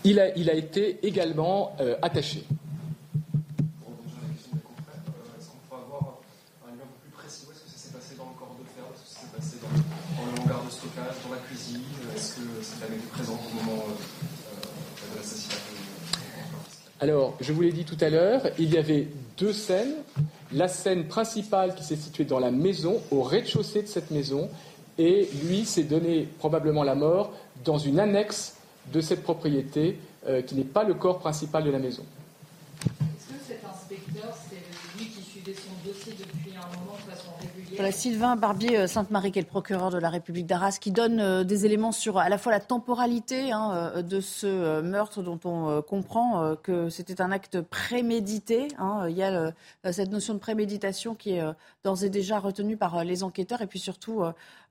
Il 0.05 0.19
a, 0.19 0.55
été 0.55 0.99
également 1.07 1.77
euh, 1.81 1.95
attaché. 2.03 2.45
Alors, 17.01 17.35
je 17.41 17.53
vous 17.53 17.63
l'ai 17.63 17.73
dit 17.73 17.85
tout 17.85 17.97
à 18.01 18.11
l'heure, 18.11 18.43
il 18.59 18.73
y 18.73 18.79
avait 18.79 19.09
deux 19.39 19.53
scènes. 19.53 19.95
La 20.53 20.69
scène 20.69 21.07
principale 21.07 21.75
qui 21.75 21.85
s'est 21.85 21.97
située 21.97 22.25
dans 22.25 22.39
la 22.39 22.51
maison, 22.51 23.01
au 23.11 23.23
rez-de-chaussée 23.23 23.83
de 23.83 23.89
cette 23.89 24.11
maison, 24.11 24.49
et 24.99 25.29
lui 25.45 25.65
s'est 25.65 25.83
donné 25.85 26.29
probablement 26.39 26.83
la 26.83 26.95
mort 26.95 27.33
dans 27.65 27.79
une 27.79 27.99
annexe 27.99 28.57
de 28.93 29.01
cette 29.01 29.23
propriété 29.23 29.99
euh, 30.27 30.43
qui 30.43 30.55
n'est 30.55 30.65
pas 30.65 30.85
le 30.85 30.95
corps 30.95 31.19
principal 31.19 31.65
de 31.65 31.71
la 31.71 31.79
maison. 31.79 32.05
Est-ce 32.85 33.33
que 33.35 33.45
cet 33.47 33.65
inspecteur, 33.65 34.35
c'est 34.49 34.99
lui 34.99 35.07
qui 35.09 35.23
suivait 35.23 35.55
son 35.55 35.89
dossier 35.89 36.13
depuis 36.19 36.51
un 36.57 36.67
moment 36.79 36.97
de 36.97 37.11
façon 37.11 37.31
régulière 37.41 37.77
Voilà, 37.77 37.93
Sylvain 37.93 38.37
Barbier-Sainte-Marie, 38.37 39.33
qui 39.33 39.39
est 39.39 39.43
le 39.43 39.49
procureur 39.49 39.91
de 39.91 39.99
la 39.99 40.11
République 40.11 40.47
d'Arras, 40.47 40.79
qui 40.81 40.91
donne 40.91 41.21
euh, 41.21 41.45
des 41.45 41.65
éléments 41.67 41.93
sur 41.93 42.19
à 42.19 42.29
la 42.29 42.39
fois 42.39 42.53
la 42.53 42.61
temporalité 42.61 43.53
hein, 43.53 43.71
euh, 43.97 44.03
de 44.03 44.21
ce 44.21 44.47
euh, 44.47 44.83
meurtre 44.83 45.23
dont 45.23 45.39
on 45.45 45.69
euh, 45.69 45.81
comprend 45.81 46.43
euh, 46.43 46.55
que 46.61 46.89
c'était 46.89 47.21
un 47.21 47.31
acte 47.33 47.61
prémédité. 47.61 48.69
hein. 48.79 49.07
Il 49.09 49.17
y 49.17 49.23
a 49.23 49.31
le- 49.31 49.53
euh, 49.87 49.93
cette 49.93 50.11
notion 50.11 50.35
de 50.35 50.39
préméditation 50.39 51.15
qui 51.15 51.33
est 51.35 51.41
euh, 51.41 51.53
d'ores 51.85 52.05
et 52.05 52.11
déjà 52.11 52.39
retenue 52.39 52.77
par 52.77 52.99
euh, 52.99 53.05
les 53.05 53.23
enquêteurs 53.23 53.63
et 53.63 53.67
puis 53.67 53.79
surtout 53.79 54.23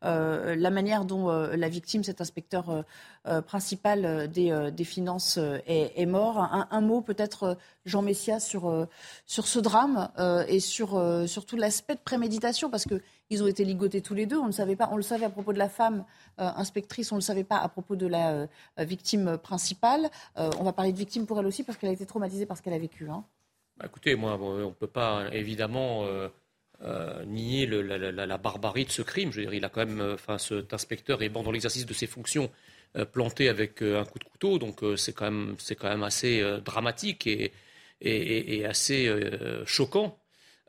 euh, 0.04 0.56
la 0.56 0.72
manière 0.72 1.06
dont 1.06 1.30
euh, 1.30 1.56
la 1.56 1.70
victime, 1.70 2.04
cet 2.04 2.22
inspecteur 2.22 2.84
euh, 3.28 3.42
principal 3.42 4.28
des, 4.32 4.84
finances, 4.84 5.38
est, 5.68 6.06
mort. 6.06 6.40
Un, 6.72 6.82
mot 6.82 7.02
peut-être, 7.02 7.58
Jean 7.86 8.02
Messia, 8.02 8.40
sur, 8.40 8.88
sur 9.26 9.48
ce 9.48 9.60
drame 9.60 10.10
et 10.48 10.60
sur 10.60 11.00
surtout 11.28 11.56
l'aspect 11.56 11.96
de 11.96 12.00
préméditation, 12.00 12.70
parce 12.70 12.86
que 12.86 13.02
ils 13.30 13.44
ont 13.44 13.48
été 13.48 13.64
ligotés 13.64 14.02
tous 14.02 14.16
les 14.16 14.26
deux. 14.26 14.38
On 14.38 14.48
ne 14.48 14.52
savait 14.52 14.76
pas, 14.76 14.90
on 14.92 14.98
le 14.98 15.04
savait 15.04 15.26
à 15.26 15.30
propos 15.30 15.54
de 15.54 15.60
la 15.60 15.70
femme 15.70 16.04
inspectrice, 16.38 17.12
on 17.12 17.16
ne 17.16 17.20
le 17.22 17.26
savait 17.26 17.44
pas 17.44 17.58
à 17.58 17.70
propos 17.70 17.96
de 17.96 18.08
la 18.08 18.48
victime 18.80 19.38
principale. 19.38 20.10
On 20.36 20.64
va 20.64 20.74
parler 20.74 20.92
de 20.92 20.98
victime 20.98 21.28
pour 21.28 21.40
elle 21.40 21.46
aussi 21.46 21.64
parce 21.64 21.78
qu'elle 21.78 21.92
a 21.92 21.94
été 21.94 22.06
traumatisée 22.06 22.48
par 22.48 22.58
ce 22.58 22.64
qu'elle 22.64 22.74
a 22.74 22.80
vécu. 22.80 23.08
hein. 23.08 23.24
Bah, 23.78 23.86
écoutez, 23.86 24.16
moi, 24.16 24.38
on 24.42 24.58
ne 24.58 24.72
peut 24.72 24.88
pas 24.88 25.28
évidemment 25.32 26.06
euh, 26.84 27.24
nier 27.26 27.68
la, 27.68 28.38
barbarie 28.38 28.86
de 28.86 28.92
ce 28.92 29.02
crime. 29.02 29.32
Je 29.32 29.38
veux 29.38 29.44
dire, 29.44 29.54
il 29.54 29.66
a 29.66 29.70
quand 29.70 29.86
même, 29.86 30.02
euh, 30.02 30.16
enfin, 30.16 30.38
cet 30.38 30.74
inspecteur 30.74 31.22
est 31.22 31.30
dans 31.30 31.52
l'exercice 31.52 31.86
de 31.86 31.94
ses 31.94 32.08
fonctions 32.08 32.50
euh, 32.96 33.06
planté 33.06 33.50
avec 33.50 33.82
euh, 33.82 34.02
un 34.02 34.06
coup 34.06 34.20
de 34.20 34.24
couteau, 34.24 34.58
donc 34.58 34.82
c'est 34.98 35.14
quand 35.14 35.26
même, 35.26 35.56
c'est 35.60 35.76
quand 35.76 35.90
même 35.90 36.04
assez 36.04 36.44
dramatique 36.66 37.28
et, 37.28 38.66
assez 38.66 39.14
choquant. 39.66 40.18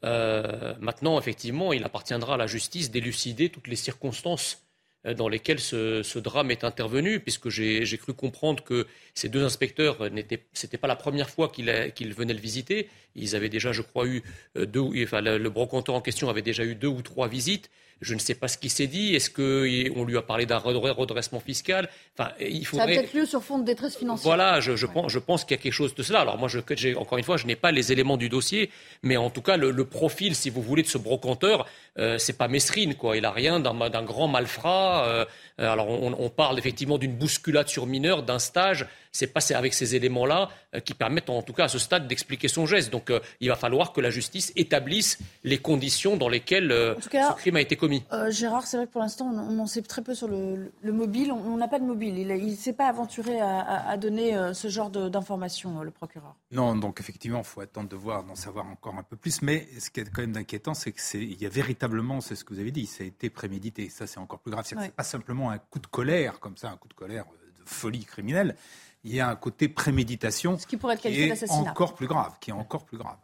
Maintenant, 0.03 1.19
effectivement, 1.19 1.73
il 1.73 1.85
appartiendra 1.85 2.35
à 2.35 2.37
la 2.37 2.47
justice 2.47 2.91
d'élucider 2.91 3.49
toutes 3.49 3.69
les 3.69 3.77
circonstances 3.77 4.63
dans 5.05 5.28
lesquelles 5.28 5.59
ce, 5.59 6.03
ce 6.03 6.18
drame 6.18 6.50
est 6.50 6.64
intervenu, 6.64 7.18
puisque 7.18 7.48
j'ai 7.48 7.98
cru 7.98 8.12
comprendre 8.14 8.62
que 8.62 8.86
ces 9.14 9.28
deux 9.28 9.42
inspecteurs 9.42 10.11
n'étaient, 10.11 10.44
c'était 10.53 10.78
pas 10.78 10.86
la 10.86 10.96
première 10.96 11.28
fois 11.28 11.48
qu'ils 11.48 12.14
venaient 12.14 12.34
le 12.34 12.40
visiter. 12.40 12.88
Ils 13.16 13.34
avaient 13.34 13.48
déjà, 13.48 13.72
je 13.72 13.82
crois, 13.82 14.07
eu 14.07 14.22
euh, 14.57 14.64
deux, 14.64 14.82
enfin, 15.03 15.20
le, 15.20 15.38
le 15.38 15.50
brocanteur 15.50 15.94
en 15.94 16.00
question 16.00 16.28
avait 16.28 16.42
déjà 16.42 16.64
eu 16.64 16.74
deux 16.74 16.88
ou 16.88 17.03
trois 17.03 17.28
visites. 17.28 17.68
Je 18.03 18.14
ne 18.14 18.18
sais 18.18 18.34
pas 18.34 18.48
ce 18.48 18.59
qui 18.59 18.68
s'est 18.68 18.86
dit. 18.88 19.14
Est-ce 19.14 19.30
qu'on 19.30 20.05
lui 20.05 20.16
a 20.18 20.22
parlé 20.22 20.44
d'un 20.44 20.59
redre- 20.59 20.90
redressement 20.90 21.40
fiscal 21.40 21.88
Enfin, 22.18 22.32
il 22.40 22.57
Ça 22.66 22.76
a 22.76 22.80
faudrait. 22.82 22.86
peut-être 22.96 23.14
lieu 23.14 23.24
sur 23.24 23.42
fond 23.42 23.59
de 23.59 23.64
détresse 23.64 23.96
financière. 23.96 24.24
Voilà, 24.24 24.61
je, 24.61 24.76
je 24.76 24.86
pense, 24.86 25.11
je 25.11 25.18
pense 25.18 25.44
qu'il 25.44 25.57
y 25.57 25.61
a 25.61 25.62
quelque 25.62 25.72
chose 25.72 25.94
de 25.94 26.03
cela. 26.03 26.20
Alors 26.20 26.36
moi, 26.36 26.48
je, 26.48 26.59
j'ai- 26.72 26.94
encore 26.96 27.16
une 27.16 27.24
fois, 27.24 27.36
je 27.38 27.46
n'ai 27.46 27.57
pas 27.57 27.72
les 27.72 27.92
éléments 27.92 28.16
du 28.18 28.28
dossier, 28.28 28.70
mais 29.03 29.16
en 29.16 29.30
tout 29.30 29.40
cas, 29.40 29.57
le, 29.57 29.70
le 29.70 29.84
profil, 29.86 30.34
si 30.34 30.50
vous 30.50 30.61
voulez, 30.61 30.82
de 30.82 30.88
ce 30.88 30.98
brocanteur, 30.98 31.66
euh, 31.98 32.18
c'est 32.18 32.36
pas 32.36 32.48
Mesrine, 32.48 32.94
quoi. 32.96 33.16
Il 33.16 33.24
a 33.24 33.30
rien 33.30 33.61
d'un, 33.61 33.88
d'un 33.88 34.03
grand 34.03 34.28
malfrat. 34.28 35.07
euh, 35.07 35.24
alors 35.59 35.88
on, 35.88 36.14
on 36.18 36.28
parle 36.30 36.59
effectivement 36.59 36.98
d'une 36.98 37.14
bousculade 37.16 37.68
sur 37.68 37.86
mineur, 37.86 38.22
d'un 38.22 38.38
stage. 38.38 38.86
C'est 39.14 39.26
pas 39.26 39.40
avec 39.55 39.74
ces 39.74 39.94
éléments-là 39.94 40.48
euh, 40.74 40.80
qui 40.80 40.94
permettent, 40.94 41.28
en 41.28 41.42
tout 41.42 41.53
cas 41.53 41.64
à 41.64 41.68
ce 41.68 41.78
stade, 41.78 42.09
d'expliquer 42.09 42.48
son 42.48 42.64
geste. 42.64 42.90
Donc 42.90 43.11
euh, 43.11 43.20
il 43.40 43.48
va 43.50 43.57
falloir 43.57 43.92
que 43.92 44.00
la 44.00 44.09
justice 44.09 44.53
établisse 44.57 45.18
les 45.44 45.59
conditions 45.59 46.16
dans 46.16 46.30
lesquelles 46.30 46.72
euh, 46.72 46.94
cas, 47.11 47.32
ce 47.32 47.36
crime 47.36 47.57
a 47.57 47.61
été 47.61 47.76
commis. 47.76 48.03
Euh, 48.14 48.30
Gérard, 48.30 48.66
c'est 48.66 48.78
vrai 48.78 48.86
que 48.86 48.92
pour 48.92 49.03
l'instant, 49.03 49.26
on, 49.30 49.38
on 49.38 49.59
en 49.59 49.66
sait 49.66 49.82
très 49.82 50.00
peu 50.00 50.14
sur 50.14 50.28
le, 50.28 50.72
le 50.80 50.92
mobile. 50.92 51.30
On 51.30 51.59
n'a 51.59 51.68
pas 51.68 51.78
de 51.78 51.84
mobile. 51.84 52.16
Il 52.16 52.26
ne 52.46 52.55
s'est 52.57 52.72
pas 52.72 52.86
aventuré 52.86 53.38
à, 53.38 53.61
à- 53.61 53.90
à 53.90 53.96
donner 53.98 54.34
euh, 54.34 54.55
ce 54.55 54.68
genre 54.68 54.88
d'informations, 54.88 55.80
euh, 55.80 55.84
le 55.84 55.90
procureur. 55.90 56.34
Non, 56.50 56.74
donc 56.74 56.98
effectivement, 57.00 57.38
il 57.40 57.44
faut 57.44 57.61
attendre 57.61 57.90
de 57.90 57.96
voir, 57.96 58.24
d'en 58.24 58.34
savoir 58.34 58.66
encore 58.66 58.94
un 58.96 59.03
peu 59.03 59.16
plus. 59.16 59.42
Mais 59.42 59.68
ce 59.78 59.90
qui 59.90 60.00
est 60.00 60.05
quand 60.11 60.22
même 60.22 60.36
inquiétant, 60.38 60.72
c'est 60.72 60.92
qu'il 60.92 61.40
y 61.40 61.44
a 61.44 61.50
véritablement, 61.50 62.22
c'est 62.22 62.34
ce 62.34 62.44
que 62.44 62.55
vous 62.55 62.61
avez 62.61 62.70
dit, 62.70 62.86
ça 62.86 63.05
a 63.05 63.07
été 63.07 63.28
prémédité. 63.28 63.90
Ça, 63.90 64.07
c'est 64.07 64.18
encore 64.18 64.38
plus 64.38 64.50
grave. 64.53 64.64
C'est 64.66 64.76
Ouais. 64.78 64.88
pas 64.88 65.03
simplement 65.03 65.50
un 65.53 65.59
coup 65.59 65.78
de 65.78 65.86
colère, 65.86 66.40
comme 66.40 66.57
ça, 66.57 66.70
un 66.70 66.76
coup 66.76 66.88
de 66.88 66.94
colère 66.94 67.24
euh, 67.32 67.61
de 67.62 67.68
folie 67.68 68.05
criminelle. 68.05 68.57
Il 69.05 69.14
y 69.14 69.20
a 69.20 69.28
un 69.28 69.36
côté 69.36 69.68
préméditation 69.68 70.59
Ce 70.59 70.66
qui 70.66 70.76
pourrait 70.76 70.94
être 70.94 71.00
qui 71.00 71.05
qualifié 71.05 71.26
est 71.26 71.30
d'assassinat. 71.30 71.70
encore 71.70 71.94
plus 71.94 72.07
grave, 72.07 72.36
qui 72.40 72.50
est 72.50 72.55
encore 72.55 72.84
plus 72.84 72.98
grave. 72.98 73.16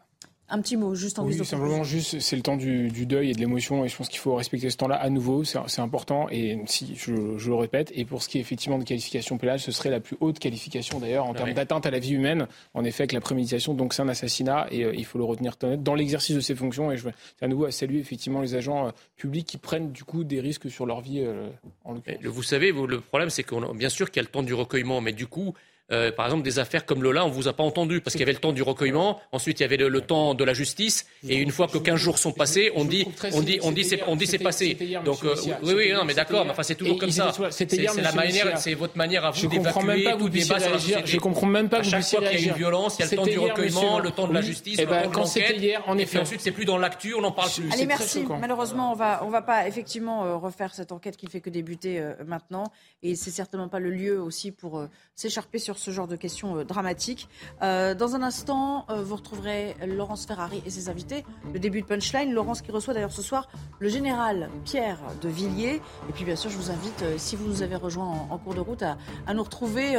Un 0.50 0.62
petit 0.62 0.76
mot, 0.78 0.94
juste 0.94 1.18
en 1.18 1.26
guise 1.26 1.40
Oui, 1.40 1.44
simplement 1.46 1.84
juste, 1.84 2.20
c'est 2.20 2.34
le 2.36 2.40
temps 2.42 2.56
du, 2.56 2.88
du 2.88 3.04
deuil 3.04 3.30
et 3.30 3.34
de 3.34 3.38
l'émotion, 3.38 3.84
et 3.84 3.88
je 3.88 3.96
pense 3.96 4.08
qu'il 4.08 4.18
faut 4.18 4.34
respecter 4.34 4.70
ce 4.70 4.78
temps-là 4.78 4.96
à 4.96 5.10
nouveau, 5.10 5.44
c'est 5.44 5.80
important, 5.80 6.26
et 6.30 6.58
si 6.66 6.94
je, 6.96 7.36
je 7.36 7.48
le 7.50 7.54
répète, 7.54 7.92
et 7.94 8.06
pour 8.06 8.22
ce 8.22 8.28
qui 8.30 8.38
est 8.38 8.40
effectivement 8.40 8.78
de 8.78 8.84
qualification 8.84 9.36
pénale, 9.36 9.60
ce 9.60 9.72
serait 9.72 9.90
la 9.90 10.00
plus 10.00 10.16
haute 10.20 10.38
qualification 10.38 11.00
d'ailleurs 11.00 11.26
en 11.26 11.32
Ah 11.32 11.36
termes 11.36 11.48
oui. 11.50 11.54
d'atteinte 11.54 11.84
à 11.84 11.90
la 11.90 11.98
vie 11.98 12.12
humaine, 12.14 12.46
en 12.72 12.84
effet, 12.84 13.02
avec 13.02 13.12
la 13.12 13.20
préméditation, 13.20 13.74
donc 13.74 13.92
c'est 13.92 14.00
un 14.00 14.08
assassinat, 14.08 14.68
et 14.70 14.84
euh, 14.84 14.94
il 14.96 15.04
faut 15.04 15.18
le 15.18 15.24
retenir 15.24 15.54
dans 15.78 15.94
l'exercice 15.94 16.34
de 16.34 16.40
ses 16.40 16.54
fonctions, 16.54 16.90
et 16.90 16.96
je 16.96 17.02
veux 17.04 17.12
à 17.42 17.46
nouveau 17.48 17.66
à 17.66 17.70
saluer 17.70 17.98
effectivement 17.98 18.40
les 18.40 18.54
agents 18.54 18.86
euh, 18.86 18.90
publics 19.16 19.46
qui 19.46 19.58
prennent 19.58 19.92
du 19.92 20.04
coup 20.04 20.24
des 20.24 20.40
risques 20.40 20.70
sur 20.70 20.86
leur 20.86 21.02
vie, 21.02 21.20
euh, 21.20 21.48
en 21.84 21.92
l'occurrence. 21.92 22.20
Mais 22.22 22.28
Vous 22.28 22.42
savez, 22.42 22.70
vous, 22.70 22.86
le 22.86 23.00
problème, 23.00 23.28
c'est 23.28 23.42
qu'on 23.42 23.62
a- 23.70 23.74
bien 23.74 23.90
sûr 23.90 24.10
qu'il 24.10 24.16
y 24.22 24.24
a 24.24 24.26
le 24.26 24.32
temps 24.32 24.42
du 24.42 24.54
recueillement, 24.54 25.00
mais 25.02 25.12
du 25.12 25.26
coup, 25.26 25.52
euh, 25.90 26.12
par 26.12 26.26
exemple, 26.26 26.42
des 26.42 26.58
affaires 26.58 26.84
comme 26.84 27.02
Lola, 27.02 27.24
on 27.24 27.30
vous 27.30 27.48
a 27.48 27.52
pas 27.52 27.62
entendu 27.62 28.00
parce 28.00 28.12
qu'il 28.12 28.20
y 28.20 28.24
avait 28.24 28.32
le 28.32 28.38
temps 28.38 28.52
du 28.52 28.62
recueillement, 28.62 29.20
ensuite 29.32 29.60
il 29.60 29.62
y 29.62 29.66
avait 29.66 29.76
le, 29.76 29.88
le 29.88 30.00
temps 30.00 30.34
de 30.34 30.44
la 30.44 30.54
justice, 30.54 31.06
et 31.26 31.36
une 31.36 31.50
fois 31.50 31.66
que 31.66 31.78
15 31.78 31.96
jours 31.98 32.18
sont 32.18 32.32
passés, 32.32 32.70
on 32.74 32.84
dit, 32.84 33.06
on 33.32 33.40
dit, 33.42 33.58
on 33.62 33.72
dit, 33.72 33.84
c'est, 33.84 34.02
on 34.06 34.16
dit 34.16 34.26
c'est 34.26 34.38
passé. 34.38 34.76
Donc, 35.04 35.24
euh, 35.24 35.34
oui, 35.62 35.74
oui, 35.76 35.92
non, 35.92 36.04
mais 36.04 36.14
d'accord, 36.14 36.44
mais 36.44 36.50
enfin 36.50 36.62
c'est 36.62 36.74
toujours 36.74 36.98
comme 36.98 37.10
ça. 37.10 37.32
C'est 37.50 37.72
la 37.96 38.12
manière, 38.12 38.58
c'est 38.58 38.74
votre 38.74 38.96
manière 38.96 39.24
à 39.24 39.30
vous 39.30 39.40
Je 39.40 39.46
comprends 39.46 39.82
même 39.82 39.96
d'évacuer 39.96 40.04
pas 40.04 40.12
que 40.12 40.18
vous 40.22 40.28
tout 40.28 40.34
débat 40.34 40.44
sur 40.44 40.54
la 40.54 40.66
réagir. 40.66 40.78
société. 40.80 41.06
Je 41.06 41.16
comprends 41.18 41.46
même 41.46 41.68
pas 41.68 41.80
que 41.80 41.84
vous 41.84 41.90
chaque 41.90 42.04
fois 42.04 42.20
qu'il 42.20 42.40
y 42.40 42.44
a 42.44 42.52
une 42.52 42.56
violence, 42.56 42.96
il 42.98 43.04
y 43.04 43.08
a 43.08 43.10
le 43.10 43.16
temps 43.16 43.24
du 43.24 43.38
recueillement, 43.38 43.98
le 43.98 44.10
temps 44.10 44.28
de 44.28 44.34
la 44.34 44.40
justice, 44.42 44.76
Eh 44.78 44.84
le 44.84 44.90
ben, 44.90 45.02
temps 45.02 45.10
de 45.10 45.14
quand 45.14 45.24
c'était 45.26 45.46
l'enquête, 45.48 45.62
hier, 45.62 45.82
en 45.86 45.98
et 45.98 46.06
puis 46.06 46.18
ensuite 46.18 46.40
c'est 46.40 46.52
plus 46.52 46.64
dans 46.64 46.78
l'actu, 46.78 47.14
on 47.14 47.20
n'en 47.20 47.32
parle 47.32 47.50
plus. 47.50 47.70
Allez, 47.72 47.86
merci. 47.86 48.24
Malheureusement, 48.40 48.92
on 48.92 48.94
va, 48.94 49.24
on 49.24 49.30
va 49.30 49.42
pas 49.42 49.66
effectivement 49.68 50.24
euh, 50.24 50.36
refaire 50.36 50.74
cette 50.74 50.92
enquête 50.92 51.16
qui 51.16 51.26
ne 51.26 51.30
fait 51.30 51.40
que 51.40 51.50
débuter 51.50 52.00
euh, 52.00 52.14
maintenant. 52.26 52.64
Et 53.02 53.14
c'est 53.16 53.30
certainement 53.30 53.68
pas 53.68 53.78
le 53.80 53.90
lieu 53.90 54.20
aussi 54.20 54.50
pour 54.52 54.78
euh, 54.78 54.88
s'écharper 55.14 55.58
sur 55.58 55.77
ce 55.78 55.90
genre 55.90 56.06
de 56.06 56.16
questions 56.16 56.58
euh, 56.58 56.64
dramatiques. 56.64 57.28
Euh, 57.62 57.94
dans 57.94 58.14
un 58.14 58.22
instant, 58.22 58.84
euh, 58.90 59.02
vous 59.02 59.16
retrouverez 59.16 59.76
Laurence 59.86 60.26
Ferrari 60.26 60.62
et 60.66 60.70
ses 60.70 60.88
invités. 60.88 61.24
Le 61.52 61.58
début 61.58 61.82
de 61.82 61.86
Punchline. 61.86 62.32
Laurence 62.32 62.62
qui 62.62 62.70
reçoit 62.70 62.94
d'ailleurs 62.94 63.12
ce 63.12 63.22
soir 63.22 63.48
le 63.78 63.88
général 63.88 64.50
Pierre 64.64 64.98
de 65.22 65.28
Villiers. 65.28 65.80
Et 66.08 66.12
puis 66.12 66.24
bien 66.24 66.36
sûr, 66.36 66.50
je 66.50 66.56
vous 66.56 66.70
invite, 66.70 67.04
si 67.16 67.36
vous 67.36 67.46
nous 67.46 67.62
avez 67.62 67.76
rejoints 67.76 68.26
en, 68.30 68.38
cours 68.38 68.54
de 68.54 68.60
route, 68.60 68.82
à, 68.82 68.96
nous 69.34 69.42
retrouver 69.42 69.96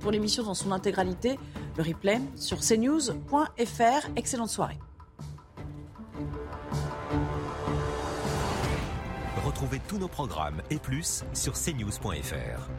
pour 0.00 0.10
l'émission 0.10 0.42
dans 0.42 0.54
son 0.54 0.72
intégralité, 0.72 1.38
le 1.76 1.82
replay 1.82 2.20
sur 2.36 2.60
cnews.fr. 2.60 4.08
Excellente 4.16 4.50
soirée. 4.50 4.78
Retrouvez 9.44 9.80
tous 9.88 9.98
nos 9.98 10.08
programmes 10.08 10.62
et 10.70 10.78
plus 10.78 11.24
sur 11.34 11.52
cnews.fr. 11.52 12.70